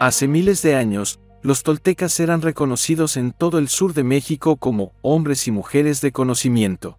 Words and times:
Hace 0.00 0.28
miles 0.28 0.62
de 0.62 0.76
años, 0.76 1.18
los 1.42 1.64
toltecas 1.64 2.20
eran 2.20 2.40
reconocidos 2.40 3.16
en 3.16 3.32
todo 3.32 3.58
el 3.58 3.68
sur 3.68 3.94
de 3.94 4.04
México 4.04 4.56
como 4.56 4.92
hombres 5.02 5.48
y 5.48 5.50
mujeres 5.50 6.00
de 6.00 6.12
conocimiento. 6.12 6.98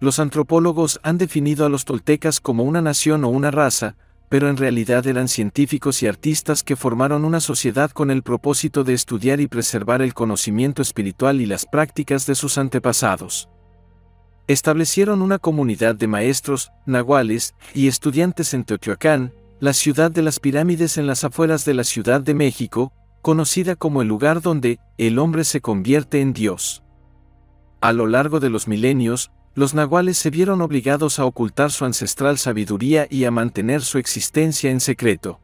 Los 0.00 0.18
antropólogos 0.18 0.98
han 1.04 1.16
definido 1.16 1.64
a 1.64 1.68
los 1.68 1.84
toltecas 1.84 2.40
como 2.40 2.64
una 2.64 2.82
nación 2.82 3.22
o 3.22 3.28
una 3.28 3.52
raza, 3.52 3.94
pero 4.28 4.48
en 4.48 4.56
realidad 4.56 5.06
eran 5.06 5.28
científicos 5.28 6.02
y 6.02 6.08
artistas 6.08 6.64
que 6.64 6.74
formaron 6.74 7.24
una 7.24 7.38
sociedad 7.38 7.92
con 7.92 8.10
el 8.10 8.24
propósito 8.24 8.82
de 8.82 8.94
estudiar 8.94 9.40
y 9.40 9.46
preservar 9.46 10.02
el 10.02 10.12
conocimiento 10.12 10.82
espiritual 10.82 11.40
y 11.40 11.46
las 11.46 11.66
prácticas 11.66 12.26
de 12.26 12.34
sus 12.34 12.58
antepasados. 12.58 13.48
Establecieron 14.48 15.22
una 15.22 15.38
comunidad 15.38 15.94
de 15.94 16.08
maestros, 16.08 16.72
nahuales 16.84 17.54
y 17.74 17.86
estudiantes 17.86 18.54
en 18.54 18.64
Teotihuacán, 18.64 19.32
la 19.62 19.74
ciudad 19.74 20.10
de 20.10 20.22
las 20.22 20.40
pirámides 20.40 20.98
en 20.98 21.06
las 21.06 21.22
afueras 21.22 21.64
de 21.64 21.72
la 21.72 21.84
Ciudad 21.84 22.20
de 22.20 22.34
México, 22.34 22.92
conocida 23.22 23.76
como 23.76 24.02
el 24.02 24.08
lugar 24.08 24.42
donde 24.42 24.80
el 24.98 25.20
hombre 25.20 25.44
se 25.44 25.60
convierte 25.60 26.20
en 26.20 26.32
Dios. 26.32 26.82
A 27.80 27.92
lo 27.92 28.08
largo 28.08 28.40
de 28.40 28.50
los 28.50 28.66
milenios, 28.66 29.30
los 29.54 29.72
nahuales 29.72 30.18
se 30.18 30.30
vieron 30.30 30.62
obligados 30.62 31.20
a 31.20 31.26
ocultar 31.26 31.70
su 31.70 31.84
ancestral 31.84 32.38
sabiduría 32.38 33.06
y 33.08 33.24
a 33.24 33.30
mantener 33.30 33.82
su 33.82 33.98
existencia 33.98 34.68
en 34.68 34.80
secreto. 34.80 35.38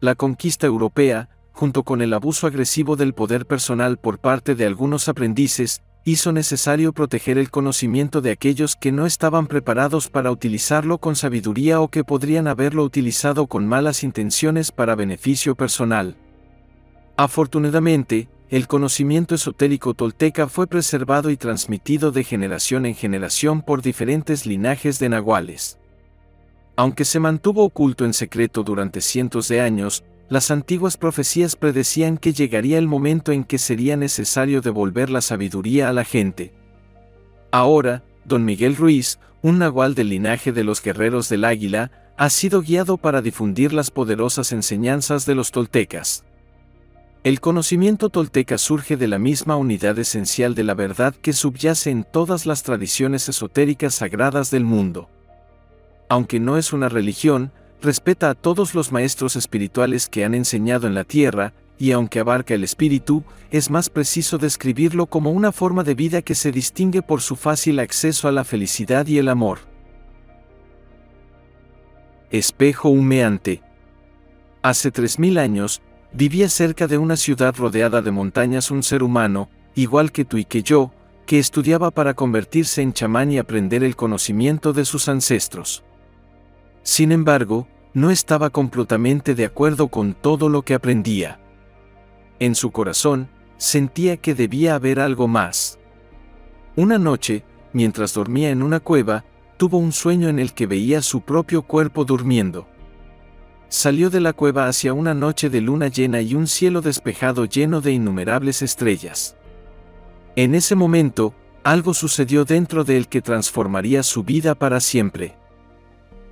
La 0.00 0.16
conquista 0.16 0.66
europea, 0.66 1.30
junto 1.54 1.82
con 1.82 2.02
el 2.02 2.12
abuso 2.12 2.46
agresivo 2.46 2.94
del 2.94 3.14
poder 3.14 3.46
personal 3.46 3.96
por 3.96 4.18
parte 4.18 4.54
de 4.54 4.66
algunos 4.66 5.08
aprendices, 5.08 5.82
hizo 6.04 6.32
necesario 6.32 6.92
proteger 6.92 7.38
el 7.38 7.50
conocimiento 7.50 8.20
de 8.20 8.30
aquellos 8.30 8.76
que 8.76 8.92
no 8.92 9.06
estaban 9.06 9.46
preparados 9.46 10.08
para 10.08 10.30
utilizarlo 10.30 10.98
con 10.98 11.16
sabiduría 11.16 11.80
o 11.80 11.88
que 11.88 12.04
podrían 12.04 12.46
haberlo 12.46 12.84
utilizado 12.84 13.46
con 13.46 13.66
malas 13.66 14.04
intenciones 14.04 14.70
para 14.70 14.94
beneficio 14.94 15.54
personal. 15.54 16.16
Afortunadamente, 17.16 18.28
el 18.50 18.66
conocimiento 18.66 19.34
esotérico 19.34 19.94
tolteca 19.94 20.46
fue 20.46 20.66
preservado 20.66 21.30
y 21.30 21.36
transmitido 21.36 22.12
de 22.12 22.22
generación 22.22 22.84
en 22.84 22.94
generación 22.94 23.62
por 23.62 23.80
diferentes 23.80 24.44
linajes 24.44 24.98
de 24.98 25.08
nahuales. 25.08 25.78
Aunque 26.76 27.04
se 27.04 27.20
mantuvo 27.20 27.64
oculto 27.64 28.04
en 28.04 28.12
secreto 28.12 28.62
durante 28.62 29.00
cientos 29.00 29.48
de 29.48 29.60
años, 29.60 30.04
las 30.28 30.50
antiguas 30.50 30.96
profecías 30.96 31.56
predecían 31.56 32.16
que 32.16 32.32
llegaría 32.32 32.78
el 32.78 32.88
momento 32.88 33.32
en 33.32 33.44
que 33.44 33.58
sería 33.58 33.96
necesario 33.96 34.60
devolver 34.60 35.10
la 35.10 35.20
sabiduría 35.20 35.88
a 35.88 35.92
la 35.92 36.04
gente. 36.04 36.52
Ahora, 37.50 38.02
don 38.24 38.44
Miguel 38.44 38.76
Ruiz, 38.76 39.18
un 39.42 39.58
nahual 39.58 39.94
del 39.94 40.08
linaje 40.08 40.52
de 40.52 40.64
los 40.64 40.82
guerreros 40.82 41.28
del 41.28 41.44
águila, 41.44 41.90
ha 42.16 42.30
sido 42.30 42.62
guiado 42.62 42.96
para 42.96 43.22
difundir 43.22 43.72
las 43.72 43.90
poderosas 43.90 44.52
enseñanzas 44.52 45.26
de 45.26 45.34
los 45.34 45.50
toltecas. 45.50 46.24
El 47.24 47.40
conocimiento 47.40 48.10
tolteca 48.10 48.58
surge 48.58 48.96
de 48.96 49.08
la 49.08 49.18
misma 49.18 49.56
unidad 49.56 49.98
esencial 49.98 50.54
de 50.54 50.62
la 50.62 50.74
verdad 50.74 51.14
que 51.14 51.32
subyace 51.32 51.90
en 51.90 52.04
todas 52.04 52.44
las 52.44 52.62
tradiciones 52.62 53.28
esotéricas 53.28 53.94
sagradas 53.94 54.50
del 54.50 54.64
mundo. 54.64 55.08
Aunque 56.08 56.38
no 56.38 56.58
es 56.58 56.72
una 56.72 56.88
religión, 56.88 57.50
respeta 57.84 58.30
a 58.30 58.34
todos 58.34 58.74
los 58.74 58.90
maestros 58.90 59.36
espirituales 59.36 60.08
que 60.08 60.24
han 60.24 60.34
enseñado 60.34 60.88
en 60.88 60.94
la 60.94 61.04
tierra, 61.04 61.54
y 61.78 61.92
aunque 61.92 62.18
abarca 62.18 62.54
el 62.54 62.64
espíritu, 62.64 63.22
es 63.52 63.70
más 63.70 63.88
preciso 63.88 64.38
describirlo 64.38 65.06
como 65.06 65.30
una 65.30 65.52
forma 65.52 65.84
de 65.84 65.94
vida 65.94 66.22
que 66.22 66.34
se 66.34 66.50
distingue 66.50 67.02
por 67.02 67.20
su 67.20 67.36
fácil 67.36 67.78
acceso 67.78 68.26
a 68.26 68.32
la 68.32 68.42
felicidad 68.42 69.06
y 69.06 69.18
el 69.18 69.28
amor. 69.28 69.60
Espejo 72.30 72.88
humeante. 72.88 73.62
Hace 74.62 74.92
3.000 74.92 75.38
años, 75.38 75.82
Vivía 76.16 76.48
cerca 76.48 76.86
de 76.86 76.96
una 76.96 77.16
ciudad 77.16 77.56
rodeada 77.56 78.00
de 78.00 78.12
montañas 78.12 78.70
un 78.70 78.84
ser 78.84 79.02
humano, 79.02 79.50
igual 79.74 80.12
que 80.12 80.24
tú 80.24 80.38
y 80.38 80.44
que 80.44 80.62
yo, 80.62 80.92
que 81.26 81.40
estudiaba 81.40 81.90
para 81.90 82.14
convertirse 82.14 82.82
en 82.82 82.92
chamán 82.92 83.32
y 83.32 83.38
aprender 83.38 83.82
el 83.82 83.96
conocimiento 83.96 84.72
de 84.72 84.84
sus 84.84 85.08
ancestros. 85.08 85.82
Sin 86.84 87.10
embargo, 87.10 87.66
no 87.94 88.10
estaba 88.10 88.50
completamente 88.50 89.34
de 89.34 89.46
acuerdo 89.46 89.88
con 89.88 90.14
todo 90.14 90.48
lo 90.48 90.62
que 90.62 90.74
aprendía. 90.74 91.40
En 92.38 92.54
su 92.54 92.70
corazón, 92.70 93.28
sentía 93.56 94.16
que 94.18 94.34
debía 94.34 94.74
haber 94.74 95.00
algo 95.00 95.28
más. 95.28 95.78
Una 96.76 96.98
noche, 96.98 97.44
mientras 97.72 98.12
dormía 98.12 98.50
en 98.50 98.62
una 98.62 98.80
cueva, 98.80 99.24
tuvo 99.56 99.78
un 99.78 99.92
sueño 99.92 100.28
en 100.28 100.38
el 100.38 100.52
que 100.52 100.66
veía 100.66 101.00
su 101.00 101.22
propio 101.22 101.62
cuerpo 101.62 102.04
durmiendo 102.04 102.66
salió 103.74 104.08
de 104.08 104.20
la 104.20 104.32
cueva 104.32 104.68
hacia 104.68 104.92
una 104.92 105.14
noche 105.14 105.50
de 105.50 105.60
luna 105.60 105.88
llena 105.88 106.20
y 106.20 106.36
un 106.36 106.46
cielo 106.46 106.80
despejado 106.80 107.44
lleno 107.44 107.80
de 107.80 107.90
innumerables 107.90 108.62
estrellas. 108.62 109.36
En 110.36 110.54
ese 110.54 110.76
momento, 110.76 111.34
algo 111.64 111.92
sucedió 111.92 112.44
dentro 112.44 112.84
de 112.84 112.96
él 112.96 113.08
que 113.08 113.20
transformaría 113.20 114.04
su 114.04 114.22
vida 114.22 114.54
para 114.54 114.78
siempre. 114.78 115.36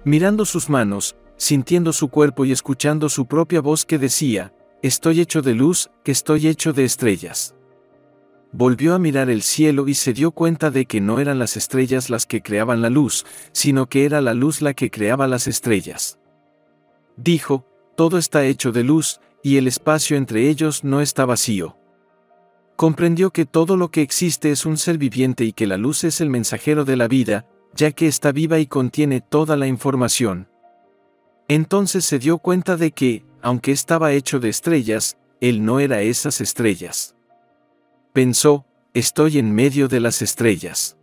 Mirando 0.04 0.44
sus 0.44 0.70
manos, 0.70 1.16
sintiendo 1.42 1.92
su 1.92 2.06
cuerpo 2.06 2.44
y 2.44 2.52
escuchando 2.52 3.08
su 3.08 3.26
propia 3.26 3.60
voz 3.60 3.84
que 3.84 3.98
decía, 3.98 4.54
Estoy 4.80 5.20
hecho 5.20 5.42
de 5.42 5.54
luz, 5.54 5.90
que 6.04 6.12
estoy 6.12 6.46
hecho 6.46 6.72
de 6.72 6.84
estrellas. 6.84 7.56
Volvió 8.52 8.94
a 8.94 9.00
mirar 9.00 9.28
el 9.28 9.42
cielo 9.42 9.88
y 9.88 9.94
se 9.94 10.12
dio 10.12 10.30
cuenta 10.30 10.70
de 10.70 10.86
que 10.86 11.00
no 11.00 11.18
eran 11.18 11.40
las 11.40 11.56
estrellas 11.56 12.10
las 12.10 12.26
que 12.26 12.42
creaban 12.42 12.80
la 12.80 12.90
luz, 12.90 13.26
sino 13.50 13.88
que 13.88 14.04
era 14.04 14.20
la 14.20 14.34
luz 14.34 14.62
la 14.62 14.72
que 14.72 14.88
creaba 14.92 15.26
las 15.26 15.48
estrellas. 15.48 16.20
Dijo, 17.16 17.66
todo 17.96 18.18
está 18.18 18.44
hecho 18.44 18.70
de 18.70 18.84
luz, 18.84 19.20
y 19.42 19.56
el 19.56 19.66
espacio 19.66 20.16
entre 20.16 20.48
ellos 20.48 20.84
no 20.84 21.00
está 21.00 21.24
vacío. 21.24 21.76
Comprendió 22.76 23.32
que 23.32 23.46
todo 23.46 23.76
lo 23.76 23.90
que 23.90 24.02
existe 24.02 24.52
es 24.52 24.64
un 24.64 24.76
ser 24.76 24.96
viviente 24.96 25.44
y 25.44 25.52
que 25.52 25.66
la 25.66 25.76
luz 25.76 26.04
es 26.04 26.20
el 26.20 26.30
mensajero 26.30 26.84
de 26.84 26.96
la 26.96 27.08
vida, 27.08 27.46
ya 27.74 27.90
que 27.90 28.06
está 28.06 28.30
viva 28.30 28.60
y 28.60 28.66
contiene 28.66 29.20
toda 29.20 29.56
la 29.56 29.66
información. 29.66 30.51
Entonces 31.48 32.04
se 32.04 32.18
dio 32.18 32.38
cuenta 32.38 32.76
de 32.76 32.92
que, 32.92 33.24
aunque 33.42 33.72
estaba 33.72 34.12
hecho 34.12 34.40
de 34.40 34.48
estrellas, 34.48 35.16
él 35.40 35.64
no 35.64 35.80
era 35.80 36.02
esas 36.02 36.40
estrellas. 36.40 37.16
Pensó, 38.12 38.64
estoy 38.94 39.38
en 39.38 39.54
medio 39.54 39.88
de 39.88 40.00
las 40.00 40.22
estrellas. 40.22 40.96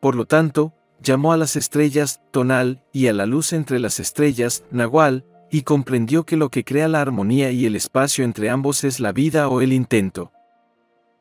Por 0.00 0.14
lo 0.14 0.26
tanto, 0.26 0.74
llamó 1.00 1.32
a 1.32 1.36
las 1.36 1.56
estrellas 1.56 2.20
tonal 2.30 2.82
y 2.92 3.06
a 3.06 3.12
la 3.12 3.26
luz 3.26 3.52
entre 3.52 3.78
las 3.78 4.00
estrellas 4.00 4.64
nahual, 4.70 5.24
y 5.50 5.62
comprendió 5.62 6.24
que 6.24 6.36
lo 6.36 6.50
que 6.50 6.64
crea 6.64 6.88
la 6.88 7.00
armonía 7.00 7.52
y 7.52 7.66
el 7.66 7.76
espacio 7.76 8.24
entre 8.24 8.50
ambos 8.50 8.82
es 8.82 8.98
la 8.98 9.12
vida 9.12 9.48
o 9.48 9.60
el 9.60 9.72
intento. 9.72 10.32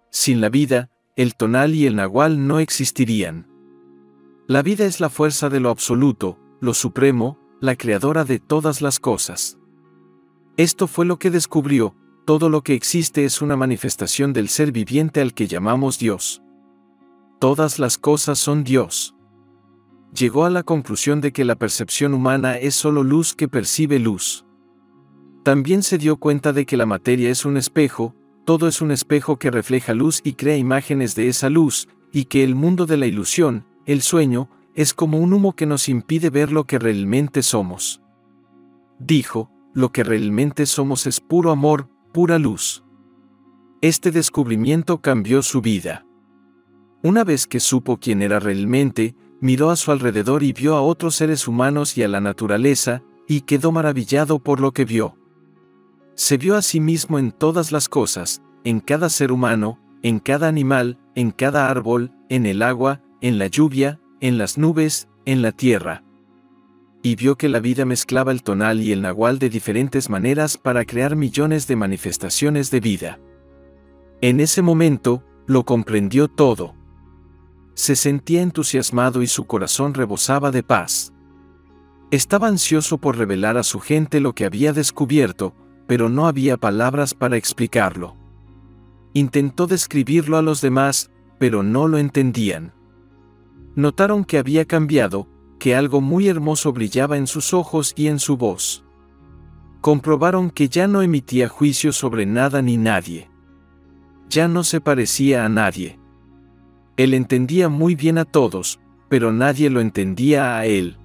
Sin 0.09 0.41
la 0.41 0.49
vida, 0.49 0.89
el 1.15 1.35
tonal 1.35 1.75
y 1.75 1.85
el 1.85 1.95
nahual 1.95 2.47
no 2.47 2.59
existirían. 2.59 3.47
La 4.47 4.61
vida 4.61 4.85
es 4.85 4.99
la 4.99 5.09
fuerza 5.09 5.49
de 5.49 5.59
lo 5.59 5.69
absoluto, 5.69 6.39
lo 6.59 6.73
supremo, 6.73 7.39
la 7.65 7.75
creadora 7.75 8.23
de 8.23 8.39
todas 8.39 8.81
las 8.81 8.99
cosas. 8.99 9.57
Esto 10.57 10.87
fue 10.87 11.05
lo 11.05 11.19
que 11.19 11.31
descubrió, 11.31 11.95
todo 12.25 12.49
lo 12.49 12.61
que 12.61 12.73
existe 12.73 13.25
es 13.25 13.41
una 13.41 13.57
manifestación 13.57 14.31
del 14.31 14.49
ser 14.49 14.71
viviente 14.71 15.19
al 15.19 15.33
que 15.33 15.47
llamamos 15.47 15.99
Dios. 15.99 16.41
Todas 17.39 17.77
las 17.79 17.97
cosas 17.97 18.39
son 18.39 18.63
Dios 18.63 19.15
llegó 20.15 20.45
a 20.45 20.49
la 20.49 20.63
conclusión 20.63 21.21
de 21.21 21.31
que 21.31 21.45
la 21.45 21.55
percepción 21.55 22.13
humana 22.13 22.57
es 22.57 22.73
solo 22.73 23.03
luz 23.03 23.35
que 23.35 23.47
percibe 23.47 23.99
luz. 23.99 24.45
También 25.43 25.83
se 25.83 25.97
dio 25.97 26.17
cuenta 26.17 26.53
de 26.53 26.65
que 26.65 26.77
la 26.77 26.85
materia 26.85 27.29
es 27.29 27.45
un 27.45 27.57
espejo, 27.57 28.15
todo 28.45 28.67
es 28.67 28.81
un 28.81 28.91
espejo 28.91 29.37
que 29.37 29.51
refleja 29.51 29.93
luz 29.93 30.21
y 30.23 30.33
crea 30.33 30.57
imágenes 30.57 31.15
de 31.15 31.27
esa 31.27 31.49
luz, 31.49 31.87
y 32.11 32.25
que 32.25 32.43
el 32.43 32.55
mundo 32.55 32.85
de 32.85 32.97
la 32.97 33.05
ilusión, 33.05 33.65
el 33.85 34.01
sueño, 34.01 34.49
es 34.75 34.93
como 34.93 35.19
un 35.19 35.33
humo 35.33 35.55
que 35.55 35.65
nos 35.65 35.87
impide 35.89 36.29
ver 36.29 36.51
lo 36.51 36.65
que 36.65 36.77
realmente 36.77 37.41
somos. 37.41 38.01
Dijo, 38.99 39.49
lo 39.73 39.91
que 39.91 40.03
realmente 40.03 40.65
somos 40.65 41.07
es 41.07 41.19
puro 41.19 41.51
amor, 41.51 41.89
pura 42.13 42.37
luz. 42.39 42.83
Este 43.81 44.11
descubrimiento 44.11 45.01
cambió 45.01 45.41
su 45.41 45.61
vida. 45.61 46.05
Una 47.03 47.23
vez 47.23 47.47
que 47.47 47.59
supo 47.59 47.97
quién 47.97 48.21
era 48.21 48.39
realmente, 48.39 49.15
miró 49.39 49.69
a 49.69 49.75
su 49.75 49.91
alrededor 49.91 50.43
y 50.43 50.53
vio 50.53 50.75
a 50.75 50.81
otros 50.81 51.15
seres 51.15 51.47
humanos 51.47 51.97
y 51.97 52.03
a 52.03 52.07
la 52.07 52.19
naturaleza, 52.19 53.03
y 53.27 53.41
quedó 53.41 53.71
maravillado 53.71 54.39
por 54.39 54.59
lo 54.59 54.71
que 54.71 54.85
vio. 54.85 55.17
Se 56.15 56.37
vio 56.37 56.55
a 56.55 56.61
sí 56.61 56.79
mismo 56.79 57.19
en 57.19 57.31
todas 57.31 57.71
las 57.71 57.89
cosas, 57.89 58.41
en 58.63 58.79
cada 58.79 59.09
ser 59.09 59.31
humano, 59.31 59.79
en 60.01 60.19
cada 60.19 60.47
animal, 60.47 60.99
en 61.15 61.31
cada 61.31 61.69
árbol, 61.69 62.11
en 62.29 62.45
el 62.45 62.61
agua, 62.61 63.01
en 63.21 63.37
la 63.37 63.47
lluvia, 63.47 63.99
en 64.21 64.37
las 64.37 64.57
nubes, 64.57 65.07
en 65.25 65.41
la 65.41 65.51
tierra. 65.51 66.03
Y 67.03 67.15
vio 67.15 67.37
que 67.37 67.49
la 67.49 67.59
vida 67.59 67.85
mezclaba 67.85 68.31
el 68.31 68.43
tonal 68.43 68.81
y 68.81 68.91
el 68.91 69.01
nahual 69.01 69.39
de 69.39 69.49
diferentes 69.49 70.09
maneras 70.09 70.57
para 70.57 70.85
crear 70.85 71.15
millones 71.15 71.67
de 71.67 71.75
manifestaciones 71.75 72.71
de 72.71 72.79
vida. 72.79 73.19
En 74.21 74.39
ese 74.39 74.61
momento, 74.61 75.23
lo 75.45 75.63
comprendió 75.65 76.27
todo 76.27 76.73
se 77.75 77.97
sentía 77.97 78.41
entusiasmado 78.41 79.21
y 79.21 79.27
su 79.27 79.45
corazón 79.45 79.93
rebosaba 79.93 80.49
de 80.49 80.63
paz. 80.63 81.13
Estaba 82.09 82.47
ansioso 82.47 82.97
por 82.97 83.17
revelar 83.17 83.57
a 83.57 83.63
su 83.63 83.79
gente 83.79 84.21
lo 84.21 84.33
que 84.33 84.45
había 84.45 84.71
descubierto, 84.71 85.53
pero 85.85 86.07
no 86.07 86.25
había 86.27 86.57
palabras 86.57 87.13
para 87.13 87.35
explicarlo. 87.35 88.15
Intentó 89.13 89.67
describirlo 89.67 90.37
a 90.37 90.41
los 90.41 90.61
demás, 90.61 91.11
pero 91.37 91.63
no 91.63 91.87
lo 91.87 91.97
entendían. 91.97 92.73
Notaron 93.75 94.23
que 94.23 94.37
había 94.37 94.65
cambiado, 94.65 95.27
que 95.59 95.75
algo 95.75 96.01
muy 96.01 96.27
hermoso 96.27 96.71
brillaba 96.71 97.17
en 97.17 97.27
sus 97.27 97.53
ojos 97.53 97.93
y 97.95 98.07
en 98.07 98.19
su 98.19 98.37
voz. 98.37 98.85
Comprobaron 99.81 100.49
que 100.49 100.69
ya 100.69 100.87
no 100.87 101.01
emitía 101.01 101.49
juicio 101.49 101.91
sobre 101.91 102.25
nada 102.25 102.61
ni 102.61 102.77
nadie. 102.77 103.29
Ya 104.29 104.47
no 104.47 104.63
se 104.63 104.81
parecía 104.81 105.45
a 105.45 105.49
nadie. 105.49 105.99
Él 106.97 107.13
entendía 107.13 107.69
muy 107.69 107.95
bien 107.95 108.17
a 108.17 108.25
todos, 108.25 108.79
pero 109.09 109.31
nadie 109.31 109.69
lo 109.69 109.81
entendía 109.81 110.57
a 110.57 110.65
él. 110.65 110.97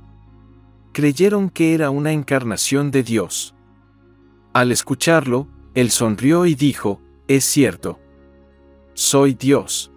Creyeron 0.93 1.51
que 1.51 1.75
era 1.75 1.91
una 1.91 2.13
encarnación 2.13 2.91
de 2.91 3.03
Dios. 3.03 3.55
Al 4.53 4.73
escucharlo, 4.73 5.49
él 5.75 5.91
sonrió 5.91 6.47
y 6.47 6.55
dijo, 6.55 7.01
es 7.29 7.45
cierto. 7.45 8.01
Soy 8.95 9.35
Dios. 9.35 9.93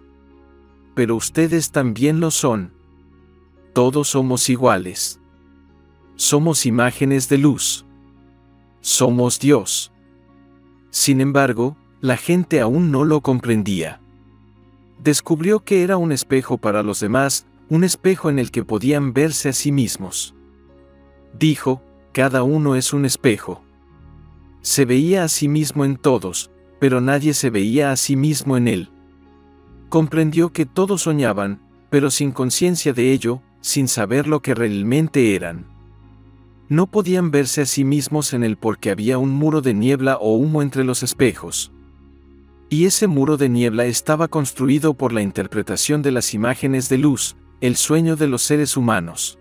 Pero 0.94 1.16
ustedes 1.16 1.70
también 1.70 2.20
lo 2.20 2.30
son. 2.30 2.72
Todos 3.72 4.08
somos 4.08 4.48
iguales. 4.48 5.20
Somos 6.16 6.66
imágenes 6.66 7.28
de 7.28 7.38
luz. 7.38 7.84
Somos 8.80 9.40
Dios. 9.40 9.92
Sin 10.90 11.20
embargo, 11.20 11.76
la 12.00 12.16
gente 12.16 12.60
aún 12.60 12.92
no 12.92 13.04
lo 13.04 13.20
comprendía. 13.20 14.00
Descubrió 15.02 15.64
que 15.64 15.82
era 15.82 15.96
un 15.96 16.12
espejo 16.12 16.58
para 16.58 16.82
los 16.82 17.00
demás, 17.00 17.46
un 17.68 17.82
espejo 17.82 18.30
en 18.30 18.38
el 18.38 18.50
que 18.50 18.64
podían 18.64 19.12
verse 19.12 19.48
a 19.48 19.52
sí 19.52 19.72
mismos. 19.72 20.34
Dijo, 21.36 21.82
cada 22.12 22.44
uno 22.44 22.76
es 22.76 22.92
un 22.92 23.04
espejo. 23.04 23.64
Se 24.60 24.84
veía 24.84 25.24
a 25.24 25.28
sí 25.28 25.48
mismo 25.48 25.84
en 25.84 25.96
todos, 25.96 26.50
pero 26.78 27.00
nadie 27.00 27.34
se 27.34 27.50
veía 27.50 27.90
a 27.90 27.96
sí 27.96 28.14
mismo 28.14 28.56
en 28.56 28.68
él. 28.68 28.90
Comprendió 29.94 30.52
que 30.52 30.66
todos 30.66 31.02
soñaban, 31.02 31.60
pero 31.88 32.10
sin 32.10 32.32
conciencia 32.32 32.92
de 32.92 33.12
ello, 33.12 33.42
sin 33.60 33.86
saber 33.86 34.26
lo 34.26 34.42
que 34.42 34.52
realmente 34.52 35.36
eran. 35.36 35.66
No 36.68 36.88
podían 36.88 37.30
verse 37.30 37.60
a 37.60 37.64
sí 37.64 37.84
mismos 37.84 38.32
en 38.32 38.42
él 38.42 38.56
porque 38.56 38.90
había 38.90 39.18
un 39.18 39.30
muro 39.30 39.60
de 39.60 39.72
niebla 39.72 40.16
o 40.16 40.34
humo 40.34 40.62
entre 40.62 40.82
los 40.82 41.04
espejos. 41.04 41.70
Y 42.70 42.86
ese 42.86 43.06
muro 43.06 43.36
de 43.36 43.48
niebla 43.48 43.84
estaba 43.84 44.26
construido 44.26 44.94
por 44.94 45.12
la 45.12 45.22
interpretación 45.22 46.02
de 46.02 46.10
las 46.10 46.34
imágenes 46.34 46.88
de 46.88 46.98
luz, 46.98 47.36
el 47.60 47.76
sueño 47.76 48.16
de 48.16 48.26
los 48.26 48.42
seres 48.42 48.76
humanos. 48.76 49.38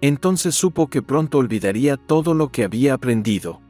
Entonces 0.00 0.54
supo 0.54 0.86
que 0.86 1.02
pronto 1.02 1.38
olvidaría 1.38 1.96
todo 1.96 2.32
lo 2.32 2.52
que 2.52 2.62
había 2.62 2.94
aprendido. 2.94 3.60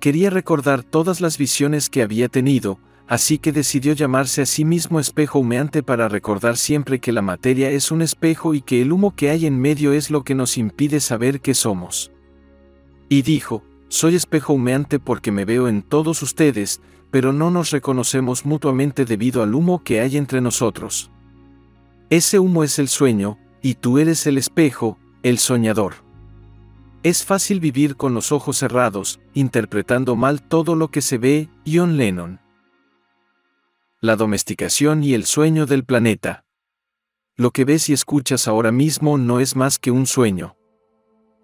Quería 0.00 0.30
recordar 0.30 0.84
todas 0.84 1.20
las 1.20 1.36
visiones 1.36 1.90
que 1.90 2.00
había 2.00 2.30
tenido, 2.30 2.78
así 3.08 3.38
que 3.38 3.52
decidió 3.52 3.92
llamarse 3.92 4.42
a 4.42 4.46
sí 4.46 4.64
mismo 4.64 4.98
espejo 4.98 5.38
humeante 5.38 5.82
para 5.82 6.08
recordar 6.08 6.56
siempre 6.56 6.98
que 6.98 7.12
la 7.12 7.22
materia 7.22 7.70
es 7.70 7.90
un 7.90 8.02
espejo 8.02 8.54
y 8.54 8.62
que 8.62 8.82
el 8.82 8.92
humo 8.92 9.14
que 9.14 9.30
hay 9.30 9.46
en 9.46 9.60
medio 9.60 9.92
es 9.92 10.10
lo 10.10 10.24
que 10.24 10.34
nos 10.34 10.58
impide 10.58 11.00
saber 11.00 11.40
qué 11.40 11.54
somos. 11.54 12.10
Y 13.08 13.22
dijo, 13.22 13.62
soy 13.88 14.16
espejo 14.16 14.54
humeante 14.54 14.98
porque 14.98 15.30
me 15.30 15.44
veo 15.44 15.68
en 15.68 15.82
todos 15.82 16.22
ustedes, 16.22 16.80
pero 17.12 17.32
no 17.32 17.50
nos 17.52 17.70
reconocemos 17.70 18.44
mutuamente 18.44 19.04
debido 19.04 19.42
al 19.42 19.54
humo 19.54 19.84
que 19.84 20.00
hay 20.00 20.16
entre 20.16 20.40
nosotros. 20.40 21.10
Ese 22.10 22.40
humo 22.40 22.64
es 22.64 22.78
el 22.80 22.88
sueño, 22.88 23.38
y 23.62 23.74
tú 23.74 23.98
eres 23.98 24.26
el 24.26 24.38
espejo, 24.38 24.98
el 25.22 25.38
soñador. 25.38 25.94
Es 27.04 27.24
fácil 27.24 27.60
vivir 27.60 27.96
con 27.96 28.14
los 28.14 28.32
ojos 28.32 28.58
cerrados, 28.58 29.20
interpretando 29.34 30.16
mal 30.16 30.42
todo 30.42 30.74
lo 30.74 30.90
que 30.90 31.02
se 31.02 31.18
ve, 31.18 31.48
John 31.64 31.96
Lennon 31.96 32.40
la 34.02 34.14
domesticación 34.14 35.02
y 35.02 35.14
el 35.14 35.24
sueño 35.24 35.64
del 35.64 35.84
planeta. 35.84 36.44
Lo 37.34 37.50
que 37.50 37.64
ves 37.64 37.88
y 37.88 37.94
escuchas 37.94 38.46
ahora 38.46 38.70
mismo 38.70 39.16
no 39.16 39.40
es 39.40 39.56
más 39.56 39.78
que 39.78 39.90
un 39.90 40.06
sueño. 40.06 40.56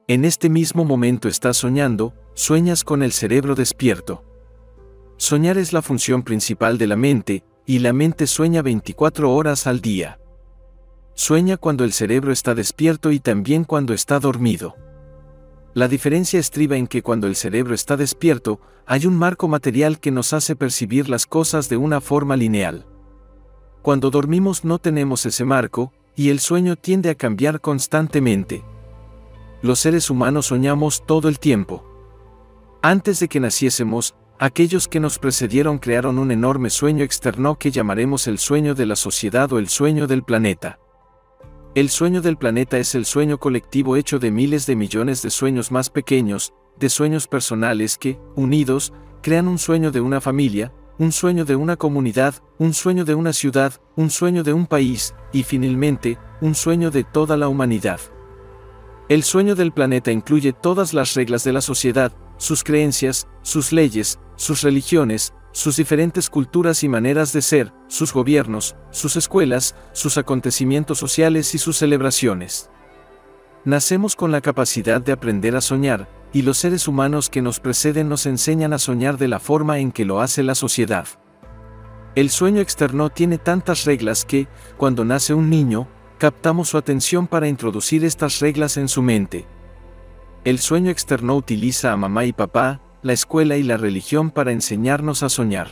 En 0.06 0.26
este 0.26 0.50
mismo 0.50 0.84
momento 0.84 1.28
estás 1.28 1.56
soñando, 1.56 2.14
sueñas 2.34 2.84
con 2.84 3.02
el 3.02 3.12
cerebro 3.12 3.54
despierto. 3.54 4.24
Soñar 5.16 5.56
es 5.56 5.72
la 5.72 5.80
función 5.80 6.24
principal 6.24 6.76
de 6.76 6.86
la 6.88 6.96
mente, 6.96 7.42
y 7.64 7.78
la 7.78 7.94
mente 7.94 8.26
sueña 8.26 8.60
24 8.60 9.32
horas 9.32 9.66
al 9.66 9.80
día. 9.80 10.18
Sueña 11.14 11.56
cuando 11.56 11.84
el 11.84 11.94
cerebro 11.94 12.32
está 12.32 12.54
despierto 12.54 13.12
y 13.12 13.20
también 13.20 13.64
cuando 13.64 13.94
está 13.94 14.20
dormido. 14.20 14.76
La 15.74 15.88
diferencia 15.88 16.38
estriba 16.38 16.76
en 16.76 16.86
que 16.86 17.02
cuando 17.02 17.26
el 17.26 17.34
cerebro 17.34 17.74
está 17.74 17.96
despierto, 17.96 18.60
hay 18.84 19.06
un 19.06 19.16
marco 19.16 19.48
material 19.48 20.00
que 20.00 20.10
nos 20.10 20.34
hace 20.34 20.54
percibir 20.54 21.08
las 21.08 21.26
cosas 21.26 21.70
de 21.70 21.78
una 21.78 22.02
forma 22.02 22.36
lineal. 22.36 22.84
Cuando 23.80 24.10
dormimos 24.10 24.64
no 24.64 24.78
tenemos 24.78 25.24
ese 25.24 25.44
marco, 25.46 25.92
y 26.14 26.28
el 26.28 26.40
sueño 26.40 26.76
tiende 26.76 27.08
a 27.08 27.14
cambiar 27.14 27.62
constantemente. 27.62 28.62
Los 29.62 29.78
seres 29.80 30.10
humanos 30.10 30.46
soñamos 30.46 31.06
todo 31.06 31.30
el 31.30 31.38
tiempo. 31.38 31.82
Antes 32.82 33.20
de 33.20 33.28
que 33.28 33.40
naciésemos, 33.40 34.14
aquellos 34.38 34.88
que 34.88 35.00
nos 35.00 35.18
precedieron 35.18 35.78
crearon 35.78 36.18
un 36.18 36.32
enorme 36.32 36.68
sueño 36.68 37.02
externo 37.02 37.58
que 37.58 37.70
llamaremos 37.70 38.26
el 38.26 38.38
sueño 38.38 38.74
de 38.74 38.84
la 38.84 38.96
sociedad 38.96 39.50
o 39.52 39.58
el 39.58 39.68
sueño 39.68 40.06
del 40.06 40.22
planeta. 40.22 40.81
El 41.74 41.88
sueño 41.88 42.20
del 42.20 42.36
planeta 42.36 42.76
es 42.76 42.94
el 42.94 43.06
sueño 43.06 43.38
colectivo 43.38 43.96
hecho 43.96 44.18
de 44.18 44.30
miles 44.30 44.66
de 44.66 44.76
millones 44.76 45.22
de 45.22 45.30
sueños 45.30 45.72
más 45.72 45.88
pequeños, 45.88 46.52
de 46.78 46.90
sueños 46.90 47.26
personales 47.26 47.96
que, 47.96 48.18
unidos, 48.36 48.92
crean 49.22 49.48
un 49.48 49.56
sueño 49.58 49.90
de 49.90 50.02
una 50.02 50.20
familia, 50.20 50.70
un 50.98 51.12
sueño 51.12 51.46
de 51.46 51.56
una 51.56 51.78
comunidad, 51.78 52.34
un 52.58 52.74
sueño 52.74 53.06
de 53.06 53.14
una 53.14 53.32
ciudad, 53.32 53.80
un 53.96 54.10
sueño 54.10 54.42
de 54.42 54.52
un 54.52 54.66
país, 54.66 55.14
y 55.32 55.44
finalmente, 55.44 56.18
un 56.42 56.54
sueño 56.54 56.90
de 56.90 57.04
toda 57.04 57.38
la 57.38 57.48
humanidad. 57.48 58.00
El 59.08 59.22
sueño 59.22 59.54
del 59.54 59.72
planeta 59.72 60.12
incluye 60.12 60.52
todas 60.52 60.92
las 60.92 61.14
reglas 61.14 61.42
de 61.42 61.54
la 61.54 61.62
sociedad, 61.62 62.12
sus 62.36 62.64
creencias, 62.64 63.28
sus 63.40 63.72
leyes, 63.72 64.18
sus 64.36 64.60
religiones, 64.60 65.32
sus 65.52 65.76
diferentes 65.76 66.28
culturas 66.28 66.82
y 66.82 66.88
maneras 66.88 67.32
de 67.32 67.42
ser, 67.42 67.72
sus 67.86 68.12
gobiernos, 68.12 68.74
sus 68.90 69.16
escuelas, 69.16 69.74
sus 69.92 70.18
acontecimientos 70.18 70.98
sociales 70.98 71.54
y 71.54 71.58
sus 71.58 71.76
celebraciones. 71.76 72.70
Nacemos 73.64 74.16
con 74.16 74.32
la 74.32 74.40
capacidad 74.40 75.00
de 75.00 75.12
aprender 75.12 75.54
a 75.54 75.60
soñar, 75.60 76.08
y 76.32 76.42
los 76.42 76.58
seres 76.58 76.88
humanos 76.88 77.28
que 77.28 77.42
nos 77.42 77.60
preceden 77.60 78.08
nos 78.08 78.26
enseñan 78.26 78.72
a 78.72 78.78
soñar 78.78 79.18
de 79.18 79.28
la 79.28 79.38
forma 79.38 79.78
en 79.78 79.92
que 79.92 80.04
lo 80.04 80.20
hace 80.20 80.42
la 80.42 80.54
sociedad. 80.54 81.06
El 82.14 82.30
sueño 82.30 82.60
externo 82.60 83.10
tiene 83.10 83.38
tantas 83.38 83.84
reglas 83.84 84.24
que, 84.24 84.48
cuando 84.76 85.04
nace 85.04 85.32
un 85.32 85.48
niño, 85.48 85.88
captamos 86.18 86.70
su 86.70 86.78
atención 86.78 87.26
para 87.26 87.48
introducir 87.48 88.04
estas 88.04 88.40
reglas 88.40 88.76
en 88.76 88.88
su 88.88 89.02
mente. 89.02 89.46
El 90.44 90.58
sueño 90.58 90.90
externo 90.90 91.36
utiliza 91.36 91.92
a 91.92 91.96
mamá 91.96 92.24
y 92.24 92.32
papá, 92.32 92.80
la 93.02 93.12
escuela 93.12 93.56
y 93.56 93.62
la 93.62 93.76
religión 93.76 94.30
para 94.30 94.52
enseñarnos 94.52 95.22
a 95.22 95.28
soñar. 95.28 95.68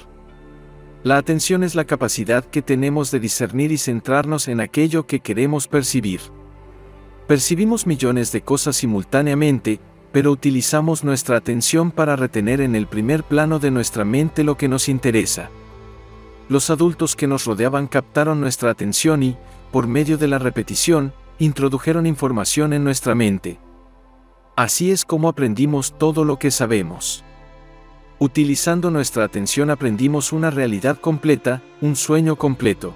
La 1.02 1.16
atención 1.16 1.62
es 1.64 1.74
la 1.74 1.84
capacidad 1.84 2.44
que 2.44 2.60
tenemos 2.60 3.10
de 3.10 3.20
discernir 3.20 3.72
y 3.72 3.78
centrarnos 3.78 4.48
en 4.48 4.60
aquello 4.60 5.06
que 5.06 5.20
queremos 5.20 5.68
percibir. 5.68 6.20
Percibimos 7.26 7.86
millones 7.86 8.32
de 8.32 8.42
cosas 8.42 8.76
simultáneamente, 8.76 9.80
pero 10.12 10.32
utilizamos 10.32 11.04
nuestra 11.04 11.36
atención 11.36 11.90
para 11.92 12.16
retener 12.16 12.60
en 12.60 12.74
el 12.74 12.86
primer 12.86 13.22
plano 13.22 13.60
de 13.60 13.70
nuestra 13.70 14.04
mente 14.04 14.44
lo 14.44 14.56
que 14.56 14.68
nos 14.68 14.88
interesa. 14.88 15.48
Los 16.48 16.68
adultos 16.68 17.14
que 17.14 17.28
nos 17.28 17.44
rodeaban 17.44 17.86
captaron 17.86 18.40
nuestra 18.40 18.70
atención 18.70 19.22
y, 19.22 19.36
por 19.70 19.86
medio 19.86 20.18
de 20.18 20.26
la 20.26 20.40
repetición, 20.40 21.12
introdujeron 21.38 22.06
información 22.06 22.72
en 22.72 22.82
nuestra 22.82 23.14
mente. 23.14 23.58
Así 24.56 24.90
es 24.90 25.04
como 25.04 25.28
aprendimos 25.28 25.96
todo 25.98 26.24
lo 26.24 26.38
que 26.38 26.50
sabemos. 26.50 27.24
Utilizando 28.18 28.90
nuestra 28.90 29.24
atención 29.24 29.70
aprendimos 29.70 30.32
una 30.32 30.50
realidad 30.50 30.98
completa, 30.98 31.62
un 31.80 31.96
sueño 31.96 32.36
completo. 32.36 32.92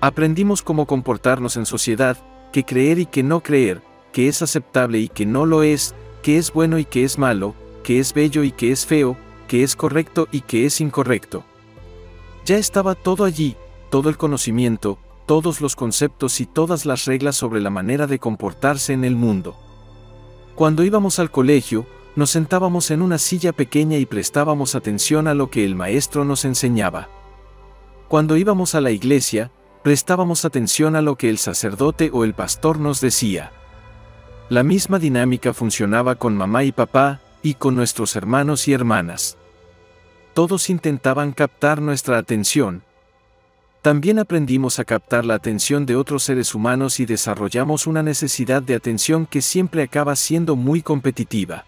Aprendimos 0.00 0.62
cómo 0.62 0.86
comportarnos 0.86 1.56
en 1.56 1.64
sociedad, 1.64 2.18
qué 2.52 2.64
creer 2.64 2.98
y 2.98 3.06
qué 3.06 3.22
no 3.22 3.40
creer, 3.40 3.82
qué 4.12 4.28
es 4.28 4.42
aceptable 4.42 4.98
y 4.98 5.08
qué 5.08 5.26
no 5.26 5.46
lo 5.46 5.62
es, 5.62 5.94
qué 6.22 6.38
es 6.38 6.52
bueno 6.52 6.78
y 6.78 6.84
qué 6.84 7.04
es 7.04 7.18
malo, 7.18 7.54
qué 7.84 8.00
es 8.00 8.12
bello 8.12 8.42
y 8.42 8.50
qué 8.50 8.72
es 8.72 8.84
feo, 8.84 9.16
qué 9.46 9.62
es 9.62 9.76
correcto 9.76 10.26
y 10.32 10.40
qué 10.40 10.66
es 10.66 10.80
incorrecto. 10.80 11.44
Ya 12.44 12.56
estaba 12.56 12.94
todo 12.94 13.24
allí, 13.24 13.56
todo 13.90 14.08
el 14.08 14.16
conocimiento, 14.16 14.98
todos 15.26 15.60
los 15.60 15.76
conceptos 15.76 16.40
y 16.40 16.46
todas 16.46 16.86
las 16.86 17.04
reglas 17.04 17.36
sobre 17.36 17.60
la 17.60 17.70
manera 17.70 18.06
de 18.06 18.18
comportarse 18.18 18.92
en 18.92 19.04
el 19.04 19.16
mundo. 19.16 19.56
Cuando 20.56 20.84
íbamos 20.84 21.18
al 21.18 21.30
colegio, 21.30 21.86
nos 22.16 22.30
sentábamos 22.30 22.90
en 22.90 23.02
una 23.02 23.18
silla 23.18 23.52
pequeña 23.52 23.98
y 23.98 24.06
prestábamos 24.06 24.74
atención 24.74 25.28
a 25.28 25.34
lo 25.34 25.50
que 25.50 25.66
el 25.66 25.74
maestro 25.74 26.24
nos 26.24 26.46
enseñaba. 26.46 27.10
Cuando 28.08 28.38
íbamos 28.38 28.74
a 28.74 28.80
la 28.80 28.90
iglesia, 28.90 29.50
prestábamos 29.84 30.46
atención 30.46 30.96
a 30.96 31.02
lo 31.02 31.16
que 31.16 31.28
el 31.28 31.36
sacerdote 31.36 32.10
o 32.10 32.24
el 32.24 32.32
pastor 32.32 32.80
nos 32.80 33.02
decía. 33.02 33.52
La 34.48 34.62
misma 34.62 34.98
dinámica 34.98 35.52
funcionaba 35.52 36.14
con 36.14 36.34
mamá 36.34 36.64
y 36.64 36.72
papá, 36.72 37.20
y 37.42 37.54
con 37.54 37.76
nuestros 37.76 38.16
hermanos 38.16 38.66
y 38.66 38.72
hermanas. 38.72 39.36
Todos 40.32 40.70
intentaban 40.70 41.32
captar 41.32 41.82
nuestra 41.82 42.16
atención. 42.16 42.82
También 43.86 44.18
aprendimos 44.18 44.80
a 44.80 44.84
captar 44.84 45.24
la 45.24 45.34
atención 45.34 45.86
de 45.86 45.94
otros 45.94 46.24
seres 46.24 46.56
humanos 46.56 46.98
y 46.98 47.06
desarrollamos 47.06 47.86
una 47.86 48.02
necesidad 48.02 48.60
de 48.60 48.74
atención 48.74 49.26
que 49.26 49.40
siempre 49.40 49.84
acaba 49.84 50.16
siendo 50.16 50.56
muy 50.56 50.82
competitiva. 50.82 51.66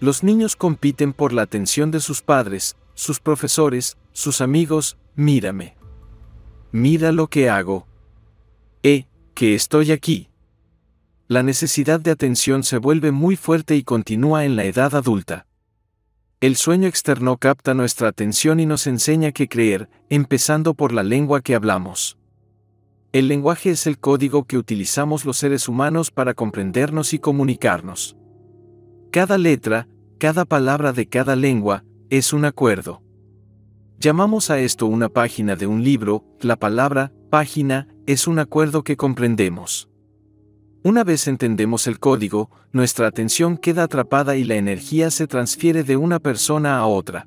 Los 0.00 0.22
niños 0.22 0.54
compiten 0.54 1.14
por 1.14 1.32
la 1.32 1.40
atención 1.40 1.90
de 1.90 2.00
sus 2.00 2.20
padres, 2.20 2.76
sus 2.92 3.20
profesores, 3.20 3.96
sus 4.12 4.42
amigos, 4.42 4.98
mírame. 5.14 5.78
Mira 6.72 7.10
lo 7.10 7.28
que 7.28 7.48
hago. 7.48 7.86
Eh, 8.82 9.06
que 9.32 9.54
estoy 9.54 9.92
aquí. 9.92 10.28
La 11.26 11.42
necesidad 11.42 12.00
de 12.00 12.10
atención 12.10 12.64
se 12.64 12.76
vuelve 12.76 13.12
muy 13.12 13.36
fuerte 13.36 13.76
y 13.76 13.82
continúa 13.82 14.44
en 14.44 14.56
la 14.56 14.64
edad 14.66 14.94
adulta. 14.94 15.46
El 16.40 16.56
sueño 16.56 16.88
externo 16.88 17.38
capta 17.38 17.74
nuestra 17.74 18.08
atención 18.08 18.60
y 18.60 18.66
nos 18.66 18.86
enseña 18.86 19.32
qué 19.32 19.48
creer, 19.48 19.88
empezando 20.10 20.74
por 20.74 20.92
la 20.92 21.02
lengua 21.02 21.40
que 21.40 21.54
hablamos. 21.54 22.18
El 23.12 23.28
lenguaje 23.28 23.70
es 23.70 23.86
el 23.86 23.98
código 23.98 24.44
que 24.44 24.58
utilizamos 24.58 25.24
los 25.24 25.38
seres 25.38 25.68
humanos 25.68 26.10
para 26.10 26.34
comprendernos 26.34 27.14
y 27.14 27.18
comunicarnos. 27.18 28.16
Cada 29.10 29.38
letra, 29.38 29.88
cada 30.18 30.44
palabra 30.44 30.92
de 30.92 31.08
cada 31.08 31.36
lengua, 31.36 31.84
es 32.10 32.32
un 32.32 32.44
acuerdo. 32.44 33.02
Llamamos 33.98 34.50
a 34.50 34.58
esto 34.58 34.86
una 34.86 35.08
página 35.08 35.56
de 35.56 35.66
un 35.66 35.84
libro, 35.84 36.24
la 36.40 36.56
palabra, 36.56 37.12
página, 37.30 37.88
es 38.06 38.26
un 38.26 38.38
acuerdo 38.40 38.82
que 38.82 38.96
comprendemos. 38.96 39.88
Una 40.84 41.02
vez 41.02 41.26
entendemos 41.26 41.88
el 41.88 41.98
código, 41.98 42.50
nuestra 42.70 43.08
atención 43.08 43.56
queda 43.56 43.82
atrapada 43.84 44.36
y 44.36 44.44
la 44.44 44.54
energía 44.54 45.10
se 45.10 45.26
transfiere 45.26 45.82
de 45.82 45.96
una 45.96 46.20
persona 46.20 46.78
a 46.78 46.86
otra. 46.86 47.26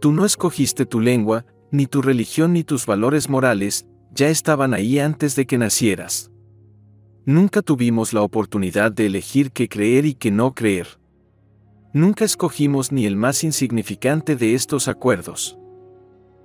Tú 0.00 0.12
no 0.12 0.24
escogiste 0.24 0.86
tu 0.86 1.00
lengua, 1.00 1.44
ni 1.72 1.86
tu 1.86 2.02
religión 2.02 2.52
ni 2.52 2.62
tus 2.62 2.86
valores 2.86 3.28
morales, 3.28 3.86
ya 4.12 4.28
estaban 4.28 4.74
ahí 4.74 4.98
antes 4.98 5.34
de 5.34 5.46
que 5.46 5.58
nacieras. 5.58 6.30
Nunca 7.24 7.62
tuvimos 7.62 8.12
la 8.12 8.22
oportunidad 8.22 8.92
de 8.92 9.06
elegir 9.06 9.50
qué 9.50 9.68
creer 9.68 10.06
y 10.06 10.14
qué 10.14 10.30
no 10.30 10.54
creer. 10.54 11.00
Nunca 11.92 12.24
escogimos 12.24 12.92
ni 12.92 13.06
el 13.06 13.16
más 13.16 13.42
insignificante 13.42 14.36
de 14.36 14.54
estos 14.54 14.86
acuerdos 14.86 15.56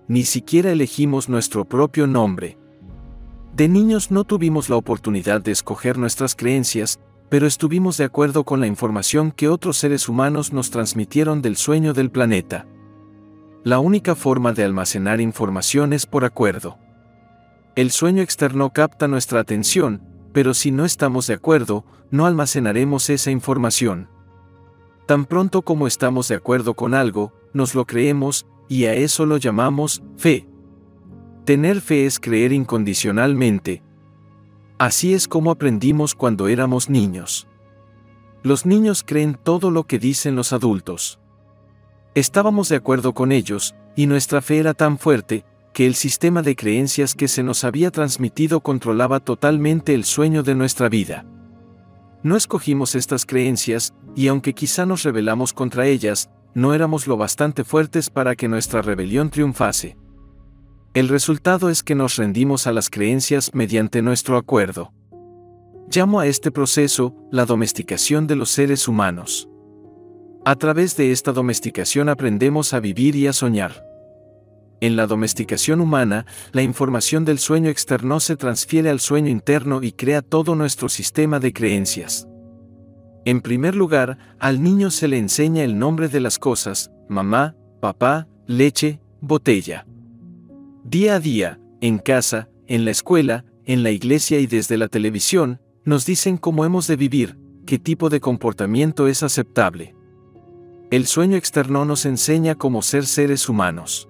ni 0.08 0.24
siquiera 0.24 0.72
elegimos 0.72 1.30
nuestro 1.30 1.66
propio 1.66 2.06
nombre. 2.06 2.58
De 3.56 3.70
niños 3.70 4.12
no 4.12 4.26
tuvimos 4.26 4.70
la 4.70 4.76
oportunidad 4.76 5.40
de 5.40 5.54
escoger 5.54 5.98
nuestras 5.98 6.36
creencias, 6.36 7.00
pero 7.30 7.48
estuvimos 7.48 7.96
de 7.96 8.04
acuerdo 8.04 8.44
con 8.44 8.60
la 8.60 8.68
información 8.68 9.32
que 9.32 9.48
otros 9.48 9.78
seres 9.78 10.10
humanos 10.10 10.52
nos 10.52 10.72
transmitieron 10.72 11.42
del 11.42 11.56
sueño 11.56 11.94
del 11.94 12.12
planeta. 12.12 12.68
La 13.64 13.80
única 13.80 14.14
forma 14.14 14.52
de 14.52 14.66
almacenar 14.66 15.22
información 15.22 15.94
es 15.94 16.06
por 16.06 16.26
acuerdo. 16.26 16.78
El 17.78 17.92
sueño 17.92 18.22
externo 18.22 18.72
capta 18.74 19.08
nuestra 19.08 19.40
atención, 19.40 20.02
pero 20.34 20.54
si 20.54 20.72
no 20.72 20.84
estamos 20.84 21.28
de 21.28 21.36
acuerdo, 21.36 21.86
no 22.12 22.26
almacenaremos 22.26 23.10
esa 23.10 23.32
información. 23.32 24.10
Tan 25.08 25.24
pronto 25.24 25.62
como 25.62 25.88
estamos 25.88 26.28
de 26.28 26.36
acuerdo 26.36 26.74
con 26.74 26.94
algo, 26.94 27.32
nos 27.54 27.74
lo 27.74 27.86
creemos, 27.86 28.46
y 28.68 28.84
a 28.86 28.96
eso 28.96 29.26
lo 29.26 29.38
llamamos 29.38 30.04
fe. 30.18 30.46
Tener 31.46 31.80
fe 31.80 32.08
es 32.08 32.20
creer 32.20 32.52
incondicionalmente. 32.52 33.84
Así 34.80 35.14
es 35.14 35.28
como 35.28 35.52
aprendimos 35.52 36.16
cuando 36.16 36.48
éramos 36.48 36.90
niños. 36.90 37.48
Los 38.42 38.66
niños 38.66 39.04
creen 39.06 39.38
todo 39.42 39.70
lo 39.70 39.84
que 39.84 40.00
dicen 40.00 40.36
los 40.36 40.54
adultos. 40.54 41.20
Estábamos 42.16 42.70
de 42.70 42.78
acuerdo 42.78 43.14
con 43.14 43.32
ellos, 43.32 43.76
y 43.96 44.08
nuestra 44.08 44.42
fe 44.42 44.58
era 44.58 44.74
tan 44.74 44.98
fuerte, 44.98 45.46
que 45.72 45.86
el 45.86 45.94
sistema 45.94 46.42
de 46.42 46.56
creencias 46.56 47.14
que 47.14 47.28
se 47.28 47.44
nos 47.44 47.64
había 47.64 47.92
transmitido 47.92 48.62
controlaba 48.62 49.20
totalmente 49.20 49.94
el 49.94 50.04
sueño 50.04 50.42
de 50.42 50.56
nuestra 50.56 50.90
vida. 50.90 51.26
No 52.24 52.36
escogimos 52.38 52.96
estas 52.96 53.24
creencias, 53.24 53.94
y 54.16 54.30
aunque 54.30 54.54
quizá 54.54 54.88
nos 54.88 55.04
rebelamos 55.04 55.54
contra 55.54 55.86
ellas, 55.86 56.32
no 56.56 56.74
éramos 56.74 57.06
lo 57.06 57.18
bastante 57.18 57.64
fuertes 57.64 58.10
para 58.10 58.36
que 58.36 58.48
nuestra 58.48 58.82
rebelión 58.82 59.30
triunfase. 59.30 59.96
El 60.96 61.10
resultado 61.10 61.70
es 61.70 61.84
que 61.84 61.94
nos 61.94 62.16
rendimos 62.16 62.68
a 62.68 62.72
las 62.72 62.90
creencias 62.90 63.54
mediante 63.54 64.02
nuestro 64.02 64.38
acuerdo. 64.38 64.94
Llamo 65.92 66.22
a 66.22 66.28
este 66.28 66.52
proceso 66.52 67.14
la 67.34 67.44
domesticación 67.46 68.28
de 68.28 68.38
los 68.38 68.50
seres 68.50 68.88
humanos. 68.88 69.50
A 70.46 70.56
través 70.56 70.96
de 70.96 71.12
esta 71.12 71.34
domesticación 71.34 72.08
aprendemos 72.08 72.74
a 72.74 72.80
vivir 72.80 73.18
y 73.18 73.28
a 73.28 73.34
soñar. 73.34 73.86
En 74.80 74.96
la 74.96 75.06
domesticación 75.06 75.82
humana, 75.82 76.26
la 76.54 76.62
información 76.62 77.26
del 77.26 77.40
sueño 77.40 77.70
externo 77.70 78.22
se 78.22 78.38
transfiere 78.38 78.90
al 78.90 79.02
sueño 79.02 79.28
interno 79.28 79.84
y 79.84 79.92
crea 79.92 80.22
todo 80.22 80.56
nuestro 80.56 80.88
sistema 80.88 81.42
de 81.42 81.52
creencias. 81.52 82.26
En 83.26 83.42
primer 83.42 83.76
lugar, 83.76 84.18
al 84.40 84.64
niño 84.64 84.92
se 84.92 85.10
le 85.10 85.18
enseña 85.18 85.66
el 85.66 85.78
nombre 85.78 86.08
de 86.08 86.22
las 86.22 86.40
cosas, 86.40 86.90
mamá, 87.10 87.54
papá, 87.82 88.30
leche, 88.48 89.02
botella. 89.20 89.86
Día 90.88 91.16
a 91.16 91.20
día, 91.20 91.60
en 91.82 91.98
casa, 91.98 92.48
en 92.68 92.86
la 92.86 92.92
escuela, 92.92 93.44
en 93.66 93.82
la 93.82 93.90
iglesia 93.90 94.40
y 94.40 94.46
desde 94.46 94.78
la 94.78 94.88
televisión, 94.88 95.60
nos 95.84 96.06
dicen 96.06 96.38
cómo 96.38 96.64
hemos 96.64 96.86
de 96.86 96.96
vivir, 96.96 97.40
qué 97.66 97.80
tipo 97.80 98.12
de 98.12 98.20
comportamiento 98.20 99.08
es 99.08 99.24
aceptable. 99.24 99.96
El 100.92 101.08
sueño 101.08 101.38
externo 101.38 101.86
nos 101.86 102.06
enseña 102.06 102.54
cómo 102.54 102.84
ser 102.84 103.08
seres 103.08 103.50
humanos. 103.50 104.08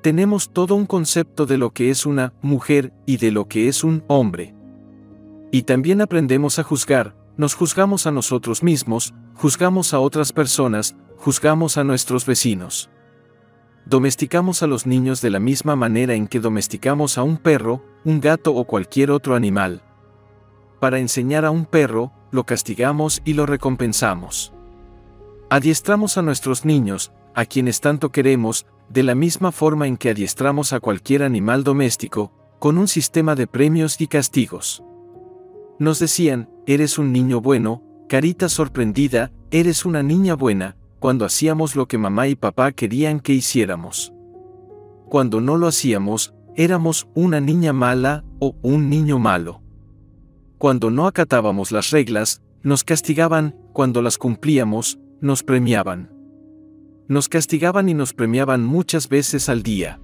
Tenemos 0.00 0.54
todo 0.54 0.74
un 0.74 0.86
concepto 0.86 1.44
de 1.44 1.58
lo 1.58 1.72
que 1.72 1.90
es 1.90 2.06
una 2.06 2.32
mujer 2.40 2.94
y 3.04 3.18
de 3.18 3.30
lo 3.30 3.46
que 3.46 3.68
es 3.68 3.84
un 3.84 4.04
hombre. 4.06 4.54
Y 5.52 5.64
también 5.64 6.00
aprendemos 6.00 6.58
a 6.58 6.62
juzgar, 6.62 7.14
nos 7.36 7.52
juzgamos 7.52 8.06
a 8.06 8.10
nosotros 8.10 8.62
mismos, 8.62 9.12
juzgamos 9.34 9.92
a 9.92 10.00
otras 10.00 10.32
personas, 10.32 10.96
juzgamos 11.18 11.76
a 11.76 11.84
nuestros 11.84 12.24
vecinos. 12.24 12.88
Domesticamos 13.86 14.62
a 14.62 14.66
los 14.66 14.86
niños 14.86 15.20
de 15.20 15.28
la 15.28 15.40
misma 15.40 15.76
manera 15.76 16.14
en 16.14 16.26
que 16.26 16.40
domesticamos 16.40 17.18
a 17.18 17.22
un 17.22 17.36
perro, 17.36 17.84
un 18.04 18.20
gato 18.20 18.54
o 18.54 18.64
cualquier 18.64 19.10
otro 19.10 19.34
animal. 19.34 19.82
Para 20.80 20.98
enseñar 20.98 21.44
a 21.44 21.50
un 21.50 21.66
perro, 21.66 22.12
lo 22.30 22.44
castigamos 22.44 23.20
y 23.24 23.34
lo 23.34 23.44
recompensamos. 23.44 24.54
Adiestramos 25.50 26.16
a 26.16 26.22
nuestros 26.22 26.64
niños, 26.64 27.12
a 27.34 27.44
quienes 27.44 27.80
tanto 27.80 28.10
queremos, 28.10 28.66
de 28.88 29.02
la 29.02 29.14
misma 29.14 29.52
forma 29.52 29.86
en 29.86 29.98
que 29.98 30.10
adiestramos 30.10 30.72
a 30.72 30.80
cualquier 30.80 31.22
animal 31.22 31.62
doméstico, 31.62 32.32
con 32.58 32.78
un 32.78 32.88
sistema 32.88 33.34
de 33.34 33.46
premios 33.46 34.00
y 34.00 34.06
castigos. 34.06 34.82
Nos 35.78 35.98
decían, 35.98 36.48
eres 36.66 36.98
un 36.98 37.12
niño 37.12 37.42
bueno, 37.42 37.82
carita 38.08 38.48
sorprendida, 38.48 39.30
eres 39.50 39.84
una 39.84 40.02
niña 40.02 40.34
buena, 40.34 40.76
cuando 41.04 41.26
hacíamos 41.26 41.76
lo 41.76 41.86
que 41.86 41.98
mamá 41.98 42.28
y 42.28 42.34
papá 42.34 42.72
querían 42.72 43.20
que 43.20 43.34
hiciéramos. 43.34 44.14
Cuando 45.10 45.42
no 45.42 45.58
lo 45.58 45.66
hacíamos, 45.66 46.32
éramos 46.56 47.08
una 47.12 47.42
niña 47.42 47.74
mala 47.74 48.24
o 48.38 48.56
un 48.62 48.88
niño 48.88 49.18
malo. 49.18 49.60
Cuando 50.56 50.90
no 50.90 51.06
acatábamos 51.06 51.72
las 51.72 51.90
reglas, 51.90 52.40
nos 52.62 52.84
castigaban, 52.84 53.54
cuando 53.74 54.00
las 54.00 54.16
cumplíamos, 54.16 54.98
nos 55.20 55.42
premiaban. 55.42 56.10
Nos 57.06 57.28
castigaban 57.28 57.90
y 57.90 57.92
nos 57.92 58.14
premiaban 58.14 58.64
muchas 58.64 59.10
veces 59.10 59.50
al 59.50 59.62
día. 59.62 60.00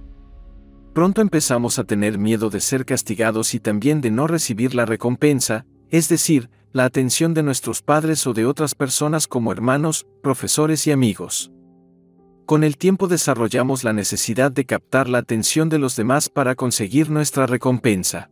Pronto 0.93 1.21
empezamos 1.21 1.79
a 1.79 1.83
tener 1.83 2.19
miedo 2.19 2.51
de 2.51 2.61
ser 2.61 2.85
castigados 2.85 3.55
y 3.55 3.59
también 3.59 4.01
de 4.01 4.11
no 4.11 4.27
recibir 4.27 4.75
la 4.75 4.85
recompensa, 4.85 5.65
es 5.89 6.09
decir, 6.09 6.51
la 6.73 6.85
atención 6.85 7.33
de 7.33 7.43
nuestros 7.43 7.81
padres 7.81 8.25
o 8.27 8.33
de 8.33 8.45
otras 8.45 8.75
personas 8.75 9.27
como 9.27 9.51
hermanos, 9.51 10.07
profesores 10.21 10.87
y 10.87 10.91
amigos. 10.91 11.51
Con 12.45 12.63
el 12.63 12.77
tiempo 12.77 13.07
desarrollamos 13.07 13.83
la 13.83 13.93
necesidad 13.93 14.51
de 14.51 14.65
captar 14.65 15.09
la 15.09 15.19
atención 15.19 15.69
de 15.69 15.79
los 15.79 15.95
demás 15.95 16.29
para 16.29 16.55
conseguir 16.55 17.09
nuestra 17.09 17.45
recompensa. 17.45 18.29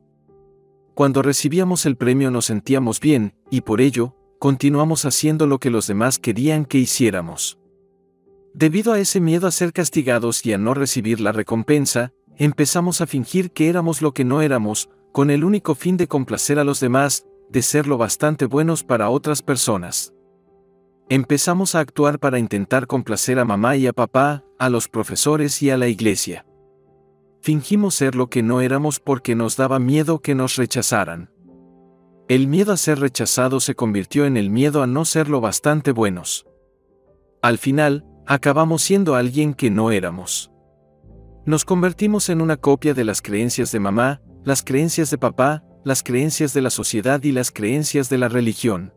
Cuando 0.93 1.21
recibíamos 1.21 1.85
el 1.85 1.95
premio 1.95 2.31
nos 2.31 2.45
sentíamos 2.45 2.99
bien, 2.99 3.33
y 3.49 3.61
por 3.61 3.81
ello, 3.81 4.15
continuamos 4.39 5.05
haciendo 5.05 5.45
lo 5.47 5.59
que 5.59 5.69
los 5.69 5.87
demás 5.87 6.17
querían 6.17 6.65
que 6.65 6.77
hiciéramos. 6.77 7.59
Debido 8.53 8.93
a 8.93 8.99
ese 8.99 9.19
miedo 9.19 9.47
a 9.47 9.51
ser 9.51 9.73
castigados 9.73 10.45
y 10.45 10.53
a 10.53 10.57
no 10.57 10.73
recibir 10.73 11.19
la 11.19 11.31
recompensa, 11.31 12.13
empezamos 12.37 13.01
a 13.01 13.07
fingir 13.07 13.51
que 13.51 13.69
éramos 13.69 14.01
lo 14.01 14.13
que 14.13 14.25
no 14.25 14.41
éramos, 14.41 14.89
con 15.11 15.29
el 15.29 15.43
único 15.43 15.75
fin 15.75 15.97
de 15.97 16.07
complacer 16.07 16.59
a 16.59 16.63
los 16.63 16.79
demás, 16.79 17.25
de 17.49 17.61
ser 17.61 17.87
lo 17.87 17.97
bastante 17.97 18.45
buenos 18.45 18.83
para 18.83 19.09
otras 19.09 19.41
personas. 19.41 20.13
Empezamos 21.09 21.73
a 21.73 21.79
actuar 21.79 22.19
para 22.19 22.37
intentar 22.37 22.85
complacer 22.85 23.39
a 23.39 23.45
mamá 23.45 23.75
y 23.75 23.87
a 23.87 23.93
papá, 23.93 24.43
a 24.59 24.69
los 24.69 24.87
profesores 24.87 25.61
y 25.63 25.71
a 25.71 25.77
la 25.77 25.87
iglesia. 25.87 26.45
Fingimos 27.41 27.95
ser 27.95 28.15
lo 28.15 28.29
que 28.29 28.43
no 28.43 28.61
éramos 28.61 28.99
porque 28.99 29.33
nos 29.33 29.55
daba 29.55 29.79
miedo 29.79 30.19
que 30.19 30.35
nos 30.35 30.55
rechazaran. 30.55 31.31
El 32.27 32.47
miedo 32.47 32.73
a 32.73 32.77
ser 32.77 32.99
rechazado 32.99 33.59
se 33.59 33.73
convirtió 33.73 34.25
en 34.25 34.37
el 34.37 34.51
miedo 34.51 34.83
a 34.83 34.87
no 34.87 35.03
ser 35.03 35.29
lo 35.29 35.41
bastante 35.41 35.91
buenos. 35.91 36.45
Al 37.41 37.57
final, 37.57 38.05
acabamos 38.27 38.83
siendo 38.83 39.15
alguien 39.15 39.55
que 39.55 39.71
no 39.71 39.89
éramos. 39.89 40.51
Nos 41.45 41.65
convertimos 41.65 42.29
en 42.29 42.41
una 42.41 42.57
copia 42.57 42.93
de 42.93 43.05
las 43.05 43.23
creencias 43.23 43.71
de 43.71 43.79
mamá, 43.79 44.21
las 44.43 44.61
creencias 44.61 45.09
de 45.09 45.17
papá, 45.17 45.63
las 45.83 46.03
creencias 46.03 46.53
de 46.53 46.61
la 46.61 46.69
sociedad 46.69 47.23
y 47.23 47.31
las 47.31 47.51
creencias 47.51 48.09
de 48.09 48.17
la 48.17 48.27
religión. 48.27 48.93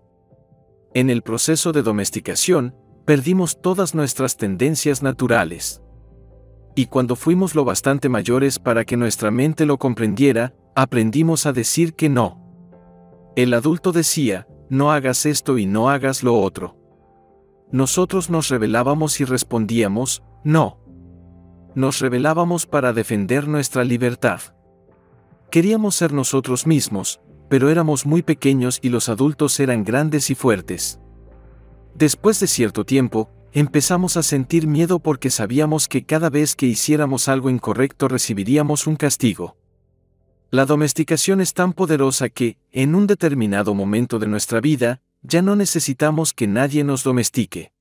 En 0.94 1.10
el 1.10 1.22
proceso 1.22 1.72
de 1.72 1.82
domesticación, 1.82 2.74
perdimos 3.04 3.60
todas 3.60 3.94
nuestras 3.94 4.36
tendencias 4.36 5.02
naturales. 5.02 5.82
Y 6.74 6.86
cuando 6.86 7.16
fuimos 7.16 7.54
lo 7.54 7.64
bastante 7.64 8.08
mayores 8.08 8.58
para 8.58 8.84
que 8.84 8.96
nuestra 8.96 9.30
mente 9.30 9.66
lo 9.66 9.78
comprendiera, 9.78 10.54
aprendimos 10.74 11.46
a 11.46 11.52
decir 11.52 11.94
que 11.94 12.08
no. 12.08 12.40
El 13.36 13.54
adulto 13.54 13.92
decía, 13.92 14.46
no 14.68 14.90
hagas 14.90 15.26
esto 15.26 15.58
y 15.58 15.66
no 15.66 15.90
hagas 15.90 16.22
lo 16.22 16.38
otro. 16.40 16.76
Nosotros 17.70 18.28
nos 18.28 18.48
rebelábamos 18.48 19.20
y 19.20 19.24
respondíamos, 19.24 20.22
no. 20.44 20.78
Nos 21.74 22.00
rebelábamos 22.00 22.66
para 22.66 22.92
defender 22.92 23.48
nuestra 23.48 23.84
libertad. 23.84 24.40
Queríamos 25.52 25.96
ser 25.96 26.14
nosotros 26.14 26.66
mismos, 26.66 27.20
pero 27.50 27.68
éramos 27.68 28.06
muy 28.06 28.22
pequeños 28.22 28.78
y 28.80 28.88
los 28.88 29.10
adultos 29.10 29.60
eran 29.60 29.84
grandes 29.84 30.30
y 30.30 30.34
fuertes. 30.34 30.98
Después 31.94 32.40
de 32.40 32.46
cierto 32.46 32.86
tiempo, 32.86 33.28
empezamos 33.52 34.16
a 34.16 34.22
sentir 34.22 34.66
miedo 34.66 34.98
porque 34.98 35.28
sabíamos 35.28 35.88
que 35.88 36.06
cada 36.06 36.30
vez 36.30 36.56
que 36.56 36.64
hiciéramos 36.64 37.28
algo 37.28 37.50
incorrecto 37.50 38.08
recibiríamos 38.08 38.86
un 38.86 38.96
castigo. 38.96 39.58
La 40.50 40.64
domesticación 40.64 41.42
es 41.42 41.52
tan 41.52 41.74
poderosa 41.74 42.30
que, 42.30 42.56
en 42.70 42.94
un 42.94 43.06
determinado 43.06 43.74
momento 43.74 44.18
de 44.18 44.28
nuestra 44.28 44.62
vida, 44.62 45.02
ya 45.20 45.42
no 45.42 45.54
necesitamos 45.54 46.32
que 46.32 46.46
nadie 46.46 46.82
nos 46.82 47.04
domestique. 47.04 47.74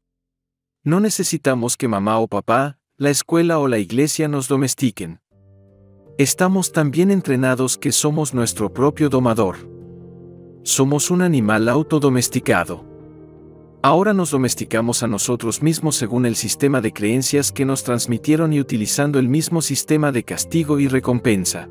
No 0.83 0.99
necesitamos 0.99 1.77
que 1.77 1.87
mamá 1.87 2.17
o 2.17 2.27
papá, 2.27 2.79
la 2.97 3.11
escuela 3.11 3.59
o 3.59 3.69
la 3.69 3.77
iglesia 3.77 4.27
nos 4.27 4.49
domestiquen. 4.49 5.20
Estamos 6.21 6.71
tan 6.71 6.91
bien 6.91 7.09
entrenados 7.09 7.79
que 7.79 7.91
somos 7.91 8.35
nuestro 8.35 8.71
propio 8.71 9.09
domador. 9.09 9.55
Somos 10.61 11.09
un 11.09 11.23
animal 11.23 11.67
autodomesticado. 11.67 12.85
Ahora 13.81 14.13
nos 14.13 14.29
domesticamos 14.29 15.01
a 15.01 15.07
nosotros 15.07 15.63
mismos 15.63 15.95
según 15.95 16.27
el 16.27 16.35
sistema 16.35 16.79
de 16.79 16.93
creencias 16.93 17.51
que 17.51 17.65
nos 17.65 17.83
transmitieron 17.83 18.53
y 18.53 18.59
utilizando 18.59 19.17
el 19.17 19.29
mismo 19.29 19.63
sistema 19.63 20.11
de 20.11 20.23
castigo 20.23 20.79
y 20.79 20.87
recompensa. 20.87 21.69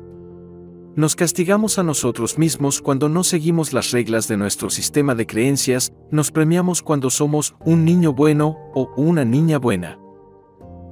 Nos 0.97 1.15
castigamos 1.15 1.79
a 1.79 1.83
nosotros 1.83 2.37
mismos 2.37 2.81
cuando 2.81 3.07
no 3.07 3.23
seguimos 3.23 3.71
las 3.71 3.91
reglas 3.91 4.27
de 4.27 4.35
nuestro 4.35 4.69
sistema 4.69 5.15
de 5.15 5.27
creencias, 5.27 5.93
nos 6.11 6.29
premiamos 6.29 6.81
cuando 6.81 7.09
somos 7.09 7.55
un 7.63 7.85
niño 7.85 8.11
bueno 8.11 8.57
o 8.75 8.91
una 8.97 9.23
niña 9.23 9.59
buena. 9.59 9.97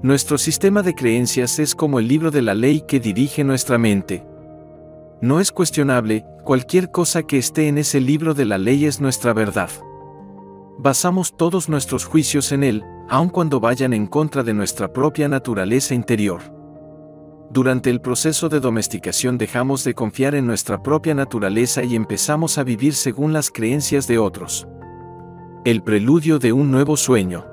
Nuestro 0.01 0.37
sistema 0.37 0.81
de 0.81 0.95
creencias 0.95 1.59
es 1.59 1.75
como 1.75 1.99
el 1.99 2.07
libro 2.07 2.31
de 2.31 2.41
la 2.41 2.53
ley 2.53 2.83
que 2.87 2.99
dirige 2.99 3.43
nuestra 3.43 3.77
mente. 3.77 4.25
No 5.21 5.39
es 5.39 5.51
cuestionable, 5.51 6.25
cualquier 6.43 6.91
cosa 6.91 7.23
que 7.23 7.37
esté 7.37 7.67
en 7.67 7.77
ese 7.77 7.99
libro 7.99 8.33
de 8.33 8.45
la 8.45 8.57
ley 8.57 8.85
es 8.85 9.01
nuestra 9.01 9.33
verdad 9.33 9.69
basamos 10.81 11.35
todos 11.35 11.67
nuestros 11.67 12.05
juicios 12.05 12.53
en 12.53 12.63
él, 12.63 12.85
aun 13.09 13.27
cuando 13.27 13.59
vayan 13.59 13.91
en 13.91 14.07
contra 14.07 14.43
de 14.43 14.53
nuestra 14.53 14.93
propia 14.93 15.27
naturaleza 15.27 15.93
interior. 15.93 16.39
Durante 17.51 17.89
el 17.89 17.99
proceso 17.99 18.47
de 18.47 18.61
domesticación 18.61 19.37
dejamos 19.37 19.83
de 19.83 19.93
confiar 19.93 20.35
en 20.35 20.47
nuestra 20.47 20.81
propia 20.81 21.13
naturaleza 21.13 21.83
y 21.83 21.95
empezamos 21.97 22.57
a 22.57 22.63
vivir 22.63 22.93
según 22.93 23.33
las 23.33 23.51
creencias 23.51 24.07
de 24.07 24.19
otros. 24.19 24.69
El 25.65 25.83
preludio 25.83 26.39
de 26.39 26.53
un 26.53 26.71
nuevo 26.71 26.95
sueño. 26.95 27.45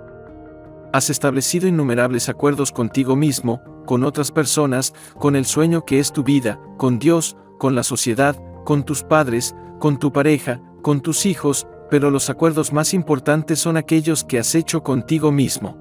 Has 0.92 1.10
establecido 1.10 1.68
innumerables 1.68 2.28
acuerdos 2.28 2.72
contigo 2.72 3.16
mismo, 3.16 3.60
con 3.86 4.04
otras 4.04 4.32
personas, 4.32 4.94
con 5.18 5.36
el 5.36 5.44
sueño 5.44 5.84
que 5.84 5.98
es 5.98 6.12
tu 6.12 6.22
vida, 6.22 6.60
con 6.76 6.98
Dios, 6.98 7.36
con 7.58 7.74
la 7.74 7.82
sociedad, 7.82 8.36
con 8.64 8.84
tus 8.84 9.02
padres, 9.02 9.54
con 9.78 9.98
tu 9.98 10.12
pareja, 10.12 10.60
con 10.82 11.00
tus 11.00 11.26
hijos, 11.26 11.66
pero 11.90 12.10
los 12.10 12.30
acuerdos 12.30 12.72
más 12.72 12.94
importantes 12.94 13.58
son 13.58 13.76
aquellos 13.76 14.24
que 14.24 14.38
has 14.38 14.54
hecho 14.54 14.82
contigo 14.82 15.32
mismo. 15.32 15.78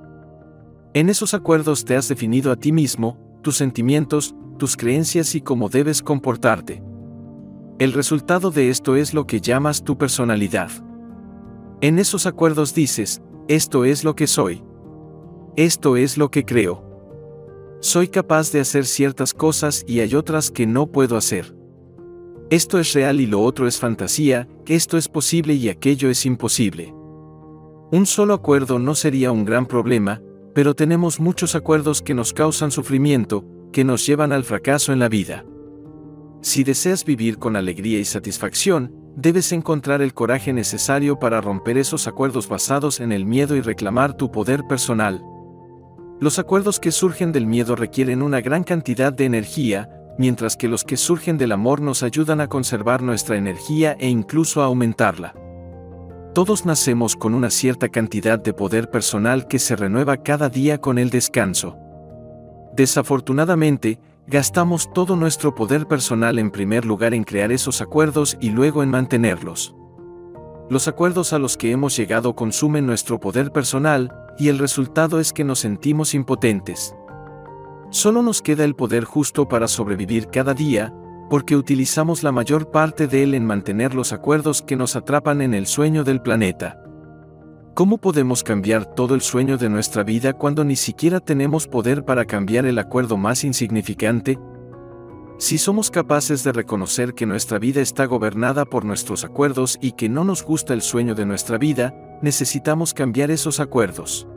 En 0.93 1.09
esos 1.09 1.33
acuerdos 1.33 1.85
te 1.85 1.95
has 1.95 2.07
definido 2.07 2.51
a 2.51 2.55
ti 2.55 2.71
mismo, 2.71 3.17
tus 3.41 3.57
sentimientos, 3.57 4.35
tus 4.57 4.77
creencias 4.77 5.35
y 5.35 5.41
cómo 5.41 5.69
debes 5.69 6.01
comportarte. 6.01 6.81
El 7.77 7.91
resultado 7.91 8.51
de 8.51 8.69
esto 8.69 8.95
es 8.95 9.13
lo 9.13 9.27
que 9.27 9.41
llamas 9.41 9.83
tu 9.83 9.97
personalidad. 9.97 10.71
En 11.81 11.99
esos 11.99 12.25
acuerdos 12.25 12.73
dices, 12.73 13.21
esto 13.47 13.83
es 13.83 14.03
lo 14.03 14.15
que 14.15 14.27
soy. 14.27 14.63
Esto 15.57 15.95
es 15.95 16.17
lo 16.17 16.31
que 16.31 16.43
creo. 16.43 16.83
Soy 17.79 18.09
capaz 18.09 18.51
de 18.51 18.59
hacer 18.59 18.85
ciertas 18.85 19.33
cosas 19.33 19.85
y 19.87 20.01
hay 20.01 20.13
otras 20.13 20.51
que 20.51 20.67
no 20.67 20.87
puedo 20.87 21.15
hacer. 21.15 21.55
Esto 22.49 22.77
es 22.77 22.91
real 22.91 23.21
y 23.21 23.25
lo 23.25 23.41
otro 23.41 23.65
es 23.65 23.79
fantasía, 23.79 24.49
esto 24.65 24.97
es 24.97 25.07
posible 25.07 25.53
y 25.53 25.69
aquello 25.69 26.09
es 26.09 26.25
imposible. 26.25 26.93
Un 27.89 28.05
solo 28.05 28.33
acuerdo 28.33 28.79
no 28.79 28.95
sería 28.95 29.31
un 29.31 29.45
gran 29.45 29.65
problema, 29.65 30.21
pero 30.53 30.75
tenemos 30.75 31.21
muchos 31.21 31.55
acuerdos 31.55 32.01
que 32.01 32.13
nos 32.13 32.33
causan 32.33 32.71
sufrimiento, 32.71 33.45
que 33.71 33.85
nos 33.85 34.05
llevan 34.05 34.33
al 34.33 34.43
fracaso 34.43 34.91
en 34.91 34.99
la 34.99 35.07
vida. 35.07 35.45
Si 36.41 36.65
deseas 36.65 37.05
vivir 37.05 37.37
con 37.37 37.55
alegría 37.55 37.97
y 37.99 38.05
satisfacción, 38.05 38.93
debes 39.15 39.53
encontrar 39.53 40.01
el 40.01 40.13
coraje 40.13 40.51
necesario 40.51 41.17
para 41.17 41.39
romper 41.39 41.77
esos 41.77 42.07
acuerdos 42.07 42.49
basados 42.49 42.99
en 42.99 43.13
el 43.13 43.25
miedo 43.25 43.55
y 43.55 43.61
reclamar 43.61 44.17
tu 44.17 44.29
poder 44.31 44.67
personal. 44.67 45.23
Los 46.19 46.39
acuerdos 46.39 46.79
que 46.79 46.91
surgen 46.91 47.33
del 47.33 47.45
miedo 47.45 47.75
requieren 47.75 48.21
una 48.21 48.39
gran 48.39 48.63
cantidad 48.63 49.11
de 49.11 49.25
energía, 49.25 49.89
mientras 50.17 50.55
que 50.55 50.69
los 50.69 50.85
que 50.85 50.95
surgen 50.95 51.37
del 51.37 51.51
amor 51.51 51.81
nos 51.81 52.03
ayudan 52.03 52.39
a 52.39 52.47
conservar 52.47 53.01
nuestra 53.01 53.35
energía 53.35 53.97
e 53.99 54.07
incluso 54.07 54.61
a 54.61 54.65
aumentarla. 54.65 55.33
Todos 56.33 56.65
nacemos 56.65 57.17
con 57.17 57.33
una 57.33 57.49
cierta 57.49 57.89
cantidad 57.89 58.39
de 58.39 58.53
poder 58.53 58.89
personal 58.89 59.47
que 59.47 59.59
se 59.59 59.75
renueva 59.75 60.17
cada 60.23 60.47
día 60.47 60.79
con 60.79 60.97
el 60.99 61.09
descanso. 61.09 61.77
Desafortunadamente, 62.73 63.99
gastamos 64.27 64.91
todo 64.93 65.17
nuestro 65.17 65.53
poder 65.53 65.85
personal 65.85 66.39
en 66.39 66.49
primer 66.49 66.85
lugar 66.85 67.13
en 67.13 67.25
crear 67.25 67.51
esos 67.51 67.81
acuerdos 67.81 68.37
y 68.39 68.51
luego 68.51 68.83
en 68.83 68.89
mantenerlos. 68.89 69.75
Los 70.69 70.87
acuerdos 70.87 71.31
a 71.33 71.39
los 71.39 71.57
que 71.57 71.71
hemos 71.71 71.95
llegado 71.95 72.35
consumen 72.35 72.85
nuestro 72.85 73.19
poder 73.19 73.51
personal, 73.51 74.24
y 74.37 74.49
el 74.49 74.59
resultado 74.59 75.19
es 75.19 75.33
que 75.33 75.43
nos 75.43 75.59
sentimos 75.59 76.13
impotentes. 76.13 76.95
Solo 77.89 78.21
nos 78.21 78.41
queda 78.41 78.63
el 78.63 78.75
poder 78.75 79.03
justo 79.03 79.47
para 79.47 79.67
sobrevivir 79.67 80.27
cada 80.27 80.53
día, 80.53 80.93
porque 81.29 81.55
utilizamos 81.55 82.23
la 82.23 82.31
mayor 82.31 82.71
parte 82.71 83.07
de 83.07 83.23
él 83.23 83.33
en 83.33 83.45
mantener 83.45 83.95
los 83.95 84.13
acuerdos 84.13 84.61
que 84.61 84.75
nos 84.75 84.95
atrapan 84.95 85.41
en 85.41 85.53
el 85.53 85.65
sueño 85.65 86.03
del 86.03 86.21
planeta. 86.21 86.81
¿Cómo 87.73 87.97
podemos 87.97 88.43
cambiar 88.43 88.85
todo 88.85 89.15
el 89.15 89.21
sueño 89.21 89.57
de 89.57 89.69
nuestra 89.69 90.03
vida 90.03 90.33
cuando 90.33 90.63
ni 90.63 90.75
siquiera 90.75 91.19
tenemos 91.19 91.67
poder 91.67 92.05
para 92.05 92.25
cambiar 92.25 92.65
el 92.65 92.79
acuerdo 92.79 93.17
más 93.17 93.43
insignificante? 93.43 94.39
Si 95.37 95.57
somos 95.57 95.91
capaces 95.91 96.45
de 96.45 96.53
reconocer 96.53 97.13
que 97.13 97.25
nuestra 97.25 97.59
vida 97.59 97.81
está 97.81 98.05
gobernada 98.05 98.63
por 98.63 98.85
nuestros 98.85 99.25
acuerdos 99.25 99.77
y 99.81 99.91
que 99.91 100.07
no 100.07 100.23
nos 100.23 100.43
gusta 100.43 100.73
el 100.73 100.81
sueño 100.81 101.13
de 101.13 101.25
nuestra 101.25 101.57
vida, 101.57 101.93
necesitamos 102.21 102.93
cambiar 102.93 103.31
esos 103.31 103.59
acuerdos. 103.59 104.27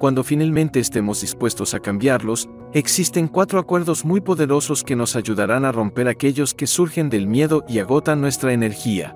Cuando 0.00 0.24
finalmente 0.24 0.80
estemos 0.80 1.20
dispuestos 1.20 1.74
a 1.74 1.80
cambiarlos, 1.80 2.48
existen 2.72 3.28
cuatro 3.28 3.60
acuerdos 3.60 4.04
muy 4.04 4.20
poderosos 4.20 4.82
que 4.82 4.96
nos 4.96 5.14
ayudarán 5.14 5.64
a 5.64 5.70
romper 5.72 6.08
aquellos 6.08 6.54
que 6.54 6.66
surgen 6.66 7.08
del 7.08 7.28
miedo 7.28 7.64
y 7.68 7.78
agotan 7.78 8.20
nuestra 8.20 8.52
energía. 8.52 9.14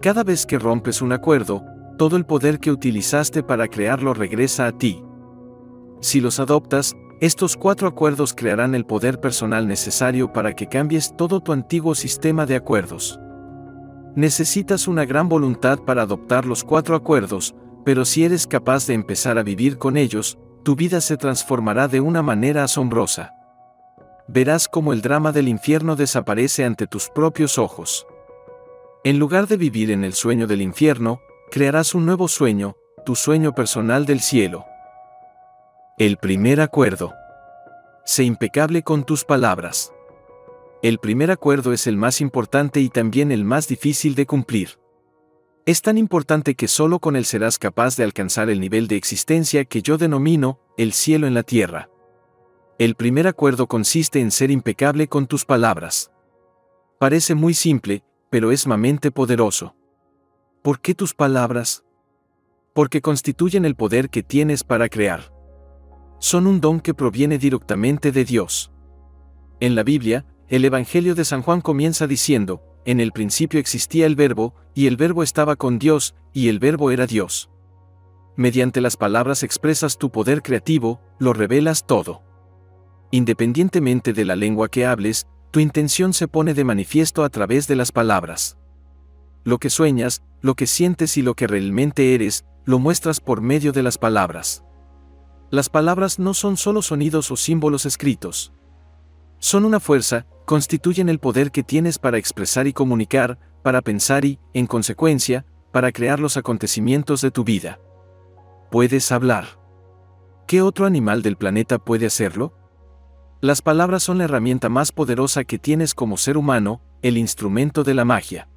Cada 0.00 0.22
vez 0.22 0.46
que 0.46 0.60
rompes 0.60 1.02
un 1.02 1.12
acuerdo, 1.12 1.64
todo 1.96 2.16
el 2.16 2.24
poder 2.24 2.60
que 2.60 2.70
utilizaste 2.70 3.42
para 3.42 3.66
crearlo 3.66 4.14
regresa 4.14 4.68
a 4.68 4.72
ti. 4.78 5.02
Si 6.00 6.20
los 6.20 6.38
adoptas, 6.38 6.94
estos 7.20 7.56
cuatro 7.56 7.88
acuerdos 7.88 8.32
crearán 8.32 8.76
el 8.76 8.86
poder 8.86 9.20
personal 9.20 9.66
necesario 9.66 10.32
para 10.32 10.54
que 10.54 10.68
cambies 10.68 11.16
todo 11.16 11.40
tu 11.40 11.52
antiguo 11.52 11.96
sistema 11.96 12.46
de 12.46 12.54
acuerdos. 12.54 13.18
Necesitas 14.14 14.86
una 14.86 15.04
gran 15.04 15.28
voluntad 15.28 15.80
para 15.80 16.02
adoptar 16.02 16.46
los 16.46 16.62
cuatro 16.62 16.94
acuerdos, 16.94 17.56
pero 17.84 18.04
si 18.04 18.24
eres 18.24 18.46
capaz 18.46 18.86
de 18.86 18.94
empezar 18.94 19.36
a 19.36 19.42
vivir 19.42 19.78
con 19.78 19.96
ellos, 19.96 20.38
tu 20.62 20.76
vida 20.76 21.00
se 21.00 21.16
transformará 21.16 21.88
de 21.88 22.00
una 22.00 22.22
manera 22.22 22.62
asombrosa. 22.62 23.34
Verás 24.28 24.68
cómo 24.68 24.92
el 24.92 25.00
drama 25.00 25.32
del 25.32 25.48
infierno 25.48 25.96
desaparece 25.96 26.64
ante 26.64 26.86
tus 26.86 27.08
propios 27.08 27.58
ojos. 27.58 28.06
En 29.02 29.18
lugar 29.18 29.48
de 29.48 29.56
vivir 29.56 29.90
en 29.90 30.04
el 30.04 30.12
sueño 30.12 30.46
del 30.46 30.62
infierno, 30.62 31.20
crearás 31.50 31.94
un 31.94 32.06
nuevo 32.06 32.28
sueño, 32.28 32.76
tu 33.04 33.16
sueño 33.16 33.54
personal 33.54 34.06
del 34.06 34.20
cielo. 34.20 34.66
El 35.98 36.16
primer 36.16 36.60
acuerdo. 36.60 37.12
Sé 38.04 38.22
impecable 38.22 38.84
con 38.84 39.02
tus 39.02 39.24
palabras. 39.24 39.92
El 40.80 40.98
primer 41.00 41.32
acuerdo 41.32 41.72
es 41.72 41.88
el 41.88 41.96
más 41.96 42.20
importante 42.20 42.78
y 42.78 42.88
también 42.88 43.32
el 43.32 43.44
más 43.44 43.66
difícil 43.66 44.14
de 44.14 44.24
cumplir. 44.24 44.78
Es 45.66 45.82
tan 45.82 45.98
importante 45.98 46.54
que 46.54 46.68
solo 46.68 47.00
con 47.00 47.16
él 47.16 47.24
serás 47.24 47.58
capaz 47.58 47.96
de 47.96 48.04
alcanzar 48.04 48.48
el 48.48 48.60
nivel 48.60 48.86
de 48.86 48.94
existencia 48.94 49.64
que 49.64 49.82
yo 49.82 49.98
denomino 49.98 50.60
el 50.76 50.92
cielo 50.92 51.26
en 51.26 51.34
la 51.34 51.42
tierra. 51.42 51.90
El 52.78 52.94
primer 52.94 53.26
acuerdo 53.26 53.66
consiste 53.66 54.20
en 54.20 54.30
ser 54.30 54.52
impecable 54.52 55.08
con 55.08 55.26
tus 55.26 55.44
palabras. 55.44 56.12
Parece 57.00 57.34
muy 57.34 57.54
simple, 57.54 58.04
pero 58.30 58.52
es 58.52 58.60
sumamente 58.60 59.10
poderoso. 59.10 59.74
¿Por 60.62 60.78
qué 60.78 60.94
tus 60.94 61.12
palabras? 61.12 61.82
Porque 62.72 63.00
constituyen 63.00 63.64
el 63.64 63.74
poder 63.74 64.10
que 64.10 64.22
tienes 64.22 64.62
para 64.62 64.88
crear. 64.88 65.36
Son 66.18 66.46
un 66.46 66.60
don 66.60 66.80
que 66.80 66.94
proviene 66.94 67.38
directamente 67.38 68.12
de 68.12 68.24
Dios. 68.24 68.72
En 69.60 69.74
la 69.74 69.82
Biblia, 69.82 70.26
el 70.48 70.64
Evangelio 70.64 71.14
de 71.14 71.24
San 71.24 71.42
Juan 71.42 71.60
comienza 71.60 72.06
diciendo, 72.06 72.62
en 72.84 73.00
el 73.00 73.12
principio 73.12 73.60
existía 73.60 74.06
el 74.06 74.16
verbo, 74.16 74.54
y 74.74 74.86
el 74.86 74.96
verbo 74.96 75.22
estaba 75.22 75.56
con 75.56 75.78
Dios, 75.78 76.14
y 76.32 76.48
el 76.48 76.58
verbo 76.58 76.90
era 76.90 77.06
Dios. 77.06 77.50
Mediante 78.36 78.80
las 78.80 78.96
palabras 78.96 79.42
expresas 79.42 79.98
tu 79.98 80.10
poder 80.10 80.42
creativo, 80.42 81.00
lo 81.18 81.32
revelas 81.32 81.86
todo. 81.86 82.22
Independientemente 83.10 84.12
de 84.12 84.24
la 84.24 84.36
lengua 84.36 84.68
que 84.68 84.86
hables, 84.86 85.26
tu 85.50 85.60
intención 85.60 86.12
se 86.12 86.28
pone 86.28 86.54
de 86.54 86.64
manifiesto 86.64 87.24
a 87.24 87.30
través 87.30 87.66
de 87.68 87.76
las 87.76 87.92
palabras. 87.92 88.56
Lo 89.44 89.58
que 89.58 89.70
sueñas, 89.70 90.22
lo 90.40 90.54
que 90.54 90.66
sientes 90.66 91.16
y 91.16 91.22
lo 91.22 91.34
que 91.34 91.46
realmente 91.46 92.14
eres, 92.14 92.44
lo 92.64 92.78
muestras 92.78 93.20
por 93.20 93.40
medio 93.40 93.72
de 93.72 93.82
las 93.82 93.98
palabras. 93.98 94.64
Las 95.50 95.70
palabras 95.70 96.18
no 96.18 96.34
son 96.34 96.58
solo 96.58 96.82
sonidos 96.82 97.30
o 97.30 97.36
símbolos 97.36 97.86
escritos. 97.86 98.52
Son 99.38 99.64
una 99.64 99.80
fuerza, 99.80 100.26
constituyen 100.44 101.08
el 101.08 101.20
poder 101.20 101.50
que 101.50 101.62
tienes 101.62 101.98
para 101.98 102.18
expresar 102.18 102.66
y 102.66 102.74
comunicar, 102.74 103.38
para 103.62 103.80
pensar 103.80 104.26
y, 104.26 104.38
en 104.52 104.66
consecuencia, 104.66 105.46
para 105.72 105.90
crear 105.90 106.20
los 106.20 106.36
acontecimientos 106.36 107.22
de 107.22 107.30
tu 107.30 107.44
vida. 107.44 107.80
Puedes 108.70 109.10
hablar. 109.10 109.58
¿Qué 110.46 110.60
otro 110.60 110.84
animal 110.84 111.22
del 111.22 111.36
planeta 111.36 111.78
puede 111.78 112.04
hacerlo? 112.04 112.52
Las 113.40 113.62
palabras 113.62 114.02
son 114.02 114.18
la 114.18 114.24
herramienta 114.24 114.68
más 114.68 114.92
poderosa 114.92 115.44
que 115.44 115.58
tienes 115.58 115.94
como 115.94 116.18
ser 116.18 116.36
humano, 116.36 116.82
el 117.00 117.16
instrumento 117.16 117.84
de 117.84 117.94
la 117.94 118.04
magia. 118.04 118.48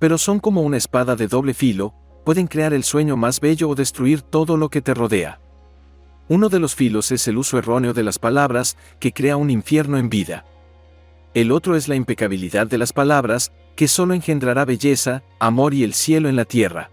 Pero 0.00 0.18
son 0.18 0.40
como 0.40 0.62
una 0.62 0.76
espada 0.76 1.14
de 1.14 1.28
doble 1.28 1.54
filo, 1.54 1.94
pueden 2.24 2.48
crear 2.48 2.72
el 2.72 2.82
sueño 2.82 3.16
más 3.16 3.38
bello 3.38 3.68
o 3.68 3.74
destruir 3.76 4.22
todo 4.22 4.56
lo 4.56 4.70
que 4.70 4.80
te 4.80 4.94
rodea. 4.94 5.40
Uno 6.30 6.48
de 6.48 6.60
los 6.60 6.76
filos 6.76 7.10
es 7.10 7.26
el 7.26 7.38
uso 7.38 7.58
erróneo 7.58 7.92
de 7.92 8.04
las 8.04 8.20
palabras, 8.20 8.76
que 9.00 9.12
crea 9.12 9.36
un 9.36 9.50
infierno 9.50 9.98
en 9.98 10.08
vida. 10.08 10.44
El 11.34 11.50
otro 11.50 11.74
es 11.74 11.88
la 11.88 11.96
impecabilidad 11.96 12.68
de 12.68 12.78
las 12.78 12.92
palabras, 12.92 13.50
que 13.74 13.88
solo 13.88 14.14
engendrará 14.14 14.64
belleza, 14.64 15.24
amor 15.40 15.74
y 15.74 15.82
el 15.82 15.92
cielo 15.92 16.28
en 16.28 16.36
la 16.36 16.44
tierra. 16.44 16.92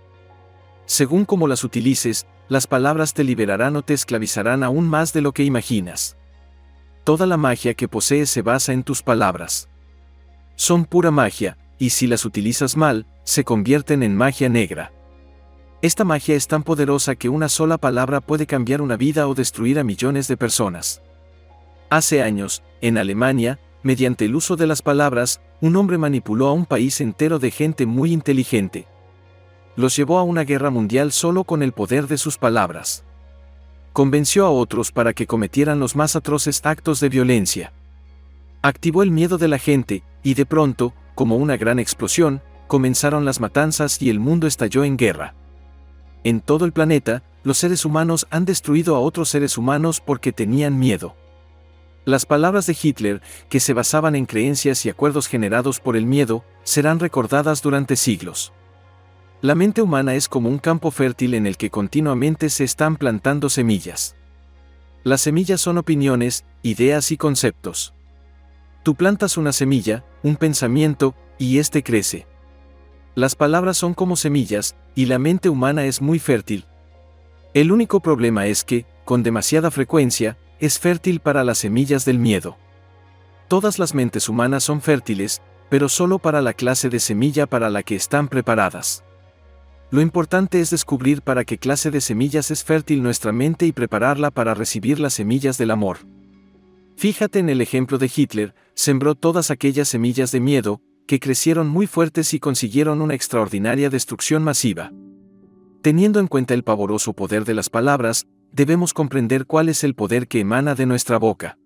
Según 0.87 1.23
como 1.23 1.47
las 1.47 1.63
utilices, 1.63 2.25
las 2.49 2.65
palabras 2.65 3.13
te 3.13 3.23
liberarán 3.23 3.75
o 3.75 3.83
te 3.83 3.93
esclavizarán 3.93 4.63
aún 4.63 4.89
más 4.89 5.13
de 5.13 5.21
lo 5.21 5.33
que 5.33 5.43
imaginas. 5.43 6.17
Toda 7.03 7.27
la 7.27 7.37
magia 7.37 7.75
que 7.75 7.87
posees 7.87 8.31
se 8.31 8.41
basa 8.41 8.73
en 8.73 8.81
tus 8.81 9.03
palabras. 9.03 9.69
Son 10.55 10.83
pura 10.83 11.11
magia, 11.11 11.59
y 11.77 11.91
si 11.91 12.07
las 12.07 12.25
utilizas 12.25 12.75
mal, 12.75 13.05
se 13.23 13.43
convierten 13.43 14.01
en 14.01 14.15
magia 14.15 14.49
negra. 14.49 14.96
Esta 15.81 16.03
magia 16.03 16.35
es 16.35 16.47
tan 16.47 16.63
poderosa 16.63 17.15
que 17.15 17.29
una 17.29 17.49
sola 17.49 17.77
palabra 17.77 18.21
puede 18.21 18.47
cambiar 18.47 18.81
una 18.81 18.97
vida 18.97 19.27
o 19.27 19.35
destruir 19.35 19.79
a 19.79 19.83
millones 19.83 20.27
de 20.27 20.37
personas. 20.37 21.01
Hace 21.89 22.21
años, 22.21 22.63
en 22.81 22.97
Alemania, 22.97 23.59
mediante 23.83 24.25
el 24.25 24.35
uso 24.35 24.55
de 24.55 24.67
las 24.67 24.81
palabras, 24.81 25.41
un 25.61 25.75
hombre 25.75 25.97
manipuló 25.97 26.47
a 26.47 26.53
un 26.53 26.65
país 26.65 26.99
entero 26.99 27.39
de 27.39 27.51
gente 27.51 27.85
muy 27.85 28.11
inteligente. 28.11 28.87
Los 29.75 29.95
llevó 29.95 30.17
a 30.17 30.23
una 30.23 30.43
guerra 30.43 30.69
mundial 30.69 31.11
solo 31.11 31.43
con 31.43 31.61
el 31.61 31.71
poder 31.71 32.07
de 32.07 32.17
sus 32.17 32.37
palabras 32.37 33.03
convenció 33.97 34.45
a 34.45 34.51
otros 34.51 34.91
para 34.91 35.13
que 35.13 35.25
cometieran 35.25 35.79
los 35.79 35.95
más 35.95 36.15
atroces 36.15 36.61
actos 36.63 36.99
de 36.99 37.09
violencia. 37.09 37.73
Activó 38.61 39.01
el 39.01 39.09
miedo 39.09 39.39
de 39.39 39.47
la 39.47 39.57
gente, 39.57 40.03
y 40.21 40.35
de 40.35 40.45
pronto, 40.45 40.93
como 41.15 41.35
una 41.35 41.57
gran 41.57 41.79
explosión, 41.79 42.43
comenzaron 42.67 43.25
las 43.25 43.39
matanzas 43.39 43.99
y 43.99 44.11
el 44.11 44.19
mundo 44.19 44.45
estalló 44.45 44.83
en 44.83 44.97
guerra. 44.97 45.33
En 46.23 46.41
todo 46.41 46.65
el 46.65 46.71
planeta, 46.73 47.23
los 47.43 47.57
seres 47.57 47.85
humanos 47.85 48.27
han 48.29 48.45
destruido 48.45 48.95
a 48.95 48.99
otros 48.99 49.29
seres 49.29 49.57
humanos 49.57 50.01
porque 50.01 50.31
tenían 50.31 50.77
miedo. 50.77 51.15
Las 52.05 52.25
palabras 52.25 52.65
de 52.67 52.77
Hitler, 52.81 53.21
que 53.49 53.59
se 53.59 53.73
basaban 53.73 54.15
en 54.15 54.25
creencias 54.25 54.85
y 54.85 54.89
acuerdos 54.89 55.27
generados 55.27 55.79
por 55.79 55.97
el 55.97 56.05
miedo, 56.05 56.43
serán 56.63 56.99
recordadas 56.99 57.61
durante 57.61 57.95
siglos. 57.95 58.53
La 59.41 59.55
mente 59.55 59.81
humana 59.81 60.15
es 60.15 60.27
como 60.27 60.49
un 60.49 60.57
campo 60.57 60.89
fértil 60.89 61.33
en 61.33 61.45
el 61.45 61.57
que 61.57 61.69
continuamente 61.69 62.49
se 62.49 62.63
están 62.63 62.95
plantando 62.95 63.49
semillas. 63.49 64.15
Las 65.03 65.21
semillas 65.21 65.61
son 65.61 65.77
opiniones, 65.77 66.45
ideas 66.63 67.11
y 67.11 67.17
conceptos. 67.17 67.93
Tú 68.83 68.95
plantas 68.95 69.37
una 69.37 69.51
semilla, 69.51 70.05
un 70.23 70.37
pensamiento, 70.37 71.13
y 71.37 71.59
éste 71.59 71.83
crece. 71.83 72.25
Las 73.17 73.33
palabras 73.33 73.77
son 73.77 73.95
como 73.95 74.15
semillas, 74.15 74.75
y 74.93 75.07
la 75.07 75.17
mente 75.17 75.49
humana 75.49 75.85
es 75.85 76.03
muy 76.03 76.19
fértil. 76.19 76.65
El 77.55 77.71
único 77.71 77.99
problema 77.99 78.45
es 78.45 78.63
que, 78.63 78.85
con 79.05 79.23
demasiada 79.23 79.71
frecuencia, 79.71 80.37
es 80.59 80.77
fértil 80.77 81.19
para 81.19 81.43
las 81.43 81.57
semillas 81.57 82.05
del 82.05 82.19
miedo. 82.19 82.57
Todas 83.47 83.79
las 83.79 83.95
mentes 83.95 84.29
humanas 84.29 84.65
son 84.65 84.81
fértiles, 84.81 85.41
pero 85.67 85.89
solo 85.89 86.19
para 86.19 86.43
la 86.43 86.53
clase 86.53 86.89
de 86.89 86.99
semilla 86.99 87.47
para 87.47 87.71
la 87.71 87.81
que 87.81 87.95
están 87.95 88.27
preparadas. 88.27 89.03
Lo 89.89 90.01
importante 90.01 90.61
es 90.61 90.69
descubrir 90.69 91.23
para 91.23 91.43
qué 91.43 91.57
clase 91.57 91.89
de 91.89 92.01
semillas 92.01 92.51
es 92.51 92.63
fértil 92.63 93.01
nuestra 93.01 93.31
mente 93.31 93.65
y 93.65 93.71
prepararla 93.71 94.29
para 94.29 94.53
recibir 94.53 94.99
las 94.99 95.15
semillas 95.15 95.57
del 95.57 95.71
amor. 95.71 95.97
Fíjate 96.97 97.39
en 97.39 97.49
el 97.49 97.61
ejemplo 97.61 97.97
de 97.97 98.11
Hitler, 98.15 98.53
sembró 98.75 99.15
todas 99.15 99.49
aquellas 99.49 99.87
semillas 99.87 100.31
de 100.31 100.39
miedo, 100.39 100.81
que 101.07 101.19
crecieron 101.19 101.67
muy 101.69 101.87
fuertes 101.87 102.33
y 102.33 102.39
consiguieron 102.39 103.01
una 103.01 103.15
extraordinaria 103.15 103.89
destrucción 103.89 104.43
masiva. 104.43 104.91
Teniendo 105.81 106.19
en 106.19 106.27
cuenta 106.27 106.53
el 106.53 106.63
pavoroso 106.63 107.13
poder 107.13 107.45
de 107.45 107.53
las 107.53 107.69
palabras, 107.69 108.27
debemos 108.51 108.93
comprender 108.93 109.45
cuál 109.45 109.69
es 109.69 109.83
el 109.83 109.95
poder 109.95 110.27
que 110.27 110.41
emana 110.41 110.75
de 110.75 110.85
nuestra 110.85 111.17
boca. 111.17 111.57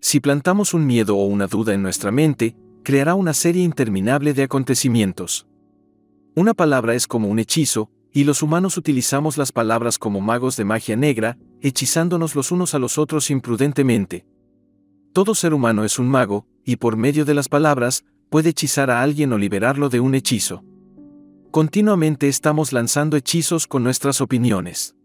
Si 0.00 0.20
plantamos 0.20 0.74
un 0.74 0.86
miedo 0.86 1.16
o 1.16 1.26
una 1.26 1.46
duda 1.46 1.74
en 1.74 1.82
nuestra 1.82 2.10
mente, 2.12 2.56
creará 2.82 3.14
una 3.14 3.34
serie 3.34 3.62
interminable 3.62 4.34
de 4.34 4.44
acontecimientos. 4.44 5.46
Una 6.34 6.54
palabra 6.54 6.94
es 6.94 7.06
como 7.06 7.28
un 7.28 7.38
hechizo, 7.38 7.90
y 8.12 8.24
los 8.24 8.42
humanos 8.42 8.76
utilizamos 8.76 9.38
las 9.38 9.52
palabras 9.52 9.98
como 9.98 10.20
magos 10.20 10.56
de 10.56 10.64
magia 10.64 10.96
negra, 10.96 11.38
hechizándonos 11.60 12.34
los 12.34 12.52
unos 12.52 12.74
a 12.74 12.78
los 12.78 12.98
otros 12.98 13.30
imprudentemente. 13.30 14.26
Todo 15.12 15.34
ser 15.34 15.54
humano 15.54 15.84
es 15.84 15.98
un 15.98 16.08
mago, 16.08 16.46
y 16.64 16.76
por 16.76 16.96
medio 16.96 17.24
de 17.24 17.34
las 17.34 17.48
palabras, 17.48 18.04
puede 18.32 18.48
hechizar 18.48 18.90
a 18.90 19.02
alguien 19.02 19.30
o 19.34 19.38
liberarlo 19.38 19.90
de 19.90 20.00
un 20.00 20.14
hechizo. 20.14 20.64
Continuamente 21.50 22.28
estamos 22.28 22.72
lanzando 22.72 23.18
hechizos 23.18 23.66
con 23.66 23.84
nuestras 23.84 24.22
opiniones. 24.22 24.96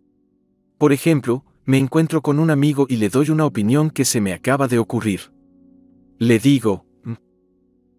Por 0.77 0.93
ejemplo, 0.93 1.43
me 1.65 1.77
encuentro 1.77 2.21
con 2.21 2.39
un 2.39 2.51
amigo 2.51 2.85
y 2.87 2.95
le 2.95 3.09
doy 3.09 3.29
una 3.29 3.45
opinión 3.45 3.89
que 3.89 4.05
se 4.05 4.21
me 4.21 4.31
acaba 4.31 4.69
de 4.69 4.79
ocurrir. 4.79 5.33
Le 6.19 6.39
digo, 6.39 6.85
mm, 7.03 7.15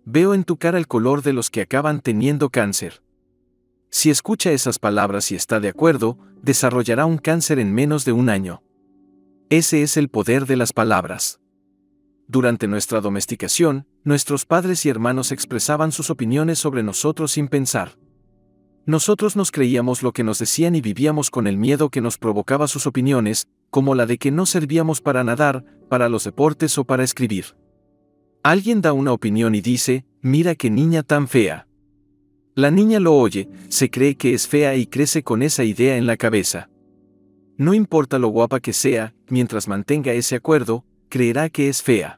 veo 0.06 0.32
en 0.32 0.44
tu 0.44 0.56
cara 0.56 0.78
el 0.78 0.88
color 0.88 1.20
de 1.20 1.34
los 1.34 1.50
que 1.50 1.60
acaban 1.60 2.00
teniendo 2.00 2.48
cáncer. 2.48 3.02
Si 3.90 4.08
escucha 4.08 4.50
esas 4.52 4.78
palabras 4.78 5.30
y 5.30 5.34
está 5.34 5.60
de 5.60 5.68
acuerdo, 5.68 6.16
desarrollará 6.40 7.04
un 7.04 7.18
cáncer 7.18 7.58
en 7.58 7.74
menos 7.74 8.06
de 8.06 8.12
un 8.12 8.30
año. 8.30 8.62
Ese 9.50 9.82
es 9.82 9.98
el 9.98 10.08
poder 10.08 10.46
de 10.46 10.56
las 10.56 10.72
palabras. 10.72 11.38
Durante 12.28 12.66
nuestra 12.66 13.02
domesticación, 13.02 13.86
nuestros 14.09 14.47
padres 14.47 14.87
y 14.87 14.88
hermanos 14.88 15.33
expresaban 15.33 15.92
sus 15.92 16.09
opiniones 16.09 16.59
sobre 16.59 16.83
nosotros 16.83 17.33
sin 17.33 17.47
pensar. 17.47 17.99
Nosotros 18.87 19.37
nos 19.37 19.51
creíamos 19.51 20.03
lo 20.03 20.12
que 20.12 20.25
nos 20.25 20.38
decían 20.38 20.75
y 20.75 20.81
vivíamos 20.81 21.31
con 21.31 21.47
el 21.47 21.59
miedo 21.59 21.90
que 21.90 22.01
nos 22.01 22.16
provocaba 22.16 22.68
sus 22.68 22.87
opiniones, 22.87 23.49
como 23.68 23.94
la 23.94 24.07
de 24.07 24.16
que 24.16 24.31
no 24.31 24.47
servíamos 24.47 25.03
para 25.03 25.25
nadar, 25.25 25.62
para 25.90 26.09
los 26.09 26.25
deportes 26.25 26.79
o 26.79 26.85
para 26.85 27.05
escribir. 27.05 27.55
Alguien 28.42 28.81
da 28.81 28.94
una 28.94 29.12
opinión 29.12 29.55
y 29.55 29.61
dice, 29.61 30.07
mira 30.23 30.55
qué 30.55 30.71
niña 30.71 31.03
tan 31.03 31.29
fea. 31.29 31.68
La 32.55 32.71
niña 32.71 33.01
lo 33.01 33.14
oye, 33.14 33.51
se 33.68 33.90
cree 33.90 34.16
que 34.16 34.33
es 34.33 34.49
fea 34.49 34.75
y 34.75 34.87
crece 34.87 35.23
con 35.23 35.42
esa 35.42 35.64
idea 35.64 35.99
en 35.99 36.07
la 36.07 36.16
cabeza. 36.16 36.71
No 37.59 37.75
importa 37.75 38.18
lo 38.18 38.29
guapa 38.29 38.61
que 38.61 38.73
sea, 38.73 39.14
mientras 39.29 39.68
mantenga 39.68 40.14
ese 40.14 40.35
acuerdo, 40.35 40.87
creerá 41.11 41.51
que 41.51 41.68
es 41.68 41.83
fea. 41.83 42.17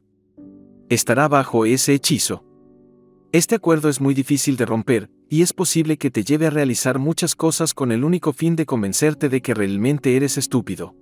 Estará 0.91 1.29
bajo 1.29 1.67
ese 1.67 1.95
hechizo. 1.95 2.45
Este 3.31 3.55
acuerdo 3.55 3.89
es 3.89 4.01
muy 4.01 4.13
difícil 4.13 4.57
de 4.57 4.67
romper, 4.67 5.09
y 5.29 5.43
es 5.43 5.53
posible 5.53 5.97
que 5.99 6.11
te 6.11 6.25
lleve 6.25 6.49
a 6.49 6.51
realizar 6.51 6.99
muchas 6.99 7.37
cosas 7.37 7.75
con 7.75 7.93
el 7.93 8.03
único 8.03 8.33
fin 8.33 8.57
de 8.57 8.67
convencerte 8.67 9.29
de 9.29 9.41
que 9.41 9.55
realmente 9.55 10.17
eres 10.17 10.37
estúpido. 10.37 10.97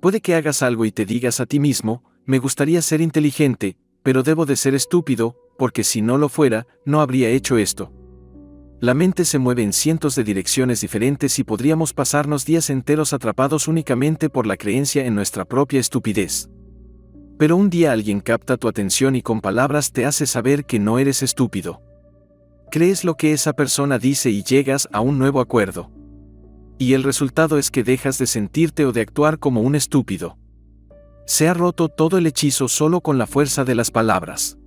Puede 0.00 0.20
que 0.20 0.34
hagas 0.34 0.60
algo 0.60 0.84
y 0.84 0.90
te 0.90 1.06
digas 1.06 1.38
a 1.38 1.46
ti 1.46 1.60
mismo, 1.60 2.02
me 2.24 2.40
gustaría 2.40 2.82
ser 2.82 3.00
inteligente, 3.00 3.76
pero 4.02 4.24
debo 4.24 4.44
de 4.44 4.56
ser 4.56 4.74
estúpido, 4.74 5.36
porque 5.56 5.84
si 5.84 6.02
no 6.02 6.18
lo 6.18 6.28
fuera, 6.28 6.66
no 6.84 7.00
habría 7.00 7.28
hecho 7.28 7.58
esto. 7.58 7.92
La 8.80 8.94
mente 8.94 9.24
se 9.24 9.38
mueve 9.38 9.62
en 9.62 9.72
cientos 9.72 10.16
de 10.16 10.24
direcciones 10.24 10.80
diferentes 10.80 11.38
y 11.38 11.44
podríamos 11.44 11.94
pasarnos 11.94 12.44
días 12.44 12.70
enteros 12.70 13.12
atrapados 13.12 13.68
únicamente 13.68 14.30
por 14.30 14.48
la 14.48 14.56
creencia 14.56 15.06
en 15.06 15.14
nuestra 15.14 15.44
propia 15.44 15.78
estupidez. 15.78 16.50
Pero 17.38 17.56
un 17.56 17.68
día 17.68 17.92
alguien 17.92 18.20
capta 18.20 18.56
tu 18.56 18.66
atención 18.66 19.14
y 19.14 19.22
con 19.22 19.40
palabras 19.40 19.92
te 19.92 20.06
hace 20.06 20.26
saber 20.26 20.64
que 20.64 20.78
no 20.78 20.98
eres 20.98 21.22
estúpido. 21.22 21.82
Crees 22.70 23.04
lo 23.04 23.16
que 23.16 23.32
esa 23.32 23.52
persona 23.52 23.98
dice 23.98 24.30
y 24.30 24.42
llegas 24.42 24.88
a 24.90 25.00
un 25.00 25.18
nuevo 25.18 25.40
acuerdo. 25.40 25.90
Y 26.78 26.94
el 26.94 27.02
resultado 27.02 27.58
es 27.58 27.70
que 27.70 27.84
dejas 27.84 28.18
de 28.18 28.26
sentirte 28.26 28.86
o 28.86 28.92
de 28.92 29.02
actuar 29.02 29.38
como 29.38 29.60
un 29.60 29.74
estúpido. 29.74 30.38
Se 31.26 31.48
ha 31.48 31.54
roto 31.54 31.88
todo 31.88 32.18
el 32.18 32.26
hechizo 32.26 32.68
solo 32.68 33.00
con 33.00 33.18
la 33.18 33.26
fuerza 33.26 33.64
de 33.64 33.74
las 33.74 33.90
palabras. 33.90 34.58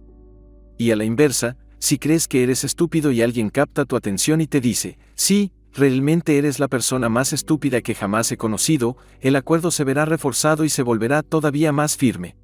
Y 0.77 0.91
a 0.91 0.95
la 0.95 1.05
inversa, 1.05 1.57
si 1.79 1.97
crees 1.97 2.27
que 2.27 2.43
eres 2.43 2.63
estúpido 2.63 3.11
y 3.11 3.21
alguien 3.21 3.49
capta 3.49 3.85
tu 3.85 3.95
atención 3.95 4.41
y 4.41 4.47
te 4.47 4.61
dice, 4.61 4.99
sí, 5.15 5.53
realmente 5.73 6.37
eres 6.37 6.59
la 6.59 6.67
persona 6.67 7.09
más 7.09 7.33
estúpida 7.33 7.81
que 7.81 7.95
jamás 7.95 8.31
he 8.31 8.37
conocido, 8.37 8.97
el 9.21 9.35
acuerdo 9.35 9.71
se 9.71 9.83
verá 9.83 10.05
reforzado 10.05 10.65
y 10.65 10.69
se 10.69 10.83
volverá 10.83 11.23
todavía 11.23 11.71
más 11.71 11.97
firme. 11.97 12.35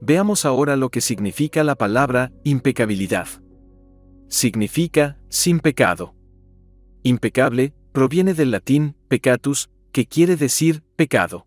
Veamos 0.00 0.44
ahora 0.44 0.76
lo 0.76 0.90
que 0.90 1.00
significa 1.00 1.64
la 1.64 1.74
palabra 1.74 2.32
impecabilidad. 2.44 3.28
Significa 4.28 5.18
sin 5.28 5.60
pecado. 5.60 6.14
Impecable 7.02 7.74
proviene 7.92 8.34
del 8.34 8.50
latín 8.50 8.94
peccatus, 9.08 9.70
que 9.92 10.06
quiere 10.06 10.36
decir 10.36 10.82
pecado. 10.96 11.46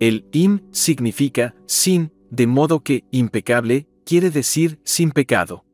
El 0.00 0.26
im 0.32 0.62
significa 0.72 1.54
sin, 1.66 2.12
de 2.30 2.46
modo 2.46 2.80
que 2.80 3.04
impecable 3.10 3.86
quiere 4.04 4.30
decir 4.30 4.80
sin 4.84 5.12
pecado. 5.12 5.64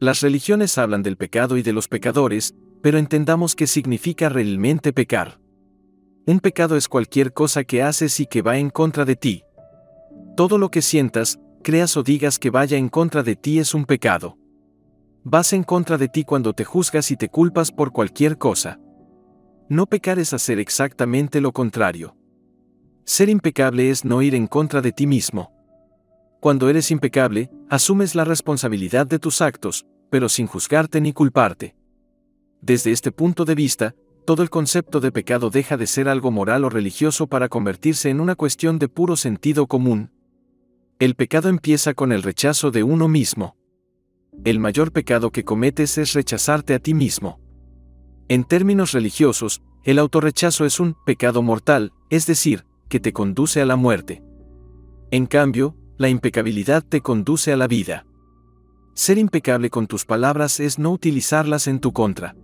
Las 0.00 0.20
religiones 0.20 0.76
hablan 0.76 1.02
del 1.02 1.16
pecado 1.16 1.56
y 1.56 1.62
de 1.62 1.72
los 1.72 1.88
pecadores, 1.88 2.54
pero 2.82 2.98
entendamos 2.98 3.54
qué 3.54 3.66
significa 3.66 4.28
realmente 4.28 4.92
pecar. 4.92 5.40
Un 6.26 6.40
pecado 6.40 6.76
es 6.76 6.88
cualquier 6.88 7.32
cosa 7.32 7.64
que 7.64 7.82
haces 7.82 8.20
y 8.20 8.26
que 8.26 8.42
va 8.42 8.58
en 8.58 8.70
contra 8.70 9.04
de 9.04 9.16
ti. 9.16 9.44
Todo 10.38 10.56
lo 10.56 10.70
que 10.70 10.82
sientas, 10.82 11.40
creas 11.64 11.96
o 11.96 12.04
digas 12.04 12.38
que 12.38 12.50
vaya 12.50 12.78
en 12.78 12.88
contra 12.90 13.24
de 13.24 13.34
ti 13.34 13.58
es 13.58 13.74
un 13.74 13.84
pecado. 13.84 14.38
Vas 15.24 15.52
en 15.52 15.64
contra 15.64 15.98
de 15.98 16.06
ti 16.06 16.22
cuando 16.22 16.52
te 16.52 16.64
juzgas 16.64 17.10
y 17.10 17.16
te 17.16 17.28
culpas 17.28 17.72
por 17.72 17.90
cualquier 17.90 18.38
cosa. 18.38 18.78
No 19.68 19.86
pecar 19.86 20.20
es 20.20 20.32
hacer 20.32 20.60
exactamente 20.60 21.40
lo 21.40 21.50
contrario. 21.50 22.16
Ser 23.04 23.30
impecable 23.30 23.90
es 23.90 24.04
no 24.04 24.22
ir 24.22 24.36
en 24.36 24.46
contra 24.46 24.80
de 24.80 24.92
ti 24.92 25.08
mismo. 25.08 25.50
Cuando 26.38 26.68
eres 26.68 26.92
impecable, 26.92 27.50
asumes 27.68 28.14
la 28.14 28.22
responsabilidad 28.22 29.08
de 29.08 29.18
tus 29.18 29.42
actos, 29.42 29.86
pero 30.08 30.28
sin 30.28 30.46
juzgarte 30.46 31.00
ni 31.00 31.12
culparte. 31.12 31.74
Desde 32.60 32.92
este 32.92 33.10
punto 33.10 33.44
de 33.44 33.56
vista, 33.56 33.96
todo 34.24 34.44
el 34.44 34.50
concepto 34.50 35.00
de 35.00 35.10
pecado 35.10 35.50
deja 35.50 35.76
de 35.76 35.88
ser 35.88 36.08
algo 36.08 36.30
moral 36.30 36.64
o 36.64 36.70
religioso 36.70 37.26
para 37.26 37.48
convertirse 37.48 38.08
en 38.08 38.20
una 38.20 38.36
cuestión 38.36 38.78
de 38.78 38.88
puro 38.88 39.16
sentido 39.16 39.66
común. 39.66 40.12
El 41.00 41.14
pecado 41.14 41.48
empieza 41.48 41.94
con 41.94 42.10
el 42.10 42.24
rechazo 42.24 42.72
de 42.72 42.82
uno 42.82 43.06
mismo. 43.06 43.56
El 44.44 44.58
mayor 44.58 44.90
pecado 44.90 45.30
que 45.30 45.44
cometes 45.44 45.96
es 45.96 46.12
rechazarte 46.12 46.74
a 46.74 46.80
ti 46.80 46.92
mismo. 46.92 47.38
En 48.26 48.42
términos 48.42 48.90
religiosos, 48.90 49.62
el 49.84 50.00
autorrechazo 50.00 50.64
es 50.64 50.80
un 50.80 50.96
pecado 51.06 51.40
mortal, 51.40 51.92
es 52.10 52.26
decir, 52.26 52.64
que 52.88 52.98
te 52.98 53.12
conduce 53.12 53.60
a 53.60 53.64
la 53.64 53.76
muerte. 53.76 54.24
En 55.12 55.26
cambio, 55.26 55.76
la 55.98 56.08
impecabilidad 56.08 56.82
te 56.82 57.00
conduce 57.00 57.52
a 57.52 57.56
la 57.56 57.68
vida. 57.68 58.04
Ser 58.94 59.18
impecable 59.18 59.70
con 59.70 59.86
tus 59.86 60.04
palabras 60.04 60.58
es 60.58 60.80
no 60.80 60.90
utilizarlas 60.90 61.68
en 61.68 61.78
tu 61.78 61.92
contra. 61.92 62.34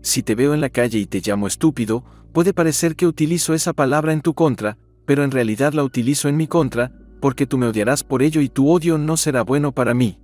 Si 0.00 0.22
te 0.22 0.34
veo 0.34 0.54
en 0.54 0.62
la 0.62 0.70
calle 0.70 0.98
y 0.98 1.04
te 1.04 1.20
llamo 1.20 1.46
estúpido, 1.46 2.06
puede 2.32 2.54
parecer 2.54 2.96
que 2.96 3.06
utilizo 3.06 3.52
esa 3.52 3.74
palabra 3.74 4.14
en 4.14 4.22
tu 4.22 4.32
contra, 4.32 4.78
pero 5.04 5.24
en 5.24 5.30
realidad 5.30 5.74
la 5.74 5.84
utilizo 5.84 6.30
en 6.30 6.38
mi 6.38 6.46
contra, 6.46 6.90
porque 7.20 7.46
tú 7.46 7.58
me 7.58 7.66
odiarás 7.66 8.04
por 8.04 8.22
ello 8.22 8.40
y 8.40 8.48
tu 8.48 8.70
odio 8.70 8.98
no 8.98 9.16
será 9.16 9.42
bueno 9.42 9.72
para 9.72 9.94
mí. 9.94 10.20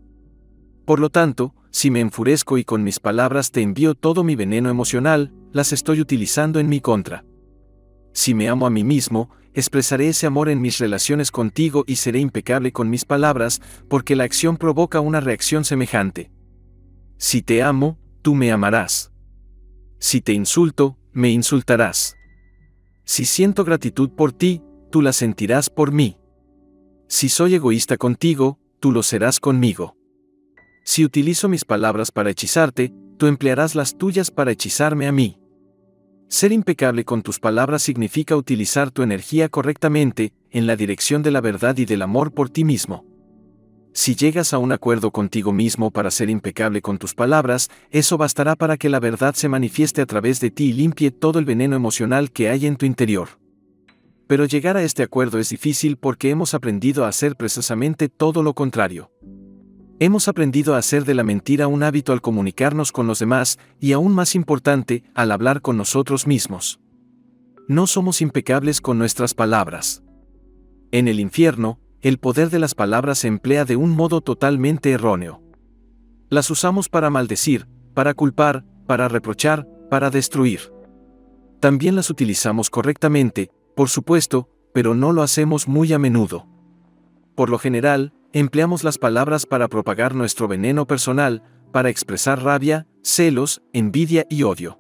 Por 0.85 1.01
lo 1.01 1.11
tanto, 1.11 1.55
si 1.71 1.91
me 1.91 2.01
enfurezco 2.01 2.59
y 2.59 2.65
con 2.65 2.83
mis 2.85 3.01
palabras 3.01 3.51
te 3.51 3.63
envío 3.63 3.95
todo 3.95 4.25
mi 4.25 4.37
veneno 4.37 4.69
emocional, 4.69 5.33
las 5.53 5.73
estoy 5.73 6.01
utilizando 6.01 6.61
en 6.61 6.69
mi 6.69 6.81
contra. 6.81 7.25
Si 8.13 8.35
me 8.35 8.49
amo 8.49 8.67
a 8.67 8.71
mí 8.71 8.85
mismo, 8.85 9.31
expresaré 9.55 10.09
ese 10.09 10.27
amor 10.27 10.49
en 10.49 10.61
mis 10.61 10.79
relaciones 10.79 11.31
contigo 11.31 11.85
y 11.87 11.97
seré 11.97 12.19
impecable 12.19 12.73
con 12.73 12.91
mis 12.91 13.05
palabras, 13.05 13.61
porque 13.89 14.17
la 14.17 14.25
acción 14.25 14.57
provoca 14.57 15.01
una 15.01 15.21
reacción 15.21 15.65
semejante. 15.65 16.31
Si 17.17 17.43
te 17.43 17.63
amo, 17.63 17.99
tú 18.21 18.35
me 18.35 18.53
amarás. 18.53 19.13
Si 19.99 20.21
te 20.21 20.33
insulto, 20.33 20.99
me 21.13 21.31
insultarás. 21.31 22.17
Si 23.05 23.25
siento 23.25 23.65
gratitud 23.65 24.11
por 24.11 24.33
ti, 24.33 24.63
tú 24.91 25.03
la 25.03 25.13
sentirás 25.13 25.71
por 25.71 25.93
mí. 25.93 26.19
Si 27.13 27.29
soy 27.29 27.57
egoísta 27.57 27.99
contigo, 27.99 28.59
tú 28.81 28.91
lo 28.91 29.03
serás 29.03 29.39
conmigo. 29.39 29.99
Si 30.83 31.05
utilizo 31.05 31.47
mis 31.47 31.67
palabras 31.67 32.11
para 32.11 32.31
hechizarte, 32.31 32.91
tú 33.19 33.27
emplearás 33.27 33.75
las 33.75 33.99
tuyas 33.99 34.31
para 34.31 34.51
hechizarme 34.51 35.07
a 35.07 35.13
mí. 35.13 35.39
Ser 36.29 36.53
impecable 36.53 37.05
con 37.05 37.21
tus 37.21 37.39
palabras 37.39 37.83
significa 37.83 38.35
utilizar 38.35 38.91
tu 38.91 39.03
energía 39.03 39.51
correctamente, 39.51 40.33
en 40.51 40.67
la 40.67 40.75
dirección 40.75 41.23
de 41.23 41.33
la 41.33 41.43
verdad 41.43 41.77
y 41.77 41.85
del 41.85 42.01
amor 42.01 42.33
por 42.33 42.49
ti 42.49 42.65
mismo. 42.65 43.05
Si 43.93 44.15
llegas 44.15 44.55
a 44.55 44.59
un 44.59 44.73
acuerdo 44.73 45.11
contigo 45.11 45.53
mismo 45.53 45.91
para 45.91 46.11
ser 46.11 46.31
impecable 46.31 46.81
con 46.81 46.97
tus 46.97 47.15
palabras, 47.15 47.69
eso 47.91 48.17
bastará 48.17 48.57
para 48.57 48.79
que 48.79 48.89
la 48.89 49.01
verdad 49.01 49.35
se 49.35 49.51
manifieste 49.51 50.01
a 50.01 50.07
través 50.07 50.41
de 50.41 50.51
ti 50.51 50.71
y 50.71 50.73
limpie 50.73 51.11
todo 51.11 51.39
el 51.39 51.45
veneno 51.45 51.77
emocional 51.77 52.33
que 52.33 52.49
hay 52.49 52.65
en 52.65 52.77
tu 52.77 52.87
interior. 52.87 53.42
Pero 54.33 54.47
llegar 54.47 54.79
a 54.79 54.83
este 54.83 55.03
acuerdo 55.03 55.39
es 55.39 55.51
difícil 55.51 55.99
porque 55.99 56.31
hemos 56.31 56.55
aprendido 56.55 57.05
a 57.05 57.09
hacer 57.09 57.37
precisamente 57.37 58.09
todo 58.09 58.43
lo 58.43 58.55
contrario. 58.55 59.11
Hemos 59.99 60.27
aprendido 60.27 60.75
a 60.75 60.79
hacer 60.79 61.05
de 61.05 61.13
la 61.13 61.23
mentira 61.23 61.67
un 61.67 61.83
hábito 61.83 62.15
al 62.15 62.23
comunicarnos 62.23 62.93
con 62.93 63.07
los 63.07 63.19
demás 63.19 63.59
y 63.79 63.93
aún 63.93 64.15
más 64.15 64.35
importante, 64.35 65.05
al 65.15 65.33
hablar 65.33 65.61
con 65.61 65.77
nosotros 65.77 66.27
mismos. 66.27 66.81
No 67.69 67.87
somos 67.87 68.23
impecables 68.23 68.81
con 68.81 68.97
nuestras 68.97 69.35
palabras. 69.35 70.03
En 70.93 71.09
el 71.09 71.21
infierno, 71.21 71.79
el 72.01 72.17
poder 72.17 72.49
de 72.49 72.59
las 72.59 72.75
palabras 72.75 73.19
se 73.19 73.29
emplea 73.29 73.67
de 73.67 73.77
un 73.77 73.91
modo 73.91 74.23
totalmente 74.23 74.93
erróneo. 74.93 75.43
Las 76.31 76.49
usamos 76.49 76.89
para 76.89 77.11
maldecir, 77.11 77.69
para 77.93 78.15
culpar, 78.15 78.65
para 78.87 79.09
reprochar, 79.09 79.69
para 79.91 80.09
destruir. 80.09 80.73
También 81.61 81.97
las 81.97 82.09
utilizamos 82.09 82.71
correctamente, 82.71 83.51
por 83.75 83.89
supuesto, 83.89 84.49
pero 84.73 84.95
no 84.95 85.13
lo 85.13 85.23
hacemos 85.23 85.69
muy 85.69 85.93
a 85.93 85.99
menudo. 85.99 86.47
Por 87.35 87.51
lo 87.51 87.59
general, 87.59 88.13
empleamos 88.33 88.85
las 88.85 88.99
palabras 88.99 89.47
para 89.47 89.69
propagar 89.69 90.15
nuestro 90.15 90.49
veneno 90.49 90.87
personal, 90.87 91.43
para 91.73 91.89
expresar 91.89 92.43
rabia, 92.43 92.87
celos, 93.03 93.63
envidia 93.73 94.27
y 94.29 94.43
odio. 94.43 94.79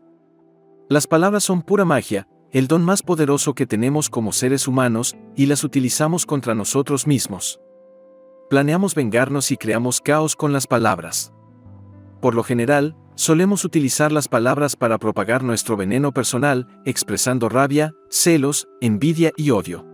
Las 0.88 1.06
palabras 1.06 1.44
son 1.44 1.62
pura 1.62 1.84
magia, 1.84 2.28
el 2.50 2.68
don 2.68 2.84
más 2.84 3.02
poderoso 3.02 3.54
que 3.54 3.66
tenemos 3.66 4.10
como 4.10 4.32
seres 4.32 4.68
humanos, 4.68 5.16
y 5.34 5.46
las 5.46 5.64
utilizamos 5.64 6.26
contra 6.26 6.54
nosotros 6.54 7.06
mismos. 7.06 7.60
Planeamos 8.50 8.94
vengarnos 8.94 9.50
y 9.50 9.56
creamos 9.56 10.02
caos 10.02 10.36
con 10.36 10.52
las 10.52 10.66
palabras. 10.66 11.32
Por 12.20 12.34
lo 12.34 12.42
general, 12.42 12.94
solemos 13.14 13.64
utilizar 13.64 14.12
las 14.12 14.28
palabras 14.28 14.76
para 14.76 14.98
propagar 14.98 15.42
nuestro 15.42 15.76
veneno 15.76 16.12
personal, 16.12 16.66
expresando 16.84 17.48
rabia, 17.48 17.92
celos, 18.10 18.68
envidia 18.80 19.32
y 19.36 19.50
odio. 19.50 19.86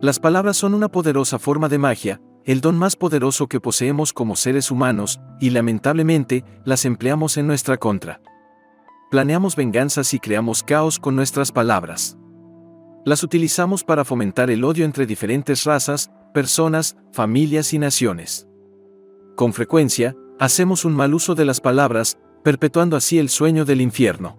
Las 0.00 0.20
palabras 0.20 0.56
son 0.56 0.74
una 0.74 0.88
poderosa 0.88 1.38
forma 1.38 1.68
de 1.68 1.78
magia, 1.78 2.20
el 2.44 2.60
don 2.60 2.78
más 2.78 2.96
poderoso 2.96 3.46
que 3.48 3.60
poseemos 3.60 4.12
como 4.12 4.36
seres 4.36 4.70
humanos, 4.70 5.20
y 5.40 5.50
lamentablemente, 5.50 6.44
las 6.64 6.84
empleamos 6.84 7.36
en 7.36 7.46
nuestra 7.46 7.76
contra. 7.76 8.20
Planeamos 9.10 9.56
venganzas 9.56 10.14
y 10.14 10.18
creamos 10.18 10.62
caos 10.62 10.98
con 10.98 11.16
nuestras 11.16 11.50
palabras. 11.50 12.16
Las 13.04 13.22
utilizamos 13.22 13.84
para 13.84 14.04
fomentar 14.04 14.50
el 14.50 14.64
odio 14.64 14.84
entre 14.84 15.06
diferentes 15.06 15.64
razas, 15.64 16.10
personas, 16.32 16.96
familias 17.12 17.72
y 17.72 17.78
naciones. 17.78 18.46
Con 19.34 19.52
frecuencia, 19.52 20.14
hacemos 20.38 20.84
un 20.84 20.94
mal 20.94 21.14
uso 21.14 21.34
de 21.34 21.44
las 21.44 21.60
palabras, 21.60 22.18
perpetuando 22.42 22.96
así 22.96 23.18
el 23.18 23.28
sueño 23.28 23.64
del 23.64 23.80
infierno. 23.80 24.36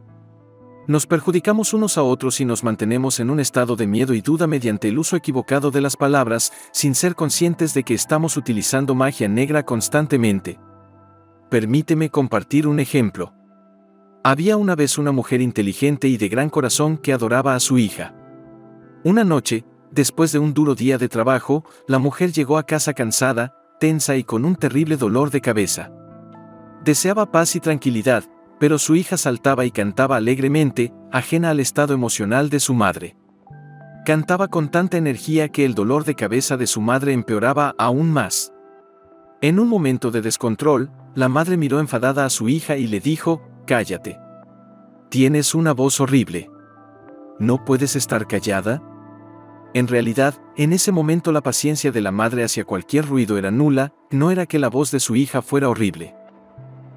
Nos 0.89 1.05
perjudicamos 1.05 1.75
unos 1.75 1.99
a 1.99 2.03
otros 2.03 2.39
y 2.41 2.45
nos 2.45 2.63
mantenemos 2.63 3.19
en 3.19 3.29
un 3.29 3.39
estado 3.39 3.75
de 3.75 3.85
miedo 3.85 4.15
y 4.15 4.21
duda 4.21 4.47
mediante 4.47 4.87
el 4.87 4.97
uso 4.97 5.15
equivocado 5.15 5.69
de 5.69 5.81
las 5.81 5.95
palabras, 5.95 6.51
sin 6.71 6.95
ser 6.95 7.13
conscientes 7.13 7.75
de 7.75 7.83
que 7.83 7.93
estamos 7.93 8.37
utilizando 8.37 8.95
magia 8.95 9.27
negra 9.27 9.63
constantemente. 9.63 10.59
Permíteme 11.51 12.09
compartir 12.09 12.65
un 12.65 12.79
ejemplo. 12.79 13.33
Había 14.23 14.57
una 14.57 14.75
vez 14.75 14.97
una 14.97 15.11
mujer 15.11 15.41
inteligente 15.41 16.07
y 16.07 16.17
de 16.17 16.27
gran 16.27 16.49
corazón 16.49 16.97
que 16.97 17.13
adoraba 17.13 17.53
a 17.53 17.59
su 17.59 17.77
hija. 17.77 18.15
Una 19.03 19.23
noche, 19.23 19.65
después 19.91 20.31
de 20.31 20.39
un 20.39 20.55
duro 20.55 20.73
día 20.73 20.97
de 20.97 21.07
trabajo, 21.07 21.63
la 21.87 21.99
mujer 21.99 22.31
llegó 22.31 22.57
a 22.57 22.65
casa 22.65 22.95
cansada, 22.95 23.53
tensa 23.79 24.15
y 24.17 24.23
con 24.23 24.43
un 24.43 24.55
terrible 24.55 24.97
dolor 24.97 25.29
de 25.29 25.41
cabeza. 25.41 25.91
Deseaba 26.83 27.31
paz 27.31 27.55
y 27.55 27.59
tranquilidad, 27.59 28.23
pero 28.59 28.77
su 28.77 28.95
hija 28.95 29.17
saltaba 29.17 29.65
y 29.65 29.71
cantaba 29.71 30.17
alegremente, 30.17 30.93
ajena 31.11 31.49
al 31.49 31.59
estado 31.59 31.93
emocional 31.93 32.49
de 32.49 32.59
su 32.59 32.73
madre. 32.73 33.15
Cantaba 34.05 34.47
con 34.47 34.69
tanta 34.69 34.97
energía 34.97 35.49
que 35.49 35.65
el 35.65 35.75
dolor 35.75 36.03
de 36.03 36.15
cabeza 36.15 36.57
de 36.57 36.67
su 36.67 36.81
madre 36.81 37.13
empeoraba 37.13 37.75
aún 37.77 38.11
más. 38.11 38.53
En 39.41 39.59
un 39.59 39.67
momento 39.67 40.11
de 40.11 40.21
descontrol, 40.21 40.91
la 41.15 41.29
madre 41.29 41.57
miró 41.57 41.79
enfadada 41.79 42.25
a 42.25 42.29
su 42.29 42.49
hija 42.49 42.77
y 42.77 42.87
le 42.87 42.99
dijo, 42.99 43.41
Cállate. 43.65 44.19
Tienes 45.09 45.55
una 45.55 45.73
voz 45.73 45.99
horrible. 45.99 46.49
¿No 47.39 47.63
puedes 47.63 47.95
estar 47.95 48.27
callada? 48.27 48.81
En 49.73 49.87
realidad, 49.87 50.35
en 50.57 50.73
ese 50.73 50.91
momento 50.91 51.31
la 51.31 51.41
paciencia 51.41 51.91
de 51.91 52.01
la 52.01 52.11
madre 52.11 52.43
hacia 52.43 52.65
cualquier 52.65 53.05
ruido 53.05 53.37
era 53.37 53.51
nula, 53.51 53.93
no 54.11 54.31
era 54.31 54.45
que 54.45 54.59
la 54.59 54.69
voz 54.69 54.91
de 54.91 54.99
su 54.99 55.15
hija 55.15 55.41
fuera 55.41 55.69
horrible. 55.69 56.15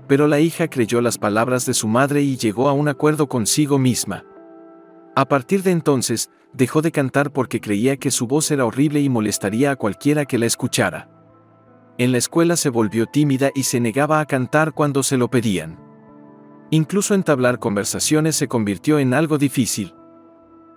Pero 0.09 0.27
la 0.27 0.41
hija 0.41 0.69
creyó 0.69 1.01
las 1.01 1.19
palabras 1.19 1.67
de 1.67 1.75
su 1.75 1.89
madre 1.89 2.23
y 2.23 2.37
llegó 2.37 2.69
a 2.69 2.73
un 2.73 2.89
acuerdo 2.89 3.29
consigo 3.29 3.79
misma. 3.79 4.25
A 5.15 5.27
partir 5.27 5.63
de 5.63 5.71
entonces, 5.71 6.31
dejó 6.53 6.83
de 6.83 6.93
cantar 6.93 7.33
porque 7.33 7.61
creía 7.61 7.97
que 7.97 8.11
su 8.11 8.27
voz 8.27 8.51
era 8.51 8.65
horrible 8.65 9.01
y 9.01 9.09
molestaría 9.09 9.71
a 9.71 9.77
cualquiera 9.77 10.25
que 10.25 10.39
la 10.39 10.47
escuchara. 10.47 11.09
En 11.99 12.13
la 12.13 12.19
escuela 12.19 12.57
se 12.57 12.71
volvió 12.71 13.07
tímida 13.07 13.51
y 13.55 13.65
se 13.65 13.79
negaba 13.79 14.21
a 14.21 14.27
cantar 14.27 14.73
cuando 14.73 15.03
se 15.03 15.19
lo 15.19 15.29
pedían. 15.29 15.79
Incluso 16.71 17.15
entablar 17.15 17.59
conversaciones 17.59 18.35
se 18.37 18.49
convirtió 18.49 18.99
en 18.99 19.13
algo 19.13 19.37
difícil. 19.37 19.95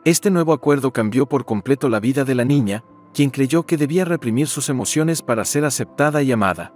Este 0.03 0.29
nuevo 0.29 0.51
acuerdo 0.51 0.91
cambió 0.91 1.25
por 1.27 1.45
completo 1.45 1.87
la 1.87 2.01
vida 2.01 2.25
de 2.25 2.35
la 2.35 2.43
niña, 2.43 2.83
quien 3.13 3.29
creyó 3.29 3.65
que 3.65 3.77
debía 3.77 4.03
reprimir 4.03 4.47
sus 4.47 4.67
emociones 4.67 5.21
para 5.21 5.45
ser 5.45 5.63
aceptada 5.63 6.21
y 6.21 6.33
amada. 6.33 6.73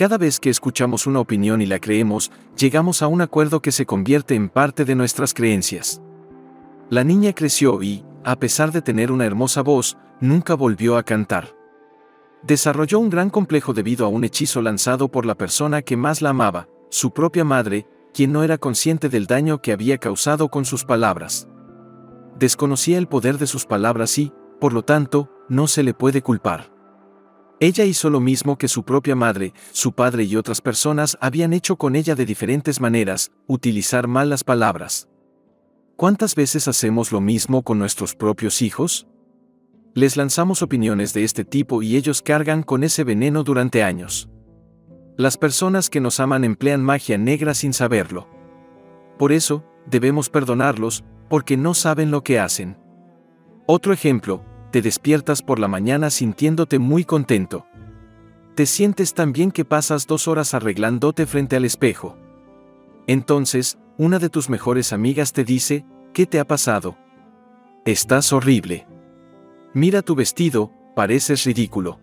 Cada 0.00 0.16
vez 0.16 0.40
que 0.40 0.48
escuchamos 0.48 1.06
una 1.06 1.20
opinión 1.20 1.60
y 1.60 1.66
la 1.66 1.78
creemos, 1.78 2.32
llegamos 2.56 3.02
a 3.02 3.06
un 3.06 3.20
acuerdo 3.20 3.60
que 3.60 3.70
se 3.70 3.84
convierte 3.84 4.34
en 4.34 4.48
parte 4.48 4.86
de 4.86 4.94
nuestras 4.94 5.34
creencias. 5.34 6.00
La 6.88 7.04
niña 7.04 7.34
creció 7.34 7.82
y, 7.82 8.02
a 8.24 8.36
pesar 8.36 8.72
de 8.72 8.80
tener 8.80 9.12
una 9.12 9.26
hermosa 9.26 9.60
voz, 9.60 9.98
nunca 10.18 10.54
volvió 10.54 10.96
a 10.96 11.02
cantar. 11.02 11.54
Desarrolló 12.42 12.98
un 12.98 13.10
gran 13.10 13.28
complejo 13.28 13.74
debido 13.74 14.06
a 14.06 14.08
un 14.08 14.24
hechizo 14.24 14.62
lanzado 14.62 15.10
por 15.10 15.26
la 15.26 15.34
persona 15.34 15.82
que 15.82 15.98
más 15.98 16.22
la 16.22 16.30
amaba, 16.30 16.66
su 16.88 17.10
propia 17.10 17.44
madre, 17.44 17.86
quien 18.14 18.32
no 18.32 18.42
era 18.42 18.56
consciente 18.56 19.10
del 19.10 19.26
daño 19.26 19.60
que 19.60 19.70
había 19.70 19.98
causado 19.98 20.48
con 20.48 20.64
sus 20.64 20.86
palabras 20.86 21.46
desconocía 22.40 22.96
el 22.96 23.06
poder 23.06 23.36
de 23.36 23.46
sus 23.46 23.66
palabras 23.66 24.16
y, 24.18 24.32
por 24.58 24.72
lo 24.72 24.82
tanto, 24.82 25.28
no 25.50 25.66
se 25.66 25.82
le 25.82 25.92
puede 25.92 26.22
culpar. 26.22 26.72
Ella 27.62 27.84
hizo 27.84 28.08
lo 28.08 28.20
mismo 28.20 28.56
que 28.56 28.68
su 28.68 28.84
propia 28.84 29.14
madre, 29.14 29.52
su 29.72 29.92
padre 29.92 30.24
y 30.24 30.34
otras 30.34 30.62
personas 30.62 31.18
habían 31.20 31.52
hecho 31.52 31.76
con 31.76 31.94
ella 31.94 32.14
de 32.14 32.24
diferentes 32.24 32.80
maneras, 32.80 33.32
utilizar 33.46 34.08
mal 34.08 34.30
las 34.30 34.44
palabras. 34.44 35.10
¿Cuántas 35.96 36.34
veces 36.34 36.68
hacemos 36.68 37.12
lo 37.12 37.20
mismo 37.20 37.62
con 37.62 37.78
nuestros 37.78 38.14
propios 38.14 38.62
hijos? 38.62 39.06
Les 39.92 40.16
lanzamos 40.16 40.62
opiniones 40.62 41.12
de 41.12 41.22
este 41.22 41.44
tipo 41.44 41.82
y 41.82 41.96
ellos 41.96 42.22
cargan 42.22 42.62
con 42.62 42.82
ese 42.82 43.04
veneno 43.04 43.44
durante 43.44 43.82
años. 43.82 44.30
Las 45.18 45.36
personas 45.36 45.90
que 45.90 46.00
nos 46.00 46.18
aman 46.18 46.44
emplean 46.44 46.82
magia 46.82 47.18
negra 47.18 47.52
sin 47.52 47.74
saberlo. 47.74 48.26
Por 49.18 49.32
eso, 49.32 49.66
debemos 49.84 50.30
perdonarlos, 50.30 51.04
porque 51.28 51.58
no 51.58 51.74
saben 51.74 52.10
lo 52.10 52.24
que 52.24 52.38
hacen. 52.38 52.78
Otro 53.66 53.92
ejemplo, 53.92 54.46
te 54.70 54.82
despiertas 54.82 55.42
por 55.42 55.58
la 55.58 55.68
mañana 55.68 56.10
sintiéndote 56.10 56.78
muy 56.78 57.04
contento. 57.04 57.66
Te 58.54 58.66
sientes 58.66 59.14
tan 59.14 59.32
bien 59.32 59.50
que 59.50 59.64
pasas 59.64 60.06
dos 60.06 60.28
horas 60.28 60.54
arreglándote 60.54 61.26
frente 61.26 61.56
al 61.56 61.64
espejo. 61.64 62.16
Entonces, 63.06 63.78
una 63.98 64.18
de 64.18 64.28
tus 64.28 64.48
mejores 64.48 64.92
amigas 64.92 65.32
te 65.32 65.44
dice, 65.44 65.84
¿qué 66.12 66.26
te 66.26 66.40
ha 66.40 66.46
pasado? 66.46 66.96
Estás 67.84 68.32
horrible. 68.32 68.86
Mira 69.72 70.02
tu 70.02 70.14
vestido, 70.14 70.72
pareces 70.94 71.44
ridículo. 71.44 72.00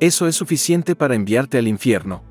Eso 0.00 0.26
es 0.26 0.36
suficiente 0.36 0.96
para 0.96 1.14
enviarte 1.14 1.58
al 1.58 1.68
infierno. 1.68 2.22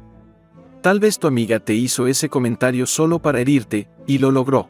Tal 0.81 0.99
vez 0.99 1.19
tu 1.19 1.27
amiga 1.27 1.59
te 1.59 1.73
hizo 1.73 2.07
ese 2.07 2.29
comentario 2.29 2.85
solo 2.85 3.19
para 3.19 3.39
herirte, 3.39 3.89
y 4.07 4.17
lo 4.17 4.31
logró 4.31 4.69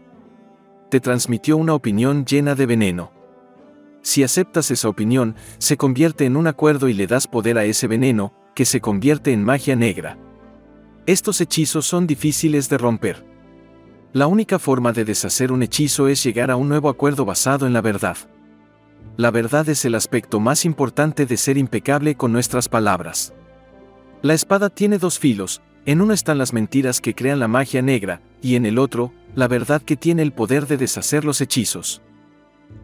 te 0.91 0.99
transmitió 0.99 1.55
una 1.55 1.73
opinión 1.73 2.25
llena 2.25 2.53
de 2.53 2.65
veneno. 2.65 3.13
Si 4.01 4.23
aceptas 4.23 4.71
esa 4.71 4.89
opinión, 4.89 5.35
se 5.57 5.77
convierte 5.77 6.25
en 6.25 6.35
un 6.35 6.47
acuerdo 6.47 6.89
y 6.89 6.93
le 6.93 7.07
das 7.07 7.27
poder 7.27 7.57
a 7.57 7.65
ese 7.65 7.87
veneno, 7.87 8.33
que 8.55 8.65
se 8.65 8.81
convierte 8.81 9.31
en 9.31 9.43
magia 9.43 9.75
negra. 9.75 10.17
Estos 11.05 11.41
hechizos 11.41 11.85
son 11.85 12.07
difíciles 12.07 12.69
de 12.69 12.77
romper. 12.77 13.25
La 14.13 14.27
única 14.27 14.59
forma 14.59 14.91
de 14.91 15.05
deshacer 15.05 15.51
un 15.51 15.63
hechizo 15.63 16.07
es 16.07 16.23
llegar 16.23 16.51
a 16.51 16.55
un 16.55 16.67
nuevo 16.67 16.89
acuerdo 16.89 17.25
basado 17.25 17.65
en 17.65 17.73
la 17.73 17.81
verdad. 17.81 18.17
La 19.17 19.31
verdad 19.31 19.67
es 19.69 19.85
el 19.85 19.95
aspecto 19.95 20.39
más 20.39 20.65
importante 20.65 21.25
de 21.25 21.37
ser 21.37 21.57
impecable 21.57 22.15
con 22.15 22.31
nuestras 22.31 22.67
palabras. 22.67 23.33
La 24.21 24.33
espada 24.33 24.69
tiene 24.69 24.97
dos 24.97 25.17
filos, 25.17 25.61
en 25.85 26.01
uno 26.01 26.13
están 26.13 26.37
las 26.37 26.53
mentiras 26.53 27.01
que 27.01 27.15
crean 27.15 27.39
la 27.39 27.47
magia 27.47 27.81
negra, 27.81 28.21
y 28.41 28.55
en 28.55 28.65
el 28.65 28.77
otro, 28.77 29.13
la 29.35 29.47
verdad 29.47 29.81
que 29.81 29.95
tiene 29.95 30.21
el 30.21 30.31
poder 30.31 30.67
de 30.67 30.77
deshacer 30.77 31.25
los 31.25 31.41
hechizos. 31.41 32.01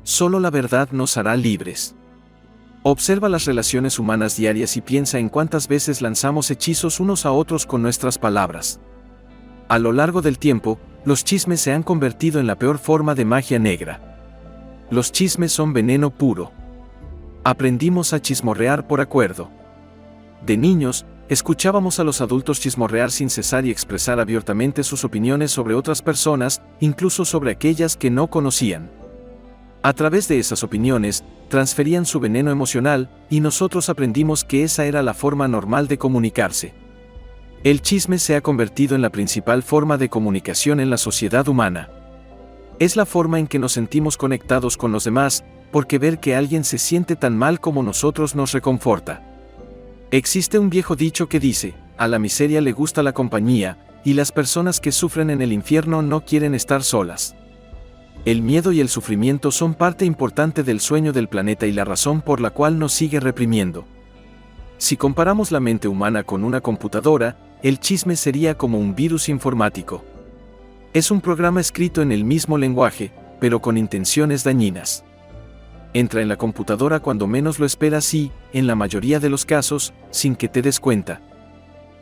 Solo 0.03 0.39
la 0.39 0.49
verdad 0.49 0.89
nos 0.91 1.17
hará 1.17 1.35
libres. 1.35 1.95
Observa 2.83 3.29
las 3.29 3.45
relaciones 3.45 3.99
humanas 3.99 4.37
diarias 4.37 4.77
y 4.77 4.81
piensa 4.81 5.19
en 5.19 5.29
cuántas 5.29 5.67
veces 5.67 6.01
lanzamos 6.01 6.51
hechizos 6.51 6.99
unos 6.99 7.25
a 7.25 7.31
otros 7.31 7.65
con 7.65 7.81
nuestras 7.81 8.17
palabras. 8.17 8.79
A 9.67 9.79
lo 9.79 9.91
largo 9.91 10.21
del 10.21 10.39
tiempo, 10.39 10.79
los 11.03 11.23
chismes 11.23 11.59
se 11.59 11.73
han 11.73 11.83
convertido 11.83 12.39
en 12.39 12.47
la 12.47 12.55
peor 12.57 12.77
forma 12.77 13.15
de 13.15 13.25
magia 13.25 13.59
negra. 13.59 14.85
Los 14.89 15.11
chismes 15.11 15.51
son 15.51 15.73
veneno 15.73 16.09
puro. 16.09 16.51
Aprendimos 17.43 18.13
a 18.13 18.21
chismorrear 18.21 18.87
por 18.87 19.01
acuerdo. 19.01 19.49
De 20.45 20.55
niños, 20.55 21.05
Escuchábamos 21.29 21.99
a 21.99 22.05
los 22.05 22.21
adultos 22.21 22.61
chismorrear 22.61 23.11
sin 23.11 23.29
cesar 23.29 23.65
y 23.65 23.69
expresar 23.69 24.21
abiertamente 24.21 24.81
sus 24.83 25.03
opiniones 25.03 25.51
sobre 25.51 25.75
otras 25.75 26.01
personas, 26.01 26.61
incluso 26.79 27.25
sobre 27.25 27.51
aquellas 27.51 27.97
que 27.97 28.09
no 28.09 28.27
conocían. 28.27 28.89
A 29.87 29.93
través 29.93 30.27
de 30.27 30.37
esas 30.37 30.65
opiniones, 30.65 31.23
transferían 31.47 32.05
su 32.05 32.19
veneno 32.19 32.51
emocional, 32.51 33.09
y 33.29 33.39
nosotros 33.39 33.87
aprendimos 33.87 34.43
que 34.43 34.63
esa 34.63 34.85
era 34.85 35.01
la 35.01 35.13
forma 35.13 35.47
normal 35.47 35.87
de 35.87 35.97
comunicarse. 35.97 36.73
El 37.63 37.81
chisme 37.81 38.19
se 38.19 38.35
ha 38.35 38.41
convertido 38.41 38.97
en 38.97 39.01
la 39.01 39.11
principal 39.11 39.63
forma 39.63 39.97
de 39.97 40.09
comunicación 40.09 40.81
en 40.81 40.89
la 40.89 40.97
sociedad 40.97 41.47
humana. 41.47 41.89
Es 42.79 42.97
la 42.97 43.05
forma 43.05 43.39
en 43.39 43.47
que 43.47 43.59
nos 43.59 43.71
sentimos 43.71 44.17
conectados 44.17 44.75
con 44.75 44.91
los 44.91 45.05
demás, 45.05 45.45
porque 45.71 45.99
ver 45.99 46.19
que 46.19 46.35
alguien 46.35 46.65
se 46.65 46.79
siente 46.79 47.15
tan 47.15 47.37
mal 47.37 47.61
como 47.61 47.81
nosotros 47.81 48.35
nos 48.35 48.51
reconforta. 48.51 49.23
Existe 50.11 50.59
un 50.59 50.69
viejo 50.69 50.97
dicho 50.97 51.29
que 51.29 51.39
dice, 51.39 51.75
a 51.97 52.09
la 52.09 52.19
miseria 52.19 52.59
le 52.59 52.73
gusta 52.73 53.03
la 53.03 53.13
compañía, 53.13 53.77
y 54.03 54.15
las 54.15 54.33
personas 54.33 54.81
que 54.81 54.91
sufren 54.91 55.29
en 55.29 55.41
el 55.41 55.53
infierno 55.53 56.01
no 56.01 56.25
quieren 56.25 56.55
estar 56.55 56.83
solas. 56.83 57.37
El 58.27 58.41
miedo 58.41 58.73
y 58.73 58.81
el 58.81 58.89
sufrimiento 58.89 59.51
son 59.51 59.73
parte 59.73 60.03
importante 60.03 60.61
del 60.61 60.81
sueño 60.81 61.13
del 61.13 61.29
planeta 61.29 61.65
y 61.65 61.71
la 61.71 61.85
razón 61.85 62.21
por 62.21 62.41
la 62.41 62.49
cual 62.49 62.77
nos 62.77 62.91
sigue 62.91 63.21
reprimiendo. 63.21 63.85
Si 64.77 64.97
comparamos 64.97 65.49
la 65.53 65.61
mente 65.61 65.87
humana 65.87 66.23
con 66.23 66.43
una 66.43 66.59
computadora, 66.59 67.37
el 67.63 67.79
chisme 67.79 68.17
sería 68.17 68.57
como 68.57 68.79
un 68.79 68.95
virus 68.95 69.29
informático. 69.29 70.03
Es 70.91 71.09
un 71.09 71.21
programa 71.21 71.61
escrito 71.61 72.01
en 72.01 72.11
el 72.11 72.25
mismo 72.25 72.57
lenguaje, 72.57 73.13
pero 73.39 73.61
con 73.61 73.77
intenciones 73.77 74.43
dañinas 74.43 75.05
entra 75.93 76.21
en 76.21 76.27
la 76.27 76.35
computadora 76.35 76.99
cuando 76.99 77.27
menos 77.27 77.59
lo 77.59 77.65
esperas 77.65 78.13
y, 78.13 78.33
en 78.51 78.67
la 78.67 78.75
mayoría 78.75 79.21
de 79.21 79.29
los 79.29 79.45
casos, 79.45 79.93
sin 80.11 80.35
que 80.35 80.49
te 80.49 80.61
des 80.61 80.81
cuenta. 80.81 81.21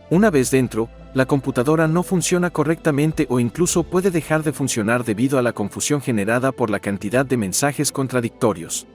Una 0.09 0.31
vez 0.31 0.49
dentro, 0.49 0.89
la 1.15 1.25
computadora 1.25 1.87
no 1.87 2.03
funciona 2.03 2.49
correctamente 2.49 3.25
o 3.29 3.39
incluso 3.39 3.83
puede 3.83 4.11
dejar 4.11 4.43
de 4.43 4.51
funcionar 4.51 5.05
debido 5.05 5.39
a 5.39 5.41
la 5.41 5.53
confusión 5.53 6.01
generada 6.01 6.51
por 6.51 6.69
la 6.69 6.81
cantidad 6.81 7.25
de 7.25 7.37
mensajes 7.37 7.93
contradictorios. 7.93 8.85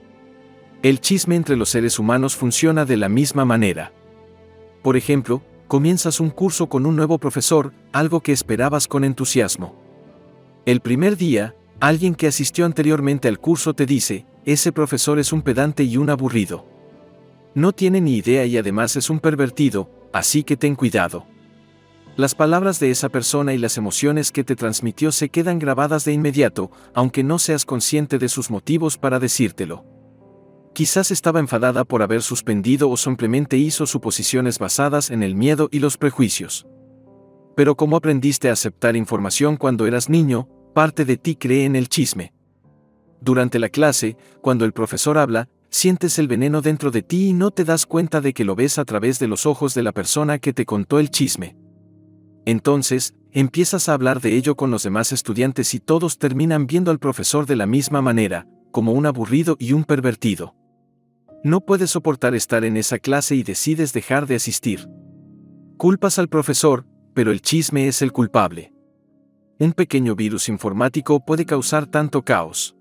El 0.83 1.01
chisme 1.01 1.35
entre 1.35 1.57
los 1.57 1.69
seres 1.69 1.97
humanos 1.97 2.35
funciona 2.35 2.85
de 2.85 2.95
la 2.95 3.09
misma 3.09 3.43
manera. 3.43 3.91
Por 4.83 4.97
ejemplo, 4.97 5.41
comienzas 5.67 6.19
un 6.19 6.29
curso 6.29 6.69
con 6.69 6.85
un 6.85 6.95
nuevo 6.95 7.17
profesor, 7.17 7.73
algo 7.91 8.21
que 8.21 8.33
esperabas 8.33 8.87
con 8.87 9.03
entusiasmo. 9.03 9.75
El 10.67 10.79
primer 10.79 11.17
día, 11.17 11.55
alguien 11.79 12.13
que 12.13 12.27
asistió 12.27 12.67
anteriormente 12.67 13.29
al 13.29 13.39
curso 13.39 13.73
te 13.73 13.87
dice, 13.87 14.27
ese 14.45 14.71
profesor 14.71 15.17
es 15.17 15.33
un 15.33 15.41
pedante 15.41 15.83
y 15.83 15.97
un 15.97 16.11
aburrido. 16.11 16.67
No 17.55 17.71
tiene 17.71 17.99
ni 17.99 18.15
idea 18.17 18.45
y 18.45 18.57
además 18.57 18.95
es 18.95 19.09
un 19.09 19.19
pervertido, 19.19 19.89
así 20.13 20.43
que 20.43 20.55
ten 20.55 20.75
cuidado. 20.75 21.25
Las 22.17 22.35
palabras 22.35 22.79
de 22.79 22.91
esa 22.91 23.09
persona 23.09 23.53
y 23.53 23.57
las 23.57 23.77
emociones 23.77 24.31
que 24.31 24.43
te 24.43 24.55
transmitió 24.55 25.11
se 25.11 25.29
quedan 25.29 25.59
grabadas 25.59 26.03
de 26.03 26.11
inmediato, 26.13 26.69
aunque 26.93 27.23
no 27.23 27.39
seas 27.39 27.65
consciente 27.65 28.19
de 28.19 28.27
sus 28.27 28.51
motivos 28.51 28.97
para 28.97 29.17
decírtelo. 29.19 29.85
Quizás 30.73 31.11
estaba 31.11 31.39
enfadada 31.39 31.83
por 31.85 32.01
haber 32.01 32.21
suspendido 32.21 32.89
o 32.89 32.97
simplemente 32.97 33.57
hizo 33.57 33.85
suposiciones 33.85 34.59
basadas 34.59 35.09
en 35.09 35.23
el 35.23 35.35
miedo 35.35 35.69
y 35.71 35.79
los 35.79 35.97
prejuicios. 35.97 36.67
pero 37.55 37.75
como 37.75 37.97
aprendiste 37.97 38.49
a 38.49 38.53
aceptar 38.53 38.95
información 38.95 39.57
cuando 39.57 39.85
eras 39.85 40.09
niño, 40.09 40.47
parte 40.73 41.05
de 41.05 41.17
ti 41.17 41.35
cree 41.35 41.65
en 41.65 41.75
el 41.75 41.89
chisme. 41.89 42.33
Durante 43.19 43.59
la 43.59 43.69
clase, 43.69 44.17
cuando 44.41 44.65
el 44.65 44.71
profesor 44.73 45.17
habla, 45.17 45.49
sientes 45.69 46.17
el 46.17 46.27
veneno 46.27 46.61
dentro 46.61 46.91
de 46.91 47.03
ti 47.03 47.29
y 47.29 47.33
no 47.33 47.51
te 47.51 47.65
das 47.65 47.85
cuenta 47.85 48.21
de 48.21 48.33
que 48.33 48.45
lo 48.45 48.55
ves 48.55 48.79
a 48.79 48.85
través 48.85 49.19
de 49.19 49.27
los 49.27 49.45
ojos 49.45 49.73
de 49.73 49.83
la 49.83 49.91
persona 49.91 50.39
que 50.39 50.53
te 50.53 50.65
contó 50.65 50.97
el 50.99 51.11
chisme. 51.11 51.55
Entonces, 52.45 53.13
empiezas 53.31 53.87
a 53.87 53.93
hablar 53.93 54.21
de 54.21 54.35
ello 54.35 54.55
con 54.55 54.71
los 54.71 54.83
demás 54.83 55.11
estudiantes 55.11 55.73
y 55.73 55.79
todos 55.79 56.17
terminan 56.17 56.67
viendo 56.67 56.91
al 56.91 56.99
profesor 56.99 57.45
de 57.45 57.55
la 57.55 57.65
misma 57.65 58.01
manera, 58.01 58.47
como 58.71 58.93
un 58.93 59.05
aburrido 59.05 59.57
y 59.59 59.73
un 59.73 59.83
pervertido. 59.83 60.55
No 61.43 61.61
puedes 61.61 61.91
soportar 61.91 62.35
estar 62.35 62.63
en 62.65 62.77
esa 62.77 62.99
clase 62.99 63.35
y 63.35 63.43
decides 63.43 63.93
dejar 63.93 64.27
de 64.27 64.35
asistir. 64.35 64.87
Culpas 65.77 66.19
al 66.19 66.29
profesor, 66.29 66.85
pero 67.13 67.31
el 67.31 67.41
chisme 67.41 67.87
es 67.87 68.01
el 68.01 68.11
culpable. 68.11 68.73
Un 69.59 69.73
pequeño 69.73 70.15
virus 70.15 70.49
informático 70.49 71.23
puede 71.23 71.45
causar 71.45 71.85
tanto 71.85 72.23
caos. 72.23 72.75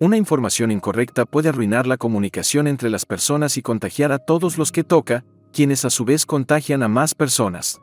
Una 0.00 0.16
información 0.16 0.70
incorrecta 0.70 1.24
puede 1.24 1.48
arruinar 1.48 1.86
la 1.88 1.96
comunicación 1.96 2.68
entre 2.68 2.90
las 2.90 3.04
personas 3.04 3.56
y 3.56 3.62
contagiar 3.62 4.12
a 4.12 4.18
todos 4.18 4.58
los 4.58 4.70
que 4.70 4.84
toca, 4.84 5.24
quienes 5.52 5.84
a 5.84 5.90
su 5.90 6.04
vez 6.04 6.24
contagian 6.24 6.84
a 6.84 6.88
más 6.88 7.14
personas. 7.14 7.80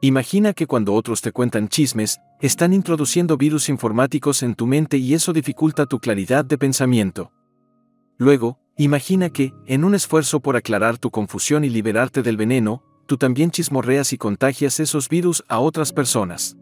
Imagina 0.00 0.52
que 0.52 0.66
cuando 0.66 0.94
otros 0.94 1.20
te 1.20 1.32
cuentan 1.32 1.68
chismes, 1.68 2.20
están 2.40 2.72
introduciendo 2.72 3.36
virus 3.36 3.68
informáticos 3.68 4.42
en 4.42 4.54
tu 4.54 4.66
mente 4.66 4.96
y 4.96 5.14
eso 5.14 5.32
dificulta 5.32 5.86
tu 5.86 5.98
claridad 6.00 6.44
de 6.44 6.56
pensamiento. 6.56 7.32
Luego, 8.16 8.58
imagina 8.76 9.30
que, 9.30 9.52
en 9.66 9.84
un 9.84 9.94
esfuerzo 9.94 10.40
por 10.40 10.56
aclarar 10.56 10.98
tu 10.98 11.10
confusión 11.10 11.64
y 11.64 11.68
liberarte 11.68 12.22
del 12.22 12.36
veneno, 12.36 12.82
tú 13.06 13.16
también 13.18 13.50
chismorreas 13.50 14.12
y 14.12 14.18
contagias 14.18 14.80
esos 14.80 15.08
virus 15.08 15.44
a 15.48 15.58
otras 15.58 15.92
personas. 15.92 16.56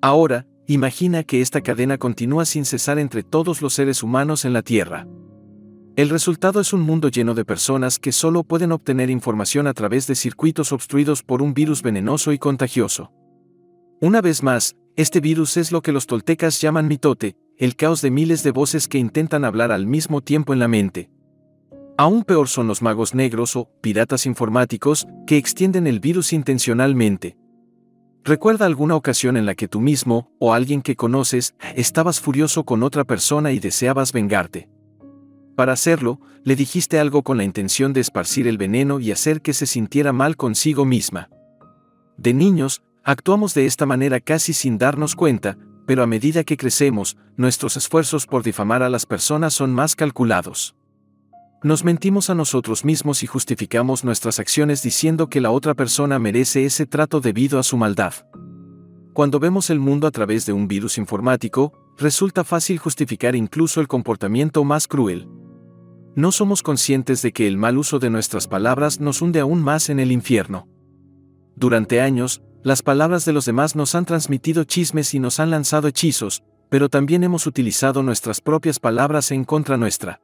Ahora, 0.00 0.46
Imagina 0.68 1.22
que 1.22 1.42
esta 1.42 1.60
cadena 1.60 1.96
continúa 1.96 2.44
sin 2.44 2.64
cesar 2.64 2.98
entre 2.98 3.22
todos 3.22 3.62
los 3.62 3.72
seres 3.72 4.02
humanos 4.02 4.44
en 4.44 4.52
la 4.52 4.62
Tierra. 4.62 5.06
El 5.96 6.10
resultado 6.10 6.60
es 6.60 6.74
un 6.74 6.82
mundo 6.82 7.08
lleno 7.08 7.32
de 7.32 7.46
personas 7.46 7.98
que 7.98 8.12
solo 8.12 8.44
pueden 8.44 8.70
obtener 8.70 9.08
información 9.08 9.66
a 9.66 9.72
través 9.72 10.06
de 10.06 10.14
circuitos 10.14 10.70
obstruidos 10.70 11.22
por 11.22 11.40
un 11.40 11.54
virus 11.54 11.80
venenoso 11.80 12.32
y 12.32 12.38
contagioso. 12.38 13.12
Una 14.02 14.20
vez 14.20 14.42
más, 14.42 14.76
este 14.94 15.20
virus 15.20 15.56
es 15.56 15.72
lo 15.72 15.80
que 15.80 15.92
los 15.92 16.06
toltecas 16.06 16.60
llaman 16.60 16.86
mitote, 16.86 17.38
el 17.56 17.76
caos 17.76 18.02
de 18.02 18.10
miles 18.10 18.42
de 18.42 18.50
voces 18.50 18.88
que 18.88 18.98
intentan 18.98 19.42
hablar 19.46 19.72
al 19.72 19.86
mismo 19.86 20.20
tiempo 20.20 20.52
en 20.52 20.58
la 20.58 20.68
mente. 20.68 21.08
Aún 21.96 22.24
peor 22.24 22.48
son 22.48 22.66
los 22.66 22.82
magos 22.82 23.14
negros 23.14 23.56
o 23.56 23.70
piratas 23.80 24.26
informáticos 24.26 25.06
que 25.26 25.38
extienden 25.38 25.86
el 25.86 26.00
virus 26.00 26.34
intencionalmente, 26.34 27.38
Recuerda 28.26 28.66
alguna 28.66 28.96
ocasión 28.96 29.36
en 29.36 29.46
la 29.46 29.54
que 29.54 29.68
tú 29.68 29.80
mismo, 29.80 30.32
o 30.40 30.52
alguien 30.52 30.82
que 30.82 30.96
conoces, 30.96 31.54
estabas 31.76 32.20
furioso 32.20 32.64
con 32.64 32.82
otra 32.82 33.04
persona 33.04 33.52
y 33.52 33.60
deseabas 33.60 34.12
vengarte. 34.12 34.68
Para 35.56 35.72
hacerlo, 35.72 36.20
le 36.44 36.54
dijiste 36.54 37.00
algo 37.00 37.22
con 37.22 37.38
la 37.38 37.44
intención 37.44 37.94
de 37.94 38.00
esparcir 38.00 38.46
el 38.46 38.58
veneno 38.58 39.00
y 39.00 39.10
hacer 39.10 39.40
que 39.40 39.54
se 39.54 39.66
sintiera 39.66 40.12
mal 40.12 40.36
consigo 40.36 40.84
misma. 40.84 41.30
De 42.18 42.34
niños, 42.34 42.82
actuamos 43.02 43.54
de 43.54 43.66
esta 43.66 43.86
manera 43.86 44.20
casi 44.20 44.52
sin 44.52 44.76
darnos 44.76 45.16
cuenta, 45.16 45.56
pero 45.86 46.02
a 46.02 46.06
medida 46.06 46.44
que 46.44 46.58
crecemos, 46.58 47.16
nuestros 47.36 47.76
esfuerzos 47.76 48.26
por 48.26 48.42
difamar 48.42 48.82
a 48.82 48.90
las 48.90 49.06
personas 49.06 49.54
son 49.54 49.72
más 49.72 49.96
calculados. 49.96 50.76
Nos 51.62 51.84
mentimos 51.84 52.28
a 52.28 52.34
nosotros 52.34 52.84
mismos 52.84 53.22
y 53.22 53.26
justificamos 53.26 54.04
nuestras 54.04 54.38
acciones 54.38 54.82
diciendo 54.82 55.28
que 55.28 55.40
la 55.40 55.50
otra 55.50 55.74
persona 55.74 56.18
merece 56.18 56.66
ese 56.66 56.84
trato 56.86 57.20
debido 57.20 57.58
a 57.58 57.62
su 57.62 57.78
maldad. 57.78 58.12
Cuando 59.14 59.40
vemos 59.40 59.70
el 59.70 59.80
mundo 59.80 60.06
a 60.06 60.10
través 60.10 60.44
de 60.44 60.52
un 60.52 60.68
virus 60.68 60.98
informático, 60.98 61.72
resulta 61.96 62.44
fácil 62.44 62.78
justificar 62.78 63.34
incluso 63.34 63.80
el 63.80 63.88
comportamiento 63.88 64.62
más 64.62 64.86
cruel. 64.86 65.26
No 66.16 66.32
somos 66.32 66.62
conscientes 66.62 67.20
de 67.20 67.34
que 67.34 67.46
el 67.46 67.58
mal 67.58 67.76
uso 67.76 67.98
de 67.98 68.08
nuestras 68.08 68.48
palabras 68.48 69.00
nos 69.00 69.20
hunde 69.20 69.38
aún 69.40 69.62
más 69.62 69.90
en 69.90 70.00
el 70.00 70.10
infierno. 70.10 70.66
Durante 71.56 72.00
años, 72.00 72.40
las 72.62 72.80
palabras 72.80 73.26
de 73.26 73.34
los 73.34 73.44
demás 73.44 73.76
nos 73.76 73.94
han 73.94 74.06
transmitido 74.06 74.64
chismes 74.64 75.12
y 75.12 75.18
nos 75.18 75.40
han 75.40 75.50
lanzado 75.50 75.88
hechizos, 75.88 76.42
pero 76.70 76.88
también 76.88 77.22
hemos 77.22 77.46
utilizado 77.46 78.02
nuestras 78.02 78.40
propias 78.40 78.80
palabras 78.80 79.30
en 79.30 79.44
contra 79.44 79.76
nuestra. 79.76 80.22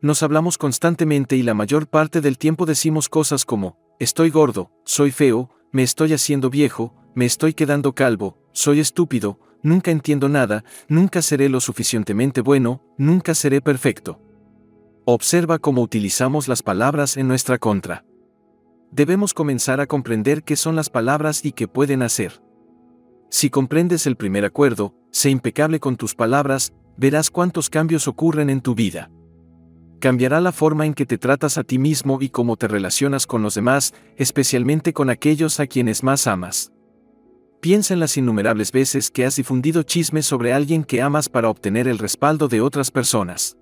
Nos 0.00 0.22
hablamos 0.22 0.56
constantemente 0.58 1.34
y 1.34 1.42
la 1.42 1.54
mayor 1.54 1.88
parte 1.88 2.20
del 2.20 2.38
tiempo 2.38 2.64
decimos 2.64 3.08
cosas 3.08 3.44
como, 3.44 3.78
estoy 3.98 4.30
gordo, 4.30 4.70
soy 4.84 5.10
feo, 5.10 5.50
me 5.72 5.82
estoy 5.82 6.12
haciendo 6.12 6.50
viejo, 6.50 6.94
me 7.16 7.26
estoy 7.26 7.52
quedando 7.52 7.96
calvo, 7.96 8.38
soy 8.52 8.78
estúpido, 8.78 9.40
nunca 9.64 9.90
entiendo 9.90 10.28
nada, 10.28 10.62
nunca 10.86 11.20
seré 11.20 11.48
lo 11.48 11.58
suficientemente 11.58 12.42
bueno, 12.42 12.84
nunca 12.96 13.34
seré 13.34 13.60
perfecto. 13.60 14.20
Observa 15.04 15.58
cómo 15.58 15.82
utilizamos 15.82 16.48
las 16.48 16.62
palabras 16.62 17.16
en 17.16 17.28
nuestra 17.28 17.58
contra. 17.58 18.04
Debemos 18.90 19.34
comenzar 19.34 19.80
a 19.80 19.86
comprender 19.86 20.42
qué 20.42 20.56
son 20.56 20.76
las 20.76 20.90
palabras 20.90 21.44
y 21.44 21.52
qué 21.52 21.68
pueden 21.68 22.02
hacer. 22.02 22.42
Si 23.30 23.50
comprendes 23.50 24.06
el 24.06 24.16
primer 24.16 24.44
acuerdo, 24.44 24.94
sé 25.10 25.30
impecable 25.30 25.80
con 25.80 25.96
tus 25.96 26.14
palabras, 26.14 26.72
verás 26.96 27.30
cuántos 27.30 27.70
cambios 27.70 28.08
ocurren 28.08 28.50
en 28.50 28.60
tu 28.60 28.74
vida 28.74 29.10
cambiará 30.00 30.40
la 30.40 30.50
forma 30.50 30.86
en 30.86 30.94
que 30.94 31.06
te 31.06 31.18
tratas 31.18 31.58
a 31.58 31.62
ti 31.62 31.78
mismo 31.78 32.18
y 32.20 32.30
cómo 32.30 32.56
te 32.56 32.66
relacionas 32.66 33.26
con 33.26 33.42
los 33.42 33.54
demás, 33.54 33.94
especialmente 34.16 34.92
con 34.92 35.10
aquellos 35.10 35.60
a 35.60 35.66
quienes 35.66 36.02
más 36.02 36.26
amas. 36.26 36.72
Piensa 37.60 37.92
en 37.94 38.00
las 38.00 38.16
innumerables 38.16 38.72
veces 38.72 39.10
que 39.10 39.26
has 39.26 39.36
difundido 39.36 39.82
chismes 39.82 40.26
sobre 40.26 40.54
alguien 40.54 40.82
que 40.82 41.02
amas 41.02 41.28
para 41.28 41.50
obtener 41.50 41.86
el 41.86 41.98
respaldo 41.98 42.48
de 42.48 42.62
otras 42.62 42.90
personas. 42.90 43.56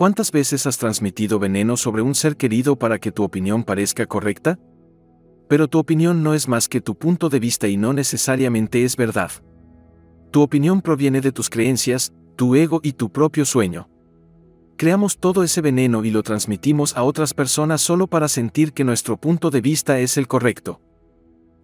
¿Cuántas 0.00 0.32
veces 0.32 0.66
has 0.66 0.78
transmitido 0.78 1.38
veneno 1.38 1.76
sobre 1.76 2.00
un 2.00 2.14
ser 2.14 2.38
querido 2.38 2.78
para 2.78 2.98
que 2.98 3.12
tu 3.12 3.22
opinión 3.22 3.64
parezca 3.64 4.06
correcta? 4.06 4.58
Pero 5.46 5.68
tu 5.68 5.78
opinión 5.78 6.22
no 6.22 6.32
es 6.32 6.48
más 6.48 6.70
que 6.70 6.80
tu 6.80 6.94
punto 6.96 7.28
de 7.28 7.38
vista 7.38 7.68
y 7.68 7.76
no 7.76 7.92
necesariamente 7.92 8.82
es 8.82 8.96
verdad. 8.96 9.30
Tu 10.30 10.40
opinión 10.40 10.80
proviene 10.80 11.20
de 11.20 11.32
tus 11.32 11.50
creencias, 11.50 12.14
tu 12.34 12.54
ego 12.54 12.80
y 12.82 12.94
tu 12.94 13.12
propio 13.12 13.44
sueño 13.44 13.90
creamos 14.78 15.18
todo 15.18 15.42
ese 15.42 15.60
veneno 15.60 16.06
y 16.06 16.10
lo 16.10 16.22
transmitimos 16.22 16.96
a 16.96 17.02
otras 17.02 17.34
personas 17.34 17.82
solo 17.82 18.06
para 18.06 18.28
sentir 18.28 18.72
que 18.72 18.82
nuestro 18.82 19.18
punto 19.18 19.50
de 19.50 19.60
vista 19.60 20.00
es 20.00 20.16
el 20.16 20.26
correcto. 20.26 20.80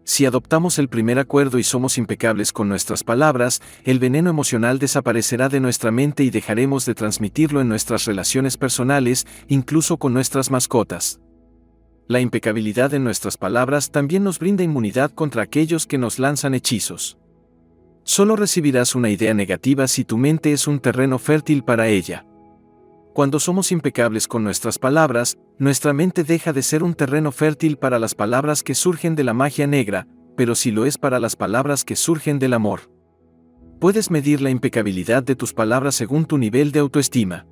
Si 0.09 0.25
adoptamos 0.25 0.79
el 0.79 0.89
primer 0.89 1.19
acuerdo 1.19 1.59
y 1.59 1.65
somos 1.65 1.99
impecables 1.99 2.53
con 2.53 2.69
nuestras 2.69 3.03
palabras, 3.03 3.61
el 3.83 3.99
veneno 3.99 4.31
emocional 4.31 4.79
desaparecerá 4.79 5.49
de 5.49 5.59
nuestra 5.59 5.91
mente 5.91 6.23
y 6.23 6.31
dejaremos 6.31 6.87
de 6.87 6.95
transmitirlo 6.95 7.61
en 7.61 7.69
nuestras 7.69 8.05
relaciones 8.05 8.57
personales, 8.57 9.27
incluso 9.49 9.97
con 9.97 10.15
nuestras 10.15 10.53
mascotas. 10.53 11.19
La 12.07 12.21
impecabilidad 12.21 12.95
en 12.95 13.03
nuestras 13.03 13.37
palabras 13.37 13.91
también 13.91 14.23
nos 14.23 14.39
brinda 14.39 14.63
inmunidad 14.63 15.11
contra 15.11 15.43
aquellos 15.43 15.89
que 15.89 15.99
nos 15.99 16.21
lanzan 16.21 16.55
hechizos. 16.55 17.19
Solo 18.05 18.37
recibirás 18.37 18.95
una 18.95 19.11
idea 19.11 19.35
negativa 19.35 19.89
si 19.89 20.05
tu 20.05 20.19
mente 20.19 20.53
es 20.53 20.69
un 20.69 20.79
terreno 20.79 21.19
fértil 21.19 21.65
para 21.65 21.89
ella. 21.89 22.25
Cuando 23.13 23.41
somos 23.41 23.73
impecables 23.73 24.29
con 24.29 24.45
nuestras 24.45 24.79
palabras, 24.79 25.37
nuestra 25.59 25.93
mente 25.93 26.25
deja 26.25 26.53
de 26.53 26.63
ser 26.63 26.83
un 26.83 26.95
terreno 26.95 27.33
fértil 27.33 27.79
para 27.79 27.99
las 27.99 28.15
palabras 28.15 28.63
que 28.63 28.75
surgen 28.75 29.15
de 29.17 29.25
la 29.25 29.35
magia 29.35 29.67
negra, 29.67 30.07
pero 30.37 30.55
sí 30.55 30.71
lo 30.71 30.85
es 30.85 30.99
para 30.99 31.19
las 31.19 31.37
palabras 31.37 31.85
que 31.85 31.97
surgen 31.97 32.39
del 32.39 32.53
amor. 32.53 32.91
Puedes 33.81 34.11
medir 34.11 34.41
la 34.41 34.51
impecabilidad 34.51 35.23
de 35.23 35.37
tus 35.37 35.53
palabras 35.53 35.95
según 35.95 36.27
tu 36.27 36.39
nivel 36.39 36.73
de 36.73 36.81
autoestima. 36.81 37.47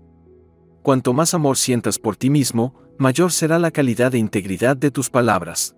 Cuanto 0.83 1.13
más 1.13 1.35
amor 1.35 1.57
sientas 1.57 1.99
por 1.99 2.17
ti 2.17 2.29
mismo, 2.29 2.75
mayor 2.99 3.33
será 3.33 3.59
la 3.59 3.71
calidad 3.71 4.15
e 4.15 4.19
integridad 4.19 4.77
de 4.77 4.91
tus 4.91 5.11
palabras. 5.11 5.75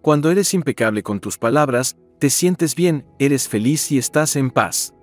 Cuando 0.00 0.30
eres 0.30 0.54
impecable 0.54 1.02
con 1.02 1.20
tus 1.20 1.38
palabras, 1.38 1.96
te 2.18 2.30
sientes 2.30 2.74
bien, 2.74 3.04
eres 3.18 3.48
feliz 3.48 3.90
y 3.90 3.98
estás 3.98 4.36
en 4.36 4.50
paz 4.50 4.94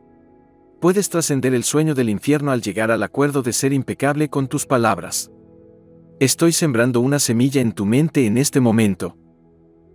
puedes 0.80 1.10
trascender 1.10 1.54
el 1.54 1.64
sueño 1.64 1.94
del 1.94 2.10
infierno 2.10 2.52
al 2.52 2.62
llegar 2.62 2.92
al 2.92 3.04
acuerdo 3.04 3.42
de 3.42 3.54
ser 3.54 3.74
impecable 3.74 4.30
con 4.30 4.48
tus 4.48 4.66
palabras. 4.66 5.30
Estoy 6.20 6.52
sembrando 6.52 7.00
una 7.00 7.18
semilla 7.18 7.62
en 7.62 7.72
tu 7.72 7.86
mente 7.86 8.26
en 8.26 8.38
este 8.38 8.60
momento. 8.60 9.16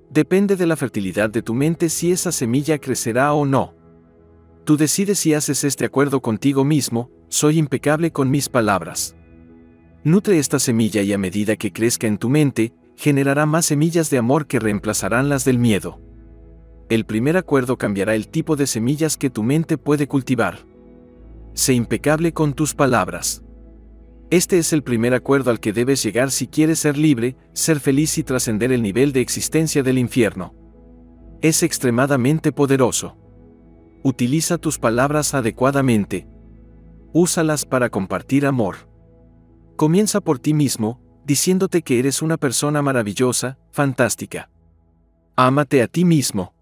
Depende 0.08 0.56
de 0.56 0.64
la 0.64 0.74
fertilidad 0.74 1.28
de 1.28 1.42
tu 1.42 1.52
mente 1.52 1.90
si 1.90 2.12
esa 2.12 2.32
semilla 2.32 2.78
crecerá 2.78 3.34
o 3.34 3.44
no. 3.44 3.74
Tú 4.64 4.78
decides 4.78 5.18
si 5.18 5.34
haces 5.34 5.64
este 5.64 5.84
acuerdo 5.84 6.22
contigo 6.22 6.64
mismo, 6.64 7.10
soy 7.28 7.58
impecable 7.58 8.10
con 8.10 8.30
mis 8.30 8.48
palabras. 8.48 9.14
Nutre 10.02 10.38
esta 10.38 10.58
semilla 10.58 11.02
y 11.02 11.12
a 11.12 11.18
medida 11.18 11.56
que 11.56 11.74
crezca 11.74 12.06
en 12.06 12.16
tu 12.16 12.30
mente, 12.30 12.72
generará 12.96 13.44
más 13.44 13.66
semillas 13.66 14.08
de 14.08 14.16
amor 14.16 14.46
que 14.46 14.60
reemplazarán 14.60 15.28
las 15.28 15.44
del 15.44 15.58
miedo. 15.58 16.00
El 16.88 17.04
primer 17.04 17.36
acuerdo 17.36 17.76
cambiará 17.76 18.14
el 18.14 18.28
tipo 18.28 18.56
de 18.56 18.66
semillas 18.66 19.18
que 19.18 19.28
tu 19.28 19.42
mente 19.42 19.76
puede 19.76 20.08
cultivar. 20.08 20.60
Sé 21.52 21.74
impecable 21.74 22.32
con 22.32 22.54
tus 22.54 22.74
palabras. 22.74 23.43
Este 24.30 24.58
es 24.58 24.72
el 24.72 24.82
primer 24.82 25.14
acuerdo 25.14 25.50
al 25.50 25.60
que 25.60 25.72
debes 25.72 26.02
llegar 26.02 26.30
si 26.30 26.48
quieres 26.48 26.78
ser 26.80 26.96
libre, 26.96 27.36
ser 27.52 27.78
feliz 27.78 28.18
y 28.18 28.24
trascender 28.24 28.72
el 28.72 28.82
nivel 28.82 29.12
de 29.12 29.20
existencia 29.20 29.82
del 29.82 29.98
infierno. 29.98 30.54
es 31.44 31.62
extremadamente 31.62 32.52
poderoso. 32.52 33.18
Utiliza 34.02 34.56
tus 34.56 34.78
palabras 34.78 35.34
adecuadamente. 35.34 36.26
Úsalas 37.12 37.66
para 37.66 37.90
compartir 37.90 38.46
amor. 38.46 38.88
Comienza 39.76 40.22
por 40.22 40.38
ti 40.38 40.54
mismo, 40.54 41.02
diciéndote 41.26 41.82
que 41.82 41.98
eres 41.98 42.22
una 42.22 42.38
persona 42.38 42.80
maravillosa, 42.80 43.58
fantástica. 43.72 44.48
Ámate 45.36 45.82
a 45.82 45.86
ti 45.86 46.06
mismo. 46.06 46.54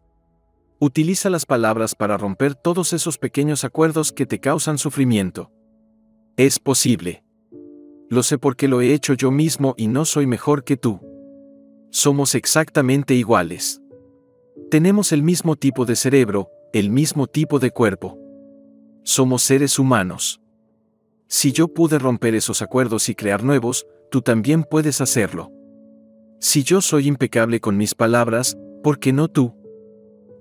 Utiliza 0.80 1.30
las 1.30 1.46
palabras 1.46 1.94
para 1.94 2.16
romper 2.18 2.56
todos 2.56 2.92
esos 2.92 3.18
pequeños 3.18 3.62
acuerdos 3.62 4.10
que 4.10 4.26
te 4.26 4.40
causan 4.40 4.78
sufrimiento. 4.78 5.52
Es 6.36 6.58
posible. 6.58 7.22
Lo 8.12 8.22
sé 8.22 8.36
porque 8.36 8.68
lo 8.68 8.82
he 8.82 8.92
hecho 8.92 9.14
yo 9.14 9.30
mismo 9.30 9.72
y 9.78 9.86
no 9.86 10.04
soy 10.04 10.26
mejor 10.26 10.64
que 10.64 10.76
tú. 10.76 11.00
Somos 11.88 12.34
exactamente 12.34 13.14
iguales. 13.14 13.80
Tenemos 14.70 15.12
el 15.12 15.22
mismo 15.22 15.56
tipo 15.56 15.86
de 15.86 15.96
cerebro, 15.96 16.50
el 16.74 16.90
mismo 16.90 17.26
tipo 17.26 17.58
de 17.58 17.70
cuerpo. 17.70 18.18
Somos 19.02 19.42
seres 19.42 19.78
humanos. 19.78 20.42
Si 21.26 21.52
yo 21.52 21.68
pude 21.68 21.98
romper 21.98 22.34
esos 22.34 22.60
acuerdos 22.60 23.08
y 23.08 23.14
crear 23.14 23.42
nuevos, 23.42 23.86
tú 24.10 24.20
también 24.20 24.64
puedes 24.64 25.00
hacerlo. 25.00 25.50
Si 26.38 26.64
yo 26.64 26.82
soy 26.82 27.08
impecable 27.08 27.60
con 27.60 27.78
mis 27.78 27.94
palabras, 27.94 28.58
¿por 28.82 28.98
qué 28.98 29.14
no 29.14 29.28
tú? 29.28 29.54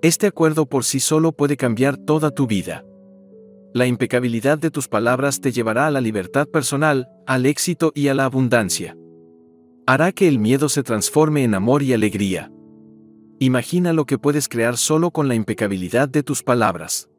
Este 0.02 0.28
acuerdo 0.28 0.66
por 0.66 0.84
sí 0.84 1.00
solo 1.00 1.32
puede 1.32 1.56
cambiar 1.56 1.96
toda 1.96 2.32
tu 2.32 2.48
vida. 2.48 2.84
La 3.74 3.86
impecabilidad 3.86 4.58
de 4.58 4.72
tus 4.72 4.88
palabras 4.88 5.40
te 5.40 5.52
llevará 5.52 5.88
a 5.88 5.92
la 5.92 6.02
libertad 6.02 6.48
personal, 6.48 7.08
al 7.26 7.46
éxito 7.46 7.92
y 7.96 8.10
a 8.10 8.14
la 8.14 8.26
abundancia. 8.26 8.98
Hará 9.88 10.12
que 10.12 10.28
el 10.28 10.40
miedo 10.40 10.70
se 10.70 10.84
transforme 10.84 11.44
en 11.44 11.54
amor 11.54 11.82
y 11.82 11.94
alegría. 11.94 12.52
Imagina 13.40 13.94
lo 13.94 14.06
que 14.06 14.18
puedes 14.18 14.48
crear 14.48 14.78
solo 14.78 15.12
con 15.12 15.28
la 15.28 15.36
impecabilidad 15.36 16.10
de 16.10 16.24
tus 16.24 16.44
palabras. 16.44 17.10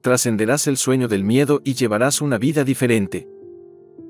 Trascenderás 0.00 0.66
el 0.66 0.76
sueño 0.76 1.08
del 1.08 1.24
miedo 1.24 1.60
y 1.64 1.74
llevarás 1.74 2.20
una 2.20 2.38
vida 2.38 2.64
diferente. 2.64 3.28